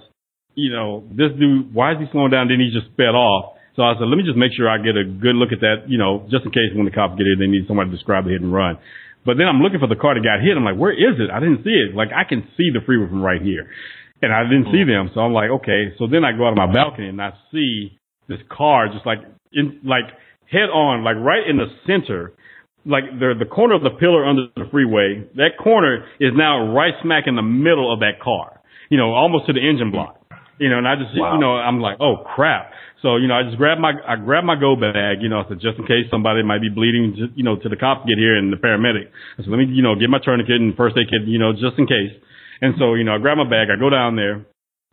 you 0.55 0.71
know 0.75 1.07
this 1.11 1.31
dude. 1.39 1.73
Why 1.73 1.95
is 1.95 1.99
he 2.03 2.07
slowing 2.11 2.31
down? 2.31 2.49
Then 2.49 2.59
he 2.59 2.75
just 2.75 2.91
sped 2.95 3.15
off. 3.15 3.61
So 3.79 3.87
I 3.87 3.95
said, 3.95 4.11
let 4.11 4.19
me 4.19 4.27
just 4.27 4.37
make 4.37 4.51
sure 4.53 4.69
I 4.69 4.79
get 4.83 4.99
a 4.99 5.07
good 5.07 5.39
look 5.39 5.55
at 5.55 5.63
that, 5.63 5.87
you 5.87 5.97
know, 5.97 6.27
just 6.29 6.45
in 6.45 6.51
case 6.51 6.75
when 6.75 6.85
the 6.85 6.91
cops 6.91 7.15
get 7.15 7.25
here, 7.25 7.39
they 7.39 7.47
need 7.47 7.71
somebody 7.71 7.89
to 7.89 7.97
describe 7.97 8.27
the 8.27 8.35
hit 8.35 8.43
and 8.43 8.53
run. 8.53 8.77
But 9.25 9.37
then 9.37 9.47
I'm 9.47 9.61
looking 9.61 9.81
for 9.81 9.89
the 9.89 10.01
car 10.01 10.15
that 10.15 10.25
got 10.25 10.41
hit. 10.41 10.57
I'm 10.57 10.65
like, 10.65 10.81
where 10.81 10.93
is 10.93 11.21
it? 11.21 11.29
I 11.29 11.41
didn't 11.41 11.63
see 11.65 11.77
it. 11.77 11.95
Like 11.95 12.09
I 12.15 12.25
can 12.25 12.49
see 12.57 12.73
the 12.73 12.81
freeway 12.85 13.09
from 13.09 13.23
right 13.23 13.41
here. 13.41 13.69
And 14.23 14.33
I 14.33 14.45
didn't 14.45 14.73
see 14.73 14.85
hmm. 14.85 14.91
them. 14.91 15.11
So 15.15 15.21
I'm 15.21 15.33
like, 15.33 15.51
okay. 15.63 15.97
So 15.99 16.07
then 16.07 16.25
I 16.25 16.33
go 16.33 16.47
out 16.47 16.53
of 16.53 16.61
my 16.61 16.73
balcony 16.73 17.09
and 17.09 17.21
I 17.21 17.33
see 17.53 17.99
this 18.29 18.41
car 18.49 18.89
just 18.89 19.05
like 19.05 19.21
in, 19.53 19.81
like 19.85 20.09
head 20.51 20.69
on, 20.73 21.05
like 21.05 21.17
right 21.17 21.45
in 21.49 21.57
the 21.57 21.69
center, 21.87 22.33
like 22.85 23.05
the, 23.19 23.35
the 23.39 23.45
corner 23.45 23.75
of 23.75 23.83
the 23.83 23.91
pillar 23.91 24.25
under 24.25 24.49
the 24.57 24.69
freeway. 24.71 25.25
That 25.37 25.57
corner 25.63 26.05
is 26.19 26.33
now 26.35 26.73
right 26.73 26.95
smack 27.03 27.25
in 27.27 27.37
the 27.37 27.43
middle 27.43 27.93
of 27.93 28.01
that 28.01 28.21
car, 28.23 28.61
you 28.89 28.99
know, 28.99 29.13
almost 29.13 29.47
to 29.47 29.53
the 29.53 29.61
engine 29.61 29.91
block, 29.91 30.20
you 30.61 30.69
know, 30.69 30.79
and 30.79 30.87
I 30.87 30.95
just, 30.95 31.17
Wow. 31.17 31.35
you 31.35 31.41
know, 31.41 31.57
I'm 31.57 31.81
like, 31.81 31.97
oh 32.01 32.23
crap. 32.23 32.71
So, 33.03 33.17
you 33.17 33.27
know, 33.27 33.35
I 33.35 33.43
just 33.49 33.57
grabbed 33.57 33.81
my, 33.81 33.97
I 34.07 34.17
grabbed 34.21 34.45
my 34.47 34.61
go 34.61 34.77
bag, 34.77 35.25
you 35.25 35.33
know, 35.33 35.41
I 35.41 35.49
said, 35.49 35.57
just 35.59 35.81
in 35.81 35.89
case 35.89 36.05
somebody 36.13 36.45
might 36.45 36.61
be 36.61 36.69
bleeding, 36.69 37.17
just, 37.17 37.33
you 37.33 37.43
know, 37.43 37.57
to 37.57 37.69
the 37.73 37.77
cops 37.81 38.05
get 38.05 38.21
here 38.21 38.37
and 38.37 38.53
the 38.53 38.61
paramedic. 38.61 39.09
I 39.09 39.43
said, 39.43 39.49
let 39.49 39.57
me, 39.57 39.73
you 39.73 39.81
know, 39.83 39.97
get 39.97 40.11
my 40.13 40.21
tourniquet 40.21 40.61
and 40.61 40.77
first 40.77 40.99
aid 41.01 41.09
kit, 41.09 41.25
you 41.27 41.39
know, 41.41 41.53
just 41.57 41.81
in 41.81 41.87
case. 41.89 42.13
And 42.61 42.75
so, 42.79 42.93
you 42.95 43.05
know, 43.05 43.17
I 43.17 43.19
grab 43.19 43.39
my 43.41 43.49
bag, 43.49 43.73
I 43.73 43.81
go 43.81 43.89
down 43.89 44.17
there, 44.17 44.45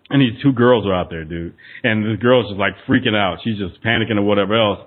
and 0.09 0.21
these 0.23 0.39
two 0.41 0.53
girls 0.53 0.87
are 0.87 0.95
out 0.95 1.09
there, 1.09 1.25
dude. 1.25 1.53
And 1.83 2.05
the 2.05 2.15
girl's 2.15 2.47
just 2.47 2.59
like 2.59 2.73
freaking 2.87 3.11
out. 3.13 3.39
She's 3.43 3.59
just 3.59 3.83
panicking 3.83 4.15
or 4.15 4.23
whatever 4.23 4.55
else. 4.55 4.79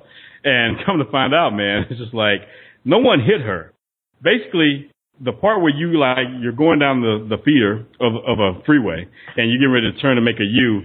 And 0.43 0.79
come 0.87 0.97
to 0.97 1.11
find 1.13 1.35
out, 1.35 1.51
man, 1.51 1.85
it's 1.91 2.01
just 2.01 2.15
like 2.15 2.41
no 2.85 2.99
one 2.99 3.21
hit 3.21 3.43
her. 3.43 3.75
Basically, 4.23 4.90
the 5.23 5.33
part 5.33 5.61
where 5.61 5.75
you 5.75 5.99
like 5.99 6.19
you're 6.41 6.57
going 6.57 6.79
down 6.79 7.01
the 7.01 7.37
the 7.37 7.43
feeder 7.43 7.87
of 8.01 8.13
of 8.17 8.39
a 8.39 8.63
freeway 8.65 9.07
and 9.37 9.51
you 9.51 9.59
get 9.61 9.67
ready 9.67 9.93
to 9.93 9.99
turn 10.01 10.17
to 10.17 10.23
make 10.23 10.41
a 10.41 10.49
U. 10.49 10.83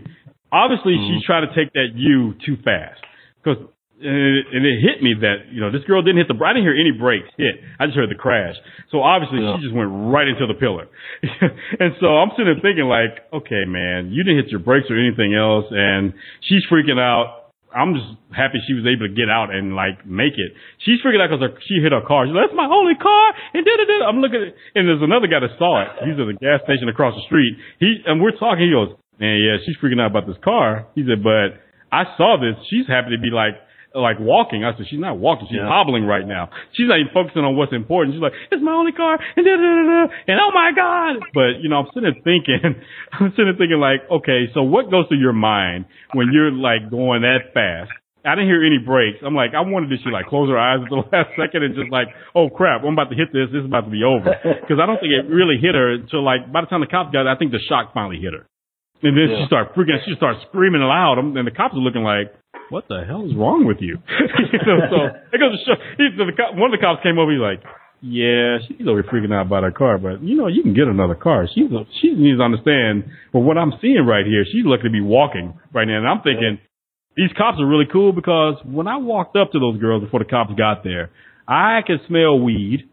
Obviously, 0.51 0.95
she 0.95 1.19
mm-hmm. 1.19 1.25
tried 1.25 1.41
to 1.41 1.51
take 1.55 1.73
that 1.73 1.95
U 1.95 2.33
too 2.45 2.57
fast 2.63 3.01
because. 3.41 3.63
And 3.97 4.11
it, 4.11 4.45
and 4.51 4.65
it 4.67 4.83
hit 4.83 5.01
me 5.01 5.15
that 5.23 5.47
you 5.55 5.61
know 5.61 5.71
this 5.71 5.87
girl 5.87 6.03
didn't 6.03 6.17
hit 6.17 6.27
the. 6.27 6.35
I 6.43 6.51
didn't 6.51 6.67
hear 6.67 6.75
any 6.75 6.91
brakes 6.91 7.31
hit. 7.37 7.63
I 7.79 7.87
just 7.87 7.95
heard 7.95 8.11
the 8.11 8.19
crash. 8.19 8.53
So 8.91 8.99
obviously 8.99 9.39
Yeah. 9.39 9.55
she 9.55 9.63
just 9.63 9.73
went 9.73 9.87
right 9.89 10.27
into 10.27 10.45
the 10.45 10.53
pillar. 10.53 10.91
and 11.23 11.95
so 12.03 12.19
I'm 12.19 12.29
sitting 12.35 12.51
there 12.51 12.59
thinking 12.59 12.91
like, 12.91 13.23
okay, 13.31 13.63
man, 13.63 14.11
you 14.11 14.27
didn't 14.27 14.43
hit 14.43 14.51
your 14.51 14.59
brakes 14.59 14.91
or 14.91 14.99
anything 14.99 15.33
else, 15.33 15.71
and 15.71 16.11
she's 16.43 16.61
freaking 16.69 16.99
out. 16.99 17.44
I'm 17.75 17.91
just 17.93 18.07
happy 18.31 18.63
she 18.63 18.71
was 18.71 18.87
able 18.87 19.11
to 19.11 19.13
get 19.13 19.27
out 19.27 19.51
and 19.51 19.75
like 19.75 20.07
make 20.07 20.39
it. 20.39 20.55
She's 20.87 21.03
freaking 21.03 21.19
out 21.19 21.27
because 21.27 21.59
she 21.67 21.83
hit 21.83 21.91
her 21.91 21.99
car. 22.07 22.23
She's 22.23 22.31
like, 22.31 22.47
"That's 22.47 22.55
my 22.55 22.71
only 22.71 22.95
car!" 22.95 23.35
And. 23.53 23.67
I'm 24.07 24.23
looking 24.23 24.41
at, 24.41 24.55
and 24.79 24.87
there's 24.87 25.03
another 25.03 25.27
guy 25.27 25.43
that 25.43 25.59
saw 25.59 25.83
it. 25.83 25.89
He's 26.07 26.15
at 26.15 26.25
the 26.25 26.37
gas 26.39 26.63
station 26.63 26.87
across 26.87 27.13
the 27.15 27.25
street. 27.27 27.57
He 27.79 27.99
and 28.07 28.21
we're 28.21 28.31
talking. 28.31 28.63
He 28.63 28.71
goes, 28.71 28.95
"Man, 29.19 29.37
yeah, 29.43 29.57
she's 29.65 29.75
freaking 29.77 29.99
out 29.99 30.15
about 30.15 30.25
this 30.25 30.39
car." 30.43 30.87
He 30.95 31.03
said, 31.03 31.19
"But 31.19 31.59
I 31.91 32.05
saw 32.15 32.37
this. 32.39 32.55
She's 32.71 32.87
happy 32.87 33.11
to 33.11 33.21
be 33.21 33.29
like." 33.29 33.59
Like 33.95 34.19
walking, 34.19 34.65
I 34.65 34.75
said 34.75 34.87
she's 34.89 34.99
not 34.99 35.17
walking. 35.17 35.47
She's 35.47 35.55
Yeah. 35.63 35.67
hobbling 35.71 36.03
right 36.05 36.27
now. 36.27 36.49
She's 36.73 36.87
not 36.87 36.99
even 36.99 37.13
focusing 37.13 37.43
on 37.47 37.55
what's 37.55 37.71
important. 37.71 38.13
She's 38.15 38.21
like, 38.21 38.33
"It's 38.51 38.61
my 38.61 38.73
only 38.73 38.91
car," 38.91 39.17
and 39.37 39.45
da 39.45 39.55
da 39.55 39.61
da 39.63 39.83
da, 39.87 40.13
and 40.27 40.37
oh 40.43 40.51
my 40.53 40.71
god! 40.75 41.23
But 41.33 41.63
you 41.63 41.69
know, 41.69 41.79
I'm 41.79 41.87
sitting 41.95 42.11
there 42.11 42.21
thinking, 42.21 42.59
I'm 43.13 43.31
sitting 43.35 43.55
thinking 43.57 43.79
like, 43.79 44.03
okay, 44.11 44.51
so 44.53 44.63
what 44.63 44.91
goes 44.91 45.07
through 45.07 45.19
your 45.23 45.33
mind 45.33 45.85
when 46.11 46.29
you're 46.33 46.51
like 46.51 46.89
going 46.91 47.21
that 47.23 47.53
fast? 47.55 47.91
I 48.25 48.33
didn't 48.33 48.49
hear 48.49 48.65
any 48.65 48.79
brakes. 48.79 49.19
I'm 49.23 49.35
like, 49.35 49.53
I 49.53 49.61
wanted 49.61 49.93
to 49.93 49.97
she 50.03 50.09
like 50.09 50.25
close 50.25 50.49
her 50.49 50.57
eyes 50.57 50.81
at 50.81 50.89
the 50.89 50.95
last 51.13 51.29
second 51.37 51.61
and 51.63 51.75
just 51.75 51.91
like, 51.91 52.07
oh 52.33 52.49
crap, 52.49 52.81
I'm 52.83 52.93
about 52.97 53.11
to 53.11 53.15
hit 53.15 53.29
this. 53.31 53.47
This 53.53 53.59
is 53.61 53.69
about 53.69 53.85
to 53.85 53.91
be 53.93 54.03
over. 54.03 54.33
Because 54.65 54.81
I 54.81 54.85
don't 54.89 54.99
think 54.99 55.13
it 55.13 55.29
really 55.31 55.55
hit 55.61 55.75
her 55.75 55.93
until 55.93 56.23
like 56.25 56.51
by 56.51 56.61
the 56.61 56.67
time 56.67 56.81
the 56.81 56.87
cops 56.89 57.13
got, 57.13 57.23
there, 57.23 57.31
I 57.31 57.37
think 57.37 57.51
the 57.53 57.61
shock 57.69 57.93
finally 57.93 58.17
hit 58.19 58.33
her. 58.33 58.43
And 59.03 59.13
then 59.15 59.27
she 59.29 59.37
Yeah. 59.41 59.45
started 59.45 59.75
freaking. 59.77 60.01
She 60.05 60.15
started 60.15 60.41
screaming 60.49 60.81
loud, 60.81 61.19
and 61.19 61.35
the 61.45 61.51
cops 61.51 61.75
are 61.75 61.83
looking 61.85 62.01
like, 62.01 62.33
"What 62.69 62.87
the 62.87 63.03
hell 63.07 63.25
is 63.25 63.35
wrong 63.35 63.65
with 63.65 63.77
you?" 63.79 63.97
you 64.53 64.59
know, 64.65 64.79
so 64.89 64.97
it 65.33 65.39
goes 65.39 65.57
to 65.57 65.65
show. 65.65 65.75
He, 65.97 66.09
the, 66.17 66.31
cop- 66.35 66.55
one 66.55 66.73
of 66.73 66.79
the 66.79 66.83
cops 66.83 67.03
came 67.03 67.17
over. 67.17 67.31
He's 67.31 67.41
like, 67.41 67.61
"Yeah, 68.01 68.57
she's 68.67 68.87
over 68.87 69.03
freaking 69.03 69.33
out 69.33 69.47
about 69.47 69.63
her 69.63 69.71
car, 69.71 69.97
but 69.97 70.23
you 70.23 70.35
know, 70.35 70.47
you 70.47 70.63
can 70.63 70.73
get 70.73 70.87
another 70.87 71.15
car. 71.15 71.47
She's 71.53 71.71
a, 71.71 71.85
she 72.01 72.13
needs 72.13 72.39
to 72.39 72.43
understand. 72.43 73.05
But 73.33 73.39
what 73.39 73.57
I'm 73.57 73.73
seeing 73.81 74.05
right 74.05 74.25
here, 74.25 74.45
she's 74.45 74.65
lucky 74.65 74.83
to 74.83 74.89
be 74.89 75.01
walking 75.01 75.57
right 75.73 75.85
now, 75.87 75.97
and 75.97 76.07
I'm 76.07 76.21
thinking." 76.21 76.59
These 77.15 77.31
cops 77.37 77.57
are 77.61 77.65
really 77.65 77.85
cool 77.89 78.11
because 78.11 78.55
when 78.65 78.89
I 78.89 78.97
walked 78.97 79.37
up 79.37 79.53
to 79.53 79.59
those 79.59 79.79
girls 79.79 80.03
before 80.03 80.19
the 80.19 80.25
cops 80.25 80.51
got 80.57 80.83
there, 80.83 81.11
I 81.47 81.79
could 81.87 82.01
smell 82.09 82.37
weed 82.37 82.89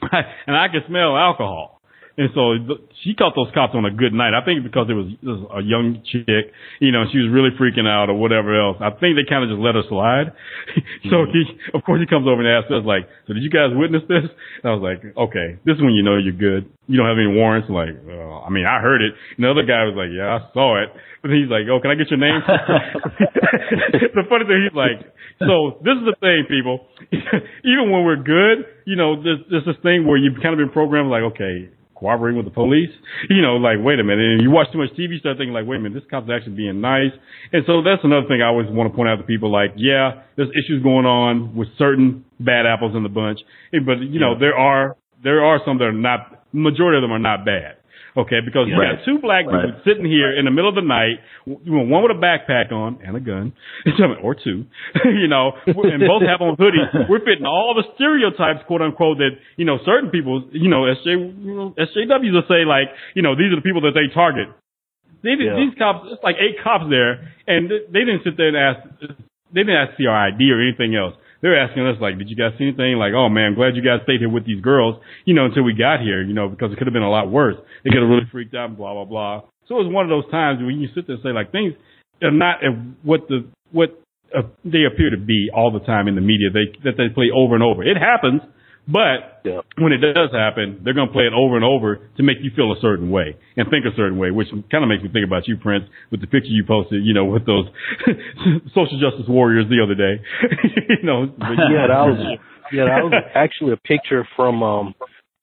and 0.46 0.56
I 0.56 0.68
could 0.68 0.82
smell 0.86 1.16
alcohol. 1.16 1.80
And 2.14 2.30
so 2.30 2.54
she 3.02 3.18
caught 3.18 3.34
those 3.34 3.50
cops 3.50 3.74
on 3.74 3.82
a 3.82 3.90
good 3.90 4.14
night. 4.14 4.38
I 4.38 4.46
think 4.46 4.62
because 4.62 4.86
it 4.86 4.94
was, 4.94 5.10
it 5.18 5.26
was 5.26 5.42
a 5.50 5.62
young 5.66 5.98
chick, 6.06 6.54
you 6.78 6.94
know, 6.94 7.10
she 7.10 7.18
was 7.18 7.26
really 7.26 7.50
freaking 7.58 7.90
out 7.90 8.06
or 8.06 8.14
whatever 8.14 8.54
else. 8.54 8.78
I 8.78 8.94
think 8.94 9.18
they 9.18 9.26
kind 9.26 9.42
of 9.42 9.50
just 9.50 9.58
let 9.58 9.74
her 9.74 9.82
slide. 9.90 10.30
so 11.10 11.26
he, 11.26 11.42
of 11.74 11.82
course, 11.82 11.98
he 11.98 12.06
comes 12.06 12.30
over 12.30 12.38
and 12.38 12.46
asks 12.46 12.70
us 12.70 12.86
like, 12.86 13.10
"So 13.26 13.34
did 13.34 13.42
you 13.42 13.50
guys 13.50 13.74
witness 13.74 14.06
this?" 14.06 14.30
And 14.62 14.66
I 14.70 14.72
was 14.78 14.84
like, 14.86 15.02
"Okay, 15.02 15.58
this 15.66 15.74
is 15.74 15.82
when 15.82 15.98
you 15.98 16.06
know 16.06 16.14
you're 16.14 16.38
good. 16.38 16.70
You 16.86 17.02
don't 17.02 17.10
have 17.10 17.18
any 17.18 17.34
warrants." 17.34 17.66
Like, 17.66 17.98
uh, 17.98 18.46
I 18.46 18.50
mean, 18.54 18.62
I 18.62 18.78
heard 18.78 19.02
it. 19.02 19.10
And 19.34 19.42
the 19.42 19.50
other 19.50 19.66
guy 19.66 19.82
was 19.82 19.98
like, 19.98 20.14
"Yeah, 20.14 20.38
I 20.38 20.40
saw 20.54 20.78
it." 20.78 20.94
But 21.18 21.34
he's 21.34 21.50
like, 21.50 21.66
"Oh, 21.66 21.82
can 21.82 21.90
I 21.90 21.98
get 21.98 22.14
your 22.14 22.22
name?" 22.22 22.38
the 24.14 24.22
funny 24.30 24.46
thing, 24.46 24.70
he's 24.70 24.78
like, 24.78 25.02
"So 25.42 25.82
this 25.82 25.98
is 25.98 26.06
the 26.06 26.14
thing, 26.22 26.46
people. 26.46 26.86
Even 27.66 27.90
when 27.90 28.06
we're 28.06 28.22
good, 28.22 28.70
you 28.86 28.94
know, 28.94 29.18
there's, 29.18 29.42
there's 29.50 29.66
this 29.66 29.82
thing 29.82 30.06
where 30.06 30.14
you've 30.14 30.38
kind 30.38 30.54
of 30.54 30.62
been 30.62 30.70
programmed 30.70 31.10
like, 31.10 31.34
okay." 31.34 31.74
Cooperating 31.94 32.36
with 32.36 32.46
the 32.46 32.52
police. 32.54 32.90
You 33.30 33.42
know, 33.42 33.56
like, 33.56 33.78
wait 33.80 34.00
a 34.00 34.04
minute. 34.04 34.24
And 34.24 34.42
you 34.42 34.50
watch 34.50 34.68
too 34.72 34.78
much 34.78 34.90
TV, 34.98 35.18
start 35.18 35.38
thinking 35.38 35.52
like, 35.52 35.66
wait 35.66 35.76
a 35.76 35.80
minute, 35.80 35.94
this 35.94 36.08
cop's 36.10 36.28
actually 36.30 36.56
being 36.56 36.80
nice. 36.80 37.12
And 37.52 37.64
so 37.66 37.82
that's 37.82 38.02
another 38.04 38.26
thing 38.28 38.42
I 38.42 38.48
always 38.48 38.68
want 38.70 38.90
to 38.90 38.96
point 38.96 39.08
out 39.08 39.16
to 39.16 39.22
people 39.24 39.50
like, 39.50 39.72
yeah, 39.76 40.22
there's 40.36 40.50
issues 40.50 40.82
going 40.82 41.06
on 41.06 41.54
with 41.54 41.68
certain 41.78 42.24
bad 42.40 42.66
apples 42.66 42.94
in 42.96 43.02
the 43.02 43.08
bunch. 43.08 43.40
But, 43.72 44.00
you 44.00 44.20
know, 44.20 44.38
there 44.38 44.56
are, 44.56 44.96
there 45.22 45.44
are 45.44 45.60
some 45.64 45.78
that 45.78 45.84
are 45.84 45.92
not, 45.92 46.46
majority 46.52 46.98
of 46.98 47.02
them 47.02 47.12
are 47.12 47.18
not 47.18 47.44
bad. 47.44 47.76
Okay, 48.16 48.38
because 48.44 48.68
you 48.68 48.78
Right. 48.78 48.94
got 48.96 49.04
two 49.04 49.18
black 49.18 49.44
dudes 49.44 49.74
Right. 49.74 49.84
sitting 49.84 50.04
here 50.06 50.30
in 50.30 50.44
the 50.44 50.50
middle 50.52 50.68
of 50.68 50.76
the 50.76 50.82
night, 50.86 51.18
one 51.46 52.02
with 52.02 52.12
a 52.12 52.20
backpack 52.20 52.70
on 52.70 52.98
and 53.04 53.16
a 53.16 53.20
gun, 53.20 53.52
or 54.22 54.34
two, 54.36 54.64
you 55.04 55.26
know, 55.26 55.52
and 55.66 55.98
both 56.06 56.22
have 56.22 56.40
on 56.40 56.56
hoodies. 56.56 56.86
We're 57.08 57.20
fitting 57.26 57.44
all 57.44 57.74
the 57.74 57.82
stereotypes, 57.96 58.62
quote 58.66 58.82
unquote, 58.82 59.18
that 59.18 59.30
you 59.56 59.64
know 59.64 59.78
certain 59.84 60.10
people, 60.10 60.44
you 60.52 60.68
know, 60.70 60.82
SJ, 60.84 61.06
you 61.06 61.54
know, 61.54 61.74
SJWs 61.76 62.32
will 62.32 62.46
say 62.48 62.64
like, 62.64 62.88
you 63.14 63.22
know, 63.22 63.34
these 63.34 63.52
are 63.52 63.56
the 63.56 63.62
people 63.66 63.80
that 63.82 63.94
they 63.94 64.06
target. 64.14 64.48
They 65.22 65.34
Yeah. 65.34 65.56
These 65.56 65.74
cops, 65.78 66.12
it's 66.12 66.22
like 66.22 66.36
eight 66.38 66.62
cops 66.62 66.84
there, 66.90 67.32
and 67.48 67.68
they 67.70 68.00
didn't 68.06 68.22
sit 68.22 68.36
there 68.36 68.48
and 68.48 68.56
ask. 68.56 68.80
They 69.52 69.62
didn't 69.62 69.76
ask 69.76 69.96
see 69.96 70.06
our 70.06 70.16
ID 70.28 70.50
or 70.52 70.60
anything 70.60 70.94
else. 70.94 71.14
They 71.44 71.50
were 71.52 71.60
asking 71.60 71.84
us 71.84 72.00
like, 72.00 72.16
"Did 72.16 72.30
you 72.30 72.36
guys 72.36 72.56
see 72.56 72.64
anything?" 72.64 72.96
Like, 72.96 73.12
"Oh 73.12 73.28
man, 73.28 73.52
glad 73.52 73.76
you 73.76 73.84
guys 73.84 74.00
stayed 74.08 74.20
here 74.24 74.32
with 74.32 74.46
these 74.46 74.64
girls." 74.64 74.96
You 75.26 75.34
know, 75.34 75.44
until 75.44 75.62
we 75.62 75.74
got 75.74 76.00
here, 76.00 76.22
you 76.24 76.32
know, 76.32 76.48
because 76.48 76.72
it 76.72 76.78
could 76.80 76.86
have 76.86 76.96
been 76.96 77.04
a 77.04 77.10
lot 77.10 77.28
worse. 77.30 77.56
They 77.84 77.90
could 77.90 78.00
have 78.00 78.08
really 78.08 78.24
freaked 78.32 78.54
out 78.54 78.70
and 78.72 78.78
blah 78.78 78.94
blah 78.94 79.04
blah. 79.04 79.42
So 79.68 79.76
it 79.76 79.84
was 79.84 79.92
one 79.92 80.08
of 80.08 80.08
those 80.08 80.24
times 80.30 80.64
when 80.64 80.80
you 80.80 80.88
sit 80.94 81.06
there 81.06 81.16
and 81.16 81.22
say 81.22 81.36
like 81.36 81.52
things 81.52 81.74
are 82.22 82.30
not 82.30 82.64
what 83.02 83.28
the 83.28 83.44
what 83.72 83.92
uh, 84.32 84.48
they 84.64 84.88
appear 84.88 85.10
to 85.10 85.20
be 85.20 85.50
all 85.52 85.70
the 85.70 85.84
time 85.84 86.08
in 86.08 86.14
the 86.14 86.24
media. 86.24 86.48
They 86.48 86.72
that 86.88 86.96
they 86.96 87.12
play 87.12 87.28
over 87.28 87.52
and 87.52 87.62
over. 87.62 87.84
It 87.84 87.98
happens, 88.00 88.40
but 88.86 89.40
Yeah. 89.44 89.60
when 89.78 89.92
it 89.92 89.98
does 89.98 90.30
happen, 90.32 90.80
they're 90.84 90.94
going 90.94 91.08
to 91.08 91.12
play 91.12 91.24
it 91.24 91.32
over 91.32 91.56
and 91.56 91.64
over 91.64 91.96
to 92.16 92.22
make 92.22 92.38
you 92.40 92.50
feel 92.54 92.72
a 92.72 92.80
certain 92.80 93.10
way 93.10 93.36
and 93.56 93.68
think 93.70 93.84
a 93.86 93.94
certain 93.96 94.18
way, 94.18 94.30
which 94.30 94.48
kind 94.70 94.84
of 94.84 94.88
makes 94.88 95.02
me 95.02 95.08
think 95.12 95.26
about 95.26 95.48
you, 95.48 95.56
Prince, 95.56 95.84
with 96.10 96.20
the 96.20 96.26
picture 96.26 96.50
you 96.50 96.64
posted, 96.66 97.04
you 97.04 97.14
know, 97.14 97.24
with 97.24 97.46
those 97.46 97.66
social 98.74 98.98
justice 99.00 99.26
warriors 99.28 99.66
the 99.68 99.80
other 99.82 99.94
day. 99.94 100.20
you 101.00 101.02
know, 101.06 101.26
but 101.38 101.56
yeah, 101.70 101.86
that 101.88 102.04
was 102.04 102.38
yeah, 102.72 102.84
that 102.86 103.04
was 103.04 103.12
actually 103.34 103.72
a 103.72 103.76
picture 103.76 104.26
from 104.36 104.62
um 104.62 104.94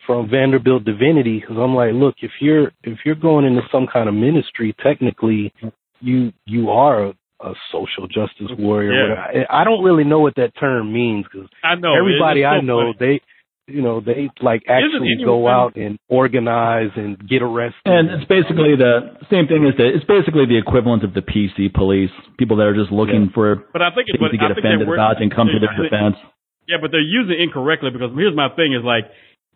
from 0.08 0.30
Vanderbilt 0.30 0.84
Divinity 0.84 1.40
because 1.40 1.58
I'm 1.60 1.76
like, 1.76 1.94
look, 1.94 2.16
if 2.22 2.32
you're 2.40 2.72
if 2.84 3.00
you're 3.06 3.16
going 3.16 3.46
into 3.46 3.62
some 3.72 3.88
kind 3.92 4.10
of 4.10 4.16
ministry, 4.16 4.76
technically, 4.84 5.54
you 6.00 6.34
you 6.46 6.70
are 6.72 7.06
a, 7.08 7.14
a 7.42 7.54
social 7.72 8.08
justice 8.08 8.50
warrior. 8.58 8.92
Yeah. 9.10 9.44
I, 9.50 9.62
I 9.62 9.64
don't 9.64 9.84
really 9.84 10.04
know 10.04 10.20
what 10.20 10.36
that 10.36 10.52
term 10.60 10.92
means 10.92 11.26
because 11.32 11.48
I 11.64 11.76
know 11.76 11.94
everybody 11.96 12.46
I 12.46 12.62
know 12.62 12.94
funny. 12.94 13.20
they 13.20 13.22
you 13.68 13.82
know 13.82 14.02
they 14.02 14.30
like 14.42 14.62
actually 14.68 15.16
go 15.24 15.48
out 15.48 15.76
and 15.76 15.98
organize 16.10 16.92
and 16.96 17.18
get 17.28 17.42
arrested. 17.42 17.82
And 17.86 18.10
it's 18.10 18.28
basically 18.28 18.76
the 18.76 19.18
same 19.30 19.48
thing 19.48 19.66
as 19.70 19.78
the 19.78 19.88
it's 19.88 20.06
basically 20.06 20.46
the 20.46 20.58
equivalent 20.58 21.04
of 21.04 21.14
the 21.14 21.22
PC 21.22 21.74
police, 21.74 22.12
people 22.38 22.58
that 22.58 22.68
are 22.68 22.76
just 22.76 22.92
looking 22.92 23.32
for 23.34 23.64
But 23.74 23.82
I 23.82 23.90
think 23.94 24.10
it's 24.10 24.18
things 24.20 24.32
but 24.32 24.32
to 24.34 24.38
get 24.38 24.48
think 24.56 24.60
offended 24.66 24.88
they're 24.88 24.96
about 24.96 25.22
and 25.22 25.34
come 25.34 25.48
to 25.48 25.60
their 25.60 25.74
defense. 25.84 26.16
Yeah, 26.68 26.78
but 26.82 26.92
they're 26.92 27.02
using 27.02 27.36
it 27.36 27.42
incorrectly 27.42 27.90
because 27.92 28.12
here's 28.16 28.36
my 28.36 28.50
thing 28.56 28.74
is 28.74 28.84
like 28.84 29.06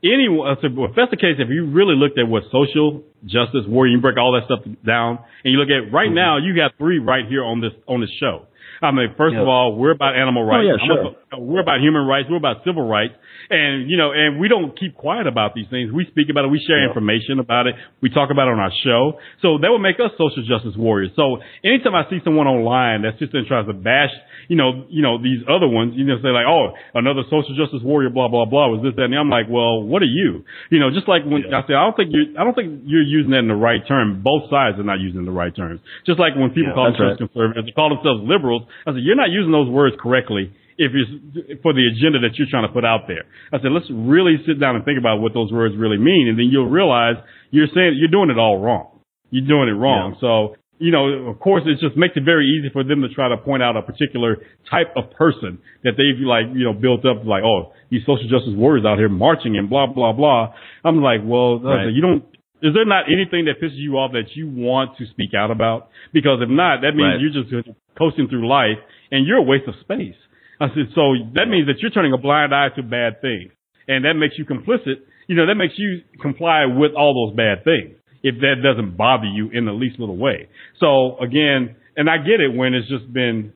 anyone. 0.03 0.57
So 0.61 0.67
if 0.67 0.95
that's 0.95 1.11
the 1.11 1.17
case, 1.17 1.37
if 1.39 1.49
you 1.49 1.65
really 1.65 1.95
looked 1.95 2.17
at 2.19 2.27
what 2.27 2.43
social 2.51 3.03
justice 3.25 3.65
warrior, 3.67 3.95
you 3.95 4.01
break 4.01 4.17
all 4.17 4.33
that 4.33 4.45
stuff 4.45 4.61
down, 4.85 5.19
and 5.43 5.51
you 5.53 5.57
look 5.57 5.69
at 5.69 5.91
right 5.93 6.07
Mm-hmm. 6.07 6.15
now, 6.15 6.37
you 6.37 6.55
got 6.55 6.77
three 6.77 6.99
right 6.99 7.25
here 7.27 7.43
on 7.43 7.61
this 7.61 7.73
on 7.87 8.01
this 8.01 8.09
show. 8.19 8.45
I 8.81 8.91
mean, 8.91 9.13
first 9.17 9.35
of 9.35 9.47
all, 9.47 9.75
we're 9.75 9.91
about 9.91 10.15
animal 10.15 10.43
oh, 10.43 10.47
rights. 10.47 10.67
Oh, 10.67 10.71
yeah, 10.71 11.11
sure. 11.11 11.15
a- 11.33 11.39
we're 11.39 11.61
about 11.61 11.79
human 11.81 12.05
rights. 12.05 12.27
We're 12.29 12.37
about 12.37 12.63
civil 12.65 12.87
rights, 12.87 13.13
and 13.49 13.89
you 13.89 13.97
know, 13.97 14.11
and 14.11 14.39
we 14.39 14.47
don't 14.47 14.77
keep 14.77 14.95
quiet 14.95 15.27
about 15.27 15.53
these 15.53 15.67
things. 15.69 15.91
We 15.91 16.05
speak 16.07 16.29
about 16.29 16.45
it. 16.45 16.51
We 16.51 16.59
share 16.65 16.81
Yeah. 16.81 16.87
information 16.89 17.39
about 17.39 17.67
it. 17.67 17.75
We 18.01 18.09
talk 18.09 18.31
about 18.31 18.47
it 18.47 18.51
on 18.51 18.59
our 18.59 18.71
show. 18.83 19.19
So 19.41 19.57
that 19.59 19.69
would 19.71 19.81
make 19.81 19.99
us 19.99 20.11
social 20.17 20.43
justice 20.43 20.75
warriors. 20.77 21.11
So 21.15 21.39
anytime 21.63 21.95
I 21.95 22.09
see 22.09 22.19
someone 22.23 22.47
online 22.47 23.01
that's 23.01 23.19
just 23.19 23.33
and 23.33 23.45
tries 23.47 23.67
to 23.67 23.73
bash, 23.73 24.11
you 24.47 24.55
know, 24.55 24.85
you 24.89 25.01
know 25.01 25.17
these 25.21 25.41
other 25.47 25.67
ones, 25.67 25.93
you 25.95 26.05
know, 26.05 26.17
say 26.21 26.29
like, 26.29 26.45
oh, 26.47 26.73
another 26.93 27.23
social 27.31 27.55
justice 27.55 27.81
warrior, 27.83 28.09
blah 28.09 28.27
blah 28.27 28.45
blah, 28.45 28.67
was 28.69 28.83
this 28.83 28.95
that, 28.95 29.09
and 29.09 29.15
I'm 29.15 29.29
like, 29.29 29.47
well, 29.49 29.83
what 29.83 30.01
are 30.01 30.09
you? 30.09 30.43
You 30.69 30.79
know, 30.79 30.91
just 30.91 31.07
like 31.07 31.23
when 31.25 31.45
I 31.49 31.61
say, 31.67 31.73
I 31.73 31.83
don't 31.85 31.97
think 31.97 32.11
you're, 32.13 32.33
I 32.39 32.43
don't 32.43 32.55
think 32.55 32.83
you're 32.85 33.05
using 33.05 33.31
that 33.31 33.45
in 33.45 33.49
the 33.49 33.57
right 33.57 33.81
term. 33.87 34.21
Both 34.23 34.49
sides 34.49 34.77
are 34.79 34.87
not 34.87 34.99
using 34.99 35.25
the 35.25 35.35
right 35.35 35.55
terms. 35.55 35.81
Just 36.05 36.19
like 36.19 36.35
when 36.35 36.49
people 36.49 36.71
Yeah, 36.71 36.77
call 36.77 36.91
themselves 36.91 37.17
conservatives, 37.17 37.65
they 37.67 37.75
call 37.75 37.89
themselves 37.89 38.21
liberals. 38.23 38.63
I 38.85 38.93
said, 38.93 39.03
you're 39.03 39.19
not 39.19 39.29
using 39.29 39.51
those 39.51 39.69
words 39.69 39.95
correctly 39.99 40.53
if 40.77 40.91
it's 40.91 41.61
for 41.63 41.71
the 41.71 41.87
agenda 41.87 42.19
that 42.19 42.35
you're 42.35 42.51
trying 42.51 42.67
to 42.67 42.73
put 42.73 42.83
out 42.83 43.07
there. 43.07 43.23
I 43.53 43.63
said, 43.63 43.71
let's 43.71 43.87
really 43.89 44.37
sit 44.45 44.59
down 44.59 44.75
and 44.75 44.83
think 44.83 44.99
about 44.99 45.23
what 45.23 45.33
those 45.33 45.51
words 45.51 45.75
really 45.77 45.97
mean, 45.97 46.27
and 46.27 46.37
then 46.37 46.51
you'll 46.51 46.69
realize 46.69 47.15
you're 47.51 47.71
saying 47.73 47.95
you're 47.95 48.11
doing 48.11 48.29
it 48.29 48.37
all 48.37 48.59
wrong. 48.59 48.99
You're 49.31 49.47
doing 49.47 49.69
it 49.69 49.77
wrong. 49.79 50.15
So, 50.21 50.55
you 50.77 50.91
know, 50.91 51.29
of 51.31 51.39
course, 51.39 51.63
it 51.65 51.79
just 51.79 51.95
makes 51.95 52.17
it 52.17 52.23
very 52.25 52.45
easy 52.45 52.69
for 52.71 52.83
them 52.83 53.01
to 53.01 53.09
try 53.09 53.29
to 53.29 53.37
point 53.37 53.63
out 53.63 53.77
a 53.77 53.81
particular 53.81 54.37
type 54.69 54.91
of 54.95 55.09
person 55.11 55.59
that 55.83 55.93
they've 55.95 56.19
like, 56.25 56.45
you 56.53 56.65
know, 56.65 56.73
built 56.73 57.05
up 57.05 57.23
like, 57.25 57.43
oh, 57.43 57.71
these 57.89 58.01
social 58.01 58.27
justice 58.27 58.53
warriors 58.55 58.85
out 58.85 58.97
here 58.97 59.07
marching 59.09 59.57
and 59.57 59.69
blah 59.69 59.87
blah 59.87 60.11
blah. 60.11 60.53
I'm 60.83 61.01
like, 61.01 61.21
well, 61.23 61.61
uh, 61.63 61.69
Right. 61.87 61.93
you 61.93 62.01
don't. 62.01 62.23
Is 62.61 62.73
there 62.73 62.85
not 62.85 63.05
anything 63.11 63.45
that 63.45 63.61
pisses 63.61 63.77
you 63.77 63.95
off 63.97 64.11
that 64.13 64.35
you 64.35 64.47
want 64.49 64.97
to 64.97 65.05
speak 65.07 65.31
out 65.37 65.51
about? 65.51 65.89
Because 66.13 66.39
if 66.41 66.49
not, 66.49 66.81
that 66.81 66.95
means 66.95 67.21
Right. 67.21 67.21
you're 67.21 67.43
just 67.43 67.69
coasting 67.97 68.27
through 68.27 68.47
life 68.47 68.79
and 69.11 69.25
you're 69.27 69.37
a 69.37 69.43
waste 69.43 69.67
of 69.67 69.75
space. 69.81 70.15
I 70.59 70.69
said, 70.69 70.87
so 70.95 71.13
that 71.35 71.47
means 71.47 71.67
that 71.67 71.79
you're 71.81 71.91
turning 71.91 72.13
a 72.13 72.17
blind 72.17 72.55
eye 72.55 72.69
to 72.69 72.81
bad 72.83 73.21
things. 73.21 73.51
And 73.87 74.05
that 74.05 74.15
makes 74.15 74.37
you 74.39 74.45
complicit. 74.45 75.03
You 75.27 75.35
know, 75.35 75.45
that 75.47 75.55
makes 75.55 75.73
you 75.77 76.01
comply 76.21 76.65
with 76.65 76.93
all 76.93 77.13
those 77.27 77.35
bad 77.35 77.63
things 77.63 77.95
if 78.25 78.41
that 78.41 78.65
doesn't 78.65 78.97
bother 78.97 79.29
you 79.29 79.49
in 79.53 79.65
the 79.65 79.71
least 79.71 79.99
little 79.99 80.17
way. 80.17 80.49
So 80.81 81.17
again, 81.21 81.75
and 81.95 82.09
I 82.09 82.17
get 82.17 82.41
it 82.41 82.49
when 82.57 82.73
it's 82.73 82.89
just 82.89 83.05
been, 83.13 83.53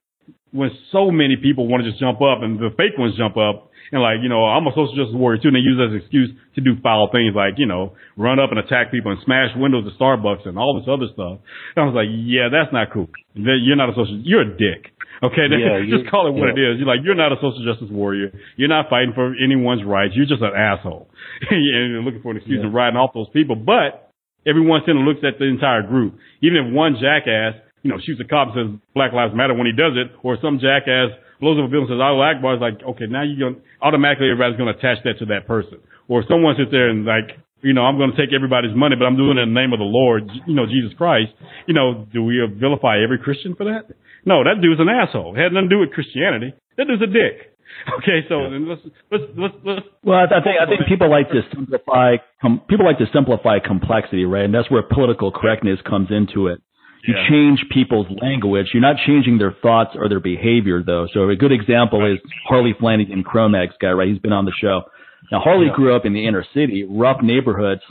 when 0.52 0.70
so 0.94 1.10
many 1.10 1.36
people 1.42 1.68
want 1.68 1.84
to 1.84 1.90
just 1.90 2.00
jump 2.00 2.22
up 2.22 2.46
and 2.46 2.58
the 2.62 2.70
fake 2.78 2.94
ones 2.98 3.18
jump 3.18 3.36
up 3.38 3.70
and 3.92 4.02
like, 4.02 4.22
you 4.22 4.30
know, 4.30 4.46
I'm 4.46 4.66
a 4.70 4.74
social 4.78 4.94
justice 4.94 5.18
warrior 5.18 5.42
too, 5.42 5.50
and 5.50 5.58
they 5.58 5.66
use 5.66 5.82
that 5.82 5.90
as 5.90 5.98
an 5.98 6.02
excuse 6.06 6.30
to 6.54 6.62
do 6.62 6.78
foul 6.86 7.10
things 7.12 7.34
like, 7.34 7.58
you 7.58 7.66
know, 7.66 7.98
run 8.18 8.38
up 8.38 8.54
and 8.54 8.62
attack 8.62 8.94
people 8.94 9.10
and 9.12 9.18
smash 9.26 9.50
windows 9.58 9.90
at 9.90 9.98
Starbucks 9.98 10.46
and 10.46 10.58
all 10.62 10.78
this 10.78 10.86
other 10.86 11.10
stuff. 11.10 11.42
And 11.74 11.82
I 11.82 11.86
was 11.90 11.98
like, 11.98 12.10
yeah, 12.14 12.54
that's 12.54 12.70
not 12.70 12.94
cool. 12.94 13.10
You're 13.34 13.76
not 13.82 13.90
a 13.90 13.98
social, 13.98 14.22
you're 14.22 14.46
a 14.46 14.54
dick. 14.54 14.94
Okay, 15.26 15.50
Yeah, 15.52 15.82
just 15.90 16.06
call 16.10 16.30
it 16.30 16.38
what 16.38 16.54
yeah. 16.54 16.56
it 16.56 16.60
is. 16.62 16.74
You're 16.80 16.88
like, 16.88 17.02
you're 17.04 17.18
not 17.18 17.34
a 17.34 17.42
social 17.42 17.66
justice 17.66 17.90
warrior. 17.90 18.30
You're 18.56 18.70
not 18.70 18.90
fighting 18.94 19.12
for 19.18 19.34
anyone's 19.44 19.84
rights. 19.84 20.14
You're 20.16 20.30
just 20.30 20.42
an 20.46 20.54
asshole. 20.56 21.10
and 21.50 21.60
you're 21.66 22.02
looking 22.06 22.22
for 22.22 22.32
an 22.32 22.38
excuse 22.38 22.60
Yeah. 22.62 22.66
and 22.70 22.74
riding 22.74 22.98
off 22.98 23.12
those 23.14 23.30
people. 23.34 23.56
But 23.58 24.09
every 24.48 24.66
once 24.66 24.84
in 24.88 24.96
a 24.96 25.00
while 25.00 25.10
looks 25.14 25.24
at 25.24 25.40
the 25.40 25.46
entire 25.46 25.84
group. 25.84 26.18
Even 26.42 26.58
if 26.58 26.74
one 26.74 26.98
jackass, 27.00 27.60
you 27.84 27.92
know, 27.92 27.98
shoots 28.04 28.20
a 28.20 28.28
cop 28.28 28.52
and 28.52 28.56
says 28.56 28.70
Black 28.94 29.14
Lives 29.14 29.34
Matter 29.36 29.54
when 29.54 29.68
he 29.68 29.74
does 29.74 29.96
it, 29.96 30.12
or 30.24 30.38
some 30.42 30.60
jackass 30.60 31.16
blows 31.40 31.58
up 31.60 31.66
a 31.66 31.72
building 31.72 31.88
and 31.88 31.96
says 31.96 32.04
Allah 32.04 32.36
Akbar, 32.36 32.60
it's 32.60 32.64
like, 32.64 32.84
okay, 32.84 33.08
now 33.08 33.24
you're 33.24 33.40
to, 33.56 33.62
automatically 33.82 34.28
everybody's 34.28 34.60
to 34.72 34.76
attach 34.76 35.00
that 35.08 35.20
to 35.20 35.26
that 35.32 35.48
person. 35.48 35.80
Or 36.08 36.24
someone 36.28 36.56
sits 36.60 36.72
there 36.72 36.90
and 36.90 37.06
like, 37.06 37.40
you 37.62 37.74
know, 37.74 37.84
I'm 37.84 38.00
to 38.12 38.20
take 38.20 38.32
everybody's 38.36 38.76
money, 38.76 38.96
but 38.96 39.06
I'm 39.06 39.20
doing 39.20 39.38
it 39.38 39.44
in 39.44 39.54
the 39.54 39.60
name 39.60 39.74
of 39.74 39.80
the 39.80 39.88
Lord, 39.88 40.32
you 40.48 40.56
know, 40.56 40.66
Jesus 40.66 40.96
Christ. 40.96 41.32
You 41.68 41.74
know, 41.76 42.08
do 42.12 42.24
we 42.24 42.40
vilify 42.56 43.04
every 43.04 43.20
Christian 43.20 43.56
for 43.56 43.66
that? 43.66 43.92
No, 44.24 44.44
that 44.44 44.62
dude's 44.62 44.80
an 44.80 44.88
asshole. 44.88 45.36
It 45.36 45.44
had 45.44 45.52
nothing 45.52 45.70
to 45.70 45.76
do 45.76 45.80
with 45.80 45.92
Christianity. 45.92 46.56
That 46.78 46.88
dude's 46.88 47.04
a 47.04 47.12
dick. 47.12 47.56
Okay, 48.00 48.26
so 48.30 48.50
then 48.50 48.68
let's 48.68 48.82
let's 49.12 49.24
let's 49.38 49.54
let's 49.66 49.82
Well, 50.04 50.18
I 50.20 50.24
I 50.26 50.42
think 50.44 50.56
I 50.62 50.66
think 50.66 50.82
people 50.88 51.10
like 51.10 51.30
to 51.30 51.42
simplify. 51.54 52.18
Com, 52.42 52.62
people 52.70 52.86
like 52.86 52.98
to 53.00 53.08
simplify 53.14 53.60
complexity, 53.60 54.26
right? 54.26 54.46
And 54.46 54.54
that's 54.54 54.70
where 54.72 54.84
political 54.84 55.32
correctness 55.32 55.80
comes 55.88 56.10
into 56.12 56.48
it. 56.48 56.62
You 57.06 57.16
Yeah. 57.16 57.30
change 57.30 57.64
people's 57.72 58.08
language. 58.22 58.68
You're 58.74 58.82
not 58.82 58.98
changing 59.08 59.38
their 59.38 59.52
thoughts 59.62 59.96
or 59.96 60.10
their 60.10 60.20
behavior, 60.20 60.84
though. 60.84 61.08
So 61.14 61.30
a 61.30 61.36
good 61.36 61.52
example 61.54 62.06
is 62.06 62.20
Harley 62.48 62.74
Flanagan, 62.80 63.24
Cro-Mags 63.24 63.76
guy, 63.82 63.92
right? 63.92 64.08
He's 64.08 64.20
been 64.20 64.34
on 64.34 64.46
the 64.46 64.52
show. 64.60 64.84
Now 65.32 65.40
Harley 65.40 65.68
Yeah. 65.68 65.76
grew 65.76 65.96
up 65.96 66.06
in 66.06 66.14
the 66.14 66.26
inner 66.26 66.44
city, 66.54 66.84
rough 66.90 67.22
neighborhoods. 67.22 67.82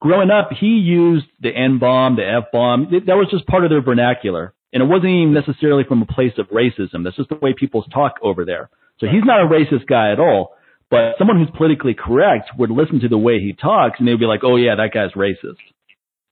Growing 0.00 0.30
up, 0.30 0.52
he 0.52 0.78
used 0.78 1.26
the 1.40 1.50
N 1.54 1.78
bomb, 1.78 2.16
the 2.16 2.26
F 2.26 2.44
bomb. 2.52 2.88
That 3.06 3.16
was 3.16 3.28
just 3.30 3.46
part 3.46 3.64
of 3.64 3.70
their 3.70 3.80
vernacular. 3.80 4.52
And 4.72 4.82
it 4.82 4.86
wasn't 4.86 5.10
even 5.12 5.32
necessarily 5.32 5.84
from 5.84 6.02
a 6.02 6.06
place 6.06 6.36
of 6.36 6.48
racism. 6.50 7.04
That's 7.04 7.16
just 7.16 7.28
the 7.28 7.36
way 7.36 7.54
people 7.54 7.82
talk 7.84 8.14
over 8.22 8.44
there. 8.44 8.68
So 9.04 9.10
he's 9.12 9.24
not 9.24 9.40
a 9.42 9.48
racist 9.48 9.86
guy 9.86 10.12
at 10.12 10.18
all. 10.20 10.54
But 10.90 11.16
someone 11.18 11.38
who's 11.38 11.50
politically 11.56 11.94
correct 11.94 12.50
would 12.58 12.70
listen 12.70 13.00
to 13.00 13.08
the 13.08 13.18
way 13.18 13.40
he 13.40 13.52
talks 13.52 13.98
and 13.98 14.06
they'd 14.08 14.18
be 14.18 14.26
like, 14.26 14.40
oh 14.44 14.56
yeah, 14.56 14.76
that 14.76 14.92
guy's 14.94 15.12
racist. 15.12 15.58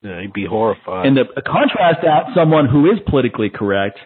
Yeah, 0.02 0.20
he'd 0.20 0.32
be 0.32 0.46
horrified. 0.46 1.06
And 1.06 1.16
the 1.16 1.24
contrast 1.42 2.00
that 2.02 2.34
someone 2.34 2.68
who 2.68 2.86
is 2.90 2.98
politically 3.08 3.50
correct, 3.50 3.98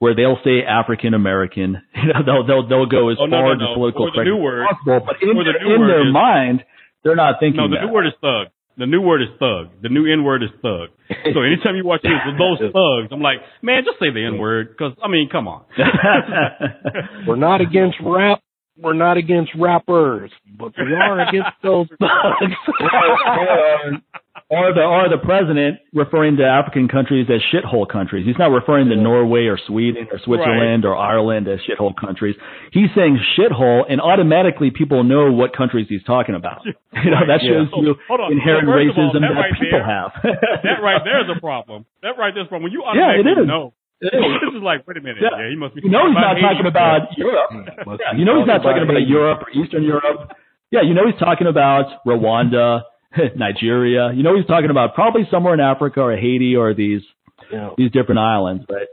where 0.00 0.14
they'll 0.14 0.38
say 0.44 0.64
African 0.68 1.14
American, 1.14 1.80
you 1.94 2.08
know, 2.12 2.20
they'll 2.26 2.46
they'll 2.46 2.68
they'll 2.68 2.86
go 2.90 3.08
as 3.10 3.16
Oh, 3.20 3.26
no, 3.26 3.36
far 3.36 3.56
no, 3.56 3.70
as 3.70 3.74
political 3.74 4.08
Or 4.08 4.10
correct 4.10 4.28
as 4.28 4.76
possible. 4.76 5.06
But 5.06 5.16
in, 5.22 5.36
the 5.36 5.44
their, 5.44 5.74
in 5.74 5.80
their 5.86 6.08
is- 6.08 6.12
mind, 6.12 6.64
they're 7.04 7.16
not 7.16 7.36
thinking 7.40 7.58
No, 7.60 7.68
the 7.68 7.76
that. 7.76 7.86
new 7.86 7.92
word 7.92 8.06
is 8.06 8.14
thug. 8.20 8.48
The 8.78 8.86
new 8.86 9.00
word 9.00 9.22
is 9.22 9.28
thug. 9.38 9.82
The 9.82 9.88
new 9.88 10.10
N 10.10 10.24
word 10.24 10.42
is 10.42 10.50
thug. 10.62 10.88
So 11.34 11.42
anytime 11.42 11.76
you 11.76 11.84
watch 11.84 12.02
this 12.02 12.12
with 12.24 12.38
those 12.38 12.58
thugs, 12.72 13.12
I'm 13.12 13.20
like, 13.20 13.38
man, 13.60 13.82
just 13.84 13.98
say 13.98 14.10
the 14.12 14.24
N 14.24 14.38
word, 14.38 14.70
because 14.70 14.92
I 15.02 15.08
mean, 15.08 15.28
come 15.30 15.46
on. 15.46 15.64
We're 17.26 17.36
not 17.36 17.60
against 17.60 17.96
rap, 18.02 18.40
we're 18.76 18.94
not 18.94 19.16
against 19.18 19.52
rappers, 19.58 20.30
but 20.58 20.72
we 20.78 20.94
are 20.94 21.28
against 21.28 21.50
those 21.62 21.86
thugs. 22.00 22.54
Um, 22.80 24.02
or, 24.52 24.68
or 24.68 24.74
the 24.74 24.82
or 24.84 25.08
the 25.08 25.16
president 25.16 25.78
referring 25.94 26.36
to 26.36 26.44
African 26.44 26.88
countries 26.88 27.26
as 27.32 27.40
shithole 27.52 27.88
countries. 27.88 28.26
He's 28.26 28.36
not 28.38 28.52
referring 28.52 28.88
to 28.90 28.96
Norway 28.96 29.46
or 29.46 29.58
Sweden 29.66 30.08
or 30.12 30.18
Switzerland 30.24 30.84
or 30.84 30.94
Ireland 30.96 31.48
as 31.48 31.60
shithole 31.64 31.94
countries. 31.96 32.36
He's 32.72 32.90
saying 32.94 33.18
shithole, 33.38 33.82
and 33.88 34.00
automatically 34.00 34.70
people 34.70 35.04
know 35.04 35.32
what 35.32 35.56
countries 35.56 35.86
he's 35.88 36.04
talking 36.04 36.34
about. 36.34 36.60
You 36.92 37.10
know 37.10 37.24
that 37.26 37.40
shows 37.40 37.66
So, 37.72 37.80
you 37.82 37.96
hold 38.06 38.20
on. 38.20 38.30
inherent 38.30 38.68
So 38.68 38.76
first 38.76 38.92
of 38.92 38.98
all, 39.00 39.10
racism 39.10 39.20
that 39.24 39.32
that, 39.32 39.40
right 39.40 39.52
people 39.56 39.80
there- 39.80 39.88
have. 39.88 40.10
that 40.22 40.78
right 40.84 41.00
there 41.02 41.20
is 41.24 41.28
a 41.34 41.40
problem. 41.40 41.86
That 42.04 42.14
right 42.20 42.30
there's 42.36 42.46
a 42.46 42.52
problem. 42.52 42.68
When 42.68 42.72
you 42.76 42.84
Yeah, 42.84 43.16
it 43.16 43.24
automatically 43.24 43.42
is. 43.42 43.48
know. 43.48 43.64
It 44.04 44.12
is. 44.12 44.32
this 44.44 44.52
is 44.58 44.62
like, 44.62 44.84
wait 44.86 44.98
a 44.98 45.00
minute. 45.00 45.22
Yeah. 45.24 45.32
Yeah, 45.40 45.48
he 45.48 45.56
must 45.56 45.74
be 45.74 45.80
You 45.82 45.90
know 45.90 46.04
he's 46.06 46.14
not 46.20 46.36
talking 46.36 46.68
about 46.68 47.16
Europe. 47.16 47.50
Must 47.88 47.98
Yeah, 48.04 48.12
be 48.12 48.18
you 48.20 48.24
know 48.28 48.38
he's 48.38 48.46
not 48.46 48.60
talking 48.60 48.84
talking 48.84 48.92
about 48.92 49.00
about 49.02 49.08
Europe 49.08 49.40
or 49.46 49.50
Eastern 49.56 49.82
Europe. 49.88 50.36
Yeah, 50.70 50.82
you 50.84 50.92
know 50.94 51.06
he's 51.08 51.18
talking 51.18 51.46
about 51.48 52.04
Rwanda, 52.06 52.82
Nigeria. 53.36 54.12
You 54.14 54.22
know 54.22 54.36
he's 54.36 54.46
talking 54.46 54.70
about 54.70 54.94
probably 54.94 55.22
somewhere 55.30 55.54
in 55.54 55.60
Africa 55.60 56.00
or 56.00 56.16
Haiti 56.16 56.56
or 56.56 56.74
these 56.74 57.02
Yeah. 57.52 57.70
these 57.76 57.90
different 57.90 58.20
islands, 58.20 58.64
right? 58.68 58.86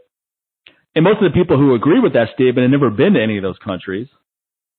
And 0.95 1.03
most 1.03 1.21
of 1.21 1.31
the 1.31 1.35
people 1.39 1.57
who 1.57 1.75
agree 1.75 1.99
with 1.99 2.13
that 2.13 2.29
statement 2.33 2.63
have 2.63 2.71
never 2.71 2.89
been 2.89 3.13
to 3.13 3.21
any 3.21 3.37
of 3.37 3.43
those 3.43 3.57
countries. 3.63 4.07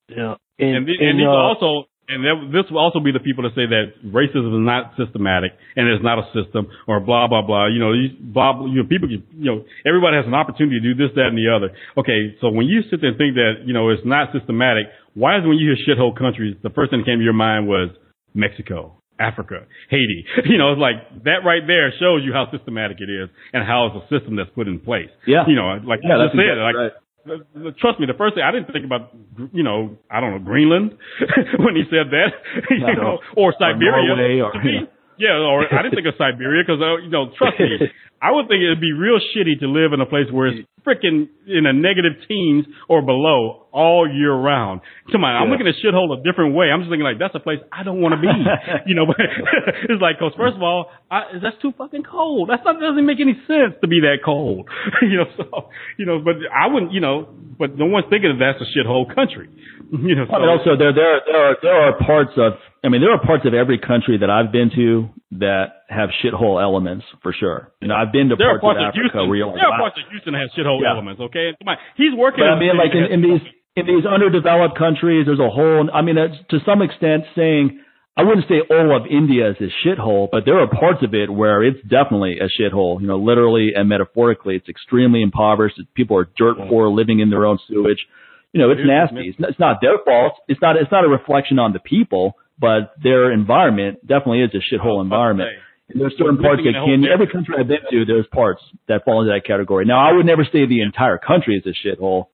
Yeah. 0.08 0.34
And, 0.58 0.76
And, 0.76 0.88
and 0.88 1.08
and, 1.08 1.18
these 1.20 1.26
uh, 1.26 1.30
also, 1.30 1.86
and 2.08 2.24
that, 2.26 2.36
this 2.52 2.66
will 2.70 2.80
also 2.82 2.98
be 2.98 3.12
the 3.12 3.20
people 3.20 3.44
that 3.44 3.54
say 3.54 3.64
that 3.70 3.94
racism 4.04 4.50
is 4.58 4.64
not 4.66 4.92
systematic 4.98 5.52
and 5.76 5.86
it's 5.88 6.02
not 6.02 6.18
a 6.18 6.26
system 6.34 6.66
or 6.88 6.98
blah 6.98 7.28
blah 7.28 7.42
blah. 7.42 7.66
You 7.68 7.78
know, 7.78 7.92
these 7.94 8.10
blah. 8.18 8.52
blah- 8.52 8.66
You 8.66 8.82
know, 8.82 8.88
people. 8.88 9.08
You 9.08 9.22
know, 9.32 9.64
everybody 9.86 10.16
has 10.16 10.26
an 10.26 10.34
opportunity 10.34 10.80
to 10.80 10.84
do 10.90 10.94
this, 10.98 11.14
that, 11.14 11.28
and 11.32 11.38
the 11.38 11.48
other. 11.54 11.70
Okay, 11.96 12.34
so 12.40 12.50
when 12.50 12.66
you 12.66 12.82
sit 12.90 13.00
there 13.00 13.10
and 13.10 13.18
think 13.18 13.36
that 13.36 13.62
you 13.64 13.72
know 13.72 13.88
it's 13.90 14.04
not 14.04 14.32
systematic, 14.36 14.86
why 15.14 15.38
is 15.38 15.44
it 15.44 15.48
when 15.48 15.56
you 15.58 15.70
hear 15.72 15.78
shithole 15.86 16.12
countries, 16.16 16.56
the 16.62 16.70
first 16.70 16.90
thing 16.90 17.00
that 17.00 17.06
came 17.06 17.18
to 17.18 17.24
your 17.24 17.32
mind 17.48 17.68
was 17.68 17.90
Mexico, 18.34 18.99
Africa, 19.20 19.68
Haiti? 19.92 20.24
You 20.50 20.56
know, 20.58 20.72
it's 20.72 20.80
like 20.80 21.22
that 21.28 21.44
right 21.44 21.62
there 21.66 21.92
shows 22.00 22.24
you 22.24 22.32
how 22.32 22.48
systematic 22.50 22.98
it 23.04 23.12
is 23.12 23.28
and 23.52 23.62
how 23.62 23.86
it's 23.92 23.96
a 24.00 24.04
system 24.08 24.34
that's 24.40 24.50
put 24.56 24.66
in 24.66 24.80
place. 24.80 25.12
Yeah. 25.28 25.44
You 25.46 25.54
know, 25.54 25.76
like 25.84 26.00
Yeah, 26.02 26.16
you 26.16 26.32
said, 26.32 26.56
exactly 26.56 26.64
like 26.64 26.74
right. 26.74 27.76
Trust 27.76 28.00
me, 28.00 28.06
the 28.08 28.16
first 28.16 28.34
thing 28.34 28.42
I 28.42 28.50
didn't 28.50 28.72
think 28.72 28.84
about, 28.88 29.12
you 29.52 29.62
know, 29.62 29.98
I 30.10 30.20
don't 30.24 30.32
know, 30.32 30.38
Greenland 30.40 30.96
when 31.60 31.76
he 31.76 31.84
said 31.92 32.08
that, 32.16 32.32
you 32.72 32.80
No. 32.80 32.92
know, 32.96 33.14
or 33.36 33.52
Siberia. 33.60 34.16
Norway 34.16 34.40
or- 34.40 34.56
me, 34.64 34.88
yeah, 35.20 35.36
or 35.36 35.68
I 35.68 35.82
didn't 35.84 36.00
think 36.00 36.08
of 36.08 36.14
Siberia 36.16 36.64
because, 36.64 36.80
uh, 36.80 36.96
you 37.04 37.10
know, 37.12 37.28
trust 37.36 37.60
me, 37.60 37.76
I 38.22 38.32
would 38.32 38.48
think 38.48 38.60
it'd 38.60 38.80
be 38.80 38.92
real 38.92 39.18
shitty 39.32 39.60
to 39.60 39.66
live 39.66 39.92
in 39.92 40.00
a 40.00 40.06
place 40.06 40.28
where 40.30 40.48
it's 40.48 40.68
freaking 40.84 41.28
in 41.46 41.66
a 41.66 41.72
negative 41.72 42.20
teens 42.28 42.66
or 42.88 43.02
below 43.02 43.66
all 43.72 44.08
year 44.08 44.32
round. 44.32 44.80
Come 45.12 45.24
on, 45.24 45.36
I'm 45.36 45.48
looking 45.48 45.68
at 45.68 45.74
shithole 45.80 46.12
a 46.12 46.22
different 46.22 46.54
way. 46.54 46.68
I'm 46.68 46.80
just 46.80 46.90
thinking 46.90 47.04
like 47.04 47.18
that's 47.18 47.34
a 47.34 47.40
place 47.40 47.58
I 47.72 47.82
don't 47.82 48.00
want 48.00 48.16
to 48.16 48.20
be. 48.20 48.28
you 48.86 48.94
know, 48.94 49.06
but 49.06 49.16
it's 49.88 50.02
like, 50.02 50.18
cause 50.18 50.32
first 50.36 50.56
of 50.56 50.62
all, 50.62 50.90
I, 51.10 51.40
that's 51.40 51.56
too 51.62 51.72
fucking 51.76 52.04
cold. 52.04 52.48
That's 52.48 52.64
not 52.64 52.76
that 52.80 52.92
doesn't 52.92 53.06
make 53.06 53.20
any 53.20 53.36
sense 53.46 53.76
to 53.80 53.88
be 53.88 54.00
that 54.04 54.20
cold. 54.24 54.68
you 55.02 55.16
know, 55.16 55.28
so 55.36 55.72
you 55.96 56.06
know, 56.06 56.20
but 56.20 56.36
I 56.52 56.68
wouldn't, 56.68 56.92
you 56.92 57.00
know, 57.00 57.28
but 57.58 57.76
no 57.76 57.86
one's 57.86 58.06
thinking 58.10 58.36
that 58.36 58.40
that's 58.40 58.60
a 58.60 58.68
shithole 58.68 59.08
country. 59.08 59.48
You 59.92 60.14
know, 60.14 60.24
so, 60.28 60.34
I 60.34 60.38
mean, 60.40 60.48
also 60.48 60.76
there 60.76 60.92
there 60.92 61.24
there 61.24 61.40
are 61.40 61.56
there 61.62 61.78
are 61.88 61.98
parts 61.98 62.32
of 62.36 62.54
I 62.84 62.88
mean 62.88 63.00
there 63.00 63.12
are 63.12 63.20
parts 63.20 63.44
of 63.46 63.54
every 63.54 63.78
country 63.78 64.18
that 64.20 64.30
I've 64.30 64.52
been 64.52 64.70
to 64.76 65.08
that 65.38 65.79
have 65.90 66.10
shithole 66.22 66.62
elements 66.62 67.04
for 67.22 67.34
sure. 67.34 67.74
You 67.82 67.88
know, 67.88 67.96
I've 67.98 68.12
been 68.12 68.30
to 68.30 68.36
there 68.38 68.58
parts, 68.58 68.62
parts 68.62 68.78
of 68.78 68.86
of 68.86 68.88
Africa 68.94 69.02
Houston. 69.02 69.28
where 69.28 69.36
you're 69.36 69.50
like, 69.50 69.58
there 69.58 69.66
are 69.66 69.74
wow. 69.74 69.90
parts 69.90 69.98
of 69.98 70.06
Houston 70.10 70.32
that 70.38 70.46
have 70.46 70.54
shithole 70.54 70.80
Yeah. 70.80 70.94
elements. 70.94 71.20
Okay, 71.20 71.52
Come 71.58 71.68
on, 71.68 71.78
he's 71.98 72.14
working. 72.14 72.46
But 72.46 72.54
I 72.54 72.58
mean, 72.58 72.78
like 72.78 72.94
in, 72.94 73.10
in 73.10 73.20
these 73.20 73.42
in 73.76 73.86
these 73.86 74.06
underdeveloped 74.06 74.78
countries, 74.78 75.26
there's 75.26 75.42
a 75.42 75.50
whole. 75.50 75.90
I 75.92 76.02
mean, 76.02 76.18
it's, 76.18 76.38
to 76.50 76.58
some 76.64 76.82
extent, 76.82 77.26
saying 77.34 77.82
I 78.16 78.22
wouldn't 78.22 78.46
say 78.48 78.62
all 78.68 78.94
of 78.96 79.06
India 79.10 79.50
is 79.50 79.56
a 79.60 79.70
shithole, 79.82 80.28
but 80.30 80.44
there 80.44 80.58
are 80.58 80.68
parts 80.68 81.02
of 81.02 81.14
it 81.14 81.30
where 81.30 81.62
it's 81.62 81.80
definitely 81.82 82.38
a 82.38 82.48
shithole. 82.50 83.00
You 83.00 83.06
know, 83.06 83.18
literally 83.18 83.72
and 83.74 83.88
metaphorically, 83.88 84.56
it's 84.56 84.68
extremely 84.68 85.22
impoverished. 85.22 85.80
People 85.94 86.18
are 86.18 86.28
dirt 86.36 86.56
poor, 86.68 86.88
living 86.88 87.20
in 87.20 87.30
their 87.30 87.46
own 87.46 87.58
sewage. 87.68 88.06
You 88.52 88.60
know, 88.60 88.70
it's 88.70 88.80
nasty. 88.84 89.28
It's 89.28 89.38
not, 89.38 89.50
it's 89.50 89.60
not 89.60 89.76
their 89.80 89.98
fault. 90.04 90.34
It's 90.48 90.60
not. 90.60 90.76
It's 90.76 90.90
not 90.90 91.04
a 91.04 91.08
reflection 91.08 91.58
on 91.58 91.72
the 91.72 91.78
people, 91.78 92.34
but 92.58 92.92
their 93.02 93.32
environment 93.32 94.06
definitely 94.06 94.42
is 94.42 94.50
a 94.54 94.74
shithole 94.74 94.98
oh, 94.98 95.00
environment. 95.00 95.50
There's 95.94 96.14
certain 96.18 96.38
parts 96.38 96.62
that 96.64 96.72
can. 96.72 97.04
Every 97.04 97.26
country 97.26 97.54
I've 97.58 97.68
been 97.68 97.82
to, 97.90 98.04
there's 98.04 98.26
parts 98.32 98.62
that 98.88 99.04
fall 99.04 99.22
into 99.22 99.32
that 99.32 99.44
category. 99.46 99.84
Now, 99.84 99.98
I 99.98 100.12
would 100.12 100.26
never 100.26 100.44
say 100.44 100.66
the 100.66 100.82
entire 100.82 101.18
country 101.18 101.56
is 101.56 101.64
a 101.66 101.74
shithole. 101.86 102.26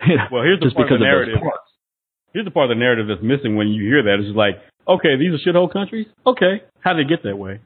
Well, 0.32 0.42
here's 0.42 0.58
the 0.60 0.70
part 0.74 0.90
of 0.90 0.90
the 0.90 0.94
of 0.96 1.00
narrative. 1.00 1.38
parts. 1.40 1.68
Here's 2.32 2.44
the 2.44 2.50
part 2.50 2.70
of 2.70 2.76
the 2.76 2.80
narrative 2.80 3.06
that's 3.08 3.22
missing 3.22 3.56
when 3.56 3.68
you 3.68 3.84
hear 3.84 4.02
that. 4.04 4.16
It's 4.18 4.26
just 4.28 4.36
like, 4.36 4.56
okay, 4.88 5.14
these 5.20 5.30
are 5.30 5.38
shithole 5.46 5.70
countries. 5.72 6.06
Okay, 6.26 6.62
how 6.80 6.92
did 6.94 7.06
they 7.06 7.08
get 7.10 7.22
that 7.24 7.36
way? 7.36 7.60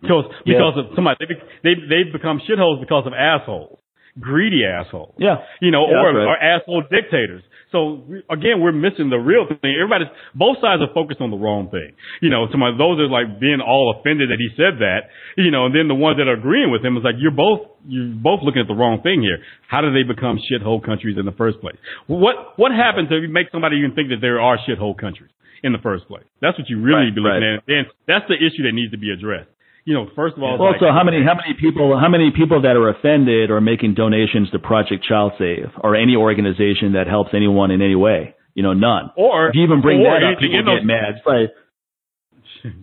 Because 0.00 0.24
Yeah. 0.46 0.54
because 0.58 0.74
of 0.78 0.84
somebody 0.94 1.18
they 1.26 1.34
they 1.64 1.74
they 1.88 2.00
become 2.10 2.40
shitholes 2.48 2.80
because 2.80 3.04
of 3.06 3.12
assholes, 3.12 3.80
greedy 4.20 4.62
assholes. 4.64 5.14
Yeah. 5.18 5.42
you 5.60 5.70
know, 5.72 5.84
Yeah, 5.90 5.96
or, 5.98 6.14
right. 6.14 6.26
or 6.26 6.36
asshole 6.38 6.82
dictators. 6.90 7.42
So 7.70 8.00
we- 8.08 8.22
again, 8.30 8.60
we're 8.60 8.72
missing 8.72 9.10
the 9.10 9.18
real 9.18 9.44
thing. 9.46 9.74
Everybody's 9.76 10.08
both 10.34 10.58
sides 10.60 10.80
are 10.80 10.88
focused 10.94 11.20
on 11.20 11.30
the 11.30 11.36
wrong 11.36 11.68
thing. 11.68 11.92
You 12.20 12.30
know, 12.30 12.48
some 12.50 12.62
of 12.62 12.78
those 12.78 12.98
are 12.98 13.08
like 13.08 13.38
being 13.40 13.60
all 13.60 13.94
offended 13.98 14.30
that 14.30 14.38
he 14.40 14.48
said 14.56 14.78
that. 14.80 15.10
You 15.36 15.50
know, 15.50 15.66
and 15.66 15.74
then 15.74 15.86
the 15.88 15.94
ones 15.94 16.16
that 16.18 16.28
are 16.28 16.32
agreeing 16.38 16.70
with 16.70 16.84
him 16.84 16.96
is 16.96 17.04
like 17.04 17.16
you're 17.18 17.30
both 17.30 17.60
you're 17.86 18.08
both 18.14 18.40
looking 18.42 18.62
at 18.62 18.68
the 18.68 18.74
wrong 18.74 19.00
thing 19.02 19.20
here. 19.22 19.38
How 19.68 19.80
do 19.80 19.92
they 19.92 20.02
become 20.02 20.38
shithole 20.50 20.82
countries 20.82 21.16
in 21.18 21.26
the 21.26 21.32
first 21.32 21.60
place? 21.60 21.76
What 22.06 22.58
what 22.58 22.72
happens 22.72 23.08
to 23.10 23.20
make 23.28 23.50
somebody 23.50 23.76
even 23.78 23.92
think 23.94 24.08
that 24.10 24.20
there 24.20 24.40
are 24.40 24.56
shithole 24.66 24.96
countries 24.96 25.30
in 25.62 25.72
the 25.72 25.78
first 25.78 26.06
place? 26.08 26.24
That's 26.40 26.56
what 26.58 26.68
you 26.70 26.80
really 26.80 27.06
Right, 27.06 27.14
be 27.14 27.20
looking 27.20 27.42
right. 27.42 27.60
at. 27.60 27.68
And 27.68 27.86
that's 28.06 28.26
the 28.28 28.36
issue 28.36 28.62
that 28.64 28.72
needs 28.72 28.92
to 28.92 28.98
be 28.98 29.10
addressed. 29.10 29.50
You 29.88 29.94
know, 29.96 30.04
first 30.14 30.36
of 30.36 30.42
all, 30.42 30.60
Also, 30.60 30.84
like- 30.84 30.92
how 30.98 31.02
many 31.02 31.24
how 31.24 31.32
many 31.34 31.54
people 31.56 31.96
how 31.98 32.10
many 32.10 32.28
people 32.30 32.60
that 32.60 32.76
are 32.76 32.88
offended 32.90 33.48
are 33.50 33.62
making 33.72 33.94
donations 33.94 34.50
to 34.52 34.58
Project 34.58 35.00
Child 35.02 35.32
Save 35.38 35.70
or 35.80 35.96
any 35.96 36.14
organization 36.14 36.92
that 36.92 37.06
helps 37.08 37.30
anyone 37.32 37.70
in 37.70 37.80
any 37.80 37.94
way? 37.96 38.34
You 38.54 38.62
know, 38.64 38.74
none. 38.74 39.08
or 39.16 39.48
If 39.48 39.54
you 39.54 39.62
even 39.64 39.80
bring 39.80 40.02
that 40.02 40.20
up, 40.22 40.38
people 40.44 40.60
get 40.76 40.84
mad. 40.84 41.16
It's 41.16 41.26
like, 41.26 41.48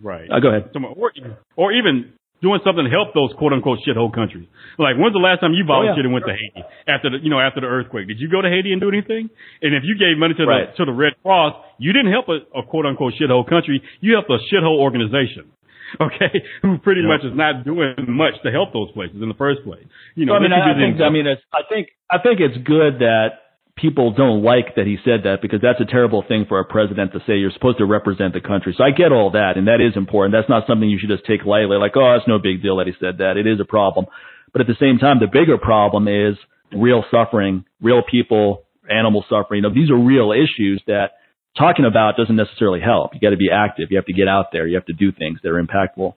right. 0.02 0.28
oh, 0.32 0.40
go 0.40 0.50
ahead. 0.50 0.72
Or, 0.98 1.12
or 1.58 1.68
even 1.74 2.14
doing 2.42 2.60
something 2.66 2.86
to 2.86 2.90
help 2.90 3.14
those 3.14 3.32
quote 3.38 3.54
unquote 3.54 3.80
shithole 3.86 4.12
countries. 4.14 4.48
Like, 4.80 4.96
when's 4.98 5.14
the 5.14 5.20
last 5.22 5.42
time 5.42 5.54
you 5.54 5.64
volunteered 5.66 6.06
Oh, 6.06 6.10
yeah. 6.10 6.10
and 6.10 6.14
went 6.14 6.26
to 6.26 6.34
Haiti 6.34 6.64
after 6.88 7.10
the, 7.12 7.18
you 7.22 7.30
know, 7.30 7.40
after 7.40 7.62
the 7.62 7.68
earthquake? 7.68 8.08
Did 8.08 8.20
you 8.20 8.30
go 8.30 8.42
to 8.42 8.50
Haiti 8.50 8.72
and 8.72 8.82
do 8.82 8.90
anything? 8.90 9.30
And 9.62 9.76
if 9.76 9.84
you 9.86 9.94
gave 9.98 10.18
money 10.18 10.34
to 10.34 10.46
the, 10.46 10.50
to 10.78 10.86
the 10.86 10.96
Red 10.96 11.14
Cross, 11.22 11.54
you 11.78 11.94
didn't 11.94 12.12
help 12.12 12.30
a, 12.30 12.38
a 12.58 12.64
quote 12.64 12.86
unquote 12.86 13.14
shithole 13.20 13.46
country. 13.48 13.82
You 14.02 14.14
helped 14.18 14.30
a 14.32 14.40
shithole 14.50 14.80
organization. 14.80 15.52
Okay, 16.02 16.44
who 16.62 16.78
pretty 16.80 17.02
Yeah. 17.02 17.08
much 17.16 17.24
is 17.24 17.36
not 17.36 17.64
doing 17.66 17.96
much 18.08 18.34
to 18.44 18.52
help 18.52 18.74
those 18.74 18.92
places 18.92 19.22
in 19.22 19.30
the 19.30 19.36
first 19.36 19.64
place. 19.64 19.86
You 20.16 20.26
know, 20.26 20.36
I 20.36 20.40
mean, 20.40 20.52
I, 20.54 20.72
I 20.72 20.76
think 20.76 21.02
I 21.02 21.10
mean, 21.10 21.28
it's, 21.28 21.42
I 21.54 21.62
think 21.68 21.90
I 22.12 22.18
think 22.20 22.40
it's 22.40 22.58
good 22.66 23.00
that 23.00 23.42
people 23.76 24.12
don't 24.14 24.42
like 24.44 24.76
that 24.76 24.86
he 24.88 24.98
said 25.04 25.24
that 25.24 25.42
because 25.42 25.60
that's 25.62 25.82
a 25.82 25.86
terrible 25.86 26.24
thing 26.28 26.46
for 26.48 26.60
a 26.60 26.66
president 26.66 27.12
to 27.14 27.20
say. 27.28 27.36
You're 27.38 27.52
supposed 27.52 27.78
to 27.80 27.86
represent 27.86 28.34
the 28.34 28.42
country. 28.42 28.74
So 28.78 28.84
I 28.84 28.92
get 28.92 29.12
all 29.12 29.32
that, 29.32 29.58
and 29.58 29.68
that 29.68 29.82
is 29.82 29.98
important. 29.98 30.32
That's 30.34 30.50
not 30.50 30.66
something 30.68 30.90
you 30.90 30.98
should 31.00 31.10
just 31.10 31.26
take 31.26 31.44
lightly. 31.46 31.78
Like, 31.78 31.94
oh, 31.96 32.16
it's 32.16 32.28
no 32.28 32.40
big 32.40 32.62
deal 32.62 32.78
that 32.78 32.88
he 32.88 32.94
said 33.00 33.18
that. 33.20 33.38
It 33.38 33.48
is 33.48 33.60
a 33.60 33.66
problem, 33.66 34.06
but 34.54 34.62
at 34.62 34.68
the 34.68 34.78
same 34.80 34.98
time, 34.98 35.20
the 35.20 35.28
bigger 35.28 35.58
problem 35.58 36.08
is 36.08 36.36
real 36.72 37.04
suffering, 37.12 37.66
real 37.82 38.02
people, 38.10 38.64
animal 38.90 39.24
suffering. 39.30 39.64
You 39.64 39.70
know, 39.70 39.74
these 39.76 39.90
are 39.92 39.98
real 39.98 40.32
issues 40.32 40.82
that 40.88 41.12
talking 41.58 41.86
about 41.86 42.18
doesn't 42.18 42.36
necessarily 42.36 42.82
help. 42.82 43.14
You 43.14 43.20
got 43.20 43.32
to 43.32 43.38
be 43.38 43.50
active. 43.52 43.88
You 43.92 43.98
have 43.98 44.06
to 44.06 44.14
get 44.14 44.28
out 44.28 44.48
there. 44.52 44.68
You 44.68 44.76
have 44.76 44.86
to 44.88 44.94
do 44.94 45.12
things 45.12 45.40
that 45.44 45.50
are 45.50 45.62
impactful. 45.62 46.14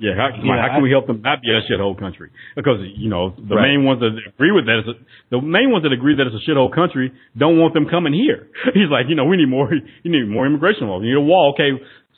Yeah, 0.00 0.16
how, 0.16 0.30
come 0.32 0.48
on, 0.48 0.56
Yeah, 0.56 0.62
how 0.62 0.68
can 0.68 0.76
I- 0.80 0.82
we 0.82 0.90
help 0.90 1.06
them 1.06 1.20
not 1.20 1.42
be 1.42 1.48
a 1.52 1.60
shithole 1.68 1.98
country? 1.98 2.30
Because 2.56 2.80
you 2.96 3.10
know 3.10 3.30
the 3.36 3.54
Right. 3.56 3.68
main 3.68 3.84
ones 3.84 4.00
that 4.00 4.16
agree 4.26 4.50
with 4.50 4.64
that 4.64 4.78
is 4.80 4.88
a, 4.88 4.94
the 5.28 5.40
main 5.42 5.70
ones 5.70 5.82
that 5.84 5.92
agree 5.92 6.14
that 6.16 6.26
it's 6.26 6.36
a 6.36 6.50
shithole 6.50 6.72
country 6.72 7.12
don't 7.36 7.58
want 7.58 7.74
them 7.74 7.84
coming 7.86 8.14
here. 8.14 8.48
He's 8.72 8.88
like, 8.88 9.08
you 9.10 9.14
know, 9.14 9.26
we 9.26 9.36
need 9.36 9.48
more, 9.50 9.68
you 10.02 10.10
need 10.10 10.26
more 10.26 10.46
immigration 10.46 10.88
laws. 10.88 11.02
You 11.02 11.10
need 11.10 11.16
a 11.20 11.20
wall. 11.20 11.52
Okay, 11.52 11.72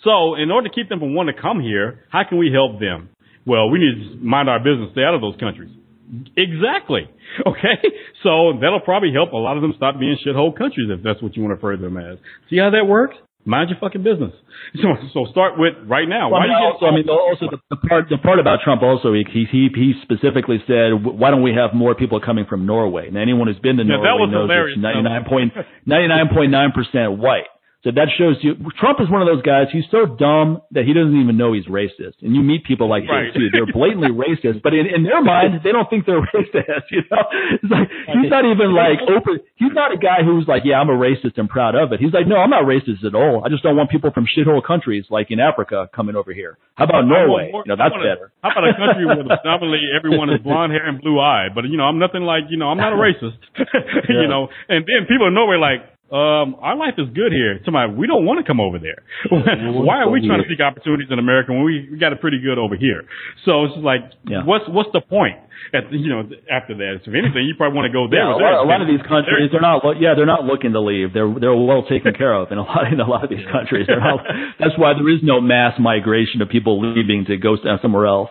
so 0.05 0.37
in 0.37 0.53
order 0.53 0.69
to 0.69 0.75
keep 0.75 0.89
them 0.89 1.01
from 1.01 1.15
wanting 1.15 1.35
to 1.35 1.43
come 1.43 1.59
here, 1.61 2.05
how 2.09 2.23
can 2.23 2.39
we 2.39 2.53
help 2.53 2.79
them? 2.79 3.09
Well, 3.47 3.69
we 3.71 3.81
need 3.81 4.13
to 4.13 4.25
mind 4.25 4.49
our 4.49 4.61
business, 4.61 4.91
stay 4.93 5.03
out 5.03 5.15
of 5.15 5.21
those 5.21 5.35
countries. 5.41 5.71
Exactly. 6.37 7.09
Okay, 7.47 7.81
so 8.23 8.61
that'll 8.61 8.85
probably 8.85 9.11
help 9.15 9.33
a 9.33 9.37
lot 9.41 9.57
of 9.57 9.63
them 9.63 9.73
stop 9.75 9.99
being 9.99 10.19
shithole 10.21 10.53
countries 10.55 10.91
if 10.91 11.03
that's 11.03 11.23
what 11.23 11.35
you 11.35 11.43
want 11.43 11.53
to 11.53 11.55
refer 11.57 11.77
to 11.77 11.81
them 11.81 11.97
as. 11.97 12.19
See 12.51 12.59
how 12.59 12.69
that 12.77 12.85
works? 12.85 13.17
Mind 13.47 13.71
your 13.71 13.79
fucking 13.81 14.03
business. 14.03 14.33
So, 14.77 14.89
so 15.13 15.27
start 15.33 15.59
with 15.59 15.75
right 15.89 16.09
now. 16.09 16.31
Well, 16.31 16.41
Why 16.41 16.47
I 16.47 16.49
mean, 16.49 16.63
also, 16.63 16.87
I 16.87 16.91
mean, 16.95 17.09
also 17.09 17.47
the, 17.51 17.59
the 17.69 17.77
part 17.89 18.09
the 18.09 18.17
part 18.17 18.39
about 18.39 18.61
Trump 18.65 18.83
also 18.83 19.13
he 19.13 19.25
he 19.51 19.69
he 19.75 19.93
specifically 20.03 20.63
said, 20.67 20.93
why 21.03 21.31
don't 21.31 21.43
we 21.43 21.53
have 21.53 21.75
more 21.75 21.95
people 21.95 22.21
coming 22.21 22.47
from 22.49 22.65
Norway? 22.65 23.09
And 23.09 23.17
anyone 23.17 23.49
who's 23.49 23.59
been 23.59 23.77
to 23.77 23.83
Yeah, 23.83 23.97
that 23.97 24.05
Norway 24.05 24.29
was 24.29 24.49
knows 24.49 24.73
it's 24.73 24.81
ninety 24.81 25.03
nine 25.03 25.25
point 25.29 25.53
ninety 25.87 26.09
nine 26.09 26.29
point 26.33 26.53
nine 26.53 26.73
percent 26.73 27.19
white. 27.19 27.51
So 27.83 27.91
that 27.91 28.07
shows 28.15 28.39
you 28.47 28.55
Trump 28.79 29.03
is 29.03 29.11
one 29.11 29.23
of 29.23 29.27
those 29.27 29.43
guys. 29.43 29.67
He's 29.75 29.91
so 29.91 30.07
dumb 30.07 30.63
that 30.71 30.87
he 30.87 30.95
doesn't 30.95 31.19
even 31.19 31.35
know 31.35 31.51
he's 31.51 31.67
racist. 31.67 32.23
And 32.23 32.31
you 32.31 32.39
meet 32.41 32.63
people 32.63 32.87
like 32.87 33.03
Right. 33.11 33.35
this 33.35 33.35
too. 33.35 33.51
They're 33.51 33.67
blatantly 33.67 34.15
racist, 34.27 34.63
but 34.63 34.71
in, 34.71 34.87
in 34.87 35.03
their 35.03 35.19
mind, 35.19 35.67
they 35.67 35.75
don't 35.75 35.91
think 35.91 36.07
they're 36.07 36.23
racist. 36.35 36.87
You 36.95 37.03
know, 37.11 37.23
it's 37.59 37.67
like 37.67 37.91
he's 38.15 38.31
not 38.31 38.47
even 38.47 38.71
like 38.71 39.03
open. 39.11 39.43
He's 39.59 39.75
not 39.75 39.91
a 39.91 39.99
guy 39.99 40.23
who's 40.23 40.47
like, 40.47 40.63
yeah, 40.65 40.79
I'm 40.79 40.91
a 40.91 40.99
racist 40.99 41.35
and 41.43 41.51
proud 41.51 41.75
of 41.75 41.91
it. 41.91 41.99
He's 41.99 42.15
like, 42.15 42.31
no, 42.31 42.39
I'm 42.39 42.51
not 42.55 42.71
racist 42.71 43.03
at 43.03 43.19
all. 43.19 43.43
I 43.45 43.51
just 43.51 43.67
don't 43.67 43.75
want 43.75 43.91
people 43.91 44.15
from 44.15 44.31
shithole 44.31 44.63
countries 44.63 45.07
like 45.11 45.35
in 45.35 45.41
Africa 45.43 45.91
coming 45.91 46.15
over 46.15 46.33
here. 46.33 46.59
How 46.79 46.85
about 46.87 47.03
Norway? 47.11 47.51
More- 47.51 47.65
You 47.67 47.75
know, 47.75 47.79
that's 47.83 47.99
better. 47.99 48.31
How 48.47 48.55
about 48.55 48.63
a 48.71 48.79
country 48.79 49.07
where 49.11 49.27
predominantly 49.27 49.83
everyone 49.91 50.31
is 50.31 50.39
blonde 50.39 50.71
hair 50.71 50.87
and 50.87 51.03
blue 51.03 51.19
eyed? 51.19 51.51
But 51.55 51.67
you 51.67 51.77
know, 51.77 51.91
I'm 51.91 51.99
nothing 51.99 52.23
like 52.23 52.47
you 52.47 52.59
know, 52.63 52.71
I'm 52.71 52.79
not 52.79 52.93
a 52.95 52.97
racist. 53.03 53.43
you 54.09 54.29
know, 54.31 54.47
and 54.71 54.87
then 54.87 55.11
people 55.11 55.27
in 55.27 55.35
Norway 55.35 55.59
like, 55.59 55.83
um, 56.13 56.57
our 56.61 56.77
life 56.77 56.95
is 57.01 57.09
good 57.17 57.33
here. 57.33 57.59
Somebody, 57.65 57.95
we 57.97 58.07
don't 58.07 58.27
want 58.29 58.37
to 58.39 58.45
come 58.47 58.61
over 58.61 58.79
there. 58.79 59.01
Why 59.33 60.05
are 60.05 60.11
we 60.11 60.21
trying 60.27 60.43
to 60.45 60.49
seek 60.49 60.61
opportunities 60.61 61.09
in 61.11 61.19
America 61.19 61.53
when 61.53 61.65
we, 61.65 61.89
we 61.91 61.97
got 61.99 62.13
it 62.13 62.21
pretty 62.21 62.39
good 62.39 62.59
over 62.59 62.77
here? 62.77 63.05
So 63.47 63.65
it's 63.65 63.77
like, 63.81 64.13
Yeah. 64.29 64.45
what's 64.45 64.69
what's 64.69 64.91
the 64.93 65.01
point? 65.01 65.41
At 65.73 65.89
you 65.93 66.11
know, 66.11 66.29
after 66.51 66.75
that, 66.77 67.01
if 67.07 67.09
anything, 67.15 67.47
you 67.49 67.55
probably 67.57 67.77
want 67.81 67.87
to 67.89 67.95
go 67.97 68.09
there. 68.11 68.19
Yeah, 68.29 68.35
a 68.35 68.37
lot, 68.37 68.65
a 68.65 68.69
lot 68.69 68.81
of 68.83 68.89
these 68.89 69.01
countries, 69.09 69.49
they're- 69.51 69.61
not. 69.63 69.81
Yeah, 70.01 70.13
they're 70.15 70.27
not 70.29 70.45
looking 70.45 70.73
to 70.73 70.81
leave. 70.81 71.15
They're 71.15 71.33
they're 71.41 71.55
well 71.57 71.87
taken 71.89 72.13
care 72.13 72.35
of 72.35 72.51
in 72.53 72.59
a 72.59 72.67
lot 72.67 72.93
in 72.93 73.01
a 73.01 73.09
lot 73.09 73.25
of 73.25 73.31
these 73.31 73.47
countries. 73.51 73.87
Not, 73.89 74.21
that's 74.61 74.77
why 74.77 74.93
there 74.93 75.09
is 75.09 75.21
no 75.23 75.41
mass 75.41 75.79
migration 75.81 76.43
of 76.43 76.49
people 76.51 76.77
leaving 76.83 77.25
to 77.33 77.37
go 77.39 77.55
s- 77.55 77.65
somewhere 77.81 78.07
else. 78.07 78.29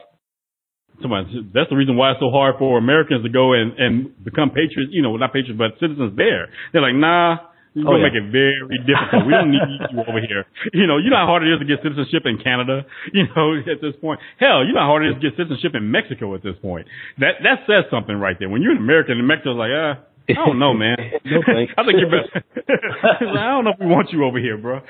Somebody, 1.02 1.50
that's 1.54 1.70
the 1.70 1.76
reason 1.76 1.98
why 1.98 2.12
it's 2.12 2.20
so 2.20 2.30
hard 2.30 2.56
for 2.60 2.78
Americans 2.78 3.24
to 3.24 3.30
go 3.30 3.54
and, 3.54 3.74
and 3.80 4.24
become 4.24 4.50
patriots, 4.50 4.92
you 4.94 5.02
know, 5.02 5.18
not 5.18 5.34
patriots, 5.34 5.58
but 5.58 5.80
citizens 5.80 6.14
there. 6.16 6.50
They're 6.74 6.82
like, 6.84 6.94
nah, 6.94 7.38
you're 7.74 7.88
Oh, 7.88 7.96
yeah. 7.96 8.04
make 8.10 8.16
it 8.20 8.28
very 8.32 8.78
difficult. 8.84 9.26
We 9.26 9.32
don't 9.34 9.52
need 9.52 9.64
you 9.92 10.00
over 10.08 10.20
here. 10.20 10.46
You 10.74 10.88
know, 10.88 10.98
you 10.98 11.10
know 11.10 11.18
how 11.18 11.26
hard 11.28 11.44
it 11.44 11.52
is 11.54 11.60
to 11.60 11.66
get 11.66 11.80
citizenship 11.84 12.24
in 12.26 12.38
Canada, 12.38 12.86
you 13.14 13.24
know, 13.36 13.56
at 13.60 13.80
this 13.82 13.96
point. 14.00 14.20
Hell, 14.40 14.66
you 14.66 14.74
know 14.74 14.82
how 14.82 14.88
hard 14.96 15.06
it 15.06 15.10
is 15.10 15.16
to 15.22 15.24
get 15.30 15.38
citizenship 15.38 15.74
in 15.76 15.90
Mexico 15.92 16.36
at 16.36 16.44
this 16.44 16.56
point. 16.62 16.88
That, 17.20 17.42
that 17.44 17.64
says 17.68 17.86
something 17.90 18.16
right 18.16 18.36
there. 18.40 18.50
When 18.50 18.62
you're 18.62 18.72
an 18.74 18.78
American 18.84 19.18
and 19.18 19.28
Mexico's 19.28 19.58
like, 19.58 19.72
ah, 19.74 20.00
I 20.30 20.34
don't 20.34 20.60
know, 20.60 20.74
man. 20.74 20.98
No. 21.26 21.40
I 21.48 21.84
think 21.84 21.98
you're 22.00 22.12
better. 22.12 22.44
I 22.68 23.48
don't 23.56 23.64
know 23.66 23.72
if 23.74 23.80
we 23.80 23.88
want 23.88 24.12
you 24.12 24.24
over 24.24 24.40
here, 24.40 24.58
bro. 24.58 24.82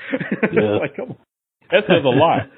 Yeah. 0.52 0.78
like, 0.80 0.96
come 0.96 1.10
on. 1.10 1.16
That 1.70 1.84
says 1.88 2.04
a 2.04 2.08
lot. 2.08 2.50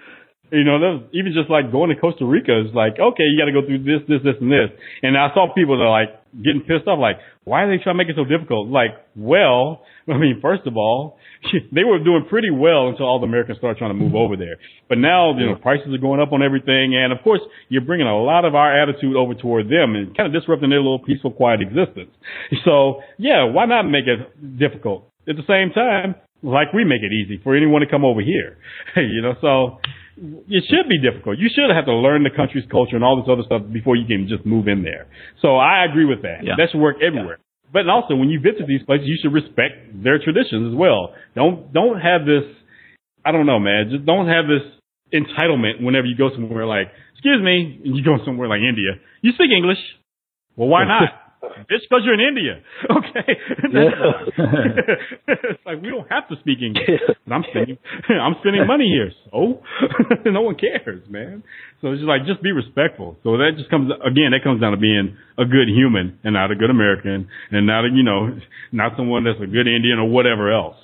You 0.55 0.62
know, 0.62 0.78
was, 0.78 1.10
even 1.12 1.35
just 1.35 1.51
like 1.51 1.74
going 1.74 1.90
to 1.90 1.98
Costa 1.98 2.24
Rica 2.24 2.55
is 2.62 2.70
like, 2.74 2.94
okay, 2.94 3.26
you 3.26 3.35
got 3.35 3.51
to 3.51 3.56
go 3.56 3.66
through 3.66 3.82
this, 3.82 4.06
this, 4.06 4.22
this, 4.22 4.39
and 4.40 4.51
this. 4.51 4.70
And 5.02 5.18
I 5.18 5.35
saw 5.35 5.51
people 5.51 5.76
that 5.78 5.85
are 5.85 5.90
like 5.90 6.14
getting 6.39 6.62
pissed 6.62 6.86
off, 6.86 7.02
like, 7.02 7.18
why 7.43 7.66
are 7.66 7.68
they 7.68 7.82
trying 7.82 7.98
to 7.98 8.01
make 8.01 8.09
it 8.09 8.14
so 8.14 8.24
difficult? 8.24 8.70
Like, 8.70 8.94
well, 9.14 9.82
I 10.09 10.16
mean, 10.16 10.39
first 10.40 10.62
of 10.66 10.76
all, 10.76 11.18
they 11.74 11.82
were 11.82 11.98
doing 11.98 12.26
pretty 12.31 12.51
well 12.51 12.89
until 12.89 13.06
all 13.06 13.18
the 13.18 13.26
Americans 13.26 13.59
started 13.59 13.78
trying 13.78 13.90
to 13.90 13.98
move 13.98 14.14
over 14.14 14.36
there. 14.36 14.56
But 14.89 14.98
now, 14.98 15.35
you 15.36 15.47
know, 15.47 15.56
prices 15.56 15.90
are 15.93 15.98
going 15.98 16.20
up 16.20 16.32
on 16.32 16.43
everything. 16.43 16.94
And 16.94 17.12
of 17.12 17.18
course, 17.22 17.40
you're 17.68 17.85
bringing 17.85 18.06
a 18.06 18.16
lot 18.16 18.44
of 18.44 18.55
our 18.55 18.70
attitude 18.70 19.16
over 19.16 19.35
toward 19.35 19.66
them 19.66 19.98
and 19.98 20.16
kind 20.16 20.26
of 20.26 20.32
disrupting 20.32 20.70
their 20.70 20.81
little 20.81 21.02
peaceful, 21.02 21.31
quiet 21.31 21.60
existence. 21.60 22.14
So 22.64 23.02
yeah, 23.18 23.44
why 23.44 23.66
not 23.66 23.82
make 23.82 24.06
it 24.06 24.59
difficult? 24.59 25.10
At 25.28 25.36
the 25.36 25.43
same 25.47 25.70
time, 25.74 26.14
like 26.44 26.72
we 26.72 26.85
make 26.85 27.02
it 27.02 27.12
easy 27.12 27.40
for 27.43 27.56
anyone 27.56 27.81
to 27.81 27.89
come 27.89 28.05
over 28.05 28.20
here. 28.20 28.59
you 28.97 29.22
know, 29.22 29.35
so 29.40 29.81
it 30.48 30.64
should 30.68 30.88
be 30.88 31.01
difficult. 31.01 31.38
You 31.38 31.48
should 31.52 31.70
have 31.74 31.86
to 31.86 31.94
learn 31.94 32.24
the 32.24 32.34
country's 32.34 32.64
culture 32.70 32.96
and 32.96 33.05
all 33.05 33.16
this 33.20 33.28
other 33.30 33.42
stuff 33.44 33.62
before 33.72 33.96
you 33.96 34.06
can 34.06 34.28
just 34.28 34.44
move 34.46 34.68
in 34.68 34.82
there. 34.82 35.06
So 35.42 35.56
I 35.56 35.84
agree 35.84 36.05
with 36.05 36.22
that. 36.22 36.42
Yeah. 36.42 36.55
That 36.56 36.70
should 36.72 36.80
work 36.80 36.96
everywhere. 37.02 37.38
But 37.72 37.88
also, 37.88 38.14
when 38.14 38.30
you 38.30 38.38
visit 38.38 38.66
these 38.68 38.82
places, 38.86 39.06
you 39.09 39.18
should 39.20 39.32
respect 39.32 39.90
their 40.02 40.18
traditions 40.22 40.72
as 40.72 40.76
well. 40.78 41.14
Don't 41.34 41.72
don't 41.72 42.01
have 42.01 42.24
this. 42.24 42.46
I 43.24 43.32
don't 43.32 43.46
know, 43.46 43.59
man. 43.59 43.90
Just 43.90 44.06
don't 44.06 44.28
have 44.28 44.46
this 44.46 44.62
entitlement 45.12 45.82
whenever 45.82 46.06
you 46.06 46.16
go 46.16 46.30
somewhere 46.30 46.66
like, 46.66 46.88
excuse 47.14 47.42
me, 47.42 47.80
and 47.84 47.96
you 47.96 48.05
go 48.05 48.18
somewhere 48.24 48.48
like 48.48 48.60
India. 48.60 49.01
You 49.22 49.32
speak 49.32 49.51
English. 49.51 49.78
Well, 50.56 50.68
why 50.68 50.84
not? 50.84 51.02
Just 51.71 51.89
because 51.89 52.03
you're 52.05 52.15
in 52.15 52.21
India, 52.25 52.61
okay? 52.99 53.31
it's 55.29 55.62
like 55.66 55.81
we 55.83 55.89
don't 55.91 56.09
have 56.11 56.29
to 56.29 56.37
speak 56.41 56.59
English. 56.62 56.85
But 57.27 57.35
I'm 57.35 57.45
spending, 57.51 57.79
I'm 58.09 58.37
spending 58.41 58.66
money 58.66 58.89
here, 58.89 59.11
so 59.31 59.62
no 60.31 60.43
one 60.43 60.57
cares, 60.57 61.03
man. 61.09 61.43
So 61.81 61.93
it's 61.93 62.01
just 62.01 62.09
like 62.09 62.25
just 62.27 62.43
be 62.43 62.53
respectful. 62.53 63.16
So 63.23 63.37
that 63.39 63.53
just 63.57 63.71
comes 63.71 63.91
again. 64.05 64.33
That 64.33 64.43
comes 64.45 64.61
down 64.61 64.73
to 64.73 64.79
being 64.81 65.16
a 65.39 65.45
good 65.45 65.69
human 65.69 66.19
and 66.25 66.35
not 66.35 66.51
a 66.51 66.57
good 66.57 66.71
American, 66.71 67.29
and 67.51 67.66
not 67.66 67.85
a 67.85 67.89
you 67.93 68.03
know 68.03 68.37
not 68.73 68.93
someone 68.97 69.25
that's 69.25 69.41
a 69.41 69.47
good 69.51 69.66
Indian 69.66 69.99
or 69.99 70.09
whatever 70.09 70.53
else. 70.53 70.77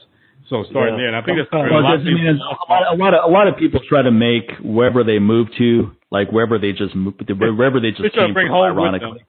So 0.49 0.65
starting 0.69 0.95
Yeah. 0.99 1.07
there, 1.07 1.09
and 1.15 1.17
I 1.17 1.23
think 1.23 1.39
that's 1.39 1.53
where 1.53 1.71
Well, 1.71 1.81
a 1.81 1.87
lot 1.87 1.95
of 1.95 2.01
I 2.01 2.05
mean, 2.05 2.17
people. 2.27 2.43
a 2.43 2.67
lot, 2.73 2.83
a 2.91 2.97
lot 2.97 3.15
of 3.15 3.21
a 3.23 3.33
lot 3.33 3.47
of 3.49 3.57
people 3.57 3.81
try 3.89 4.03
to 4.03 4.11
make 4.11 4.51
wherever 4.65 5.05
they 5.05 5.19
move 5.21 5.47
to, 5.59 5.93
like 6.11 6.33
wherever 6.33 6.59
they 6.59 6.73
just 6.73 6.95
move, 6.97 7.15
wherever 7.29 7.79
they 7.79 7.91
just 7.95 8.03
They 8.03 8.09
try 8.11 8.27
to 8.27 8.35
came 8.35 8.35
from, 8.35 8.49
home 8.51 8.65
ironically. 8.67 9.23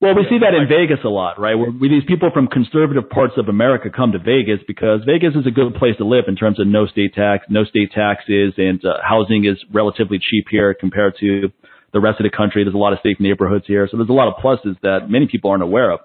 Well, 0.00 0.14
we 0.14 0.24
see 0.30 0.38
that 0.40 0.54
in 0.54 0.64
like- 0.64 0.68
Vegas 0.68 1.04
a 1.04 1.08
lot, 1.08 1.38
right? 1.38 1.54
Where 1.54 1.70
we, 1.70 1.88
these 1.88 2.04
people 2.08 2.30
from 2.32 2.46
conservative 2.46 3.10
parts 3.10 3.34
of 3.36 3.48
America 3.48 3.90
come 3.94 4.12
to 4.12 4.18
Vegas 4.18 4.60
because 4.66 5.00
Vegas 5.04 5.34
is 5.34 5.46
a 5.46 5.50
good 5.50 5.74
place 5.74 5.96
to 5.98 6.04
live 6.04 6.24
in 6.26 6.36
terms 6.36 6.58
of 6.58 6.66
no 6.66 6.86
state 6.86 7.12
tax, 7.14 7.44
no 7.50 7.64
state 7.64 7.92
taxes, 7.92 8.54
and 8.56 8.82
uh, 8.84 8.94
housing 9.06 9.44
is 9.44 9.58
relatively 9.72 10.18
cheap 10.18 10.46
here 10.50 10.72
compared 10.72 11.16
to 11.20 11.52
the 11.92 12.00
rest 12.00 12.18
of 12.18 12.24
the 12.24 12.34
country. 12.34 12.64
There's 12.64 12.74
a 12.74 12.78
lot 12.78 12.94
of 12.94 13.00
safe 13.02 13.20
neighborhoods 13.20 13.66
here, 13.66 13.86
so 13.90 13.98
there's 13.98 14.08
a 14.08 14.12
lot 14.12 14.28
of 14.28 14.42
pluses 14.42 14.80
that 14.82 15.10
many 15.10 15.26
people 15.26 15.50
aren't 15.50 15.62
aware 15.62 15.90
of. 15.90 16.00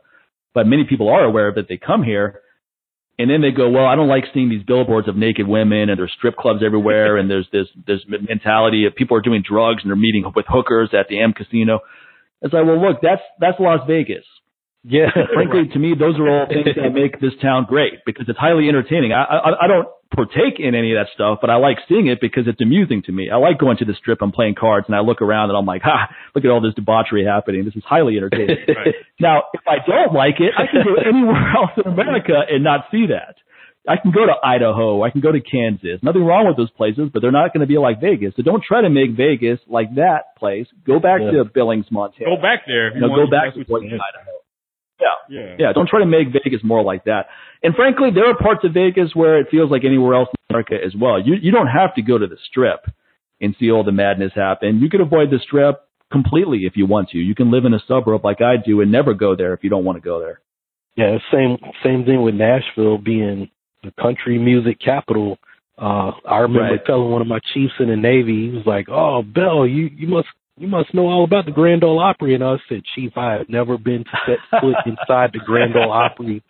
But 0.54 0.68
many 0.68 0.84
people 0.84 1.08
are 1.10 1.24
aware 1.24 1.48
of 1.48 1.56
that 1.56 1.68
they 1.70 1.78
come 1.78 2.04
here, 2.04 2.42
and 3.18 3.30
then 3.30 3.42
they 3.42 3.52
go, 3.52 3.70
"Well, 3.70 3.86
I 3.86 3.96
don't 3.96 4.08
like 4.10 4.26
seeing 4.34 4.50
these 4.50 4.64
billboards 4.64 5.08
of 5.08 5.16
naked 5.16 5.48
women, 5.48 5.90
and 5.90 5.98
there's 5.98 6.12
strip 6.18 6.36
clubs 6.36 6.62
everywhere, 6.66 7.16
and 7.16 7.30
there's 7.30 7.48
this 7.52 7.68
this 7.88 8.02
mentality 8.08 8.86
of 8.86 8.96
people 8.96 9.16
are 9.16 9.22
doing 9.22 9.42
drugs 9.42 9.84
and 9.84 9.90
they're 9.90 9.96
meeting 9.96 10.30
with 10.36 10.46
hookers 10.50 10.90
at 10.94 11.08
the 11.08 11.22
M 11.22 11.32
Casino." 11.32 11.80
It's 12.46 12.54
like, 12.54 12.64
well, 12.64 12.80
look, 12.80 13.02
that's 13.02 13.26
that's 13.42 13.58
Las 13.60 13.82
Vegas. 13.88 14.24
Yeah. 14.86 15.10
Frankly, 15.34 15.66
to 15.74 15.80
me, 15.80 15.96
those 15.98 16.14
are 16.20 16.30
all 16.30 16.46
things 16.46 16.78
that 16.78 16.94
make 16.94 17.20
this 17.20 17.34
town 17.42 17.66
great 17.68 18.06
because 18.06 18.30
it's 18.30 18.38
highly 18.38 18.70
entertaining. 18.70 19.12
I, 19.14 19.26
I 19.26 19.66
I 19.66 19.68
don't 19.68 19.90
partake 20.14 20.60
in 20.60 20.76
any 20.76 20.94
of 20.94 21.02
that 21.02 21.10
stuff, 21.12 21.40
but 21.42 21.50
I 21.50 21.58
like 21.58 21.78
seeing 21.90 22.06
it 22.06 22.22
because 22.22 22.46
it's 22.46 22.62
amusing 22.62 23.02
to 23.10 23.12
me. 23.12 23.32
I 23.34 23.38
like 23.38 23.58
going 23.58 23.78
to 23.78 23.86
the 23.86 23.96
strip 23.98 24.22
and 24.22 24.32
playing 24.32 24.54
cards, 24.54 24.86
and 24.88 24.96
I 24.96 25.02
look 25.02 25.24
around 25.24 25.50
and 25.50 25.58
I'm 25.58 25.66
like, 25.66 25.82
ha, 25.82 26.08
look 26.36 26.46
at 26.46 26.52
all 26.52 26.62
this 26.62 26.76
debauchery 26.76 27.26
happening. 27.26 27.66
This 27.66 27.76
is 27.76 27.84
highly 27.84 28.16
entertaining. 28.18 28.58
Right. 28.68 28.94
Now, 29.20 29.44
if 29.54 29.62
I 29.68 29.78
don't 29.88 30.14
like 30.14 30.36
it, 30.40 30.54
I 30.58 30.70
can 30.70 30.84
go 30.84 31.02
anywhere 31.02 31.50
else 31.58 31.72
in 31.78 31.92
America 31.92 32.34
and 32.50 32.64
not 32.64 32.86
see 32.92 33.08
that. 33.08 33.36
I 33.88 33.98
can 34.02 34.12
go 34.12 34.26
to 34.26 34.34
Idaho. 34.44 35.04
I 35.04 35.10
can 35.12 35.22
go 35.22 35.32
to 35.32 35.40
Kansas. 35.40 36.00
Nothing 36.02 36.24
wrong 36.26 36.48
with 36.48 36.58
those 36.58 36.72
places, 36.72 37.10
but 37.14 37.22
they're 37.22 37.32
not 37.32 37.54
going 37.54 37.62
to 37.62 37.68
be 37.68 37.78
like 37.78 38.02
Vegas. 38.02 38.34
So 38.36 38.42
don't 38.42 38.64
try 38.64 38.82
to 38.82 38.90
make 38.90 39.12
Vegas 39.16 39.60
like 39.68 39.94
that 39.96 40.36
place. 40.38 40.68
Go 40.86 41.00
back 41.00 41.22
Yeah. 41.22 41.44
to 41.44 41.46
Billings, 41.46 41.86
Montana. 41.92 42.36
Go 42.36 42.42
back 42.42 42.64
there. 42.66 42.88
if 42.90 42.96
You 42.96 43.02
you 43.02 43.08
know, 43.08 43.16
go 43.16 43.30
back 43.30 43.54
to 43.54 43.64
Boise, 43.66 43.88
Idaho. 43.88 44.32
Yeah. 45.00 45.08
Yeah. 45.30 45.56
Yeah, 45.60 45.74
don't 45.74 45.88
try 45.90 46.00
to 46.00 46.06
make 46.06 46.30
Vegas 46.32 46.62
more 46.64 46.82
like 46.84 47.04
that. 47.06 47.28
And 47.62 47.76
frankly, 47.76 48.10
there 48.14 48.28
are 48.30 48.36
parts 48.38 48.64
of 48.64 48.74
Vegas 48.74 49.12
where 49.14 49.40
it 49.40 49.48
feels 49.52 49.70
like 49.70 49.84
anywhere 49.84 50.16
else 50.16 50.30
in 50.30 50.56
America 50.56 50.76
as 50.84 50.94
well. 50.96 51.20
You 51.22 51.36
you 51.36 51.52
don't 51.52 51.68
have 51.68 51.94
to 51.96 52.02
go 52.02 52.18
to 52.18 52.28
the 52.28 52.38
strip 52.50 52.86
and 53.42 53.56
see 53.60 53.70
all 53.72 53.84
the 53.84 53.92
madness 53.92 54.32
happen. 54.34 54.80
You 54.80 54.90
can 54.90 55.02
avoid 55.02 55.30
the 55.32 55.40
strip 55.40 55.82
completely 56.12 56.60
if 56.66 56.78
you 56.78 56.86
want 56.86 57.10
to. 57.10 57.18
You 57.18 57.36
can 57.36 57.52
live 57.52 57.66
in 57.66 57.74
a 57.74 57.80
suburb 57.88 58.24
like 58.24 58.42
I 58.42 58.56
do 58.58 58.82
and 58.82 58.92
never 58.92 59.14
go 59.14 59.36
there 59.36 59.54
if 59.54 59.64
you 59.64 59.70
don't 59.70 59.84
want 59.84 59.98
to 59.98 60.02
go 60.02 60.20
there. 60.20 60.40
Yeah, 60.96 61.18
same 61.32 61.58
same 61.84 62.06
thing 62.06 62.22
with 62.24 62.36
Nashville 62.36 62.98
being 62.98 63.50
the 63.86 64.02
country 64.02 64.38
music 64.38 64.80
capital. 64.80 65.38
Uh 65.78 66.12
I 66.28 66.40
remember 66.40 66.74
Right. 66.74 66.86
telling 66.86 67.12
one 67.12 67.22
of 67.22 67.28
my 67.28 67.40
chiefs 67.54 67.74
in 67.80 67.90
the 67.90 67.96
Navy, 67.96 68.50
he 68.50 68.56
was 68.56 68.66
like, 68.66 68.88
Oh, 68.90 69.22
Bill, 69.24 69.66
you 69.68 69.90
you 69.96 70.08
must 70.08 70.28
you 70.58 70.68
must 70.68 70.94
know 70.94 71.08
all 71.08 71.24
about 71.26 71.46
the 71.46 71.52
Grand 71.52 71.84
Ole 71.84 72.00
Opry 72.00 72.34
and 72.34 72.44
I 72.44 72.56
said, 72.70 72.82
Chief, 72.96 73.12
I 73.18 73.34
have 73.34 73.50
never 73.50 73.78
been 73.78 74.04
to 74.06 74.18
set 74.26 74.62
foot 74.62 74.76
inside 74.86 75.32
the 75.34 75.40
Grand 75.46 75.76
Ole 75.76 75.92
Opry 75.92 76.42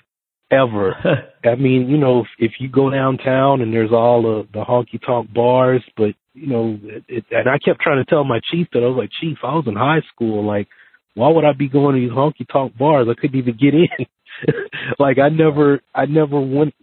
ever. 0.52 0.94
I 1.44 1.56
mean, 1.56 1.90
you 1.90 1.98
know, 1.98 2.20
if, 2.22 2.28
if 2.38 2.52
you 2.60 2.70
go 2.70 2.90
downtown 2.90 3.62
and 3.62 3.74
there's 3.74 3.92
all 3.92 4.22
the 4.22 4.48
the 4.54 4.64
honky 4.64 5.00
tonk 5.06 5.34
bars, 5.34 5.84
but 5.98 6.12
you 6.34 6.48
know, 6.48 6.78
it, 6.84 7.04
it, 7.08 7.26
and 7.32 7.50
I 7.50 7.58
kept 7.58 7.80
trying 7.82 8.04
to 8.04 8.10
tell 8.10 8.24
my 8.26 8.40
chief 8.52 8.68
that 8.74 8.84
I 8.84 8.88
was 8.88 8.98
like, 8.98 9.10
Chief, 9.22 9.38
I 9.44 9.56
was 9.56 9.66
in 9.68 9.76
high 9.76 10.02
school, 10.14 10.46
like, 10.46 10.68
why 11.16 11.30
would 11.30 11.46
I 11.46 11.54
be 11.54 11.70
going 11.70 11.96
to 11.96 12.02
these 12.02 12.12
honky 12.16 12.46
tonk 12.52 12.78
bars? 12.78 13.08
I 13.10 13.20
couldn't 13.20 13.40
even 13.40 13.58
get 13.58 13.74
in. 13.74 14.06
like 15.00 15.18
I 15.18 15.30
never, 15.30 15.82
I 15.96 16.06
never 16.06 16.40
went 16.40 16.74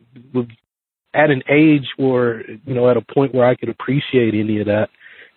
at 1.14 1.30
an 1.30 1.42
age 1.50 1.86
or 1.98 2.42
you 2.64 2.74
know 2.74 2.90
at 2.90 2.96
a 2.96 3.14
point 3.14 3.34
where 3.34 3.46
I 3.46 3.54
could 3.54 3.68
appreciate 3.68 4.34
any 4.34 4.60
of 4.60 4.66
that. 4.66 4.88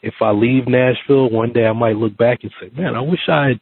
If 0.01 0.15
I 0.21 0.31
leave 0.31 0.67
Nashville 0.67 1.29
one 1.29 1.51
day, 1.51 1.65
I 1.65 1.73
might 1.73 1.95
look 1.95 2.15
back 2.15 2.39
and 2.43 2.51
say, 2.61 2.69
man, 2.77 2.95
I 2.95 3.01
wish 3.01 3.21
I 3.27 3.47
had 3.47 3.59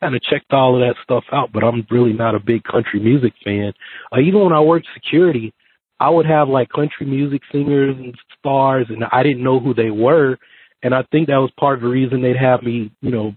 kind 0.00 0.14
of 0.14 0.22
checked 0.22 0.52
all 0.52 0.74
of 0.74 0.80
that 0.80 1.02
stuff 1.02 1.24
out. 1.32 1.52
But 1.52 1.64
I'm 1.64 1.86
really 1.90 2.12
not 2.12 2.34
a 2.34 2.40
big 2.40 2.62
country 2.64 3.00
music 3.00 3.32
fan. 3.42 3.72
Uh, 4.12 4.20
even 4.20 4.40
when 4.40 4.52
I 4.52 4.60
worked 4.60 4.88
security, 4.94 5.54
I 5.98 6.10
would 6.10 6.26
have 6.26 6.48
like 6.48 6.68
country 6.68 7.06
music 7.06 7.42
singers 7.50 7.96
and 7.96 8.14
stars, 8.38 8.86
and 8.90 9.04
I 9.10 9.22
didn't 9.22 9.42
know 9.42 9.58
who 9.58 9.74
they 9.74 9.90
were. 9.90 10.36
And 10.82 10.94
I 10.94 11.02
think 11.10 11.28
that 11.28 11.36
was 11.36 11.50
part 11.58 11.76
of 11.76 11.82
the 11.82 11.88
reason 11.88 12.20
they'd 12.20 12.36
have 12.36 12.62
me, 12.62 12.92
you 13.00 13.10
know, 13.10 13.34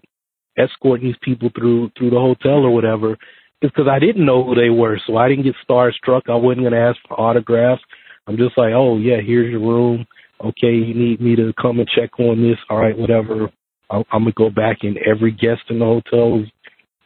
escorting 0.58 1.08
these 1.08 1.16
people 1.22 1.50
through 1.56 1.92
through 1.98 2.10
the 2.10 2.20
hotel 2.20 2.66
or 2.66 2.72
whatever, 2.72 3.18
because 3.62 3.88
I 3.90 4.00
didn't 4.00 4.26
know 4.26 4.44
who 4.44 4.56
they 4.56 4.70
were, 4.70 5.00
so 5.06 5.18
I 5.18 5.28
didn't 5.30 5.44
get 5.44 5.56
starstruck. 5.68 6.30
I 6.30 6.36
wasn't 6.36 6.62
going 6.62 6.74
to 6.74 6.80
ask 6.80 6.98
for 7.08 7.20
autographs. 7.20 7.82
I'm 8.28 8.38
just 8.38 8.58
like, 8.58 8.74
oh 8.74 8.98
yeah, 8.98 9.22
here's 9.22 9.52
your 9.52 9.60
room. 9.60 10.06
Okay, 10.42 10.72
you 10.72 10.94
need 10.94 11.20
me 11.20 11.36
to 11.36 11.52
come 11.60 11.80
and 11.80 11.90
check 11.90 12.20
on 12.20 12.42
this. 12.42 12.58
All 12.70 12.78
right, 12.78 12.98
whatever. 12.98 13.50
I'm, 13.90 14.04
gonna 14.12 14.32
go 14.34 14.50
back, 14.50 14.80
and 14.84 14.98
every 15.00 15.32
guest 15.32 15.62
in 15.70 15.80
the 15.80 15.86
hotel 15.86 16.40
is 16.40 16.48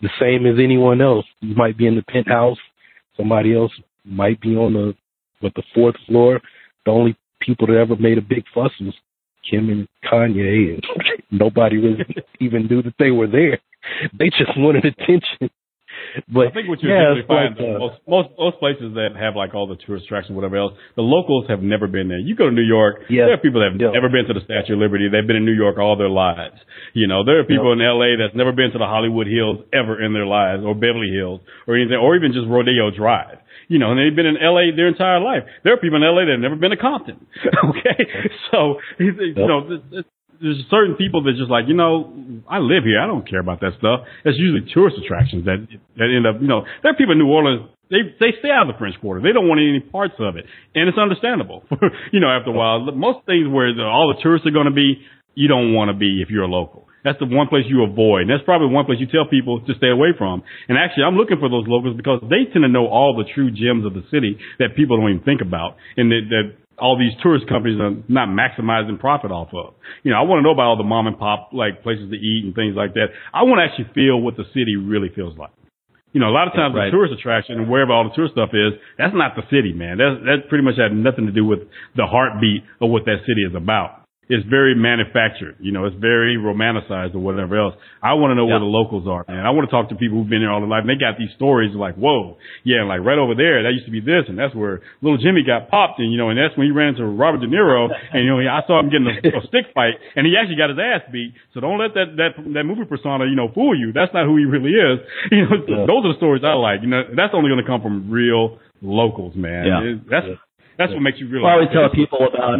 the 0.02 0.10
same 0.20 0.46
as 0.46 0.60
anyone 0.62 1.02
else. 1.02 1.26
You 1.40 1.56
might 1.56 1.78
be 1.78 1.88
in 1.88 1.96
the 1.96 2.04
penthouse. 2.04 2.58
Somebody 3.16 3.56
else 3.56 3.72
might 4.04 4.42
be 4.42 4.56
on 4.56 4.74
the 4.74 4.94
with 5.42 5.54
the 5.54 5.64
fourth 5.74 5.96
floor. 6.08 6.42
The 6.86 6.92
only 6.92 7.16
people 7.40 7.68
that 7.68 7.78
ever 7.78 7.96
made 7.96 8.18
a 8.18 8.22
big 8.22 8.44
fuss 8.54 8.72
was 8.82 8.94
Kim 9.50 9.70
and 9.70 9.88
Kanye, 10.06 10.76
and 10.76 10.84
nobody 11.32 11.78
really 11.78 12.06
even 12.42 12.68
knew 12.68 12.82
that 12.82 12.96
they 13.00 13.12
were 13.12 13.28
there. 13.28 13.60
They 14.18 14.30
just 14.30 14.58
wanted 14.58 14.86
attention. 14.86 15.50
But 16.32 16.48
I 16.48 16.52
think 16.52 16.70
what 16.70 16.82
you 16.82 16.90
yeah, 16.90 17.10
usually 17.14 17.28
find 17.28 17.56
like, 17.58 17.66
uh, 17.76 17.80
most, 17.80 17.98
most 18.08 18.30
most 18.38 18.58
places 18.60 18.94
that 18.96 19.18
have 19.18 19.36
like 19.36 19.54
all 19.54 19.68
the 19.68 19.78
tourist 19.86 20.06
attractions, 20.06 20.36
whatever 20.36 20.58
else, 20.58 20.74
the 20.96 21.02
locals 21.02 21.46
have 21.50 21.62
never 21.62 21.88
been 21.88 22.08
there. 22.08 22.20
You 22.20 22.36
go 22.36 22.46
to 22.46 22.56
New 22.56 22.66
York, 22.66 23.06
Yeah. 23.10 23.26
there 23.26 23.34
are 23.34 23.42
people 23.42 23.62
that 23.62 23.72
have 23.74 23.82
Yeah. 23.82 23.92
never 23.92 24.10
been 24.10 24.26
to 24.28 24.34
the 24.34 24.42
Statue 24.46 24.74
of 24.74 24.80
Liberty. 24.80 25.10
They've 25.10 25.26
been 25.26 25.36
in 25.38 25.46
New 25.46 25.58
York 25.58 25.78
all 25.80 25.96
their 25.96 26.10
lives. 26.14 26.60
You 26.94 27.08
know, 27.08 27.24
there 27.24 27.40
are 27.40 27.44
people 27.44 27.72
in 27.74 27.82
L.A. 27.82 28.16
that's 28.18 28.36
never 28.36 28.52
been 28.52 28.72
to 28.72 28.78
the 28.78 28.86
Hollywood 28.86 29.28
Hills 29.28 29.66
ever 29.74 30.02
in 30.04 30.14
their 30.14 30.26
lives, 30.28 30.64
or 30.64 30.76
Beverly 30.76 31.10
Hills, 31.10 31.42
or 31.68 31.76
anything, 31.76 31.98
or 31.98 32.16
even 32.16 32.34
just 32.34 32.48
Rodeo 32.48 32.92
Drive. 32.92 33.40
You 33.68 33.80
know, 33.80 33.92
and 33.92 34.00
they've 34.00 34.16
been 34.16 34.26
in 34.28 34.38
L.A. 34.38 34.72
their 34.76 34.88
entire 34.88 35.20
life. 35.20 35.44
There 35.64 35.74
are 35.74 35.78
people 35.78 35.98
in 35.98 36.04
L.A. 36.04 36.26
that 36.26 36.32
have 36.34 36.40
never 36.42 36.56
been 36.56 36.72
to 36.72 36.78
Compton. 36.78 37.26
okay, 37.70 38.06
so 38.52 38.78
you 39.00 39.34
know, 39.36 39.80
there's 40.44 40.60
certain 40.68 41.00
people 41.00 41.24
that 41.24 41.40
just 41.40 41.48
like, 41.48 41.72
you 41.72 41.74
know, 41.74 42.12
I 42.52 42.60
live 42.60 42.84
here. 42.84 43.00
I 43.00 43.08
don't 43.08 43.24
care 43.24 43.40
about 43.40 43.64
that 43.64 43.80
stuff. 43.80 44.04
That's 44.28 44.36
usually 44.36 44.68
tourist 44.76 45.00
attractions 45.00 45.48
that 45.48 45.64
that 45.96 46.12
end 46.12 46.28
up, 46.28 46.44
you 46.44 46.52
know, 46.52 46.68
there 46.84 46.92
are 46.92 47.00
people 47.00 47.16
in 47.16 47.20
New 47.24 47.32
Orleans. 47.32 47.72
They 47.88 48.12
they 48.20 48.36
stay 48.44 48.52
out 48.52 48.68
of 48.68 48.76
the 48.76 48.78
French 48.78 49.00
Quarter. 49.00 49.24
They 49.24 49.32
don't 49.32 49.48
want 49.48 49.64
any 49.64 49.80
parts 49.80 50.20
of 50.20 50.36
it, 50.36 50.44
and 50.76 50.92
it's 50.92 51.00
understandable. 51.00 51.64
you 52.12 52.20
know, 52.20 52.28
after 52.28 52.52
a 52.52 52.56
while, 52.56 52.84
most 52.92 53.24
things 53.26 53.48
where 53.48 53.72
the, 53.72 53.88
all 53.88 54.12
the 54.12 54.20
tourists 54.20 54.44
are 54.44 54.52
going 54.52 54.68
to 54.68 54.76
be, 54.76 55.00
you 55.34 55.48
don't 55.48 55.72
want 55.72 55.88
to 55.88 55.96
be 55.96 56.20
if 56.20 56.28
you're 56.28 56.44
a 56.44 56.52
local. 56.52 56.84
That's 57.04 57.20
the 57.20 57.28
one 57.28 57.48
place 57.48 57.68
you 57.68 57.84
avoid. 57.84 58.28
And 58.28 58.30
that's 58.32 58.44
probably 58.44 58.72
one 58.72 58.86
place 58.86 59.00
you 59.00 59.08
tell 59.08 59.28
people 59.28 59.60
to 59.60 59.74
stay 59.76 59.92
away 59.92 60.16
from. 60.18 60.42
And 60.70 60.78
actually, 60.80 61.04
I'm 61.04 61.16
looking 61.16 61.36
for 61.36 61.52
those 61.52 61.68
locals 61.68 61.98
because 61.98 62.24
they 62.32 62.48
tend 62.48 62.64
to 62.64 62.72
know 62.72 62.88
all 62.88 63.16
the 63.16 63.28
true 63.28 63.52
gems 63.52 63.86
of 63.86 63.94
the 63.94 64.08
city 64.08 64.40
that 64.60 64.76
people 64.76 64.96
don't 64.96 65.12
even 65.12 65.24
think 65.24 65.42
about, 65.44 65.76
and 65.98 66.12
that, 66.12 66.24
that 66.32 66.46
all 66.80 66.98
these 66.98 67.14
tourist 67.22 67.48
companies 67.48 67.80
are 67.80 67.92
not 68.08 68.30
maximizing 68.30 69.00
profit 69.00 69.32
off 69.32 69.50
of. 69.54 69.74
You 70.04 70.12
know, 70.12 70.18
I 70.18 70.22
want 70.22 70.40
to 70.40 70.44
know 70.44 70.52
about 70.52 70.74
all 70.74 70.78
the 70.78 70.84
mom 70.84 71.08
and 71.08 71.18
pop 71.18 71.50
like 71.54 71.84
places 71.84 72.10
to 72.10 72.18
eat 72.18 72.46
and 72.46 72.56
things 72.56 72.76
like 72.76 72.94
that. 72.94 73.08
I 73.34 73.44
want 73.44 73.60
to 73.60 73.66
actually 73.70 73.94
feel 73.94 74.20
what 74.20 74.38
the 74.38 74.46
city 74.54 74.76
really 74.76 75.10
feels 75.14 75.38
like. 75.38 75.52
You 76.14 76.22
know, 76.22 76.30
a 76.30 76.36
lot 76.36 76.48
of 76.48 76.54
times 76.54 76.76
right. 76.78 76.86
the 76.88 76.92
tourist 76.92 77.14
attraction 77.14 77.58
and 77.58 77.70
wherever 77.70 77.92
all 77.92 78.06
the 78.06 78.14
tourist 78.14 78.34
stuff 78.38 78.54
is, 78.54 78.78
that's 78.98 79.18
not 79.18 79.34
the 79.36 79.42
city, 79.50 79.74
man. 79.74 79.98
That 79.98 80.22
that 80.26 80.38
pretty 80.50 80.64
much 80.64 80.78
had 80.78 80.94
nothing 80.94 81.26
to 81.26 81.34
do 81.34 81.44
with 81.44 81.66
the 81.98 82.06
heartbeat 82.06 82.62
of 82.82 82.90
what 82.90 83.06
that 83.06 83.26
city 83.26 83.42
is 83.42 83.56
about. 83.56 84.03
It's 84.30 84.46
very 84.48 84.74
manufactured, 84.74 85.58
you 85.60 85.72
know, 85.76 85.84
it's 85.84 86.00
very 86.00 86.38
romanticized 86.40 87.14
or 87.14 87.20
whatever 87.20 87.60
else. 87.60 87.76
I 88.02 88.14
want 88.16 88.32
to 88.32 88.36
know 88.36 88.48
Yeah. 88.48 88.56
where 88.56 88.64
the 88.64 88.72
locals 88.72 89.04
are, 89.08 89.26
man. 89.28 89.46
I 89.46 89.52
want 89.52 89.68
to 89.68 89.72
talk 89.72 89.90
to 89.92 89.96
people 90.00 90.18
who've 90.18 90.30
been 90.32 90.40
there 90.40 90.50
all 90.52 90.64
their 90.64 90.70
life 90.72 90.88
and 90.88 90.90
they 90.90 90.96
got 90.96 91.20
these 91.20 91.32
stories 91.36 91.76
like, 91.76 91.96
whoa, 92.00 92.38
yeah, 92.64 92.84
like 92.88 93.04
right 93.04 93.20
over 93.20 93.36
there, 93.36 93.64
that 93.68 93.76
used 93.76 93.84
to 93.86 93.92
be 93.92 94.00
this 94.00 94.24
and 94.32 94.40
that's 94.40 94.56
where 94.56 94.80
little 95.04 95.20
Jimmy 95.20 95.44
got 95.44 95.68
popped 95.68 96.00
and, 96.00 96.08
you 96.08 96.18
know, 96.18 96.30
and 96.32 96.40
that's 96.40 96.56
when 96.56 96.68
he 96.68 96.72
ran 96.72 96.96
into 96.96 97.04
Robert 97.04 97.42
De 97.44 97.48
Niro 97.52 97.92
and, 98.14 98.24
you 98.24 98.32
know, 98.32 98.40
I 98.40 98.64
saw 98.66 98.80
him 98.80 98.88
getting 98.90 99.12
a, 99.12 99.16
a 99.38 99.44
stick 99.52 99.68
fight 99.76 100.00
and 100.16 100.24
he 100.26 100.40
actually 100.40 100.56
got 100.56 100.72
his 100.72 100.80
ass 100.80 101.04
beat. 101.12 101.36
So 101.54 101.60
don't 101.60 101.78
let 101.78 101.94
that, 102.00 102.16
that, 102.16 102.32
that 102.56 102.64
movie 102.64 102.86
persona, 102.88 103.26
you 103.28 103.36
know, 103.36 103.52
fool 103.54 103.78
you. 103.78 103.92
That's 103.92 104.14
not 104.16 104.24
who 104.26 104.38
he 104.40 104.46
really 104.48 104.72
is. 104.72 105.04
You 105.36 105.44
know, 105.50 105.58
Yeah. 105.68 105.84
those 105.90 106.06
are 106.08 106.14
the 106.16 106.18
stories 106.18 106.44
I 106.48 106.54
like. 106.56 106.80
You 106.82 106.88
know, 106.88 107.04
that's 107.16 107.34
only 107.36 107.50
going 107.52 107.60
to 107.60 107.68
come 107.68 107.82
from 107.82 108.08
real 108.10 108.60
locals, 108.82 109.36
man. 109.36 109.66
Yeah. 109.68 109.82
It- 109.84 110.10
that's, 110.10 110.28
that's 110.78 110.92
what 110.94 111.02
makes 111.02 111.20
you 111.20 111.28
realize. 111.28 111.50
I 111.50 111.54
always 111.54 111.70
tell 111.76 111.90
people 111.94 112.24
about 112.24 112.60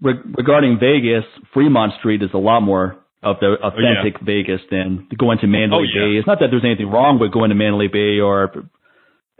re- 0.00 0.20
regarding 0.36 0.78
Vegas, 0.78 1.24
Fremont 1.52 1.92
Street 1.98 2.22
is 2.22 2.30
a 2.34 2.38
lot 2.38 2.60
more 2.60 2.98
of 3.22 3.36
the 3.40 3.56
oh, 3.62 3.68
authentic 3.68 4.20
Vegas 4.22 4.60
than 4.70 5.08
going 5.18 5.38
to 5.38 5.46
Mandalay 5.46 5.84
Oh, 5.84 5.86
yeah. 6.00 6.06
Bay. 6.06 6.18
It's 6.18 6.26
not 6.26 6.38
that 6.40 6.48
there's 6.50 6.64
anything 6.64 6.90
wrong 6.90 7.18
with 7.18 7.32
going 7.32 7.50
to 7.50 7.56
Mandalay 7.56 7.88
Bay 7.88 8.20
or 8.20 8.52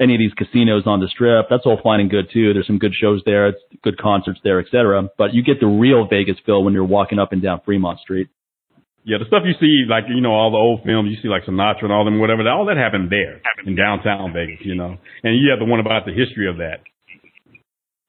any 0.01 0.15
of 0.15 0.19
these 0.19 0.33
casinos 0.35 0.83
on 0.87 1.01
the 1.01 1.09
strip. 1.09 1.47
That's 1.49 1.65
all 1.65 1.79
fine 1.83 2.01
and 2.01 2.11
good 2.11 2.27
too. 2.33 2.53
There's 2.53 2.67
some 2.67 2.79
good 2.79 2.95
shows 2.95 3.23
there, 3.25 3.49
it's 3.49 3.59
good 3.83 3.99
concerts 3.99 4.41
there, 4.45 4.61
etc. 4.61 5.09
But 5.17 5.35
you 5.35 5.43
get 5.43 5.61
the 5.61 5.67
real 5.67 6.07
Vegas 6.09 6.37
feel 6.45 6.63
when 6.65 6.75
you're 6.75 6.85
walking 6.85 7.19
up 7.19 7.33
and 7.33 7.41
down 7.43 7.61
Fremont 7.65 8.01
Street. 8.01 8.29
Yeah, 9.05 9.19
the 9.19 9.25
stuff 9.27 9.45
you 9.47 9.55
see, 9.61 9.87
like 9.89 10.05
you 10.09 10.21
know, 10.21 10.33
all 10.35 10.51
the 10.51 10.59
old 10.59 10.83
films 10.85 11.09
you 11.15 11.23
see, 11.23 11.29
like 11.29 11.45
Sinatra 11.45 11.85
and 11.85 11.93
all 11.93 12.05
them, 12.05 12.19
whatever. 12.19 12.43
All 12.51 12.67
that 12.67 12.77
happened 12.77 13.09
there 13.09 13.41
in 13.65 13.77
downtown 13.77 14.33
Vegas, 14.33 14.59
you 14.67 14.75
know. 14.75 14.97
And 15.23 15.39
you 15.39 15.51
have 15.51 15.61
the 15.61 15.65
one 15.65 15.79
about 15.79 16.07
the 16.07 16.13
history 16.13 16.51
of 16.51 16.57
that. 16.57 16.83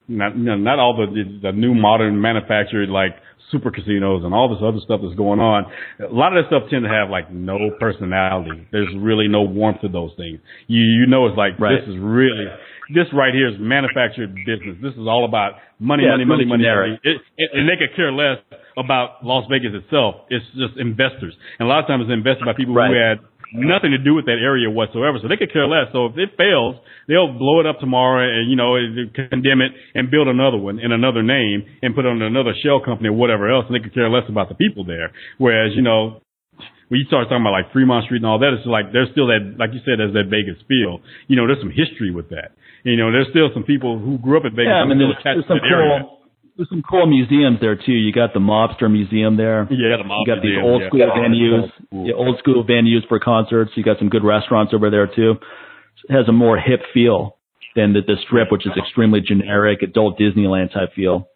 Not, 0.07 0.37
you 0.37 0.43
know, 0.43 0.55
not 0.55 0.79
all 0.79 0.95
the 0.95 1.39
the 1.41 1.51
new 1.51 1.73
modern 1.75 2.21
manufactured 2.21 2.89
like 2.89 3.15
super 3.51 3.71
casinos 3.71 4.23
and 4.23 4.33
all 4.33 4.47
this 4.49 4.59
other 4.63 4.79
stuff 4.83 4.99
that's 5.03 5.15
going 5.15 5.39
on. 5.39 5.65
A 5.99 6.11
lot 6.13 6.35
of 6.35 6.43
that 6.43 6.47
stuff 6.51 6.69
tend 6.69 6.83
to 6.83 6.89
have 6.89 7.09
like 7.09 7.31
no 7.31 7.57
personality. 7.79 8.67
There's 8.71 8.91
really 8.97 9.27
no 9.27 9.41
warmth 9.43 9.81
to 9.81 9.89
those 9.89 10.11
things. 10.17 10.39
You 10.67 10.83
you 10.83 11.07
know, 11.07 11.27
it's 11.27 11.37
like 11.37 11.59
Right. 11.59 11.79
this 11.79 11.87
is 11.89 11.95
really 11.99 12.47
this 12.93 13.07
right 13.11 13.33
here 13.33 13.49
is 13.49 13.55
manufactured 13.59 14.33
business. 14.45 14.77
This 14.81 14.93
is 14.93 15.07
all 15.07 15.25
about 15.27 15.59
money, 15.79 16.03
Yeah, 16.03 16.11
money, 16.11 16.23
money, 16.25 16.45
money, 16.45 16.63
money. 16.63 16.99
It, 17.03 17.19
it, 17.35 17.49
and 17.53 17.67
they 17.67 17.75
could 17.75 17.95
care 17.95 18.11
less 18.11 18.39
about 18.77 19.23
Las 19.27 19.43
Vegas 19.51 19.75
itself. 19.75 20.23
It's 20.29 20.45
just 20.55 20.79
investors. 20.79 21.35
And 21.59 21.67
a 21.67 21.69
lot 21.69 21.79
of 21.83 21.87
times 21.87 22.03
it's 22.07 22.13
invested 22.15 22.45
by 22.45 22.53
people 22.53 22.75
Right. 22.75 22.87
who 22.87 22.95
had 22.95 23.19
nothing 23.53 23.91
to 23.91 23.97
do 23.97 24.13
with 24.13 24.25
that 24.25 24.39
area 24.41 24.69
whatsoever. 24.69 25.19
So 25.21 25.27
they 25.27 25.37
could 25.37 25.53
care 25.53 25.67
less. 25.67 25.87
So 25.93 26.07
if 26.07 26.17
it 26.17 26.35
fails, 26.37 26.75
they'll 27.07 27.31
blow 27.31 27.59
it 27.59 27.65
up 27.65 27.79
tomorrow 27.79 28.23
and, 28.23 28.49
you 28.49 28.55
know, 28.55 28.75
condemn 29.15 29.61
it 29.61 29.71
and 29.95 30.11
build 30.11 30.27
another 30.27 30.57
one 30.57 30.79
in 30.79 30.91
another 30.91 31.23
name 31.23 31.63
and 31.81 31.95
put 31.95 32.05
it 32.05 32.09
on 32.09 32.21
another 32.21 32.53
shell 32.63 32.81
company 32.83 33.09
or 33.09 33.17
whatever 33.17 33.51
else. 33.51 33.65
And 33.67 33.75
they 33.75 33.83
could 33.83 33.93
care 33.93 34.09
less 34.09 34.27
about 34.27 34.49
the 34.49 34.55
people 34.55 34.83
there. 34.83 35.11
Whereas, 35.37 35.73
you 35.75 35.81
know, 35.81 36.21
when 36.87 36.99
you 36.99 37.07
start 37.07 37.27
talking 37.27 37.43
about 37.43 37.51
like 37.51 37.71
Fremont 37.71 38.05
Street 38.05 38.23
and 38.23 38.29
all 38.29 38.39
that, 38.39 38.55
it's 38.55 38.67
like 38.67 38.91
there's 38.95 39.11
still 39.11 39.27
that, 39.27 39.59
like 39.59 39.75
you 39.75 39.83
said, 39.83 39.99
there's 39.99 40.15
that 40.15 40.31
Vegas 40.31 40.59
feel. 40.67 41.03
You 41.27 41.35
know, 41.35 41.47
there's 41.47 41.59
some 41.59 41.73
history 41.73 42.11
with 42.11 42.31
that. 42.31 42.55
You 42.83 42.95
know, 42.95 43.11
there's 43.11 43.27
still 43.31 43.51
some 43.51 43.63
people 43.63 43.99
who 43.99 44.17
grew 44.17 44.39
up 44.39 44.47
in 44.47 44.55
Vegas 44.55 44.71
Yeah, 44.71 44.83
I 44.83 44.87
mean, 44.87 44.99
there's, 44.99 45.19
there's 45.23 45.47
some 45.51 45.59
that 45.59 45.67
area. 45.67 46.07
Cool, 46.57 46.65
there's 46.65 46.69
some 46.69 46.83
cool 46.83 47.05
museums 47.07 47.59
there 47.61 47.75
too. 47.75 47.93
You 47.93 48.11
got 48.11 48.33
the 48.33 48.39
Mobster 48.39 48.91
Museum 48.91 49.37
there. 49.37 49.67
Yeah, 49.69 49.97
the 49.97 50.03
Mobster. 50.03 50.25
You 50.25 50.35
got 50.35 50.41
these 50.41 50.57
museum, 50.57 50.65
old 50.65 50.81
yeah. 50.81 50.89
school 50.89 51.13
venues, 51.13 52.07
yeah, 52.07 52.13
old 52.13 52.39
school 52.39 52.65
venues 52.65 53.07
for 53.07 53.19
concerts. 53.19 53.71
You 53.75 53.83
got 53.83 53.99
some 53.99 54.09
good 54.09 54.23
restaurants 54.23 54.73
over 54.73 54.89
there 54.89 55.07
too. 55.07 55.35
It 56.09 56.13
has 56.13 56.27
a 56.27 56.33
more 56.33 56.57
hip 56.57 56.81
feel 56.93 57.37
than 57.75 57.93
the, 57.93 58.01
the 58.01 58.15
strip, 58.25 58.51
which 58.51 58.65
is 58.65 58.71
extremely 58.77 59.21
generic, 59.21 59.81
adult 59.83 60.17
Disneyland 60.19 60.73
type 60.73 60.93
feel. 60.95 61.29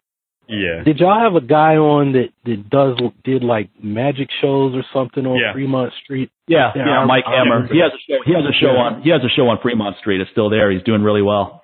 Yeah. 0.48 0.82
Did 0.84 0.98
y'all 0.98 1.18
have 1.18 1.40
a 1.40 1.44
guy 1.44 1.76
on 1.76 2.12
that 2.12 2.28
that 2.44 2.68
does 2.68 2.98
did 3.24 3.44
like 3.44 3.70
magic 3.82 4.28
shows 4.40 4.74
or 4.74 4.84
something 4.92 5.24
on 5.24 5.38
Yeah. 5.38 5.52
Fremont 5.52 5.92
Street? 6.02 6.30
Yeah, 6.48 6.72
Yeah, 6.74 6.82
yeah, 6.86 7.04
Mike 7.06 7.24
Hammer. 7.26 7.68
He 7.72 7.78
has 7.78 7.92
a 7.92 8.02
show. 8.06 8.18
He 8.26 8.32
has 8.34 8.44
a 8.44 8.52
show 8.60 8.74
on. 8.76 9.02
He 9.02 9.10
has 9.10 9.22
a 9.22 9.30
show 9.34 9.48
on 9.48 9.58
Fremont 9.62 9.96
Street. 9.98 10.20
It's 10.20 10.30
still 10.30 10.50
there. 10.50 10.70
He's 10.70 10.82
doing 10.82 11.02
really 11.02 11.22
well. 11.22 11.62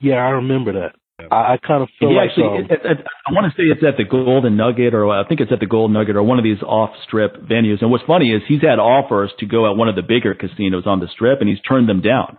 Yeah, 0.00 0.16
I 0.16 0.30
remember 0.30 0.74
that. 0.74 0.94
I, 1.18 1.54
I 1.54 1.56
kind 1.56 1.82
of 1.82 1.88
feel 1.98 2.10
he 2.10 2.16
like 2.16 2.30
actually, 2.30 2.44
um, 2.44 2.64
it, 2.68 2.80
it, 2.84 2.98
I 3.26 3.32
want 3.32 3.50
to 3.50 3.56
say 3.56 3.64
it's 3.64 3.82
at 3.82 3.96
the 3.96 4.04
Golden 4.04 4.56
Nugget, 4.56 4.92
or 4.92 5.08
I 5.08 5.26
think 5.26 5.40
it's 5.40 5.50
at 5.50 5.60
the 5.60 5.66
Golden 5.66 5.94
Nugget, 5.94 6.16
or 6.16 6.22
one 6.22 6.38
of 6.38 6.44
these 6.44 6.62
off-strip 6.62 7.36
venues. 7.42 7.80
And 7.80 7.90
what's 7.90 8.04
funny 8.04 8.32
is 8.32 8.42
he's 8.46 8.60
had 8.60 8.78
offers 8.78 9.32
to 9.38 9.46
go 9.46 9.70
at 9.70 9.76
one 9.76 9.88
of 9.88 9.96
the 9.96 10.02
bigger 10.02 10.34
casinos 10.34 10.86
on 10.86 11.00
the 11.00 11.08
strip, 11.08 11.40
and 11.40 11.48
he's 11.48 11.60
turned 11.62 11.88
them 11.88 12.02
down 12.02 12.38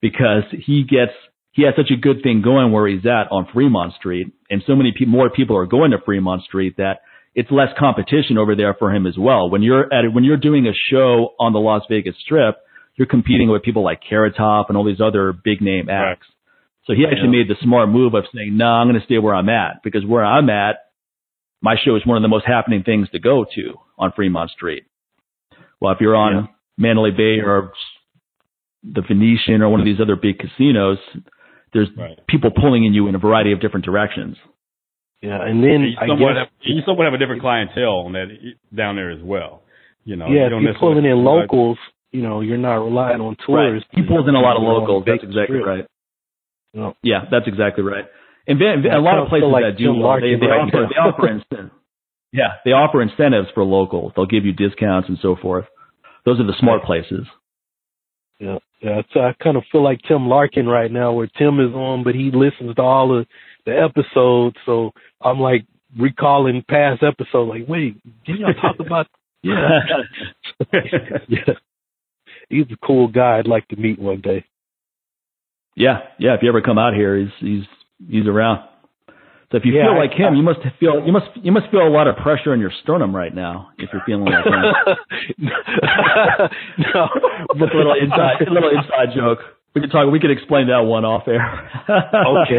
because 0.00 0.44
he 0.50 0.84
gets 0.84 1.12
he 1.52 1.64
has 1.64 1.74
such 1.76 1.90
a 1.90 2.00
good 2.00 2.22
thing 2.22 2.40
going 2.42 2.72
where 2.72 2.88
he's 2.88 3.04
at 3.04 3.28
on 3.30 3.48
Fremont 3.52 3.92
Street, 3.94 4.32
and 4.48 4.62
so 4.66 4.74
many 4.74 4.94
pe- 4.98 5.04
more 5.04 5.28
people 5.28 5.56
are 5.56 5.66
going 5.66 5.90
to 5.90 5.98
Fremont 6.02 6.42
Street 6.44 6.76
that 6.78 7.00
it's 7.34 7.50
less 7.50 7.68
competition 7.78 8.38
over 8.38 8.56
there 8.56 8.74
for 8.78 8.94
him 8.94 9.06
as 9.06 9.18
well. 9.18 9.50
When 9.50 9.62
you're 9.62 9.92
at 9.92 10.08
when 10.12 10.24
you're 10.24 10.38
doing 10.38 10.66
a 10.66 10.72
show 10.90 11.34
on 11.38 11.52
the 11.52 11.60
Las 11.60 11.82
Vegas 11.90 12.14
Strip, 12.24 12.56
you're 12.96 13.08
competing 13.08 13.50
with 13.50 13.62
people 13.62 13.84
like 13.84 14.00
Carrot 14.08 14.36
Top 14.36 14.70
and 14.70 14.78
all 14.78 14.84
these 14.84 15.02
other 15.02 15.32
big 15.32 15.60
name 15.60 15.88
Right. 15.88 16.18
Acts. 16.90 16.98
So 16.98 17.02
he 17.02 17.06
actually 17.10 17.30
made 17.36 17.48
the 17.48 17.56
smart 17.62 17.88
move 17.88 18.14
of 18.14 18.24
saying, 18.34 18.56
"No, 18.56 18.66
I'm 18.66 18.88
going 18.88 18.98
to 19.00 19.04
stay 19.06 19.18
where 19.18 19.34
I'm 19.34 19.48
at 19.48 19.82
because 19.82 20.04
where 20.04 20.24
I'm 20.24 20.50
at, 20.50 20.76
my 21.62 21.76
show 21.84 21.96
is 21.96 22.04
one 22.06 22.16
of 22.16 22.22
the 22.22 22.28
most 22.28 22.46
happening 22.46 22.82
things 22.82 23.08
to 23.10 23.18
go 23.18 23.44
to 23.54 23.74
on 23.98 24.12
Fremont 24.12 24.50
Street." 24.50 24.84
Well, 25.80 25.92
if 25.92 26.00
you're 26.00 26.16
on 26.16 26.34
Yeah. 26.34 26.46
Mandalay 26.78 27.10
Bay 27.10 27.40
or 27.40 27.72
the 28.82 29.02
Venetian 29.02 29.62
or 29.62 29.68
one 29.68 29.80
of 29.80 29.84
these 29.86 30.00
other 30.00 30.16
big 30.16 30.38
casinos, 30.38 30.98
there's 31.72 31.88
Right. 31.96 32.18
people 32.26 32.50
pulling 32.50 32.84
in 32.84 32.94
you 32.94 33.08
in 33.08 33.14
a 33.14 33.18
variety 33.18 33.52
of 33.52 33.60
different 33.60 33.84
directions. 33.84 34.36
yeah, 35.22 35.42
and 35.44 35.62
then 35.62 35.82
you 35.82 35.96
I 36.00 36.06
somewhat, 36.06 36.28
guess 36.32 36.38
have, 36.38 36.48
you 36.62 36.80
somewhat 36.86 37.04
have 37.04 37.12
a 37.12 37.18
different 37.18 37.42
clientele 37.42 38.06
on 38.06 38.12
that 38.12 38.28
down 38.74 38.96
there 38.96 39.10
as 39.10 39.20
well. 39.22 39.62
You 40.06 40.16
know, 40.16 40.26
yeah, 40.28 40.32
you 40.32 40.44
if 40.46 40.50
don't 40.50 40.62
you're 40.62 40.74
pulling 40.74 41.04
in 41.04 41.22
locals, 41.24 41.76
you 42.10 42.22
know, 42.22 42.40
you're 42.40 42.56
not 42.56 42.76
relying 42.76 43.20
on 43.20 43.36
tourists. 43.44 43.86
He 43.92 44.00
pulls 44.02 44.26
in 44.28 44.34
a 44.34 44.40
lot 44.40 44.56
of 44.56 44.62
locals. 44.62 45.04
That's 45.04 45.22
exactly 45.22 45.58
Strip. 45.60 45.66
right. 45.66 45.86
No. 46.72 46.94
Yeah, 47.02 47.24
that's 47.30 47.46
exactly 47.46 47.82
right. 47.82 48.04
And 48.46 48.58
Van, 48.58 48.84
a 48.92 49.00
lot 49.00 49.18
of 49.18 49.28
places 49.28 49.48
like 49.52 49.64
that 49.64 49.78
do 49.78 49.94
well, 49.94 50.20
they, 50.20 50.34
they 50.38 50.46
right 50.46 50.60
offer 50.60 50.86
they 50.88 50.96
offer 50.96 51.28
incentives. 51.50 51.74
Yeah, 52.32 52.58
they 52.64 52.70
offer 52.70 53.02
incentives 53.02 53.48
for 53.54 53.64
locals. 53.64 54.12
They'll 54.14 54.26
give 54.26 54.44
you 54.44 54.52
discounts 54.52 55.08
and 55.08 55.18
so 55.20 55.36
forth. 55.40 55.64
Those 56.24 56.38
are 56.40 56.46
the 56.46 56.54
smart 56.60 56.84
places. 56.84 57.26
Yeah, 58.38 58.58
yeah. 58.80 59.02
So 59.12 59.20
I 59.20 59.34
kind 59.42 59.56
of 59.56 59.64
feel 59.70 59.82
like 59.82 60.00
Tim 60.06 60.28
Larkin 60.28 60.66
right 60.66 60.90
now, 60.90 61.12
where 61.12 61.26
Tim 61.26 61.60
is 61.60 61.74
on, 61.74 62.04
but 62.04 62.14
he 62.14 62.30
listens 62.32 62.74
to 62.76 62.82
all 62.82 63.18
of 63.18 63.26
the 63.66 63.72
episodes. 63.72 64.56
So 64.64 64.92
I'm 65.20 65.40
like 65.40 65.66
recalling 65.98 66.64
past 66.68 67.02
episodes. 67.02 67.48
Like, 67.48 67.68
wait, 67.68 68.00
didn't 68.24 68.40
y'all 68.40 68.54
talk 68.54 68.76
about? 68.86 69.06
Yeah, 69.42 69.80
yeah. 71.28 71.54
He's 72.48 72.66
a 72.70 72.86
cool 72.86 73.08
guy. 73.08 73.38
I'd 73.38 73.46
like 73.46 73.66
to 73.68 73.76
meet 73.76 73.98
one 73.98 74.20
day. 74.20 74.44
Yeah, 75.76 76.00
yeah. 76.18 76.34
If 76.34 76.42
you 76.42 76.48
ever 76.48 76.60
come 76.62 76.78
out 76.78 76.94
here, 76.94 77.16
he's 77.18 77.30
he's 77.40 77.62
he's 78.08 78.26
around. 78.26 78.66
So 79.50 79.56
if 79.58 79.64
you 79.64 79.74
Yeah, 79.74 79.86
feel 79.86 79.98
like 79.98 80.12
him, 80.12 80.34
you 80.34 80.42
must 80.42 80.60
feel 80.78 81.04
you 81.04 81.12
must 81.12 81.26
you 81.36 81.50
must 81.52 81.70
feel 81.70 81.86
a 81.86 81.90
lot 81.90 82.06
of 82.06 82.16
pressure 82.16 82.54
in 82.54 82.60
your 82.60 82.70
sternum 82.82 83.14
right 83.14 83.34
now. 83.34 83.70
If 83.78 83.90
you're 83.92 84.02
feeling 84.02 84.24
like 84.26 84.44
him. 84.44 84.62
no, 86.94 87.08
Just 87.58 87.74
a 87.74 87.76
little 87.76 87.94
inside 88.00 88.42
a 88.46 88.50
little 88.50 88.70
inside 88.70 89.14
joke. 89.14 89.38
We 89.74 89.80
could 89.80 89.92
talk. 89.92 90.10
We 90.10 90.18
could 90.18 90.32
explain 90.32 90.66
that 90.66 90.80
one 90.80 91.04
off 91.04 91.28
air. 91.28 91.70
Okay. 91.88 92.58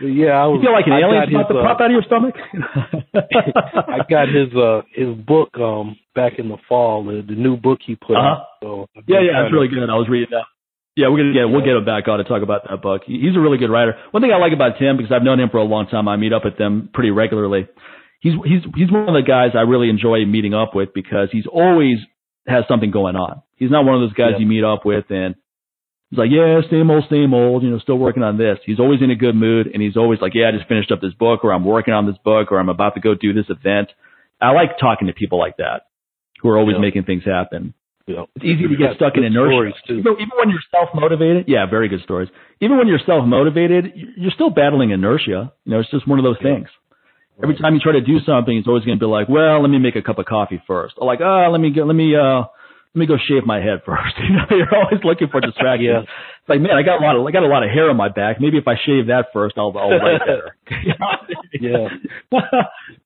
Yeah, 0.00 0.44
I 0.44 0.48
You 0.52 0.60
feel 0.62 0.72
like 0.72 0.86
an 0.86 0.94
I 0.94 1.00
alien 1.00 1.28
about 1.34 1.48
to 1.48 1.58
uh, 1.58 1.62
pop 1.62 1.80
out 1.80 1.86
of 1.86 1.92
your 1.92 2.02
stomach? 2.02 2.34
I 3.14 3.98
got 4.08 4.28
his 4.28 4.48
uh 4.56 4.82
his 4.94 5.14
book 5.26 5.50
um 5.58 5.96
back 6.14 6.38
in 6.38 6.48
the 6.48 6.56
fall, 6.68 7.04
the, 7.04 7.22
the 7.26 7.34
new 7.34 7.56
book 7.56 7.80
he 7.86 7.96
put 7.96 8.16
Uh-huh. 8.16 8.26
out. 8.28 8.46
So 8.62 8.86
Yeah, 9.06 9.20
yeah, 9.20 9.44
it's 9.44 9.52
really 9.52 9.68
good. 9.68 9.88
I 9.90 9.94
was 9.94 10.08
reading 10.08 10.28
that. 10.32 10.44
Yeah, 10.98 11.08
we're 11.14 11.18
gonna 11.22 11.32
get 11.32 11.46
we'll 11.46 11.62
get 11.62 11.78
him 11.78 11.84
back 11.86 12.08
on 12.10 12.18
to 12.18 12.24
talk 12.24 12.42
about 12.42 12.66
that 12.68 12.82
book. 12.82 13.02
He's 13.06 13.36
a 13.36 13.40
really 13.40 13.56
good 13.58 13.70
writer. 13.70 13.94
One 14.10 14.20
thing 14.20 14.32
I 14.34 14.38
like 14.42 14.52
about 14.52 14.78
Tim 14.82 14.96
because 14.96 15.12
I've 15.14 15.22
known 15.22 15.38
him 15.38 15.48
for 15.48 15.58
a 15.58 15.64
long 15.64 15.86
time. 15.86 16.08
I 16.08 16.16
meet 16.16 16.32
up 16.32 16.42
with 16.44 16.58
them 16.58 16.90
pretty 16.92 17.12
regularly. 17.12 17.68
He's 18.18 18.34
he's 18.44 18.62
he's 18.74 18.90
one 18.90 19.06
of 19.06 19.14
the 19.14 19.22
guys 19.22 19.54
I 19.54 19.62
really 19.62 19.90
enjoy 19.90 20.26
meeting 20.26 20.54
up 20.54 20.74
with 20.74 20.90
because 20.92 21.28
he's 21.30 21.46
always 21.46 21.98
has 22.48 22.64
something 22.66 22.90
going 22.90 23.14
on. 23.14 23.42
He's 23.54 23.70
not 23.70 23.84
one 23.84 23.94
of 23.94 24.00
those 24.02 24.12
guys 24.18 24.32
Yeah. 24.34 24.38
you 24.40 24.46
meet 24.46 24.64
up 24.64 24.84
with 24.84 25.04
and 25.10 25.36
he's 26.10 26.18
like, 26.18 26.30
yeah, 26.32 26.58
same 26.68 26.90
old, 26.90 27.04
same 27.08 27.32
old. 27.32 27.62
You 27.62 27.70
know, 27.70 27.78
still 27.78 27.98
working 27.98 28.24
on 28.24 28.36
this. 28.36 28.58
He's 28.66 28.80
always 28.80 29.00
in 29.00 29.10
a 29.12 29.14
good 29.16 29.36
mood 29.36 29.68
and 29.72 29.80
he's 29.80 29.96
always 29.96 30.18
like, 30.20 30.32
yeah, 30.34 30.48
I 30.48 30.56
just 30.56 30.66
finished 30.66 30.90
up 30.90 31.00
this 31.00 31.14
book 31.14 31.44
or 31.44 31.52
I'm 31.52 31.64
working 31.64 31.94
on 31.94 32.06
this 32.06 32.18
book 32.24 32.50
or 32.50 32.58
I'm 32.58 32.70
about 32.70 32.94
to 32.96 33.00
go 33.00 33.14
do 33.14 33.32
this 33.32 33.46
event. 33.50 33.90
I 34.40 34.50
like 34.50 34.78
talking 34.80 35.06
to 35.06 35.12
people 35.14 35.38
like 35.38 35.58
that 35.58 35.82
who 36.42 36.48
are 36.48 36.58
always 36.58 36.74
Yeah. 36.74 36.80
making 36.82 37.04
things 37.04 37.22
happen. 37.24 37.74
You 38.08 38.14
know, 38.16 38.26
It's 38.36 38.44
easy 38.46 38.66
to 38.66 38.76
get 38.76 38.96
stuck 38.96 39.16
in 39.18 39.22
inertia. 39.24 39.76
too. 39.86 39.98
Even, 40.00 40.12
even 40.14 40.34
when 40.40 40.48
you're 40.48 40.64
self 40.70 40.88
motivated, 40.94 41.44
yeah, 41.46 41.66
very 41.68 41.88
good 41.88 42.00
stories. 42.02 42.30
Even 42.60 42.78
when 42.78 42.88
you're 42.88 43.04
self 43.04 43.26
motivated, 43.26 43.92
you're 44.16 44.30
still 44.32 44.48
battling 44.48 44.90
inertia. 44.90 45.52
You 45.66 45.70
know, 45.72 45.80
it's 45.80 45.90
just 45.90 46.08
one 46.08 46.18
of 46.18 46.24
those 46.24 46.38
things. 46.42 46.68
Every 47.42 47.56
time 47.56 47.74
you 47.74 47.80
try 47.80 47.92
to 47.92 48.00
do 48.00 48.18
something, 48.26 48.56
it's 48.56 48.66
always 48.66 48.84
going 48.84 48.98
to 48.98 49.02
be 49.04 49.06
like, 49.06 49.28
well, 49.28 49.60
let 49.60 49.68
me 49.68 49.78
make 49.78 49.94
a 49.94 50.02
cup 50.02 50.18
of 50.18 50.24
coffee 50.24 50.60
first, 50.66 50.94
or 50.96 51.06
like, 51.06 51.20
oh, 51.20 51.48
let 51.52 51.60
me 51.60 51.70
go, 51.70 51.84
let 51.84 51.94
me, 51.94 52.16
uh, 52.16 52.44
let 52.94 53.00
me 53.00 53.06
go 53.06 53.16
shave 53.18 53.44
my 53.46 53.60
head 53.60 53.82
first. 53.86 54.14
You 54.18 54.36
know, 54.36 54.46
you're 54.50 54.74
always 54.74 55.02
looking 55.04 55.28
for 55.28 55.40
distractions. 55.40 55.88
Yeah. 55.88 56.00
It's 56.02 56.48
like, 56.48 56.60
man, 56.60 56.72
I 56.76 56.82
got 56.82 57.00
a 57.00 57.04
lot 57.04 57.14
of, 57.16 57.26
I 57.26 57.30
got 57.30 57.42
a 57.42 57.46
lot 57.46 57.62
of 57.62 57.70
hair 57.70 57.90
on 57.90 57.96
my 57.96 58.08
back. 58.08 58.40
Maybe 58.40 58.56
if 58.56 58.66
I 58.66 58.74
shave 58.86 59.08
that 59.08 59.26
first, 59.34 59.58
I'll, 59.58 59.72
I'll 59.76 59.90
write 59.90 60.18
better. 60.24 60.56
Yeah. 61.60 61.88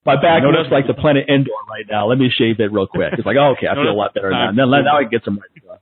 my 0.07 0.15
back 0.17 0.43
looks 0.47 0.71
like 0.71 0.87
the 0.87 0.95
planet 0.95 1.27
Endor 1.29 1.51
right 1.69 1.85
now. 1.91 2.07
Let 2.09 2.19
me 2.19 2.31
shave 2.31 2.61
it 2.61 2.71
real 2.73 2.87
quick. 2.87 3.13
It's 3.19 3.27
like, 3.27 3.37
oh, 3.39 3.55
okay, 3.59 3.67
I 3.67 3.75
feel 3.75 3.91
a 3.91 3.99
lot 3.99 4.15
better 4.15 4.31
now. 4.31 4.47
time. 4.47 4.57
Now, 4.57 4.67
now 4.67 4.99
I 4.99 5.03
can 5.03 5.11
get 5.11 5.25
some 5.25 5.39
writing 5.39 5.63
done. 5.67 5.79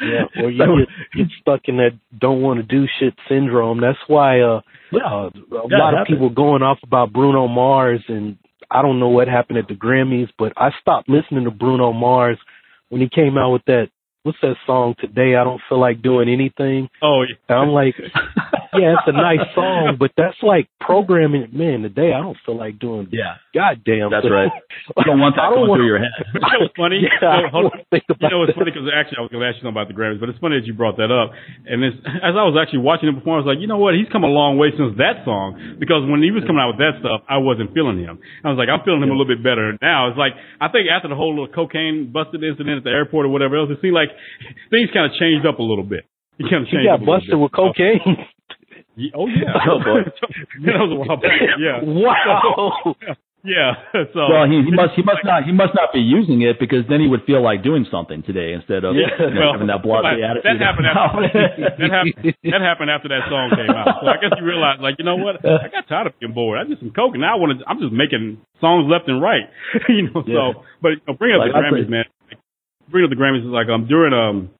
Yeah, 0.00 0.42
or 0.44 0.50
you 0.50 0.58
So- 0.58 0.76
get, 0.76 0.88
get 1.16 1.26
stuck 1.40 1.60
in 1.66 1.76
that 1.78 1.92
don't 2.18 2.42
want 2.42 2.58
to 2.60 2.62
do 2.62 2.86
shit 3.00 3.14
syndrome. 3.28 3.80
That's 3.80 3.98
why 4.06 4.40
uh, 4.40 4.60
Yeah. 4.92 5.00
uh, 5.06 5.30
a 5.52 5.68
lot 5.76 5.94
of 5.98 6.06
people 6.06 6.28
going 6.30 6.62
off 6.62 6.78
about 6.82 7.12
Bruno 7.12 7.48
Mars, 7.48 8.02
and 8.08 8.36
I 8.70 8.82
don't 8.82 9.00
know 9.00 9.08
what 9.08 9.28
happened 9.28 9.58
at 9.58 9.68
the 9.68 9.74
Grammys, 9.74 10.28
but 10.38 10.52
I 10.56 10.70
stopped 10.80 11.08
listening 11.08 11.44
to 11.44 11.50
Bruno 11.50 11.92
Mars 11.92 12.38
when 12.88 13.00
he 13.00 13.08
came 13.08 13.38
out 13.38 13.52
with 13.52 13.64
that. 13.66 13.88
What's 14.22 14.38
that 14.42 14.56
song 14.66 14.94
today? 14.98 15.36
I 15.36 15.44
don't 15.44 15.60
feel 15.68 15.80
like 15.80 16.02
doing 16.02 16.28
anything. 16.28 16.88
Oh, 17.00 17.22
yeah. 17.22 17.36
And 17.48 17.58
I'm 17.58 17.68
like, 17.68 17.94
yeah, 18.78 18.94
it's 18.98 19.08
a 19.08 19.12
nice 19.12 19.42
song, 19.54 19.96
but 19.98 20.10
that's 20.16 20.36
like 20.42 20.68
programming. 20.80 21.48
Man, 21.52 21.82
today 21.82 22.12
I 22.12 22.20
don't 22.20 22.36
feel 22.44 22.56
like 22.56 22.78
doing. 22.78 23.08
Yeah. 23.10 23.36
Goddamn, 23.54 24.10
That's 24.10 24.28
right. 24.28 24.52
You 24.96 25.04
don't 25.04 25.20
want 25.20 25.34
that 25.36 25.48
don't 25.50 25.64
going 25.64 25.68
want- 25.72 25.78
through 25.80 25.90
your 25.90 25.98
head. 25.98 26.12
You 26.36 26.40
know 26.40 26.60
what's 26.68 26.76
funny? 26.76 27.00
Yeah, 27.02 27.16
You 27.18 27.42
know, 27.44 27.48
hold 27.50 27.64
on. 27.72 27.80
You 27.90 28.28
know, 28.30 28.44
it's 28.44 28.54
funny 28.56 28.70
because 28.70 28.86
actually 28.92 29.18
I 29.18 29.22
was 29.24 29.32
going 29.32 29.42
to 29.42 29.48
ask 29.48 29.56
you 29.58 29.64
something 29.66 29.76
about 29.76 29.88
the 29.88 29.96
Grammys, 29.96 30.20
but 30.20 30.28
it's 30.28 30.38
funny 30.38 30.60
that 30.60 30.66
you 30.68 30.74
brought 30.76 30.96
that 31.00 31.08
up. 31.10 31.32
And 31.66 31.82
it's, 31.82 31.96
as 32.22 32.36
I 32.36 32.44
was 32.44 32.54
actually 32.60 32.84
watching 32.86 33.08
him 33.08 33.16
perform, 33.18 33.40
I 33.40 33.42
was 33.42 33.50
like, 33.56 33.60
you 33.60 33.66
know 33.66 33.80
what? 33.80 33.96
He's 33.96 34.06
come 34.12 34.22
a 34.22 34.30
long 34.30 34.60
way 34.60 34.70
since 34.76 34.94
that 35.00 35.24
song 35.24 35.56
because 35.80 36.04
when 36.06 36.20
he 36.22 36.30
was 36.30 36.44
coming 36.46 36.60
out 36.62 36.76
with 36.76 36.80
that 36.84 37.00
stuff, 37.00 37.24
I 37.26 37.40
wasn't 37.40 37.72
feeling 37.72 37.98
him. 37.98 38.20
I 38.44 38.52
was 38.52 38.60
like, 38.60 38.68
I'm 38.68 38.84
feeling 38.84 39.02
him 39.02 39.10
a 39.10 39.16
little 39.16 39.28
bit 39.28 39.40
better 39.42 39.74
now. 39.80 40.12
It's 40.12 40.20
like 40.20 40.36
I 40.60 40.68
think 40.68 40.86
after 40.92 41.08
the 41.08 41.16
whole 41.18 41.32
little 41.34 41.50
cocaine 41.50 42.12
busted 42.12 42.44
incident 42.44 42.80
at 42.80 42.84
the 42.84 42.92
airport 42.94 43.26
or 43.26 43.32
whatever 43.32 43.56
else, 43.56 43.72
it 43.72 43.80
seemed 43.80 43.96
like 43.96 44.12
things 44.70 44.92
kind 44.92 45.08
of 45.08 45.16
changed 45.18 45.44
up 45.48 45.58
a 45.58 45.66
little 45.66 45.84
bit. 45.86 46.04
He 46.38 46.44
kind 46.44 46.62
of 46.62 46.68
He 46.68 46.76
changed 46.76 46.86
got 46.92 47.00
up 47.00 47.02
a 47.02 47.04
little 47.08 47.16
busted 47.18 47.38
with 47.40 47.52
cocaine. 47.56 48.16
Ye- 48.96 49.12
Oh 49.14 49.28
yeah. 49.28 49.52
Oh, 49.70 49.78
boy. 49.78 50.02
that 50.66 50.76
was 50.80 50.90
a 50.92 50.98
while 50.98 51.16
back. 51.20 51.40
Yeah. 51.60 51.80
Wow. 51.84 52.96
Yeah. 53.46 53.78
So. 54.10 54.26
Well, 54.26 54.42
he, 54.50 54.58
he 54.66 54.74
must 54.74 54.98
he 54.98 55.06
must 55.06 55.22
not 55.22 55.46
he 55.46 55.54
must 55.54 55.70
not 55.70 55.94
be 55.94 56.02
using 56.02 56.42
it 56.42 56.58
because 56.58 56.82
then 56.90 56.98
he 56.98 57.06
would 57.06 57.22
feel 57.30 57.38
like 57.38 57.62
doing 57.62 57.86
something 57.94 58.26
today 58.26 58.50
instead 58.58 58.82
of 58.82 58.98
Yeah, 58.98 59.06
you 59.22 59.38
know, 59.38 59.38
well, 59.38 59.52
having 59.54 59.70
that 59.70 59.86
blasé 59.86 60.18
that 60.18 60.42
attitude. 60.42 60.58
happened 60.66 60.88
after 60.90 61.22
that 61.78 61.90
happened. 61.94 62.34
That 62.42 62.58
happened 62.66 62.90
after 62.90 63.06
that 63.14 63.30
song 63.30 63.54
came 63.54 63.70
out. 63.70 64.02
So 64.02 64.10
I 64.10 64.18
guess 64.18 64.34
you 64.34 64.42
realized, 64.42 64.82
like, 64.82 64.98
you 64.98 65.06
know 65.06 65.14
what? 65.14 65.46
I 65.46 65.70
got 65.70 65.86
tired 65.86 66.10
of 66.10 66.18
being 66.18 66.34
bored. 66.34 66.58
I 66.58 66.66
did 66.66 66.80
some 66.82 66.90
coke, 66.90 67.14
and 67.14 67.22
now 67.22 67.36
I 67.36 67.38
want 67.38 67.54
to. 67.54 67.62
I'm 67.70 67.78
just 67.78 67.94
making 67.94 68.42
songs 68.58 68.90
left 68.90 69.06
and 69.06 69.22
right. 69.22 69.46
you 69.94 70.10
know. 70.10 70.26
Yeah. 70.26 70.58
So, 70.58 70.66
but 70.82 70.98
you 70.98 71.00
know, 71.06 71.14
bring 71.14 71.30
up 71.38 71.46
Like 71.46 71.54
the 71.54 71.62
Grammys, 71.62 71.86
said- 71.86 71.94
man. 72.02 72.04
Bring 72.90 73.04
up 73.06 73.10
the 73.14 73.20
Grammys 73.20 73.46
is 73.46 73.54
like 73.54 73.70
um 73.70 73.86
during 73.86 74.10
um 74.10 74.50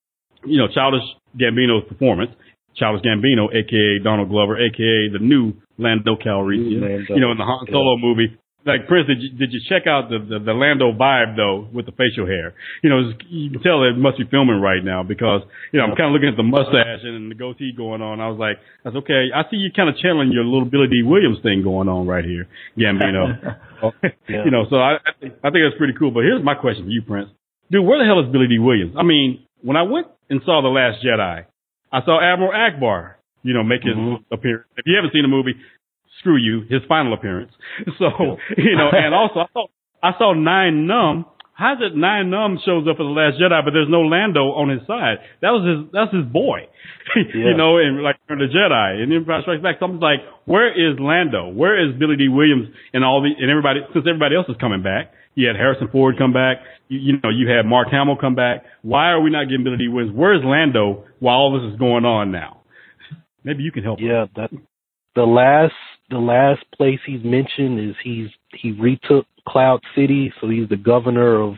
you 0.46 0.62
know 0.62 0.70
Childish 0.70 1.02
Gambino's 1.34 1.90
performance. 1.90 2.30
Childish 2.78 3.02
Gambino, 3.02 3.48
aka 3.52 3.98
Donald 4.02 4.28
Glover, 4.28 4.56
aka 4.58 5.08
the 5.12 5.18
new 5.20 5.52
Lando 5.78 6.16
Calrissian, 6.16 6.80
Lando. 6.82 7.14
you 7.14 7.20
know, 7.20 7.32
in 7.32 7.38
the 7.38 7.44
Han 7.44 7.66
Solo 7.70 7.96
movie. 7.98 8.36
Like 8.66 8.88
Prince, 8.88 9.06
did 9.06 9.22
you, 9.22 9.30
did 9.38 9.52
you 9.52 9.60
check 9.68 9.86
out 9.86 10.10
the, 10.10 10.18
the 10.18 10.42
the 10.42 10.52
Lando 10.52 10.90
vibe 10.90 11.36
though 11.36 11.68
with 11.72 11.86
the 11.86 11.92
facial 11.92 12.26
hair? 12.26 12.52
You 12.82 12.90
know, 12.90 13.12
you 13.30 13.50
can 13.50 13.62
tell 13.62 13.84
it 13.84 13.96
must 13.96 14.18
be 14.18 14.24
filming 14.28 14.60
right 14.60 14.82
now 14.82 15.04
because 15.04 15.42
you 15.70 15.78
know 15.78 15.86
I'm 15.86 15.94
kind 15.94 16.10
of 16.10 16.12
looking 16.18 16.30
at 16.30 16.36
the 16.36 16.42
mustache 16.42 17.06
and 17.06 17.30
the 17.30 17.36
goatee 17.36 17.70
going 17.76 18.02
on. 18.02 18.20
I 18.20 18.26
was 18.26 18.40
like, 18.40 18.58
that's 18.82 18.96
okay. 18.96 19.30
I 19.32 19.46
see 19.52 19.56
you 19.62 19.70
kind 19.70 19.88
of 19.88 19.94
channeling 20.02 20.32
your 20.32 20.42
little 20.42 20.66
Billy 20.66 20.88
Dee 20.90 21.06
Williams 21.06 21.38
thing 21.44 21.62
going 21.62 21.88
on 21.88 22.08
right 22.08 22.24
here, 22.24 22.48
Gambino. 22.76 23.38
Yeah. 24.28 24.42
You 24.44 24.50
know, 24.50 24.64
so 24.68 24.76
I 24.76 24.94
I 25.04 25.12
think, 25.20 25.34
I 25.44 25.50
think 25.50 25.62
that's 25.62 25.78
pretty 25.78 25.92
cool. 25.98 26.10
But 26.10 26.24
here's 26.24 26.42
my 26.42 26.54
question 26.54 26.86
to 26.86 26.90
you, 26.90 27.02
Prince. 27.06 27.28
Dude, 27.70 27.84
where 27.86 27.98
the 28.00 28.04
hell 28.04 28.18
is 28.24 28.32
Billy 28.32 28.48
Dee 28.48 28.58
Williams? 28.58 28.94
I 28.98 29.02
mean, 29.04 29.46
when 29.62 29.76
I 29.76 29.82
went 29.82 30.06
and 30.30 30.40
saw 30.44 30.62
The 30.62 30.68
Last 30.68 31.04
Jedi, 31.04 31.44
I 31.92 32.02
saw 32.04 32.20
Admiral 32.20 32.52
Ackbar, 32.52 33.14
you 33.42 33.54
know, 33.54 33.62
make 33.62 33.82
his 33.82 33.94
Mhm. 33.96 34.22
appearance. 34.32 34.66
If 34.76 34.84
you 34.86 34.96
haven't 34.96 35.12
seen 35.12 35.22
the 35.22 35.28
movie, 35.28 35.54
screw 36.18 36.36
you, 36.36 36.62
his 36.68 36.82
final 36.88 37.12
appearance. 37.12 37.52
So, 37.98 38.38
you 38.56 38.76
know, 38.76 38.90
and 38.90 39.14
also 39.20 39.40
I 39.40 39.46
saw 39.52 39.66
I 40.02 40.12
saw 40.18 40.32
Nien 40.34 40.86
Nunb. 40.86 41.24
How's 41.54 41.80
it 41.80 41.96
Nien 41.96 42.28
Nunb 42.28 42.58
shows 42.66 42.86
up 42.86 43.00
in 43.00 43.06
The 43.06 43.12
Last 43.16 43.40
Jedi, 43.40 43.64
but 43.64 43.72
there's 43.72 43.88
no 43.88 44.02
Lando 44.02 44.52
on 44.52 44.68
his 44.68 44.86
side? 44.86 45.18
That 45.40 45.50
was 45.56 45.64
his 45.64 45.90
that's 45.92 46.12
his 46.12 46.24
boy. 46.26 46.68
Yeah. 47.16 47.22
you 47.32 47.54
know, 47.56 47.78
and 47.78 48.02
like 48.02 48.16
the 48.28 48.34
Jedi 48.34 49.02
and 49.02 49.12
Empire 49.12 49.40
Strikes 49.42 49.62
Back, 49.62 49.76
something's 49.80 50.02
like, 50.02 50.20
where 50.44 50.68
is 50.68 50.98
Lando? 51.00 51.48
Where 51.48 51.78
is 51.80 51.94
Billy 51.96 52.16
Dee 52.16 52.28
Williams 52.28 52.68
and 52.92 53.04
all 53.04 53.22
the 53.22 53.30
and 53.40 53.48
everybody 53.50 53.80
since 53.94 54.04
everybody 54.06 54.36
else 54.36 54.48
is 54.48 54.56
coming 54.60 54.82
back? 54.82 55.12
You 55.34 55.46
had 55.48 55.56
Harrison 55.56 55.88
Ford 55.88 56.16
come 56.18 56.32
back. 56.32 56.58
You, 56.88 56.98
you 56.98 57.12
know, 57.22 57.28
you 57.30 57.48
had 57.48 57.64
Mark 57.66 57.88
Hamill 57.90 58.16
come 58.16 58.34
back. 58.34 58.64
Why 58.82 59.10
are 59.12 59.20
we 59.20 59.30
not 59.30 59.44
getting 59.48 59.64
Billy 59.64 59.76
Dee 59.76 59.88
Williams? 59.88 60.14
Where 60.16 60.34
is 60.34 60.42
Lando 60.44 61.04
while 61.20 61.36
all 61.36 61.60
this 61.60 61.72
is 61.72 61.78
going 61.78 62.04
on 62.04 62.30
now? 62.30 62.62
Maybe 63.44 63.62
you 63.62 63.72
can 63.72 63.82
help. 63.84 63.98
us. 63.98 64.04
Yeah, 64.04 64.26
that 64.36 64.50
the 65.14 65.22
last 65.24 65.74
the 66.10 66.18
last 66.18 66.64
place 66.76 67.00
he's 67.06 67.24
mentioned 67.24 67.80
is 67.80 67.96
he's 68.02 68.28
he 68.54 68.72
retook 68.72 69.26
Cloud 69.48 69.80
City, 69.94 70.32
so 70.40 70.48
he's 70.48 70.68
the 70.68 70.76
governor 70.76 71.40
of 71.40 71.54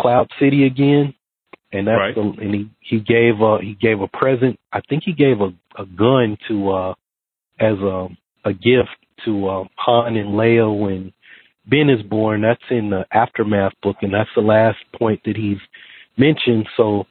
Cloud 0.00 0.28
City 0.38 0.66
again, 0.66 1.14
and 1.72 1.86
that's 1.86 1.98
Right. 1.98 2.14
the, 2.14 2.20
and 2.42 2.54
he 2.54 2.70
he 2.80 3.00
gave 3.00 3.40
a 3.40 3.58
he 3.60 3.74
gave 3.80 4.00
a 4.00 4.08
present. 4.08 4.58
I 4.72 4.80
think 4.88 5.02
he 5.04 5.12
gave 5.12 5.40
a 5.40 5.52
a 5.80 5.86
gun 5.86 6.36
to 6.48 6.70
uh 6.70 6.94
as 7.58 7.78
a 7.78 8.08
a 8.44 8.52
gift 8.52 8.96
to 9.26 9.48
uh, 9.48 9.64
Han 9.76 10.16
and 10.16 10.30
Leia 10.30 10.78
when 10.78 11.12
Ben 11.66 11.90
is 11.90 12.02
born. 12.02 12.40
That's 12.40 12.62
in 12.70 12.88
the 12.90 13.04
aftermath 13.12 13.72
book, 13.82 13.96
and 14.00 14.12
that's 14.14 14.30
the 14.34 14.40
last 14.40 14.78
point 14.98 15.20
that 15.26 15.36
he's 15.36 15.58
mentioned. 16.16 16.66
So 16.76 17.06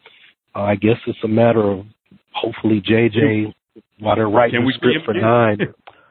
uh, 0.55 0.61
I 0.61 0.75
guess 0.75 0.97
it's 1.07 1.19
a 1.23 1.27
matter 1.27 1.61
of 1.71 1.85
hopefully 2.33 2.81
JJ 2.81 3.53
while 3.99 4.15
they're 4.15 4.27
writing 4.29 4.59
Can 4.59 4.61
the 4.61 4.67
we 4.67 4.73
script 4.73 5.05
for 5.05 5.13
nine. 5.13 5.57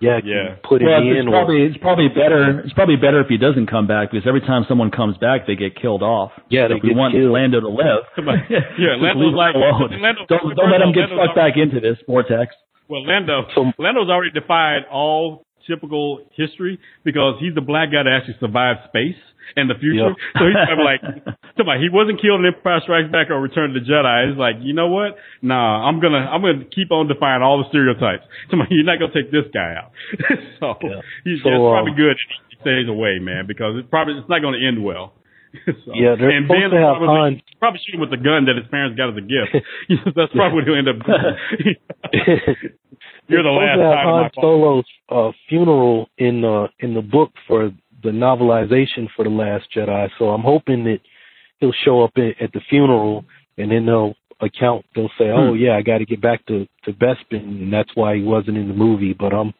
Yeah, 0.00 0.18
Yeah. 0.24 0.54
can 0.54 0.56
put 0.62 0.82
it 0.82 0.86
Well, 0.86 1.00
in 1.02 1.16
it's 1.16 1.26
or 1.26 1.30
probably 1.30 1.62
it's 1.66 1.76
probably 1.78 2.08
better 2.08 2.60
it's 2.60 2.72
probably 2.74 2.96
better 2.96 3.20
if 3.20 3.26
he 3.28 3.36
doesn't 3.38 3.66
come 3.66 3.86
back 3.86 4.10
because 4.12 4.26
every 4.28 4.40
time 4.42 4.64
someone 4.68 4.90
comes 4.90 5.16
back 5.18 5.46
they 5.46 5.56
get 5.56 5.74
killed 5.74 6.02
off. 6.02 6.30
Yeah, 6.50 6.68
so 6.68 6.74
they 6.74 6.74
if 6.78 6.82
we 6.84 6.94
want 6.94 7.14
killed. 7.14 7.32
Lando 7.32 7.60
to 7.60 7.68
live, 7.68 8.04
Yeah, 8.48 8.60
just 8.78 9.02
Lando's 9.02 9.16
leave 9.24 9.32
him 9.32 9.34
like- 9.34 9.54
alone. 9.56 9.90
Lando- 10.00 10.26
don't 10.28 10.54
don't 10.54 10.70
let 10.70 10.80
him 10.82 10.92
get 10.92 11.08
Lando's 11.10 11.34
sucked 11.34 11.36
back 11.36 11.54
into 11.56 11.80
this 11.80 11.98
vortex. 12.06 12.54
Well, 12.88 13.04
Lando, 13.04 13.44
So- 13.54 13.72
Lando's 13.78 14.08
already 14.08 14.30
defied 14.32 14.84
all 14.90 15.44
typical 15.68 16.24
history 16.32 16.80
because 17.04 17.36
he's 17.38 17.54
the 17.54 17.60
black 17.60 17.92
guy 17.92 18.02
that 18.02 18.10
actually 18.10 18.40
survived 18.40 18.80
space 18.88 19.20
and 19.56 19.68
the 19.68 19.76
future. 19.76 20.12
Yeah. 20.12 20.40
So 20.40 20.42
he's 20.48 20.56
kind 20.56 20.80
of 20.80 20.84
like, 20.84 21.02
somebody 21.56 21.80
he 21.84 21.88
wasn't 21.92 22.20
killed 22.20 22.40
in 22.40 22.46
Empire 22.48 22.80
Strikes 22.82 23.12
Back 23.12 23.30
or 23.30 23.40
Return 23.40 23.76
of 23.76 23.76
the 23.76 23.84
Jedi. 23.84 24.32
It's 24.32 24.38
like, 24.40 24.56
you 24.60 24.72
know 24.72 24.88
what? 24.88 25.16
Nah, 25.42 25.86
I'm 25.86 26.00
gonna 26.00 26.24
I'm 26.24 26.40
gonna 26.40 26.64
keep 26.64 26.90
on 26.90 27.08
defying 27.08 27.42
all 27.42 27.60
the 27.60 27.68
stereotypes. 27.68 28.24
Somebody, 28.50 28.80
you're 28.80 28.88
not 28.88 28.98
gonna 28.98 29.14
take 29.14 29.30
this 29.30 29.46
guy 29.52 29.76
out. 29.76 29.92
so 30.60 30.74
Yeah. 30.82 31.04
he's 31.24 31.40
So, 31.44 31.52
it's 31.52 31.60
uh, 31.60 31.70
probably 31.70 31.94
good 31.94 32.16
he 32.50 32.56
stays 32.60 32.88
away, 32.88 33.18
man, 33.20 33.46
because 33.46 33.76
it's 33.76 33.88
probably 33.88 34.18
it's 34.18 34.28
not 34.28 34.40
gonna 34.42 34.58
end 34.60 34.82
well. 34.82 35.12
so, 35.84 35.92
Yeah, 35.94 36.14
they're 36.18 36.30
and 36.30 36.46
supposed 36.46 36.60
Ben 36.62 36.70
to 36.70 36.76
have 36.78 36.96
probably, 36.98 37.06
Han- 37.38 37.42
probably 37.58 37.80
shoot 37.84 37.94
him 37.94 38.00
with 38.00 38.10
the 38.10 38.16
gun 38.16 38.44
that 38.46 38.56
his 38.56 38.66
parents 38.70 38.96
got 38.96 39.10
as 39.10 39.16
a 39.16 39.20
gift. 39.26 39.64
That's 40.16 40.32
probably 40.32 40.54
what 40.54 40.64
he'll 40.64 40.76
end 40.78 40.88
up 40.88 40.98
doing. 41.04 41.76
You're 43.28 43.42
the 43.42 43.50
last 43.50 43.76
to 43.76 43.84
have 43.84 44.04
time 44.04 44.22
Han. 44.22 44.30
Solo's 44.40 44.84
uh, 45.10 45.32
funeral 45.48 46.08
in 46.18 46.44
uh, 46.44 46.68
in 46.80 46.94
the 46.94 47.02
book 47.02 47.30
for 47.46 47.70
the 48.02 48.10
novelization 48.10 49.08
for 49.14 49.24
the 49.24 49.30
Last 49.30 49.66
Jedi. 49.74 50.08
So 50.18 50.30
I'm 50.30 50.42
hoping 50.42 50.84
that 50.84 51.00
he'll 51.58 51.74
show 51.84 52.02
up 52.04 52.12
at, 52.16 52.40
at 52.42 52.52
the 52.52 52.60
funeral, 52.70 53.24
and 53.58 53.70
then 53.70 53.86
they'll 53.86 54.14
account. 54.40 54.84
They'll 54.94 55.10
say, 55.18 55.30
"Oh 55.30 55.52
Hmm. 55.54 55.58
yeah, 55.58 55.76
I 55.76 55.82
got 55.82 55.98
to 55.98 56.06
get 56.06 56.20
back 56.22 56.44
to 56.46 56.66
to 56.84 56.92
Bespin, 56.92 57.42
and 57.62 57.72
that's 57.72 57.90
why 57.94 58.16
he 58.16 58.22
wasn't 58.22 58.56
in 58.56 58.68
the 58.68 58.74
movie." 58.74 59.12
But 59.12 59.34
I'm 59.34 59.52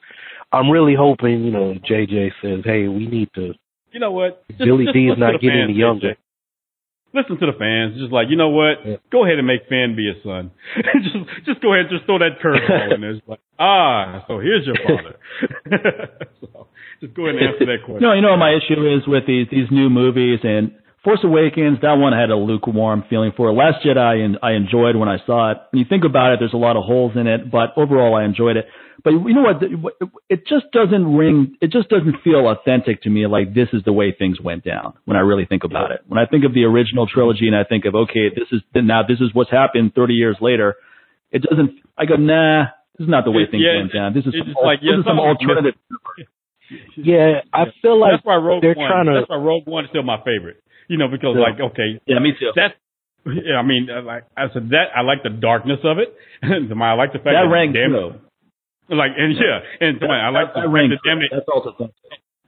I'm 0.53 0.71
really 0.71 0.95
hoping, 0.95 1.45
you 1.45 1.51
know, 1.51 1.75
JJ 1.89 2.31
says, 2.41 2.61
"Hey, 2.65 2.89
we 2.89 3.07
need 3.07 3.29
to." 3.35 3.53
You 3.99 4.07
know 4.07 4.13
what? 4.13 4.47
Just- 4.47 4.63
Billy 4.63 4.85
just 4.87 4.95
D 4.95 5.11
is 5.11 5.19
not 5.19 5.43
getting 5.43 5.59
fans, 5.59 5.71
any 5.71 5.75
younger. 5.75 6.15
JJ. 6.15 7.19
Listen 7.19 7.35
to 7.43 7.47
the 7.51 7.59
fans. 7.59 7.99
Just 7.99 8.13
like, 8.15 8.31
you 8.31 8.37
know 8.39 8.51
what? 8.55 8.79
Yeah. 8.87 9.03
Go 9.11 9.27
ahead 9.27 9.43
and 9.43 9.47
make 9.47 9.67
Finn 9.67 9.99
be 9.99 10.07
a 10.07 10.15
son. 10.23 10.53
just 11.03 11.19
just 11.43 11.59
go 11.59 11.75
ahead 11.75 11.91
and 11.91 11.99
just 11.99 12.07
throw 12.07 12.23
that 12.23 12.39
curveball 12.39 12.95
in 12.95 13.01
there. 13.01 13.19
It's 13.19 13.27
like, 13.27 13.43
ah, 13.59 14.23
so 14.29 14.39
here's 14.39 14.63
your 14.71 14.79
father. 14.87 15.19
so 16.39 16.69
just 17.03 17.11
go 17.19 17.27
ahead 17.27 17.43
and 17.43 17.59
answer 17.59 17.67
that 17.67 17.83
question. 17.83 18.07
No, 18.07 18.15
you 18.15 18.23
know 18.23 18.39
what 18.39 18.45
my 18.45 18.55
issue 18.55 18.87
is 18.87 19.03
with 19.09 19.27
these 19.27 19.51
these 19.51 19.67
new 19.73 19.91
movies 19.91 20.47
and 20.47 20.79
Force 21.05 21.21
Awakens. 21.23 21.79
That 21.83 21.95
one 21.95 22.13
I 22.13 22.21
had 22.21 22.31
a 22.31 22.37
lukewarm 22.37 23.05
feeling 23.09 23.33
for. 23.37 23.53
Last 23.53 23.85
Jedi, 23.85 24.25
and 24.25 24.39
I 24.43 24.53
enjoyed 24.53 24.97
when 24.97 25.09
I 25.09 25.19
saw 25.25 25.53
it. 25.53 25.59
When 25.71 25.79
you 25.81 25.87
think 25.89 26.05
about 26.05 26.33
it, 26.33 26.39
there's 26.41 26.53
a 26.53 26.59
lot 26.59 26.77
of 26.77 26.85
holes 26.85 27.13
in 27.17 27.27
it, 27.27 27.51
but 27.51 27.71
overall 27.77 28.15
I 28.17 28.25
enjoyed 28.25 28.57
it. 28.57 28.67
But 29.05 29.11
you 29.11 29.33
know 29.33 29.43
what? 29.43 29.63
It 30.29 30.47
just 30.47 30.73
doesn't 30.73 31.15
ring. 31.17 31.57
It 31.61 31.71
just 31.71 31.89
doesn't 31.89 32.17
feel 32.25 32.49
authentic 32.49 33.03
to 33.03 33.11
me. 33.11 33.27
Like 33.29 33.55
this 33.55 33.69
is 33.73 33.83
the 33.85 33.93
way 33.93 34.13
things 34.17 34.41
went 34.41 34.65
down. 34.65 34.95
When 35.05 35.17
I 35.17 35.21
really 35.21 35.47
think 35.47 35.63
about 35.63 35.93
it, 35.93 36.01
when 36.09 36.19
I 36.19 36.27
think 36.27 36.45
of 36.45 36.53
the 36.53 36.65
original 36.65 37.07
trilogy, 37.07 37.47
and 37.47 37.55
I 37.55 37.63
think 37.63 37.85
of 37.85 37.95
okay, 37.95 38.29
this 38.35 38.49
is 38.51 38.61
now 38.75 39.03
this 39.07 39.21
is 39.21 39.31
what's 39.33 39.51
happened 39.51 39.93
30 39.95 40.15
years 40.15 40.37
later. 40.41 40.75
It 41.31 41.43
doesn't. 41.43 41.79
I 41.97 42.07
go 42.07 42.17
nah. 42.17 42.65
This 42.99 43.05
is 43.05 43.11
not 43.11 43.25
the 43.25 43.31
way 43.31 43.47
things 43.49 43.63
yeah, 43.65 43.79
went 43.79 43.93
down. 43.95 44.13
This 44.13 44.27
is 44.27 44.35
some, 44.37 44.55
like, 44.65 44.81
yeah, 44.83 44.99
this 44.99 44.99
is 44.99 45.05
some 45.07 45.19
some- 45.19 45.21
alternative. 45.21 45.75
Yeah, 46.97 47.41
I 47.53 47.67
feel 47.81 47.99
like 47.99 48.15
that's 48.15 48.27
why 48.27 48.37
Rogue 48.37 48.61
they're 48.61 48.75
One. 48.75 48.91
trying 48.91 49.07
to- 49.07 49.13
That's 49.21 49.31
why 49.31 49.37
Rogue 49.37 49.67
One 49.67 49.85
is 49.85 49.91
still 49.91 50.03
my 50.03 50.19
favorite. 50.19 50.59
You 50.89 50.97
know, 50.99 51.09
because 51.09 51.37
Yeah. 51.37 51.43
like, 51.45 51.61
okay, 51.73 52.01
Yeah, 52.07 52.19
me 52.19 52.33
too. 52.39 52.53
that's. 52.57 52.75
Yeah, 53.27 53.57
I 53.61 53.63
mean, 53.63 53.89
uh, 53.93 54.01
like 54.03 54.25
I 54.37 54.49
said, 54.55 54.71
that 54.71 54.89
I 54.97 55.03
like 55.03 55.23
the 55.23 55.29
darkness 55.29 55.81
of 55.85 55.99
it. 55.99 56.09
I 56.43 56.93
like 56.95 57.13
the 57.13 57.19
fact 57.19 57.37
That 57.37 57.45
that 57.45 57.53
rang 57.53 57.73
damn, 57.73 57.91
true. 57.91 58.15
Like 58.89 59.13
and 59.19 59.35
yeah, 59.37 59.61
and 59.85 60.01
I 60.03 60.31
like 60.31 60.55
the 60.55 60.61
that 60.65 60.67
fact 60.67 60.73
rang 60.73 60.89
that 60.91 61.01
damn 61.05 61.19
it, 61.21 61.29
That's 61.31 61.45
also 61.53 61.75
something. 61.77 61.93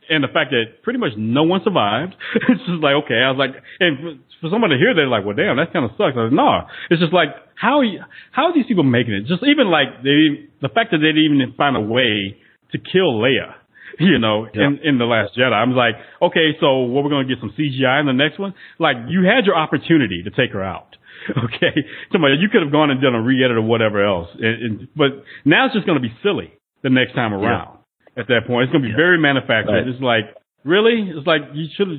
and 0.08 0.24
the 0.24 0.32
fact 0.32 0.52
that 0.56 0.80
pretty 0.82 0.98
much 0.98 1.12
no 1.18 1.42
one 1.42 1.60
survived. 1.64 2.14
it's 2.48 2.64
just 2.64 2.80
like 2.80 2.96
okay, 3.04 3.20
I 3.20 3.28
was 3.28 3.36
like, 3.36 3.60
and 3.80 4.20
for, 4.40 4.48
someone 4.48 4.70
to 4.70 4.78
hear 4.80 4.94
that, 4.94 5.04
like, 5.12 5.26
well, 5.26 5.36
damn, 5.36 5.56
that 5.60 5.68
kind 5.74 5.84
of 5.84 5.90
sucks. 6.00 6.16
I 6.16 6.24
was 6.24 6.32
like, 6.32 6.40
no, 6.40 6.64
it's 6.88 7.02
just 7.02 7.12
like 7.12 7.28
how 7.60 7.82
you- 7.82 8.00
how 8.32 8.48
are 8.48 8.54
these 8.56 8.64
people 8.64 8.84
making 8.88 9.12
it? 9.12 9.26
Just 9.28 9.44
even 9.44 9.68
like 9.68 10.00
they, 10.00 10.48
the 10.64 10.72
fact 10.72 10.92
that 10.96 11.04
they 11.04 11.12
didn't 11.12 11.44
even 11.44 11.52
find 11.60 11.76
a 11.76 11.84
way 11.84 12.40
to 12.72 12.78
kill 12.80 13.20
Leia. 13.20 13.59
You 14.10 14.18
know, 14.18 14.46
in, 14.52 14.80
in 14.82 14.98
the 14.98 15.04
Last 15.04 15.36
Jedi, 15.36 15.52
I'm 15.52 15.72
like, 15.72 15.94
okay, 16.22 16.56
so 16.58 16.88
what 16.88 17.04
we're 17.04 17.10
gonna 17.10 17.28
get 17.28 17.36
some 17.38 17.52
CGI 17.52 18.00
in 18.00 18.06
the 18.06 18.16
next 18.16 18.38
one? 18.38 18.54
Like, 18.78 18.96
you 19.08 19.24
had 19.24 19.44
your 19.44 19.56
opportunity 19.56 20.22
to 20.24 20.30
take 20.30 20.52
her 20.52 20.62
out. 20.64 20.96
Okay, 21.36 21.76
somebody 22.10 22.36
you 22.40 22.48
could 22.48 22.62
have 22.62 22.72
gone 22.72 22.90
and 22.90 23.02
done 23.02 23.14
a 23.14 23.20
re-edit 23.20 23.58
or 23.58 23.62
whatever 23.62 24.02
else, 24.02 24.28
and, 24.40 24.56
and, 24.64 24.88
but 24.96 25.22
now 25.44 25.66
it's 25.66 25.74
just 25.74 25.86
gonna 25.86 26.00
be 26.00 26.12
silly 26.22 26.50
the 26.82 26.88
next 26.88 27.12
time 27.14 27.34
around. 27.34 27.76
At 28.16 28.26
that 28.28 28.46
point, 28.46 28.64
it's 28.64 28.72
gonna 28.72 28.88
be 28.88 28.96
very 28.96 29.18
manufactured. 29.18 29.84
Right. 29.84 29.86
It's 29.86 30.00
like, 30.00 30.34
really? 30.64 31.12
It's 31.14 31.26
like 31.26 31.42
you 31.52 31.66
should 31.76 31.88
have 31.88 31.98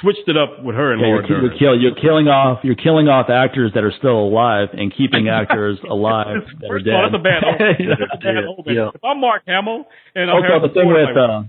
switched 0.00 0.26
it 0.26 0.36
up 0.36 0.62
with 0.62 0.74
her 0.76 0.92
and 0.92 1.00
Yeah, 1.00 1.06
Laura 1.08 1.26
you're, 1.28 1.40
you're, 1.40 1.50
Dern. 1.50 1.58
kill, 1.58 1.80
you're 1.80 1.94
killing 1.94 2.28
off 2.28 2.60
you're 2.64 2.74
killing 2.74 3.08
off 3.08 3.28
actors 3.30 3.72
that 3.74 3.84
are 3.84 3.92
still 3.98 4.18
alive 4.18 4.68
and 4.72 4.92
keeping 4.94 5.28
actors 5.40 5.78
alive 5.88 6.42
that 6.60 6.66
are 6.70 6.78
First 6.80 6.86
all, 6.88 7.02
dead. 7.02 7.12
that's 7.12 7.20
a 7.20 7.22
bad 7.22 7.44
omen. 7.44 7.76
That's 7.88 8.12
a 8.12 8.18
bad 8.18 8.34
Yeah. 8.34 8.72
Yeah. 8.72 8.88
If 8.94 9.04
I'm 9.04 9.20
Mark 9.20 9.42
Hamill 9.46 9.84
and 10.14 10.30
I'm 10.30 10.36
Also, 10.36 10.48
Harrison 10.48 10.68
the 10.68 10.74
thing 10.74 10.84
Ford, 10.84 10.96
with 10.96 11.16
like, 11.16 11.30
uh, 11.30 11.42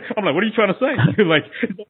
I'm 0.16 0.24
like, 0.24 0.34
what 0.34 0.42
are 0.42 0.48
you 0.48 0.56
trying 0.56 0.72
to 0.72 0.80
say? 0.80 0.92
like, 1.24 1.44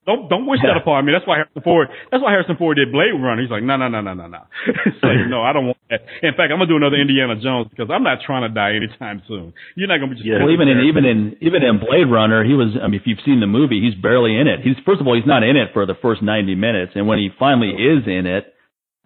don't 0.06 0.28
don't 0.28 0.46
wish 0.46 0.60
Yeah. 0.62 0.74
that 0.74 0.82
upon 0.82 1.04
me. 1.06 1.12
That's 1.12 1.26
why 1.26 1.36
Harrison 1.42 1.62
Ford. 1.62 1.88
That's 2.10 2.22
why 2.22 2.30
Harrison 2.32 2.56
Ford 2.56 2.76
did 2.76 2.92
Blade 2.92 3.14
Runner. 3.14 3.40
He's 3.40 3.50
like, 3.50 3.62
no, 3.62 3.76
no, 3.76 3.88
no, 3.88 4.00
no, 4.00 4.14
no, 4.14 4.26
no. 4.26 4.42
It's 4.86 4.98
like, 5.02 5.26
no, 5.28 5.42
I 5.42 5.52
don't 5.52 5.66
want 5.70 5.78
that. 5.90 6.02
In 6.22 6.34
fact, 6.34 6.50
I'm 6.52 6.58
gonna 6.58 6.66
do 6.66 6.76
another 6.76 6.96
Indiana 7.00 7.36
Jones 7.40 7.68
because 7.70 7.88
I'm 7.92 8.02
not 8.02 8.18
trying 8.24 8.42
to 8.42 8.52
die 8.52 8.74
anytime 8.76 9.22
soon. 9.26 9.52
You're 9.76 9.88
not 9.88 9.98
gonna 9.98 10.12
be 10.14 10.22
just. 10.22 10.28
well, 10.28 10.50
even 10.50 10.68
in 10.68 10.80
even 10.88 11.04
in 11.04 11.36
even 11.40 11.62
in 11.62 11.78
Blade 11.78 12.10
Runner, 12.10 12.44
he 12.44 12.54
was. 12.54 12.74
I 12.80 12.88
mean, 12.88 13.00
if 13.00 13.06
you've 13.06 13.22
seen 13.24 13.40
the 13.40 13.46
movie, 13.50 13.80
he's 13.80 13.94
barely 14.00 14.36
in 14.36 14.46
it. 14.48 14.60
He's 14.60 14.76
first 14.84 15.00
of 15.00 15.06
all, 15.06 15.14
he's 15.14 15.26
not 15.26 15.42
in 15.42 15.56
it 15.56 15.70
for 15.72 15.86
the 15.86 15.94
first 16.00 16.22
90 16.22 16.54
minutes, 16.54 16.92
and 16.94 17.06
when 17.06 17.18
he 17.18 17.30
finally 17.38 17.70
is 17.70 18.06
in 18.06 18.26
it, 18.26 18.52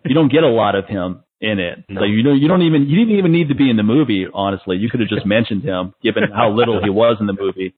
you 0.05 0.14
don't 0.14 0.31
get 0.31 0.43
a 0.44 0.48
lot 0.48 0.74
of 0.74 0.86
him 0.86 1.23
in 1.40 1.59
it. 1.59 1.85
No. 1.89 2.01
So 2.01 2.05
you 2.05 2.23
don't 2.23 2.39
you 2.40 2.48
don't 2.48 2.62
even 2.62 2.89
you 2.89 2.97
didn't 3.05 3.18
even 3.18 3.32
need 3.32 3.48
to 3.48 3.55
be 3.55 3.68
in 3.68 3.77
the 3.77 3.82
movie. 3.82 4.27
Honestly, 4.32 4.77
you 4.77 4.89
could 4.89 5.01
have 5.01 5.09
just 5.09 5.27
mentioned 5.27 5.62
him, 5.64 5.93
given 6.02 6.24
how 6.35 6.51
little 6.51 6.81
he 6.82 6.89
was 6.90 7.16
in 7.20 7.27
the 7.27 7.36
movie. 7.39 7.74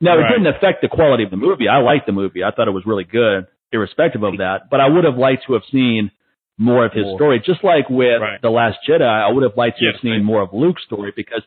Now, 0.00 0.16
Right. 0.18 0.30
it 0.30 0.38
didn't 0.38 0.54
affect 0.54 0.82
the 0.82 0.88
quality 0.88 1.24
of 1.24 1.30
the 1.30 1.36
movie. 1.36 1.68
I 1.68 1.78
liked 1.78 2.06
the 2.06 2.12
movie. 2.12 2.42
I 2.44 2.50
thought 2.50 2.68
it 2.68 2.72
was 2.72 2.84
really 2.86 3.04
good, 3.04 3.46
irrespective 3.72 4.22
of 4.22 4.38
that. 4.38 4.68
But 4.70 4.80
I 4.80 4.88
would 4.88 5.04
have 5.04 5.16
liked 5.16 5.44
to 5.46 5.54
have 5.54 5.62
seen 5.70 6.10
more 6.58 6.84
of 6.84 6.92
his 6.92 7.04
More. 7.04 7.18
story. 7.18 7.40
Just 7.44 7.64
like 7.64 7.88
with 7.90 8.20
Right. 8.20 8.40
The 8.42 8.50
Last 8.50 8.78
Jedi, 8.88 9.02
I 9.02 9.30
would 9.32 9.42
have 9.42 9.56
liked 9.56 9.78
to 9.78 9.84
Yes, 9.84 9.94
have 9.94 10.00
seen 10.02 10.22
more 10.24 10.42
of 10.42 10.52
Luke's 10.52 10.84
story 10.84 11.12
because 11.14 11.42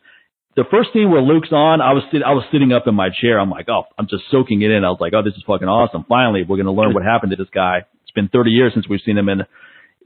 the 0.55 0.63
first 0.65 0.91
scene 0.91 1.09
where 1.11 1.21
Luke's 1.21 1.51
on, 1.53 1.81
I 1.81 1.93
was 1.93 2.03
sit- 2.11 2.23
I 2.23 2.33
was 2.33 2.43
sitting 2.51 2.73
up 2.73 2.87
in 2.87 2.95
my 2.95 3.09
chair. 3.09 3.39
I'm 3.39 3.49
like, 3.49 3.69
oh, 3.69 3.83
I'm 3.97 4.07
just 4.07 4.23
soaking 4.31 4.61
it 4.63 4.71
in. 4.71 4.83
I 4.83 4.89
was 4.89 4.99
like, 4.99 5.13
oh, 5.13 5.21
this 5.21 5.35
is 5.35 5.43
fucking 5.43 5.67
awesome. 5.67 6.03
Finally, 6.09 6.43
we're 6.43 6.57
going 6.57 6.65
to 6.65 6.71
learn 6.71 6.93
what 6.93 7.03
happened 7.03 7.29
to 7.31 7.35
this 7.37 7.49
guy. 7.53 7.85
It's 8.01 8.11
been 8.11 8.27
30 8.27 8.51
years 8.51 8.73
since 8.73 8.87
we've 8.89 9.01
seen 9.01 9.17
him 9.17 9.29
in 9.29 9.43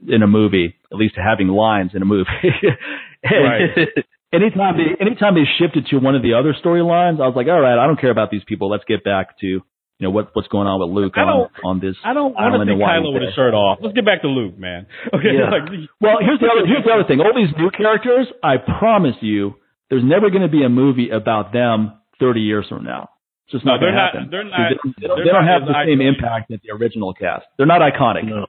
in 0.08 0.22
a 0.22 0.26
movie, 0.26 0.74
at 0.92 0.98
least 0.98 1.14
having 1.16 1.46
lines 1.48 1.92
in 1.94 2.02
a 2.02 2.04
movie. 2.04 2.28
And 3.24 3.44
Right. 3.44 3.88
anytime 4.32 4.76
they 4.76 4.96
anytime 5.00 5.34
they 5.34 5.44
shifted 5.58 5.86
to 5.90 5.98
one 5.98 6.14
of 6.16 6.22
the 6.22 6.34
other 6.34 6.54
storylines, 6.54 7.20
I 7.20 7.26
was 7.28 7.34
like, 7.36 7.46
all 7.48 7.60
right, 7.60 7.78
I 7.78 7.86
don't 7.86 8.00
care 8.00 8.10
about 8.10 8.30
these 8.30 8.42
people. 8.46 8.70
Let's 8.70 8.84
get 8.88 9.04
back 9.04 9.38
to 9.40 9.46
you 9.46 9.62
know 10.00 10.10
what 10.10 10.30
what's 10.34 10.48
going 10.48 10.66
on 10.66 10.80
with 10.80 10.90
Luke 10.90 11.16
on 11.16 11.48
on 11.64 11.80
this. 11.80 11.94
I 12.04 12.12
don't 12.14 12.34
want 12.34 12.42
to 12.42 12.58
island 12.58 12.68
see 12.68 12.72
in 12.72 12.78
Hawaii 12.80 12.98
Kylo 12.98 13.12
with 13.12 13.20
today. 13.22 13.26
his 13.30 13.34
shirt 13.34 13.54
off. 13.54 13.78
Let's 13.82 13.94
get 13.94 14.04
back 14.04 14.22
to 14.22 14.28
Luke, 14.28 14.58
man. 14.58 14.86
Okay, 15.14 15.30
Yeah. 15.36 15.50
like, 15.50 15.68
Well, 16.00 16.18
here's 16.20 16.40
the 16.40 16.48
other 16.50 16.66
here's 16.66 16.84
the 16.84 16.90
other 16.92 17.04
thing. 17.06 17.20
All 17.20 17.34
these 17.36 17.54
new 17.56 17.70
characters, 17.70 18.26
I 18.42 18.56
promise 18.58 19.14
you, 19.20 19.54
there's 19.90 20.02
never 20.04 20.30
going 20.30 20.42
to 20.42 20.50
be 20.50 20.64
a 20.64 20.68
movie 20.72 21.10
about 21.10 21.52
them 21.52 21.92
30 22.18 22.40
years 22.40 22.66
from 22.68 22.82
now. 22.84 23.10
It's 23.46 23.52
just 23.60 23.64
No, 23.64 23.72
not 23.76 23.80
they're 23.80 23.92
going 23.92 23.94
to 23.94 24.02
not- 24.02 24.14
happen. 24.14 24.28
they're 24.32 24.44
not- 24.44 24.58
They 24.58 24.74
don't, 24.74 24.94
they 24.98 25.06
don't, 25.06 25.16
they're 25.16 25.24
they 25.26 25.30
don't 25.30 25.44
not 25.46 25.52
have 25.60 25.62
the 25.68 25.76
same 25.86 25.98
iconic. 26.00 26.08
impact 26.18 26.44
that 26.50 26.60
the 26.66 26.70
original 26.74 27.12
cast. 27.14 27.44
They're 27.58 27.66
not 27.70 27.82
iconic. 27.82 28.24
no, 28.26 28.46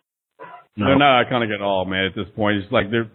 They're 0.78 0.98
no. 0.98 0.98
not 0.98 1.26
iconic 1.28 1.54
at 1.54 1.62
all, 1.62 1.86
man. 1.86 2.06
At 2.06 2.16
this 2.16 2.28
point, 2.36 2.58
it's 2.64 2.72
like 2.72 2.90
they're 2.90 3.10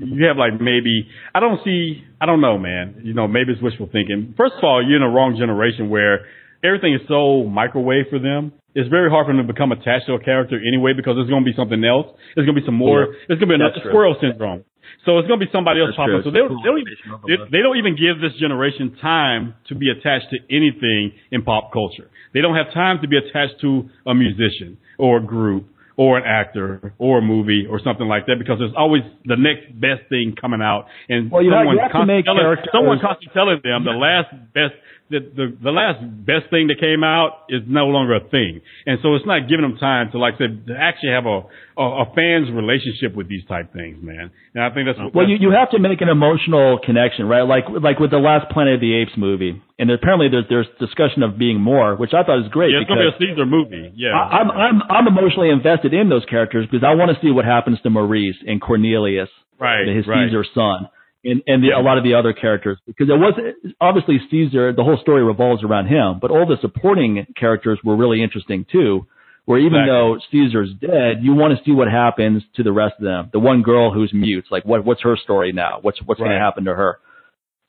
you 0.00 0.26
have 0.26 0.36
like 0.36 0.60
maybe 0.60 1.06
I 1.34 1.40
don't 1.40 1.60
see 1.64 2.04
I 2.20 2.26
don't 2.26 2.40
know, 2.40 2.58
man. 2.58 3.02
You 3.04 3.14
know, 3.14 3.28
maybe 3.28 3.52
it's 3.52 3.62
wishful 3.62 3.88
thinking. 3.92 4.34
First 4.36 4.54
of 4.58 4.64
all, 4.64 4.82
you're 4.86 4.96
in 4.96 5.02
a 5.02 5.10
wrong 5.10 5.36
generation 5.38 5.90
where 5.90 6.26
everything 6.64 6.94
is 6.94 7.00
so 7.08 7.44
microwave 7.44 8.06
for 8.10 8.18
them. 8.18 8.52
It's 8.74 8.88
very 8.88 9.10
hard 9.10 9.26
for 9.26 9.34
them 9.34 9.44
to 9.46 9.52
become 9.52 9.72
attached 9.72 10.06
to 10.06 10.14
a 10.14 10.22
character 10.22 10.56
anyway 10.56 10.92
because 10.94 11.16
there's 11.16 11.28
going 11.28 11.42
to 11.44 11.50
be 11.50 11.56
something 11.56 11.82
else. 11.84 12.06
There's 12.34 12.46
going 12.46 12.54
to 12.54 12.60
be 12.60 12.66
some 12.66 12.78
more. 12.78 13.14
There's 13.26 13.40
going 13.40 13.50
to 13.50 13.58
be 13.58 13.60
another 13.60 13.82
squirrel 13.82 14.16
syndrome. 14.20 14.64
So 15.04 15.18
it's 15.18 15.26
going 15.28 15.40
to 15.40 15.46
be 15.46 15.52
somebody 15.52 15.80
else 15.80 15.90
That's 15.96 16.06
popping. 16.06 16.22
So 16.24 16.30
they 16.30 16.38
don't, 16.44 16.60
they 16.60 16.68
don't 16.68 16.82
even 16.82 16.94
they, 17.26 17.36
they 17.58 17.62
don't 17.62 17.78
even 17.78 17.96
give 17.96 18.20
this 18.20 18.36
generation 18.38 18.96
time 19.00 19.54
to 19.68 19.74
be 19.74 19.90
attached 19.90 20.28
to 20.30 20.38
anything 20.52 21.12
in 21.30 21.42
pop 21.42 21.72
culture. 21.72 22.10
They 22.34 22.40
don't 22.40 22.54
have 22.54 22.72
time 22.72 23.00
to 23.02 23.08
be 23.08 23.16
attached 23.16 23.60
to 23.62 23.88
a 24.06 24.14
musician 24.14 24.78
or 24.98 25.18
a 25.18 25.24
group 25.24 25.66
or 26.00 26.16
an 26.16 26.24
actor 26.24 26.94
or 26.96 27.18
a 27.18 27.20
movie 27.20 27.66
or 27.68 27.78
something 27.84 28.08
like 28.08 28.24
that 28.24 28.36
because 28.38 28.56
there's 28.58 28.72
always 28.74 29.02
the 29.26 29.36
next 29.36 29.68
best 29.78 30.00
thing 30.08 30.32
coming 30.40 30.62
out. 30.62 30.86
And 31.10 31.30
Well, 31.30 31.42
you 31.42 31.52
have- 31.52 31.66
you 31.66 31.76
have 31.76 31.92
to 31.92 31.92
constantly 31.92 32.14
make 32.16 32.24
telling, 32.24 32.40
characters- 32.40 32.72
someone 32.72 32.98
constantly 33.00 33.34
telling 33.34 33.60
them 33.62 33.84
the 33.84 33.92
last 33.92 34.32
best 34.54 34.72
the, 35.10 35.18
the 35.18 35.46
the 35.58 35.74
last 35.74 35.98
best 36.22 36.46
thing 36.54 36.70
that 36.70 36.78
came 36.78 37.02
out 37.02 37.50
is 37.50 37.66
no 37.66 37.90
longer 37.90 38.14
a 38.14 38.24
thing, 38.30 38.62
and 38.86 38.98
so 39.02 39.18
it's 39.18 39.26
not 39.26 39.50
giving 39.50 39.66
them 39.66 39.76
time 39.76 40.10
to 40.12 40.18
like 40.18 40.38
I 40.38 40.46
said 40.46 40.70
to 40.70 40.74
actually 40.78 41.10
have 41.10 41.26
a 41.26 41.50
a, 41.74 41.86
a 42.02 42.14
fan's 42.14 42.46
relationship 42.54 43.18
with 43.18 43.28
these 43.28 43.42
type 43.50 43.74
things, 43.74 43.98
man. 43.98 44.30
And 44.54 44.62
I 44.62 44.70
think 44.70 44.86
that's 44.86 45.02
Well, 45.10 45.26
you, 45.26 45.36
you 45.40 45.50
have 45.50 45.70
to 45.74 45.82
make 45.82 46.00
an 46.00 46.08
emotional 46.08 46.78
connection, 46.78 47.26
right? 47.26 47.42
Like 47.42 47.66
like 47.66 47.98
with 47.98 48.14
the 48.14 48.22
last 48.22 48.54
Planet 48.54 48.78
of 48.78 48.80
the 48.80 48.94
Apes 49.02 49.18
movie, 49.18 49.58
and 49.82 49.90
apparently 49.90 50.30
there's 50.30 50.46
there's 50.46 50.70
discussion 50.78 51.26
of 51.26 51.34
being 51.34 51.58
more, 51.58 51.98
which 51.98 52.14
I 52.14 52.22
thought 52.22 52.38
was 52.38 52.50
great 52.54 52.70
yeah, 52.70 52.86
it's 52.86 52.86
because 52.86 53.02
gonna 53.02 53.18
be 53.18 53.26
a 53.26 53.34
Caesar 53.34 53.46
movie. 53.50 53.90
Yeah, 53.98 54.14
I, 54.14 54.46
I'm 54.46 54.48
I'm 54.50 54.76
I'm 54.86 55.06
emotionally 55.10 55.50
invested 55.50 55.90
in 55.90 56.06
those 56.06 56.24
characters 56.30 56.70
because 56.70 56.86
I 56.86 56.94
want 56.94 57.10
to 57.10 57.18
see 57.18 57.34
what 57.34 57.44
happens 57.44 57.82
to 57.82 57.90
Maurice 57.90 58.38
and 58.46 58.62
Cornelius, 58.62 59.30
right, 59.58 59.90
his 59.90 60.06
right. 60.06 60.30
Caesar 60.30 60.46
son, 60.54 60.86
and 61.24 61.42
and 61.46 61.62
the, 61.62 61.70
a 61.76 61.82
lot 61.82 61.98
of 61.98 62.04
the 62.04 62.14
other 62.14 62.32
characters 62.32 62.78
because 62.86 63.08
it 63.08 63.18
was 63.18 63.34
obviously 63.80 64.18
Caesar. 64.30 64.72
The 64.72 64.84
whole 64.84 64.98
story 65.00 65.22
revolves 65.22 65.62
around 65.62 65.86
him, 65.86 66.18
but 66.20 66.30
all 66.30 66.46
the 66.46 66.56
supporting 66.60 67.26
characters 67.38 67.78
were 67.84 67.96
really 67.96 68.22
interesting 68.22 68.66
too. 68.70 69.06
Where 69.46 69.58
even 69.58 69.80
Exactly. 69.80 69.90
though 69.90 70.18
Caesar's 70.30 70.70
dead, 70.80 71.24
you 71.24 71.34
want 71.34 71.56
to 71.58 71.64
see 71.64 71.72
what 71.72 71.88
happens 71.88 72.42
to 72.56 72.62
the 72.62 72.72
rest 72.72 72.94
of 72.98 73.04
them. 73.04 73.30
The 73.32 73.40
one 73.40 73.62
girl 73.62 73.92
who's 73.92 74.12
mute, 74.12 74.44
like 74.50 74.64
what 74.64 74.84
what's 74.84 75.02
her 75.02 75.16
story 75.16 75.52
now? 75.52 75.78
What's 75.82 75.98
what's 76.04 76.20
going 76.20 76.30
to 76.30 76.38
happen 76.38 76.64
to 76.66 76.74
her? 76.74 77.00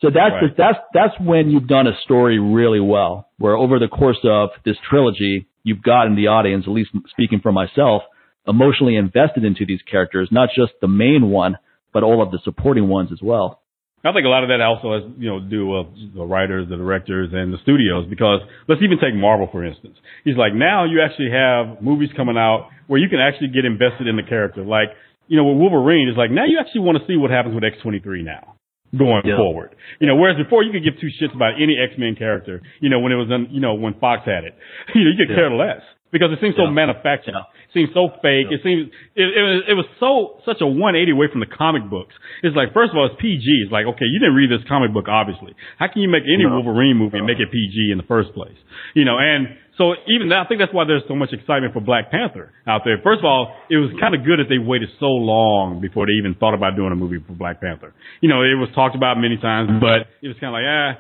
So 0.01 0.09
that's 0.09 0.33
Right. 0.33 0.57
that's 0.57 0.77
that's 0.93 1.19
when 1.19 1.49
you've 1.49 1.67
done 1.67 1.87
a 1.87 1.97
story 2.03 2.39
really 2.39 2.79
well. 2.79 3.29
Where 3.37 3.55
over 3.55 3.79
the 3.79 3.87
course 3.87 4.19
of 4.23 4.49
this 4.65 4.77
trilogy, 4.89 5.47
you've 5.63 5.81
gotten 5.81 6.15
the 6.15 6.27
audience, 6.27 6.65
at 6.67 6.73
least 6.73 6.91
speaking 7.09 7.39
for 7.39 7.51
myself, 7.51 8.03
emotionally 8.47 8.95
invested 8.95 9.43
into 9.43 9.65
these 9.65 9.81
characters, 9.89 10.29
not 10.31 10.49
just 10.55 10.73
the 10.81 10.87
main 10.87 11.29
one, 11.29 11.57
but 11.93 12.03
all 12.03 12.21
of 12.21 12.31
the 12.31 12.39
supporting 12.43 12.87
ones 12.87 13.09
as 13.11 13.19
well. 13.21 13.59
I 14.03 14.11
think 14.13 14.25
a 14.25 14.29
lot 14.33 14.41
of 14.41 14.49
that 14.49 14.61
also 14.61 14.93
has, 14.97 15.03
you 15.21 15.29
know, 15.29 15.39
do 15.39 15.67
with 15.67 15.87
the 16.15 16.25
writers, 16.25 16.65
the 16.67 16.75
directors, 16.75 17.29
and 17.33 17.53
the 17.53 17.59
studios. 17.61 18.07
Because 18.09 18.41
let's 18.67 18.81
even 18.81 18.97
take 18.97 19.13
Marvel 19.13 19.47
for 19.51 19.63
instance. 19.63 19.95
He's 20.25 20.37
like, 20.37 20.53
now 20.55 20.85
you 20.85 21.01
actually 21.05 21.29
have 21.29 21.83
movies 21.83 22.09
coming 22.17 22.35
out 22.35 22.69
where 22.87 22.99
you 22.99 23.09
can 23.09 23.19
actually 23.19 23.49
get 23.49 23.63
invested 23.63 24.07
in 24.07 24.15
the 24.17 24.23
character. 24.25 24.65
Like, 24.65 24.89
you 25.27 25.37
know, 25.37 25.45
with 25.45 25.57
Wolverine, 25.61 26.09
it's 26.09 26.17
like 26.17 26.31
now 26.31 26.45
you 26.49 26.57
actually 26.59 26.81
want 26.81 26.97
to 26.97 27.05
see 27.05 27.15
what 27.15 27.29
happens 27.29 27.53
with 27.53 27.63
X 27.63 27.77
twenty 27.83 27.99
three 27.99 28.23
now 28.23 28.55
going 28.97 29.21
Yeah. 29.23 29.37
forward. 29.37 29.75
You 30.01 30.07
know, 30.07 30.15
whereas 30.17 30.35
before 30.35 30.63
you 30.63 30.71
could 30.73 30.83
give 30.83 30.99
two 30.99 31.07
shits 31.21 31.35
about 31.35 31.61
any 31.61 31.77
X 31.77 31.93
Men 32.01 32.15
character. 32.17 32.59
You 32.81 32.89
know, 32.89 32.99
when 32.99 33.11
it 33.13 33.15
was, 33.21 33.29
on, 33.31 33.47
you 33.51 33.61
know, 33.61 33.75
when 33.75 33.93
Fox 34.01 34.25
had 34.25 34.43
it, 34.49 34.57
you 34.95 35.03
know, 35.05 35.11
you 35.11 35.17
could 35.17 35.29
Yeah. 35.29 35.45
care 35.45 35.51
less 35.51 35.81
because 36.11 36.31
it 36.31 36.39
seems 36.41 36.55
so 36.55 36.63
Yeah. 36.65 36.71
manufactured. 36.71 37.31
Yeah. 37.33 37.47
It 37.67 37.73
seems 37.73 37.89
so 37.93 38.09
fake. 38.21 38.47
It 38.51 38.61
seems 38.63 38.91
it, 39.15 39.27
it 39.31 39.43
was 39.43 39.63
it 39.69 39.73
was 39.73 39.85
so 39.99 40.39
such 40.45 40.61
a 40.61 40.67
180 40.67 41.11
away 41.11 41.27
from 41.31 41.39
the 41.39 41.47
comic 41.47 41.83
books. 41.89 42.13
It's 42.43 42.55
like 42.55 42.73
first 42.73 42.91
of 42.91 42.97
all, 42.97 43.05
it's 43.07 43.15
PG. 43.19 43.45
It's 43.63 43.71
like 43.71 43.85
okay, 43.85 44.05
you 44.05 44.19
didn't 44.19 44.35
read 44.35 44.51
this 44.51 44.63
comic 44.67 44.91
book, 44.93 45.07
obviously. 45.07 45.55
How 45.79 45.87
can 45.87 46.01
you 46.01 46.09
make 46.09 46.23
any 46.23 46.43
No. 46.43 46.59
Wolverine 46.61 46.97
movie 46.97 47.17
and 47.17 47.25
make 47.27 47.39
it 47.39 47.51
PG 47.51 47.91
in 47.91 47.97
the 47.97 48.07
first 48.07 48.33
place? 48.33 48.57
You 48.93 49.05
know, 49.05 49.17
and 49.17 49.55
so 49.77 49.95
even 50.07 50.29
that, 50.29 50.45
I 50.45 50.45
think 50.45 50.59
that's 50.59 50.73
why 50.73 50.83
there's 50.83 51.01
so 51.07 51.15
much 51.15 51.31
excitement 51.33 51.73
for 51.73 51.79
Black 51.79 52.11
Panther 52.11 52.51
out 52.67 52.81
there. 52.83 52.99
First 53.01 53.19
of 53.19 53.25
all, 53.25 53.55
it 53.69 53.77
was 53.77 53.89
kind 53.99 54.13
of 54.13 54.23
good 54.25 54.37
that 54.39 54.49
they 54.49 54.59
waited 54.59 54.89
so 54.99 55.07
long 55.07 55.79
before 55.79 56.05
they 56.05 56.13
even 56.19 56.35
thought 56.35 56.53
about 56.53 56.75
doing 56.75 56.91
a 56.91 56.95
movie 56.95 57.17
for 57.25 57.33
Black 57.33 57.61
Panther. 57.61 57.93
You 58.19 58.29
know, 58.29 58.43
it 58.43 58.59
was 58.59 58.69
talked 58.75 58.95
about 58.95 59.17
many 59.17 59.37
times, 59.37 59.71
but 59.79 60.05
it 60.21 60.27
was 60.27 60.37
kind 60.39 60.51
of 60.53 60.59
like, 60.59 60.67
ah, 60.67 60.91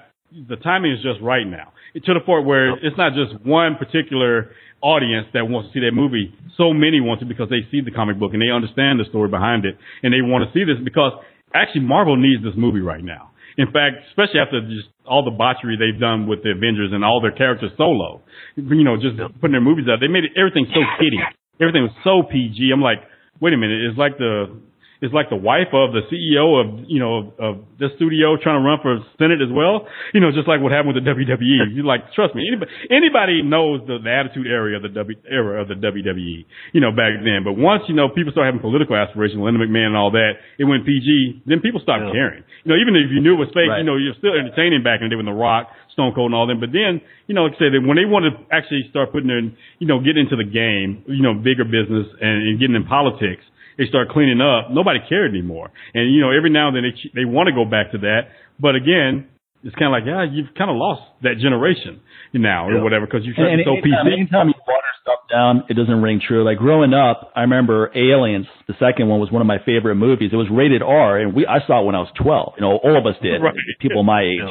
the 0.47 0.55
timing 0.63 0.93
is 0.93 1.03
just 1.03 1.19
right 1.21 1.45
now. 1.45 1.73
To 1.93 2.13
the 2.13 2.21
point 2.21 2.45
where 2.45 2.71
it's 2.79 2.97
not 2.97 3.11
just 3.13 3.45
one 3.45 3.75
particular 3.75 4.51
audience 4.81 5.27
that 5.33 5.45
wants 5.45 5.69
to 5.69 5.73
see 5.73 5.81
that 5.85 5.93
movie. 5.93 6.33
So 6.57 6.73
many 6.73 6.99
want 6.99 7.21
to 7.21 7.25
because 7.25 7.49
they 7.49 7.63
see 7.69 7.81
the 7.81 7.91
comic 7.91 8.19
book 8.19 8.33
and 8.33 8.41
they 8.41 8.49
understand 8.49 8.99
the 8.99 9.05
story 9.09 9.29
behind 9.29 9.65
it 9.65 9.77
and 10.03 10.13
they 10.13 10.21
want 10.21 10.45
to 10.45 10.49
see 10.53 10.65
this 10.65 10.81
because 10.83 11.13
actually 11.53 11.85
Marvel 11.85 12.17
needs 12.17 12.43
this 12.43 12.57
movie 12.57 12.81
right 12.81 13.03
now. 13.03 13.31
In 13.57 13.67
fact, 13.67 14.07
especially 14.09 14.39
after 14.39 14.61
just 14.65 14.87
all 15.05 15.23
the 15.23 15.35
botchery 15.35 15.75
they've 15.75 15.99
done 15.99 16.25
with 16.25 16.41
the 16.43 16.55
Avengers 16.55 16.91
and 16.93 17.03
all 17.03 17.19
their 17.19 17.35
characters 17.35 17.71
solo, 17.77 18.21
you 18.55 18.83
know, 18.83 18.95
just 18.95 19.19
putting 19.39 19.51
their 19.51 19.63
movies 19.63 19.85
out, 19.91 19.99
they 19.99 20.07
made 20.07 20.23
everything 20.39 20.65
so 20.71 20.81
kiddie. 20.97 21.19
Everything 21.59 21.83
was 21.83 21.95
so 22.03 22.23
PG. 22.23 22.71
I'm 22.71 22.81
like, 22.81 23.03
wait 23.39 23.53
a 23.53 23.57
minute, 23.57 23.83
it's 23.85 23.97
like 23.97 24.17
the 24.17 24.55
is 25.01 25.09
like 25.11 25.29
the 25.33 25.35
wife 25.35 25.73
of 25.73 25.97
the 25.97 26.05
CEO 26.13 26.61
of 26.61 26.85
you 26.85 27.01
know 27.01 27.33
of 27.41 27.65
this 27.81 27.89
studio 27.97 28.37
trying 28.37 28.61
to 28.61 28.65
run 28.65 28.77
for 28.85 29.01
Senate 29.17 29.41
as 29.41 29.49
well. 29.49 29.89
You 30.13 30.21
know, 30.21 30.29
just 30.29 30.45
like 30.47 30.61
what 30.61 30.71
happened 30.71 30.93
with 30.93 31.01
the 31.03 31.07
WWE. 31.09 31.73
You 31.73 31.81
like 31.87 32.13
trust 32.13 32.35
me, 32.35 32.45
anybody, 32.45 32.69
anybody 32.91 33.41
knows 33.41 33.81
the, 33.87 33.97
the 33.97 34.11
attitude 34.11 34.45
area 34.45 34.77
of 34.77 34.83
the 34.83 34.93
w, 34.93 35.17
era 35.25 35.61
of 35.61 35.67
the 35.69 35.75
WWE. 35.79 36.45
You 36.73 36.81
know 36.81 36.91
back 36.93 37.17
then, 37.25 37.41
but 37.43 37.57
once 37.57 37.83
you 37.89 37.95
know 37.95 38.09
people 38.13 38.31
start 38.31 38.45
having 38.45 38.61
political 38.61 38.93
aspirations, 38.95 39.41
Linda 39.41 39.57
McMahon 39.57 39.95
and 39.95 39.97
all 39.97 40.11
that, 40.11 40.37
it 40.59 40.65
went 40.65 40.85
PG. 40.85 41.41
Then 41.49 41.59
people 41.65 41.81
stopped 41.81 42.05
Yeah. 42.05 42.13
caring. 42.13 42.43
You 42.63 42.69
know, 42.73 42.77
even 42.77 42.93
if 42.95 43.09
you 43.09 43.21
knew 43.25 43.33
it 43.33 43.41
was 43.41 43.49
fake, 43.57 43.69
Right. 43.73 43.79
you 43.81 43.87
know, 43.87 43.97
you're 43.97 44.13
still 44.21 44.33
entertaining 44.37 44.83
back 44.85 45.01
in 45.01 45.09
the 45.09 45.15
day 45.15 45.17
with 45.17 45.25
The 45.25 45.33
Rock, 45.33 45.71
Stone 45.97 46.13
Cold, 46.13 46.29
and 46.29 46.35
all 46.37 46.45
them. 46.45 46.59
But 46.59 46.71
then, 46.71 47.01
you 47.25 47.33
know, 47.33 47.45
like 47.49 47.55
I 47.57 47.71
said, 47.71 47.73
when 47.81 47.97
they 47.97 48.05
want 48.05 48.29
to 48.29 48.33
actually 48.53 48.85
start 48.93 49.11
putting 49.11 49.29
in, 49.33 49.57
you 49.79 49.87
know, 49.87 49.97
get 49.99 50.17
into 50.17 50.35
the 50.35 50.45
game, 50.45 51.01
you 51.07 51.23
know, 51.25 51.33
bigger 51.33 51.63
business 51.65 52.05
and, 52.21 52.37
and 52.47 52.59
getting 52.59 52.75
in 52.75 52.85
politics 52.85 53.41
they 53.81 53.89
start 53.89 54.09
cleaning 54.13 54.37
up, 54.45 54.69
nobody 54.69 54.99
cared 55.09 55.33
anymore. 55.33 55.73
And 55.97 56.13
you 56.13 56.21
know, 56.21 56.29
every 56.29 56.53
now 56.53 56.67
and 56.69 56.77
then 56.77 56.85
they 56.85 56.93
they 57.17 57.25
want 57.25 57.49
to 57.49 57.55
go 57.57 57.65
back 57.65 57.91
to 57.97 57.97
that, 58.05 58.29
but 58.61 58.75
again, 58.77 59.25
it's 59.65 59.73
kind 59.75 59.89
of 59.89 59.97
like 59.97 60.05
yeah, 60.05 60.21
you've 60.29 60.53
kind 60.53 60.69
of 60.69 60.77
lost 60.77 61.01
that 61.25 61.37
generation 61.41 62.01
now 62.33 62.69
or 62.69 62.81
whatever 62.83 63.05
because 63.05 63.25
you 63.25 63.33
And, 63.35 63.41
try 63.41 63.49
and 63.53 63.59
to 63.59 63.65
so 63.65 63.73
PC. 63.81 64.13
anytime 64.13 64.47
you 64.49 64.57
water 64.65 64.91
stuff 65.01 65.19
down, 65.29 65.63
it 65.69 65.73
doesn't 65.75 66.01
ring 66.01 66.21
true. 66.21 66.43
Like 66.45 66.57
growing 66.57 66.93
up, 66.93 67.31
I 67.35 67.41
remember 67.41 67.91
Aliens. 67.93 68.47
The 68.67 68.73
second 68.79 69.07
one 69.09 69.19
was 69.19 69.29
one 69.31 69.41
of 69.41 69.47
my 69.47 69.57
favorite 69.65 69.95
movies. 69.95 70.29
It 70.33 70.35
was 70.37 70.47
rated 70.49 70.81
R, 70.81 71.17
and 71.19 71.33
we 71.35 71.45
I 71.45 71.59
saw 71.67 71.81
it 71.81 71.85
when 71.85 71.93
I 71.95 71.99
was 71.99 72.09
12. 72.21 72.53
You 72.57 72.61
know, 72.61 72.77
all 72.77 72.97
of 72.97 73.05
us 73.05 73.15
did. 73.21 73.41
Right. 73.41 73.53
People 73.79 74.03
my 74.03 74.21
age. 74.21 74.39
Yeah. 74.41 74.49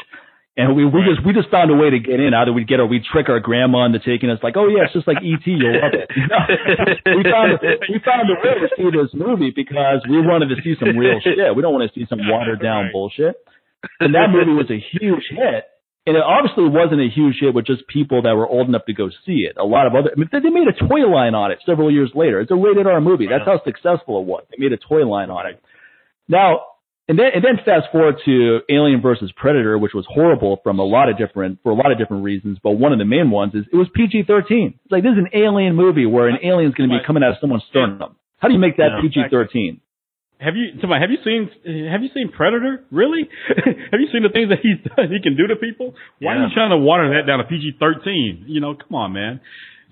And 0.61 0.77
we, 0.77 0.85
we 0.85 1.01
just 1.09 1.25
we 1.25 1.33
just 1.33 1.49
found 1.49 1.71
a 1.71 1.75
way 1.75 1.89
to 1.91 1.99
get 1.99 2.21
in. 2.21 2.35
Either 2.37 2.53
we'd 2.53 2.69
get 2.69 2.81
or 2.81 2.87
we'd 2.87 3.05
trick 3.09 3.29
our 3.33 3.41
grandma 3.41 3.87
into 3.89 3.99
taking 3.99 4.29
us 4.29 4.39
like, 4.43 4.57
oh 4.61 4.69
yeah, 4.69 4.85
it's 4.85 4.93
just 4.93 5.09
like 5.09 5.19
ET, 5.25 5.41
you'll 5.47 5.73
love 5.81 5.97
it. 5.97 6.09
We 7.17 7.23
found 7.25 7.57
we 7.89 7.97
found 8.05 8.29
a 8.29 8.37
way 8.37 8.55
to 8.61 8.69
see 8.77 8.89
this 8.93 9.11
movie 9.15 9.53
because 9.55 10.05
we 10.09 10.21
wanted 10.21 10.53
to 10.55 10.61
see 10.63 10.75
some 10.79 10.97
real 10.97 11.19
shit. 11.25 11.39
We 11.57 11.63
don't 11.63 11.73
want 11.73 11.89
to 11.91 11.95
see 11.99 12.07
some 12.09 12.21
watered 12.29 12.61
down 12.61 12.85
Right. 12.85 12.93
bullshit. 12.93 13.37
And 13.99 14.15
that 14.15 14.29
movie 14.31 14.53
was 14.53 14.71
a 14.71 14.77
huge 14.79 15.25
hit. 15.31 15.65
And 16.07 16.17
it 16.17 16.23
obviously 16.25 16.65
wasn't 16.69 17.01
a 17.01 17.09
huge 17.13 17.37
hit 17.41 17.55
with 17.55 17.67
just 17.67 17.87
people 17.87 18.23
that 18.23 18.33
were 18.35 18.47
old 18.49 18.69
enough 18.69 18.85
to 18.87 18.95
go 18.95 19.11
see 19.27 19.45
it. 19.49 19.57
A 19.61 19.65
lot 19.65 19.87
of 19.87 19.95
other, 19.95 20.11
I 20.13 20.19
mean, 20.19 20.29
they 20.33 20.41
they 20.41 20.51
made 20.51 20.67
a 20.69 20.73
toy 20.77 21.05
line 21.09 21.35
on 21.35 21.53
it 21.53 21.59
several 21.65 21.91
years 21.93 22.11
later. 22.15 22.41
It's 22.41 22.51
a 22.51 22.55
rated 22.57 22.87
R 22.87 23.01
movie. 23.01 23.27
That's 23.29 23.45
how 23.45 23.61
successful 23.65 24.21
it 24.21 24.27
was. 24.27 24.45
They 24.51 24.57
made 24.59 24.73
a 24.73 24.79
toy 24.81 25.05
line 25.07 25.31
on 25.31 25.47
it. 25.47 25.63
Now, 26.29 26.61
and 27.11 27.19
then, 27.19 27.27
and 27.35 27.43
then 27.43 27.59
fast 27.65 27.91
forward 27.91 28.23
to 28.25 28.61
Alien 28.71 29.03
versus 29.03 29.33
Predator, 29.35 29.77
which 29.77 29.95
was 29.95 30.07
horrible 30.09 30.61
from 30.63 30.79
a 30.79 30.85
lot 30.85 31.09
of 31.11 31.19
different, 31.19 31.59
for 31.65 31.73
a 31.73 31.75
lot 31.75 31.91
of 31.91 31.99
different 31.99 32.23
reasons. 32.23 32.59
But 32.63 32.79
one 32.79 32.93
of 32.93 33.01
the 33.01 33.05
main 33.05 33.33
ones 33.33 33.51
is 33.53 33.65
it 33.73 33.75
was 33.75 33.89
PG-13. 33.99 34.79
It's 34.79 34.93
like 34.95 35.03
this 35.03 35.19
is 35.19 35.19
an 35.19 35.35
alien 35.35 35.75
movie 35.75 36.07
where 36.07 36.29
an 36.29 36.39
alien's 36.45 36.75
going 36.79 36.89
to 36.89 36.95
be 36.95 37.03
coming 37.05 37.25
out 37.27 37.31
of 37.33 37.39
someone's 37.41 37.65
sternum. 37.69 38.15
How 38.39 38.47
do 38.47 38.55
you 38.55 38.61
make 38.61 38.77
that 38.77 39.03
Yeah. 39.03 39.27
PG-13? 39.27 39.81
Have 40.39 40.55
you, 40.55 40.79
somebody, 40.81 41.03
have 41.03 41.11
you 41.11 41.19
seen, 41.27 41.51
have 41.91 42.01
you 42.01 42.09
seen 42.15 42.31
Predator? 42.31 42.85
Really? 42.93 43.29
have 43.91 43.99
you 44.01 44.07
seen 44.15 44.23
the 44.23 44.31
things 44.33 44.49
that 44.49 44.61
he's 44.63 44.79
done, 44.97 45.11
he 45.11 45.21
can 45.21 45.37
do 45.37 45.49
to 45.49 45.57
people? 45.57 45.93
Why 46.21 46.37
are 46.39 46.47
you 46.47 46.55
trying 46.55 46.71
to 46.71 46.79
water 46.79 47.11
that 47.19 47.27
down 47.27 47.41
to 47.41 47.45
PG-13? 47.45 48.45
You 48.47 48.61
know, 48.63 48.73
come 48.79 48.95
on, 48.95 49.13
man. 49.13 49.41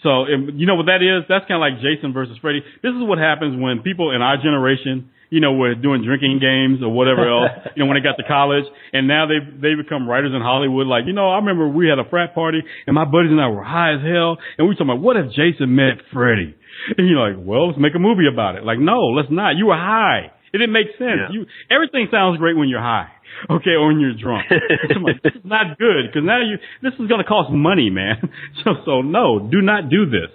So, 0.05 0.25
you 0.31 0.65
know 0.71 0.77
what 0.77 0.87
that 0.87 1.03
is? 1.03 1.27
That's 1.29 1.45
kind 1.51 1.59
of 1.59 1.67
like 1.67 1.83
Jason 1.83 2.15
versus 2.15 2.39
Freddy. 2.41 2.63
This 2.81 2.95
is 2.95 3.03
what 3.03 3.19
happens 3.19 3.61
when 3.61 3.83
people 3.83 4.15
in 4.15 4.23
our 4.23 4.37
generation, 4.39 5.11
you 5.31 5.41
know, 5.41 5.53
were 5.53 5.75
doing 5.75 6.05
drinking 6.05 6.41
games 6.41 6.81
or 6.83 6.93
whatever 6.93 7.29
else, 7.35 7.51
you 7.77 7.83
know, 7.83 7.89
when 7.89 7.97
they 7.97 8.05
got 8.05 8.17
to 8.17 8.27
college, 8.27 8.65
and 8.93 9.07
now 9.07 9.27
they 9.27 9.39
they 9.41 9.75
become 9.75 10.09
writers 10.09 10.33
in 10.35 10.41
Hollywood. 10.41 10.87
Like, 10.87 11.05
you 11.07 11.13
know, 11.13 11.31
I 11.31 11.37
remember 11.37 11.69
we 11.69 11.89
had 11.89 11.99
a 11.99 12.09
frat 12.09 12.35
party, 12.35 12.61
and 12.87 12.95
my 12.95 13.05
buddies 13.05 13.31
and 13.31 13.41
I 13.41 13.49
were 13.49 13.65
high 13.65 13.95
as 13.95 14.03
hell, 14.03 14.37
and 14.57 14.67
we 14.67 14.73
were 14.73 14.79
talking 14.79 14.91
about 14.91 15.03
what 15.03 15.17
if 15.17 15.31
Jason 15.33 15.75
met 15.75 16.01
Freddy? 16.13 16.55
And 16.97 17.09
you're 17.09 17.19
like, 17.19 17.37
well, 17.37 17.69
let's 17.69 17.79
make 17.79 17.95
a 17.95 17.99
movie 17.99 18.29
about 18.31 18.57
it. 18.57 18.65
Like, 18.65 18.79
no, 18.79 19.13
let's 19.13 19.29
not. 19.31 19.57
You 19.57 19.67
were 19.67 19.77
high. 19.77 20.31
It 20.53 20.59
didn't 20.59 20.73
make 20.73 20.89
sense. 20.97 21.29
Yeah. 21.29 21.33
You 21.33 21.47
everything 21.71 22.09
sounds 22.11 22.39
great 22.39 22.57
when 22.57 22.69
you're 22.69 22.81
high, 22.81 23.09
okay, 23.51 23.77
or 23.77 23.89
when 23.89 24.01
you're 24.01 24.17
drunk. 24.17 24.47
I'm 24.97 25.03
like, 25.03 25.23
this 25.23 25.35
is 25.35 25.45
not 25.45 25.77
good 25.77 26.09
because 26.09 26.25
now 26.25 26.41
you 26.41 26.57
this 26.81 26.95
is 26.97 27.07
going 27.09 27.21
to 27.21 27.29
cost 27.29 27.53
money, 27.53 27.91
man. 27.91 28.17
So 28.65 28.73
so 28.85 29.03
no, 29.03 29.39
do 29.39 29.61
not 29.61 29.91
do 29.91 30.07
this. 30.07 30.33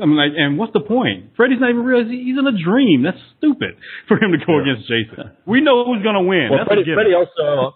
I'm 0.00 0.14
like, 0.16 0.32
and 0.36 0.58
what's 0.58 0.72
the 0.72 0.80
point? 0.80 1.32
Freddy's 1.36 1.60
not 1.60 1.70
even 1.70 1.84
real. 1.84 2.04
He's 2.04 2.36
in 2.38 2.46
a 2.46 2.56
dream. 2.56 3.02
That's 3.02 3.18
stupid 3.38 3.76
for 4.08 4.16
him 4.18 4.32
to 4.32 4.38
go 4.44 4.58
against 4.60 4.88
Jason. 4.88 5.32
We 5.46 5.60
know 5.60 5.84
who's 5.84 6.02
going 6.02 6.18
to 6.18 6.26
win. 6.26 6.50
Well, 6.50 6.62
a 6.62 6.66
Freddy, 6.66 7.14
also 7.14 7.74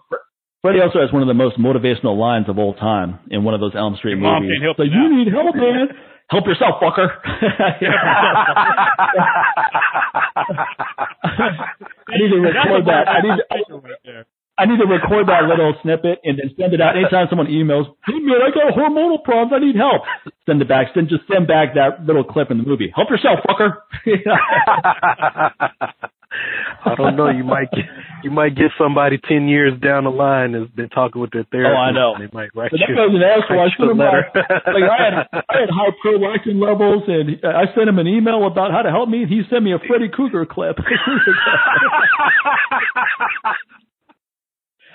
Freddy 0.61 0.81
also 0.81 0.99
has 0.99 1.13
one 1.13 1.21
of 1.21 1.27
the 1.29 1.37
most 1.37 1.57
motivational 1.57 2.19
lines 2.19 2.49
of 2.49 2.59
all 2.59 2.73
time 2.75 3.19
in 3.31 3.43
one 3.43 3.53
of 3.53 3.61
those 3.61 3.71
Elm 3.75 3.95
Street 3.95 4.19
Your 4.19 4.27
mom 4.27 4.43
movies. 4.43 4.59
can't 4.59 4.63
help 4.67 4.77
so 4.77 4.83
you 4.83 4.91
you 4.91 5.15
need 5.23 5.31
help, 5.31 5.55
man. 5.55 5.87
Help 6.29 6.45
yourself, 6.45 6.75
fucker. 6.83 7.07
I 11.23 12.17
need 12.19 12.29
to 12.29 12.39
record 12.41 12.85
that. 12.85 13.07
I 13.07 13.21
need 13.21 13.37
to, 13.39 14.25
I, 14.59 14.63
right 14.63 14.67
there. 14.67 14.75
I 14.75 14.75
need 14.75 14.79
to 14.83 14.89
record 14.91 15.27
that 15.31 15.47
little 15.49 15.73
snippet 15.81 16.19
and 16.23 16.37
then 16.39 16.51
send 16.59 16.73
it 16.73 16.81
out. 16.81 16.97
Anytime 16.97 17.27
someone 17.29 17.47
emails, 17.47 17.87
hey 18.05 18.19
man, 18.19 18.43
I 18.43 18.51
got 18.51 18.75
hormonal 18.75 19.23
problems. 19.23 19.53
I 19.55 19.59
need 19.63 19.75
help. 19.75 20.03
Send 20.45 20.61
it 20.61 20.67
back. 20.67 20.87
Send 20.93 21.09
just 21.09 21.23
send 21.31 21.47
back 21.47 21.73
that 21.75 22.05
little 22.05 22.23
clip 22.23 22.51
in 22.51 22.57
the 22.57 22.63
movie. 22.67 22.91
Help 22.95 23.09
yourself, 23.09 23.39
fucker. 23.47 23.81
I 26.85 26.93
don't 26.95 27.15
know. 27.17 27.29
You 27.29 27.43
might 27.43 27.71
get 27.71 27.85
you 28.23 28.29
might 28.31 28.55
get 28.55 28.71
somebody 28.77 29.17
ten 29.17 29.47
years 29.47 29.73
down 29.81 30.03
the 30.03 30.11
line 30.11 30.51
that's 30.51 30.69
been 30.71 30.89
talking 30.89 31.21
with 31.21 31.31
their 31.31 31.43
therapist. 31.51 31.73
Oh, 31.73 31.79
I 31.81 31.91
know. 31.91 32.13
They 32.19 32.29
might 32.31 32.53
write 32.53 32.69
But 32.71 32.79
that 32.81 32.89
you, 32.89 32.95
guy's 32.95 33.09
an 33.15 33.23
asshole. 33.23 33.57
I 33.57 33.63
write 33.65 33.73
you 33.73 33.81
sent 33.81 33.89
a 33.89 33.93
him 33.93 33.97
letter. 33.97 34.29
like, 34.33 34.85
I 34.85 34.97
had 35.01 35.13
I 35.49 35.55
had 35.65 35.69
high 35.73 35.89
prolactin 36.05 36.61
levels, 36.61 37.03
and 37.07 37.41
I 37.43 37.65
sent 37.73 37.89
him 37.89 37.97
an 37.97 38.07
email 38.07 38.45
about 38.45 38.71
how 38.71 38.83
to 38.83 38.91
help 38.91 39.09
me, 39.09 39.23
and 39.23 39.29
he 39.31 39.41
sent 39.49 39.63
me 39.63 39.73
a 39.73 39.79
Freddy 39.79 40.09
Krueger 40.09 40.45
clip. 40.45 40.77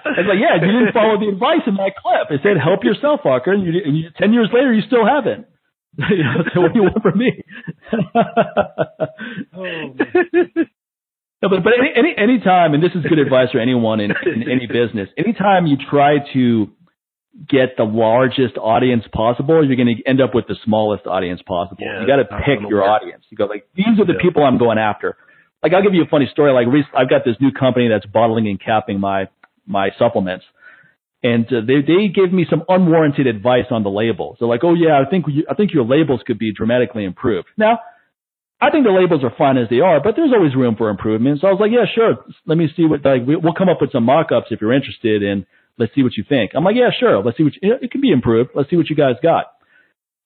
I 0.04 0.20
was 0.20 0.28
like, 0.28 0.40
yeah, 0.40 0.60
you 0.60 0.68
didn't 0.68 0.92
follow 0.96 1.18
the 1.18 1.32
advice 1.32 1.64
in 1.66 1.76
that 1.80 1.96
clip. 1.96 2.28
It 2.30 2.40
said, 2.44 2.60
help 2.60 2.84
yourself, 2.84 3.20
fucker. 3.24 3.56
And, 3.56 3.64
you, 3.64 3.72
and 3.84 3.96
you, 3.96 4.10
ten 4.16 4.32
years 4.32 4.50
later, 4.52 4.72
you 4.72 4.82
still 4.86 5.06
haven't. 5.06 5.46
you 6.10 6.24
know, 6.24 6.42
so 6.52 6.60
what 6.60 6.72
do 6.72 6.80
you 6.80 6.90
want 6.90 7.02
from 7.02 7.18
me? 7.18 7.44
no, 11.42 11.48
but, 11.48 11.62
but 11.62 11.72
any, 11.96 12.14
any, 12.16 12.40
time, 12.40 12.74
and 12.74 12.82
this 12.82 12.92
is 12.94 13.04
good 13.08 13.18
advice 13.18 13.50
for 13.52 13.60
anyone 13.60 14.00
in, 14.00 14.10
in 14.10 14.50
any 14.50 14.66
business, 14.66 15.08
anytime 15.16 15.66
you 15.66 15.76
try 15.78 16.16
to 16.32 16.66
get 17.48 17.76
the 17.76 17.84
largest 17.84 18.56
audience 18.58 19.04
possible, 19.12 19.66
you're 19.66 19.76
going 19.76 19.96
to 19.96 20.08
end 20.08 20.20
up 20.20 20.34
with 20.34 20.46
the 20.48 20.56
smallest 20.64 21.06
audience 21.06 21.40
possible. 21.46 21.78
Yeah, 21.80 22.00
you 22.00 22.06
got 22.06 22.16
to 22.16 22.24
pick 22.24 22.60
your 22.68 22.82
work. 22.82 23.02
audience. 23.02 23.24
You 23.30 23.36
go 23.36 23.46
like, 23.46 23.68
these 23.74 23.98
are 23.98 24.06
the 24.06 24.14
yeah. 24.14 24.22
people 24.22 24.44
I'm 24.44 24.58
going 24.58 24.78
after. 24.78 25.16
Like, 25.62 25.72
I'll 25.72 25.82
give 25.82 25.94
you 25.94 26.02
a 26.02 26.08
funny 26.08 26.28
story. 26.30 26.52
Like, 26.52 26.66
I've 26.94 27.08
got 27.08 27.24
this 27.24 27.36
new 27.40 27.50
company 27.50 27.88
that's 27.88 28.06
bottling 28.06 28.48
and 28.48 28.60
capping 28.60 29.00
my 29.00 29.28
my 29.66 29.90
supplements, 29.98 30.44
and 31.22 31.46
uh, 31.46 31.60
they 31.66 31.80
they 31.80 32.08
gave 32.08 32.32
me 32.32 32.46
some 32.48 32.62
unwarranted 32.68 33.26
advice 33.26 33.66
on 33.70 33.82
the 33.82 33.90
labels. 33.90 34.36
They're 34.38 34.48
like, 34.48 34.64
oh 34.64 34.74
yeah, 34.74 35.02
I 35.04 35.08
think 35.08 35.26
you, 35.28 35.44
I 35.50 35.54
think 35.54 35.72
your 35.72 35.84
labels 35.84 36.20
could 36.26 36.38
be 36.38 36.52
dramatically 36.52 37.04
improved. 37.04 37.48
Now, 37.56 37.78
I 38.60 38.70
think 38.70 38.84
the 38.84 38.92
labels 38.92 39.22
are 39.24 39.32
fine 39.36 39.58
as 39.58 39.68
they 39.68 39.80
are, 39.80 40.00
but 40.02 40.16
there's 40.16 40.32
always 40.32 40.54
room 40.54 40.76
for 40.76 40.88
improvement. 40.88 41.40
So 41.40 41.48
I 41.48 41.50
was 41.50 41.60
like, 41.60 41.72
yeah, 41.72 41.86
sure. 41.92 42.24
Let 42.46 42.58
me 42.58 42.68
see 42.76 42.84
what 42.84 43.04
like 43.04 43.22
we'll 43.26 43.54
come 43.54 43.68
up 43.68 43.80
with 43.80 43.92
some 43.92 44.04
mock-ups 44.04 44.46
if 44.50 44.60
you're 44.60 44.72
interested 44.72 45.22
and 45.22 45.46
let's 45.78 45.94
see 45.94 46.02
what 46.02 46.16
you 46.16 46.24
think. 46.28 46.52
I'm 46.54 46.64
like, 46.64 46.76
yeah, 46.76 46.90
sure. 46.98 47.22
Let's 47.22 47.36
see 47.36 47.44
what 47.44 47.52
you, 47.60 47.74
it 47.80 47.90
can 47.90 48.00
be 48.00 48.12
improved. 48.12 48.50
Let's 48.54 48.70
see 48.70 48.76
what 48.76 48.88
you 48.88 48.96
guys 48.96 49.16
got. 49.22 49.46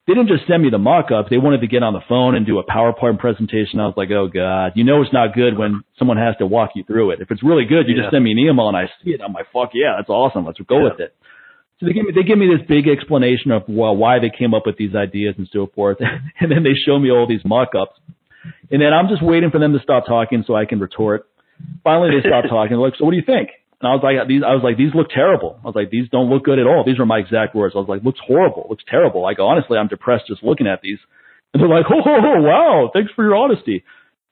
They 0.09 0.15
didn't 0.15 0.29
just 0.29 0.49
send 0.49 0.63
me 0.63 0.71
the 0.71 0.81
mock-ups. 0.81 1.29
They 1.29 1.37
wanted 1.37 1.61
to 1.61 1.67
get 1.67 1.83
on 1.83 1.93
the 1.93 2.01
phone 2.09 2.35
and 2.35 2.47
do 2.47 2.59
a 2.59 2.65
PowerPoint 2.65 3.19
presentation. 3.19 3.79
I 3.79 3.85
was 3.85 3.95
like, 3.95 4.09
oh 4.11 4.27
god, 4.27 4.73
you 4.75 4.83
know 4.83 5.03
it's 5.03 5.13
not 5.13 5.35
good 5.35 5.59
when 5.59 5.85
someone 5.99 6.17
has 6.17 6.35
to 6.39 6.47
walk 6.47 6.71
you 6.75 6.83
through 6.83 7.11
it. 7.11 7.21
If 7.21 7.31
it's 7.31 7.45
really 7.45 7.67
good, 7.67 7.87
you 7.87 7.95
yeah. 7.95 8.09
just 8.09 8.15
send 8.17 8.25
me 8.25 8.33
an 8.33 8.39
email 8.39 8.69
and 8.69 8.77
I 8.77 8.89
see 9.05 9.11
it. 9.11 9.21
I'm 9.21 9.35
like, 9.35 9.53
fuck 9.53 9.73
yeah, 9.75 9.97
that's 9.99 10.09
awesome. 10.09 10.47
Let's 10.47 10.59
go 10.65 10.79
yeah. 10.79 10.85
with 10.85 11.01
it. 11.01 11.15
So 11.79 11.87
they 11.87 11.93
give 11.93 12.07
me 12.07 12.13
they 12.17 12.23
give 12.23 12.39
me 12.39 12.49
this 12.49 12.67
big 12.67 12.89
explanation 12.89 13.53
of 13.53 13.65
well, 13.69 13.95
why 13.95 14.19
they 14.19 14.33
came 14.33 14.55
up 14.55 14.65
with 14.65 14.79
these 14.79 14.97
ideas 14.97 15.35
and 15.37 15.47
so 15.53 15.69
forth, 15.75 15.99
and 16.41 16.51
then 16.51 16.65
they 16.65 16.73
show 16.73 16.99
me 16.99 17.13
all 17.13 17.29
these 17.29 17.45
mock-ups, 17.45 18.01
and 18.73 18.81
then 18.81 18.95
I'm 18.95 19.09
just 19.13 19.23
waiting 19.23 19.51
for 19.51 19.61
them 19.61 19.75
to 19.75 19.79
stop 19.85 20.07
talking 20.07 20.43
so 20.47 20.57
I 20.57 20.65
can 20.65 20.81
retort. 20.81 21.29
Finally, 21.85 22.17
they 22.17 22.27
stop 22.27 22.45
talking. 22.49 22.79
Like, 22.79 22.95
so 22.99 23.05
what 23.05 23.11
do 23.11 23.19
you 23.19 23.29
think? 23.29 23.51
And 23.81 23.87
I 23.87 23.95
was 23.95 24.03
like, 24.03 24.27
these, 24.27 24.43
I 24.43 24.55
was 24.55 24.65
like, 24.65 24.77
these 24.77 24.95
look 24.95 25.09
terrible. 25.11 25.61
I 25.63 25.67
was 25.67 25.77
like, 25.77 25.91
these 25.91 26.09
don't 26.11 26.31
look 26.31 26.45
good 26.45 26.59
at 26.59 26.67
all. 26.67 26.83
These 26.85 26.99
were 26.99 27.07
my 27.07 27.19
exact 27.19 27.55
words. 27.55 27.75
I 27.77 27.79
was 27.79 27.89
like, 27.89 28.03
looks 28.03 28.19
horrible. 28.19 28.67
Looks 28.69 28.83
terrible. 28.91 29.23
Like, 29.23 29.39
honestly, 29.39 29.79
I'm 29.79 29.87
depressed 29.87 30.27
just 30.27 30.43
looking 30.43 30.67
at 30.67 30.83
these. 30.83 30.99
And 31.55 31.63
they're 31.63 31.71
like, 31.71 31.87
oh, 31.91 32.03
oh, 32.07 32.43
wow, 32.43 32.91
thanks 32.93 33.13
for 33.15 33.25
your 33.25 33.37
honesty. 33.37 33.85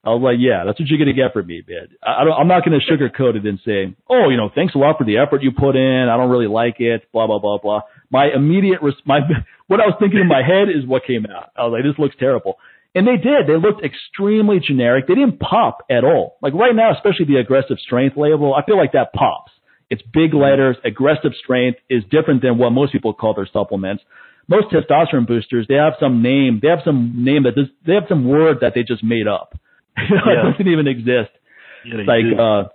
I 0.07 0.11
was 0.11 0.23
like, 0.23 0.39
yeah, 0.39 0.63
that's 0.65 0.79
what 0.79 0.87
you're 0.87 1.03
going 1.03 1.11
to 1.11 1.21
get 1.21 1.33
from 1.33 1.47
me, 1.47 1.63
man. 1.67 1.89
I 2.03 2.23
don't, 2.23 2.35
I'm 2.35 2.47
not 2.47 2.65
going 2.65 2.79
to 2.79 2.87
sugarcoat 2.87 3.35
it 3.35 3.45
and 3.45 3.59
say, 3.67 3.95
oh, 4.09 4.31
you 4.31 4.37
know, 4.37 4.51
thanks 4.55 4.75
a 4.77 4.79
lot 4.79 4.99
for 4.99 5.05
the 5.05 5.19
effort 5.19 5.43
you 5.43 5.51
put 5.51 5.75
in. 5.75 6.07
I 6.09 6.17
don't 6.17 6.31
really 6.31 6.47
like 6.47 6.79
it, 6.79 7.11
blah, 7.13 7.27
blah, 7.27 7.41
blah, 7.41 7.59
blah. 7.59 7.81
My 8.09 8.31
immediate, 8.33 8.79
res- 8.83 9.03
my, 9.05 9.19
what 9.67 9.81
I 9.81 9.87
was 9.87 9.97
thinking 9.99 10.21
in 10.21 10.29
my 10.29 10.43
head 10.47 10.69
is 10.71 10.87
what 10.87 11.03
came 11.07 11.27
out. 11.27 11.51
I 11.57 11.67
was 11.67 11.73
like, 11.75 11.83
this 11.83 11.99
looks 11.99 12.15
terrible. 12.19 12.59
And 12.97 13.07
they 13.07 13.19
did. 13.19 13.47
They 13.47 13.57
looked 13.61 13.85
extremely 13.85 14.59
generic. 14.59 15.07
They 15.07 15.15
didn't 15.15 15.39
pop 15.39 15.85
at 15.91 16.03
all. 16.03 16.39
Like 16.41 16.55
right 16.55 16.75
now, 16.75 16.95
especially 16.95 17.27
the 17.27 17.37
aggressive 17.37 17.77
strength 17.79 18.17
label, 18.17 18.55
I 18.55 18.65
feel 18.65 18.79
like 18.79 18.93
that 18.93 19.13
pops. 19.13 19.53
It's 19.91 20.01
big 20.15 20.33
letters. 20.33 20.79
Aggressive 20.83 21.33
strength 21.39 21.79
is 21.91 22.05
different 22.11 22.41
than 22.41 22.57
what 22.57 22.71
most 22.71 22.93
people 22.93 23.13
call 23.13 23.35
their 23.35 23.49
supplements. 23.53 24.03
Most 24.49 24.69
testosterone 24.73 25.27
boosters, 25.27 25.67
they 25.69 25.75
have 25.75 25.93
some 26.01 26.23
name. 26.23 26.61
They 26.63 26.69
have 26.69 26.81
some 26.87 27.23
name 27.23 27.43
that 27.43 27.55
does, 27.55 27.67
they 27.87 27.93
have 27.93 28.05
some 28.09 28.27
word 28.27 28.59
that 28.63 28.73
they 28.75 28.83
just 28.83 29.05
made 29.05 29.29
up. 29.29 29.53
yeah. 29.99 30.49
it 30.49 30.53
doesn't 30.53 30.67
even 30.67 30.89
exist. 30.89 31.37
Yeah, 31.85 32.03
like, 32.07 32.25
do. 32.25 32.41
uh, 32.41 32.69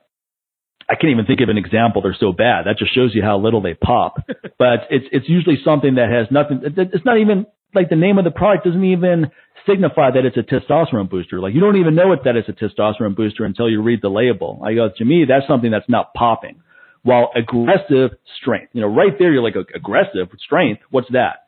I 0.87 0.95
can't 0.95 1.11
even 1.11 1.25
think 1.25 1.41
of 1.41 1.49
an 1.49 1.57
example. 1.57 2.03
They're 2.03 2.15
so 2.19 2.31
bad. 2.31 2.67
That 2.67 2.77
just 2.77 2.93
shows 2.93 3.15
you 3.15 3.23
how 3.23 3.39
little 3.39 3.61
they 3.61 3.73
pop. 3.73 4.17
but 4.59 4.85
it's 4.91 5.05
it's 5.11 5.29
usually 5.29 5.57
something 5.65 5.95
that 5.95 6.09
has 6.11 6.27
nothing. 6.29 6.61
It's 6.63 7.05
not 7.05 7.17
even 7.17 7.47
like 7.73 7.89
the 7.89 7.95
name 7.95 8.17
of 8.17 8.23
the 8.23 8.31
product 8.31 8.65
doesn't 8.65 8.83
even 8.83 9.31
signify 9.67 10.11
that 10.11 10.25
it's 10.25 10.37
a 10.37 10.43
testosterone 10.43 11.09
booster. 11.09 11.39
Like 11.39 11.53
you 11.53 11.59
don't 11.59 11.77
even 11.77 11.95
know 11.95 12.11
it 12.13 12.19
that 12.25 12.35
it's 12.35 12.49
a 12.49 12.53
testosterone 12.53 13.15
booster 13.15 13.45
until 13.45 13.69
you 13.69 13.81
read 13.81 13.99
the 14.01 14.09
label. 14.09 14.61
I 14.65 14.73
go 14.73 14.85
uh, 14.85 14.89
to 14.97 15.05
me, 15.05 15.25
that's 15.27 15.47
something 15.47 15.71
that's 15.71 15.89
not 15.89 16.13
popping. 16.13 16.61
While 17.03 17.31
aggressive 17.35 18.11
strength, 18.39 18.69
you 18.73 18.81
know, 18.81 18.87
right 18.87 19.13
there 19.17 19.31
you're 19.31 19.43
like 19.43 19.55
aggressive 19.55 20.29
strength. 20.39 20.81
What's 20.91 21.09
that? 21.11 21.47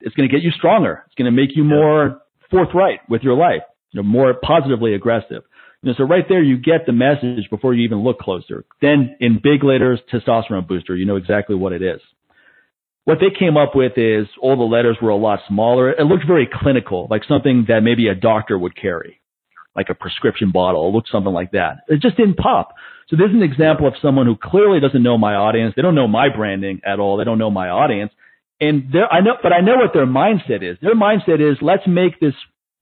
It's 0.00 0.14
going 0.14 0.28
to 0.28 0.34
get 0.34 0.42
you 0.42 0.50
stronger. 0.50 1.04
It's 1.06 1.14
going 1.14 1.32
to 1.32 1.36
make 1.36 1.56
you 1.56 1.64
more 1.64 2.20
forthright 2.50 3.00
with 3.08 3.22
your 3.22 3.34
life 3.34 3.62
you 3.92 4.02
know, 4.02 4.08
more 4.08 4.34
positively 4.34 4.94
aggressive. 4.94 5.42
You 5.82 5.90
know, 5.90 5.94
so 5.96 6.04
right 6.04 6.24
there, 6.28 6.42
you 6.42 6.56
get 6.56 6.86
the 6.86 6.92
message 6.92 7.48
before 7.50 7.74
you 7.74 7.84
even 7.84 8.02
look 8.02 8.18
closer. 8.18 8.64
Then 8.80 9.16
in 9.20 9.40
big 9.42 9.62
letters, 9.62 10.00
testosterone 10.12 10.66
booster, 10.66 10.96
you 10.96 11.06
know 11.06 11.16
exactly 11.16 11.54
what 11.54 11.72
it 11.72 11.82
is. 11.82 12.00
What 13.04 13.18
they 13.18 13.36
came 13.36 13.56
up 13.56 13.74
with 13.74 13.92
is 13.96 14.28
all 14.40 14.56
the 14.56 14.62
letters 14.62 14.96
were 15.02 15.10
a 15.10 15.16
lot 15.16 15.40
smaller. 15.48 15.90
It 15.90 16.04
looked 16.04 16.26
very 16.26 16.48
clinical, 16.52 17.08
like 17.10 17.24
something 17.26 17.64
that 17.68 17.82
maybe 17.82 18.06
a 18.06 18.14
doctor 18.14 18.56
would 18.56 18.76
carry, 18.76 19.20
like 19.74 19.88
a 19.90 19.94
prescription 19.94 20.52
bottle. 20.52 20.88
It 20.88 20.92
looked 20.92 21.10
something 21.10 21.32
like 21.32 21.50
that. 21.52 21.78
It 21.88 22.00
just 22.00 22.16
didn't 22.16 22.36
pop. 22.36 22.74
So 23.08 23.16
there's 23.16 23.34
an 23.34 23.42
example 23.42 23.88
of 23.88 23.94
someone 24.00 24.26
who 24.26 24.36
clearly 24.40 24.78
doesn't 24.78 25.02
know 25.02 25.18
my 25.18 25.34
audience. 25.34 25.74
They 25.74 25.82
don't 25.82 25.96
know 25.96 26.06
my 26.06 26.28
branding 26.34 26.80
at 26.86 27.00
all. 27.00 27.16
They 27.16 27.24
don't 27.24 27.38
know 27.38 27.50
my 27.50 27.68
audience. 27.68 28.12
And 28.60 28.94
I 29.10 29.20
know, 29.20 29.32
but 29.42 29.52
I 29.52 29.60
know 29.60 29.76
what 29.76 29.92
their 29.92 30.06
mindset 30.06 30.62
is. 30.62 30.78
Their 30.80 30.94
mindset 30.94 31.40
is 31.40 31.58
let's 31.60 31.82
make 31.88 32.20
this 32.20 32.34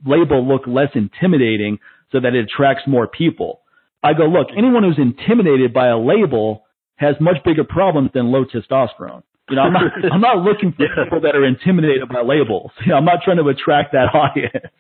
label 0.05 0.47
look 0.47 0.67
less 0.67 0.91
intimidating 0.95 1.79
so 2.13 2.21
that 2.21 2.35
it 2.35 2.45
attracts 2.45 2.83
more 2.87 3.07
people. 3.07 3.63
I 4.03 4.13
go, 4.13 4.25
look, 4.25 4.49
anyone 4.57 4.83
who's 4.83 4.99
intimidated 4.99 5.73
by 5.73 5.89
a 5.89 5.99
label 5.99 6.65
has 6.97 7.15
much 7.21 7.37
bigger 7.45 7.65
problems 7.65 8.11
than 8.13 8.31
low 8.31 8.45
testosterone. 8.45 9.23
You 9.51 9.57
know, 9.57 9.63
I'm 9.63 9.73
not, 9.73 9.83
I'm 10.13 10.21
not 10.21 10.39
looking 10.39 10.73
for 10.73 10.85
yeah. 10.85 11.05
people 11.05 11.21
that 11.23 11.35
are 11.35 11.45
intimidated 11.45 12.09
by 12.09 12.23
labels. 12.23 12.71
You 12.85 12.93
know, 12.93 12.97
I'm 12.97 13.05
not 13.05 13.21
trying 13.25 13.39
to 13.39 13.49
attract 13.49 13.93
that 13.93 14.09
audience. 14.15 14.73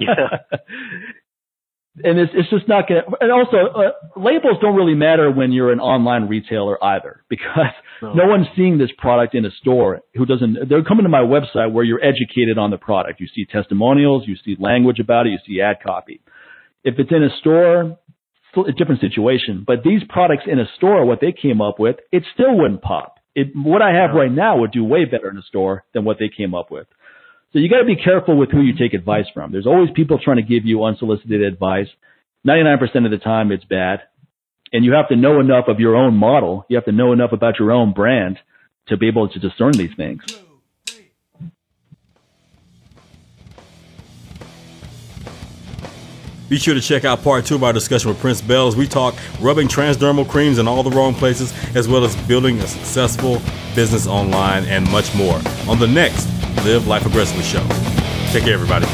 yeah. 0.00 0.36
and 2.04 2.18
it's 2.18 2.32
it's 2.34 2.50
just 2.50 2.68
not 2.68 2.88
going 2.88 3.02
to. 3.02 3.16
And 3.20 3.32
also, 3.32 3.56
uh, 3.74 4.20
labels 4.20 4.58
don't 4.60 4.76
really 4.76 4.94
matter 4.94 5.30
when 5.30 5.50
you're 5.50 5.72
an 5.72 5.80
online 5.80 6.28
retailer 6.28 6.82
either, 6.84 7.24
because 7.28 7.72
no. 8.02 8.12
no 8.12 8.26
one's 8.26 8.46
seeing 8.54 8.78
this 8.78 8.90
product 8.98 9.34
in 9.34 9.44
a 9.46 9.50
store 9.62 10.02
who 10.14 10.26
doesn't. 10.26 10.68
They're 10.68 10.84
coming 10.84 11.04
to 11.04 11.08
my 11.08 11.22
website 11.22 11.72
where 11.72 11.84
you're 11.84 12.04
educated 12.04 12.58
on 12.58 12.70
the 12.70 12.78
product. 12.78 13.20
You 13.20 13.28
see 13.34 13.46
testimonials, 13.46 14.24
you 14.26 14.36
see 14.44 14.56
language 14.58 15.00
about 15.00 15.26
it, 15.26 15.30
you 15.30 15.38
see 15.46 15.60
ad 15.60 15.76
copy. 15.84 16.20
If 16.84 16.98
it's 16.98 17.10
in 17.10 17.24
a 17.24 17.30
store, 17.40 17.98
a 18.56 18.72
different 18.72 19.00
situation. 19.00 19.64
But 19.66 19.82
these 19.82 20.02
products 20.08 20.44
in 20.46 20.58
a 20.58 20.66
store, 20.76 21.04
what 21.04 21.20
they 21.20 21.32
came 21.32 21.60
up 21.60 21.78
with, 21.78 21.96
it 22.12 22.24
still 22.32 22.56
wouldn't 22.56 22.82
pop. 22.82 23.15
It, 23.36 23.48
what 23.54 23.82
I 23.82 23.92
have 23.92 24.14
right 24.14 24.32
now 24.32 24.58
would 24.58 24.72
do 24.72 24.82
way 24.82 25.04
better 25.04 25.30
in 25.30 25.36
a 25.36 25.42
store 25.42 25.84
than 25.92 26.04
what 26.04 26.16
they 26.18 26.30
came 26.34 26.54
up 26.54 26.70
with. 26.70 26.86
So 27.52 27.58
you 27.58 27.68
got 27.68 27.80
to 27.80 27.84
be 27.84 27.94
careful 27.94 28.36
with 28.36 28.50
who 28.50 28.62
you 28.62 28.72
take 28.76 28.94
advice 28.94 29.26
from. 29.34 29.52
There's 29.52 29.66
always 29.66 29.90
people 29.94 30.18
trying 30.18 30.38
to 30.38 30.42
give 30.42 30.64
you 30.64 30.82
unsolicited 30.84 31.42
advice. 31.42 31.88
99% 32.46 33.04
of 33.04 33.10
the 33.10 33.18
time 33.18 33.52
it's 33.52 33.64
bad. 33.64 34.00
And 34.72 34.84
you 34.86 34.92
have 34.94 35.08
to 35.08 35.16
know 35.16 35.38
enough 35.38 35.68
of 35.68 35.80
your 35.80 35.96
own 35.96 36.14
model. 36.14 36.64
You 36.70 36.76
have 36.76 36.86
to 36.86 36.92
know 36.92 37.12
enough 37.12 37.32
about 37.32 37.58
your 37.58 37.72
own 37.72 37.92
brand 37.92 38.38
to 38.88 38.96
be 38.96 39.06
able 39.06 39.28
to 39.28 39.38
discern 39.38 39.72
these 39.72 39.94
things. 39.96 40.22
Be 46.48 46.58
sure 46.58 46.74
to 46.74 46.80
check 46.80 47.04
out 47.04 47.24
part 47.24 47.44
two 47.44 47.56
of 47.56 47.64
our 47.64 47.72
discussion 47.72 48.08
with 48.08 48.20
Prince 48.20 48.40
Bell 48.40 48.68
as 48.68 48.76
we 48.76 48.86
talk 48.86 49.16
rubbing 49.40 49.66
transdermal 49.66 50.28
creams 50.28 50.58
in 50.58 50.68
all 50.68 50.84
the 50.84 50.90
wrong 50.90 51.12
places, 51.12 51.52
as 51.74 51.88
well 51.88 52.04
as 52.04 52.14
building 52.28 52.58
a 52.60 52.66
successful 52.68 53.42
business 53.74 54.06
online 54.06 54.64
and 54.66 54.88
much 54.92 55.12
more 55.16 55.40
on 55.68 55.78
the 55.80 55.88
next 55.88 56.26
Live 56.64 56.86
Life 56.86 57.04
Aggressively 57.04 57.42
show. 57.42 57.66
Take 58.30 58.44
care, 58.44 58.54
everybody. 58.54 58.86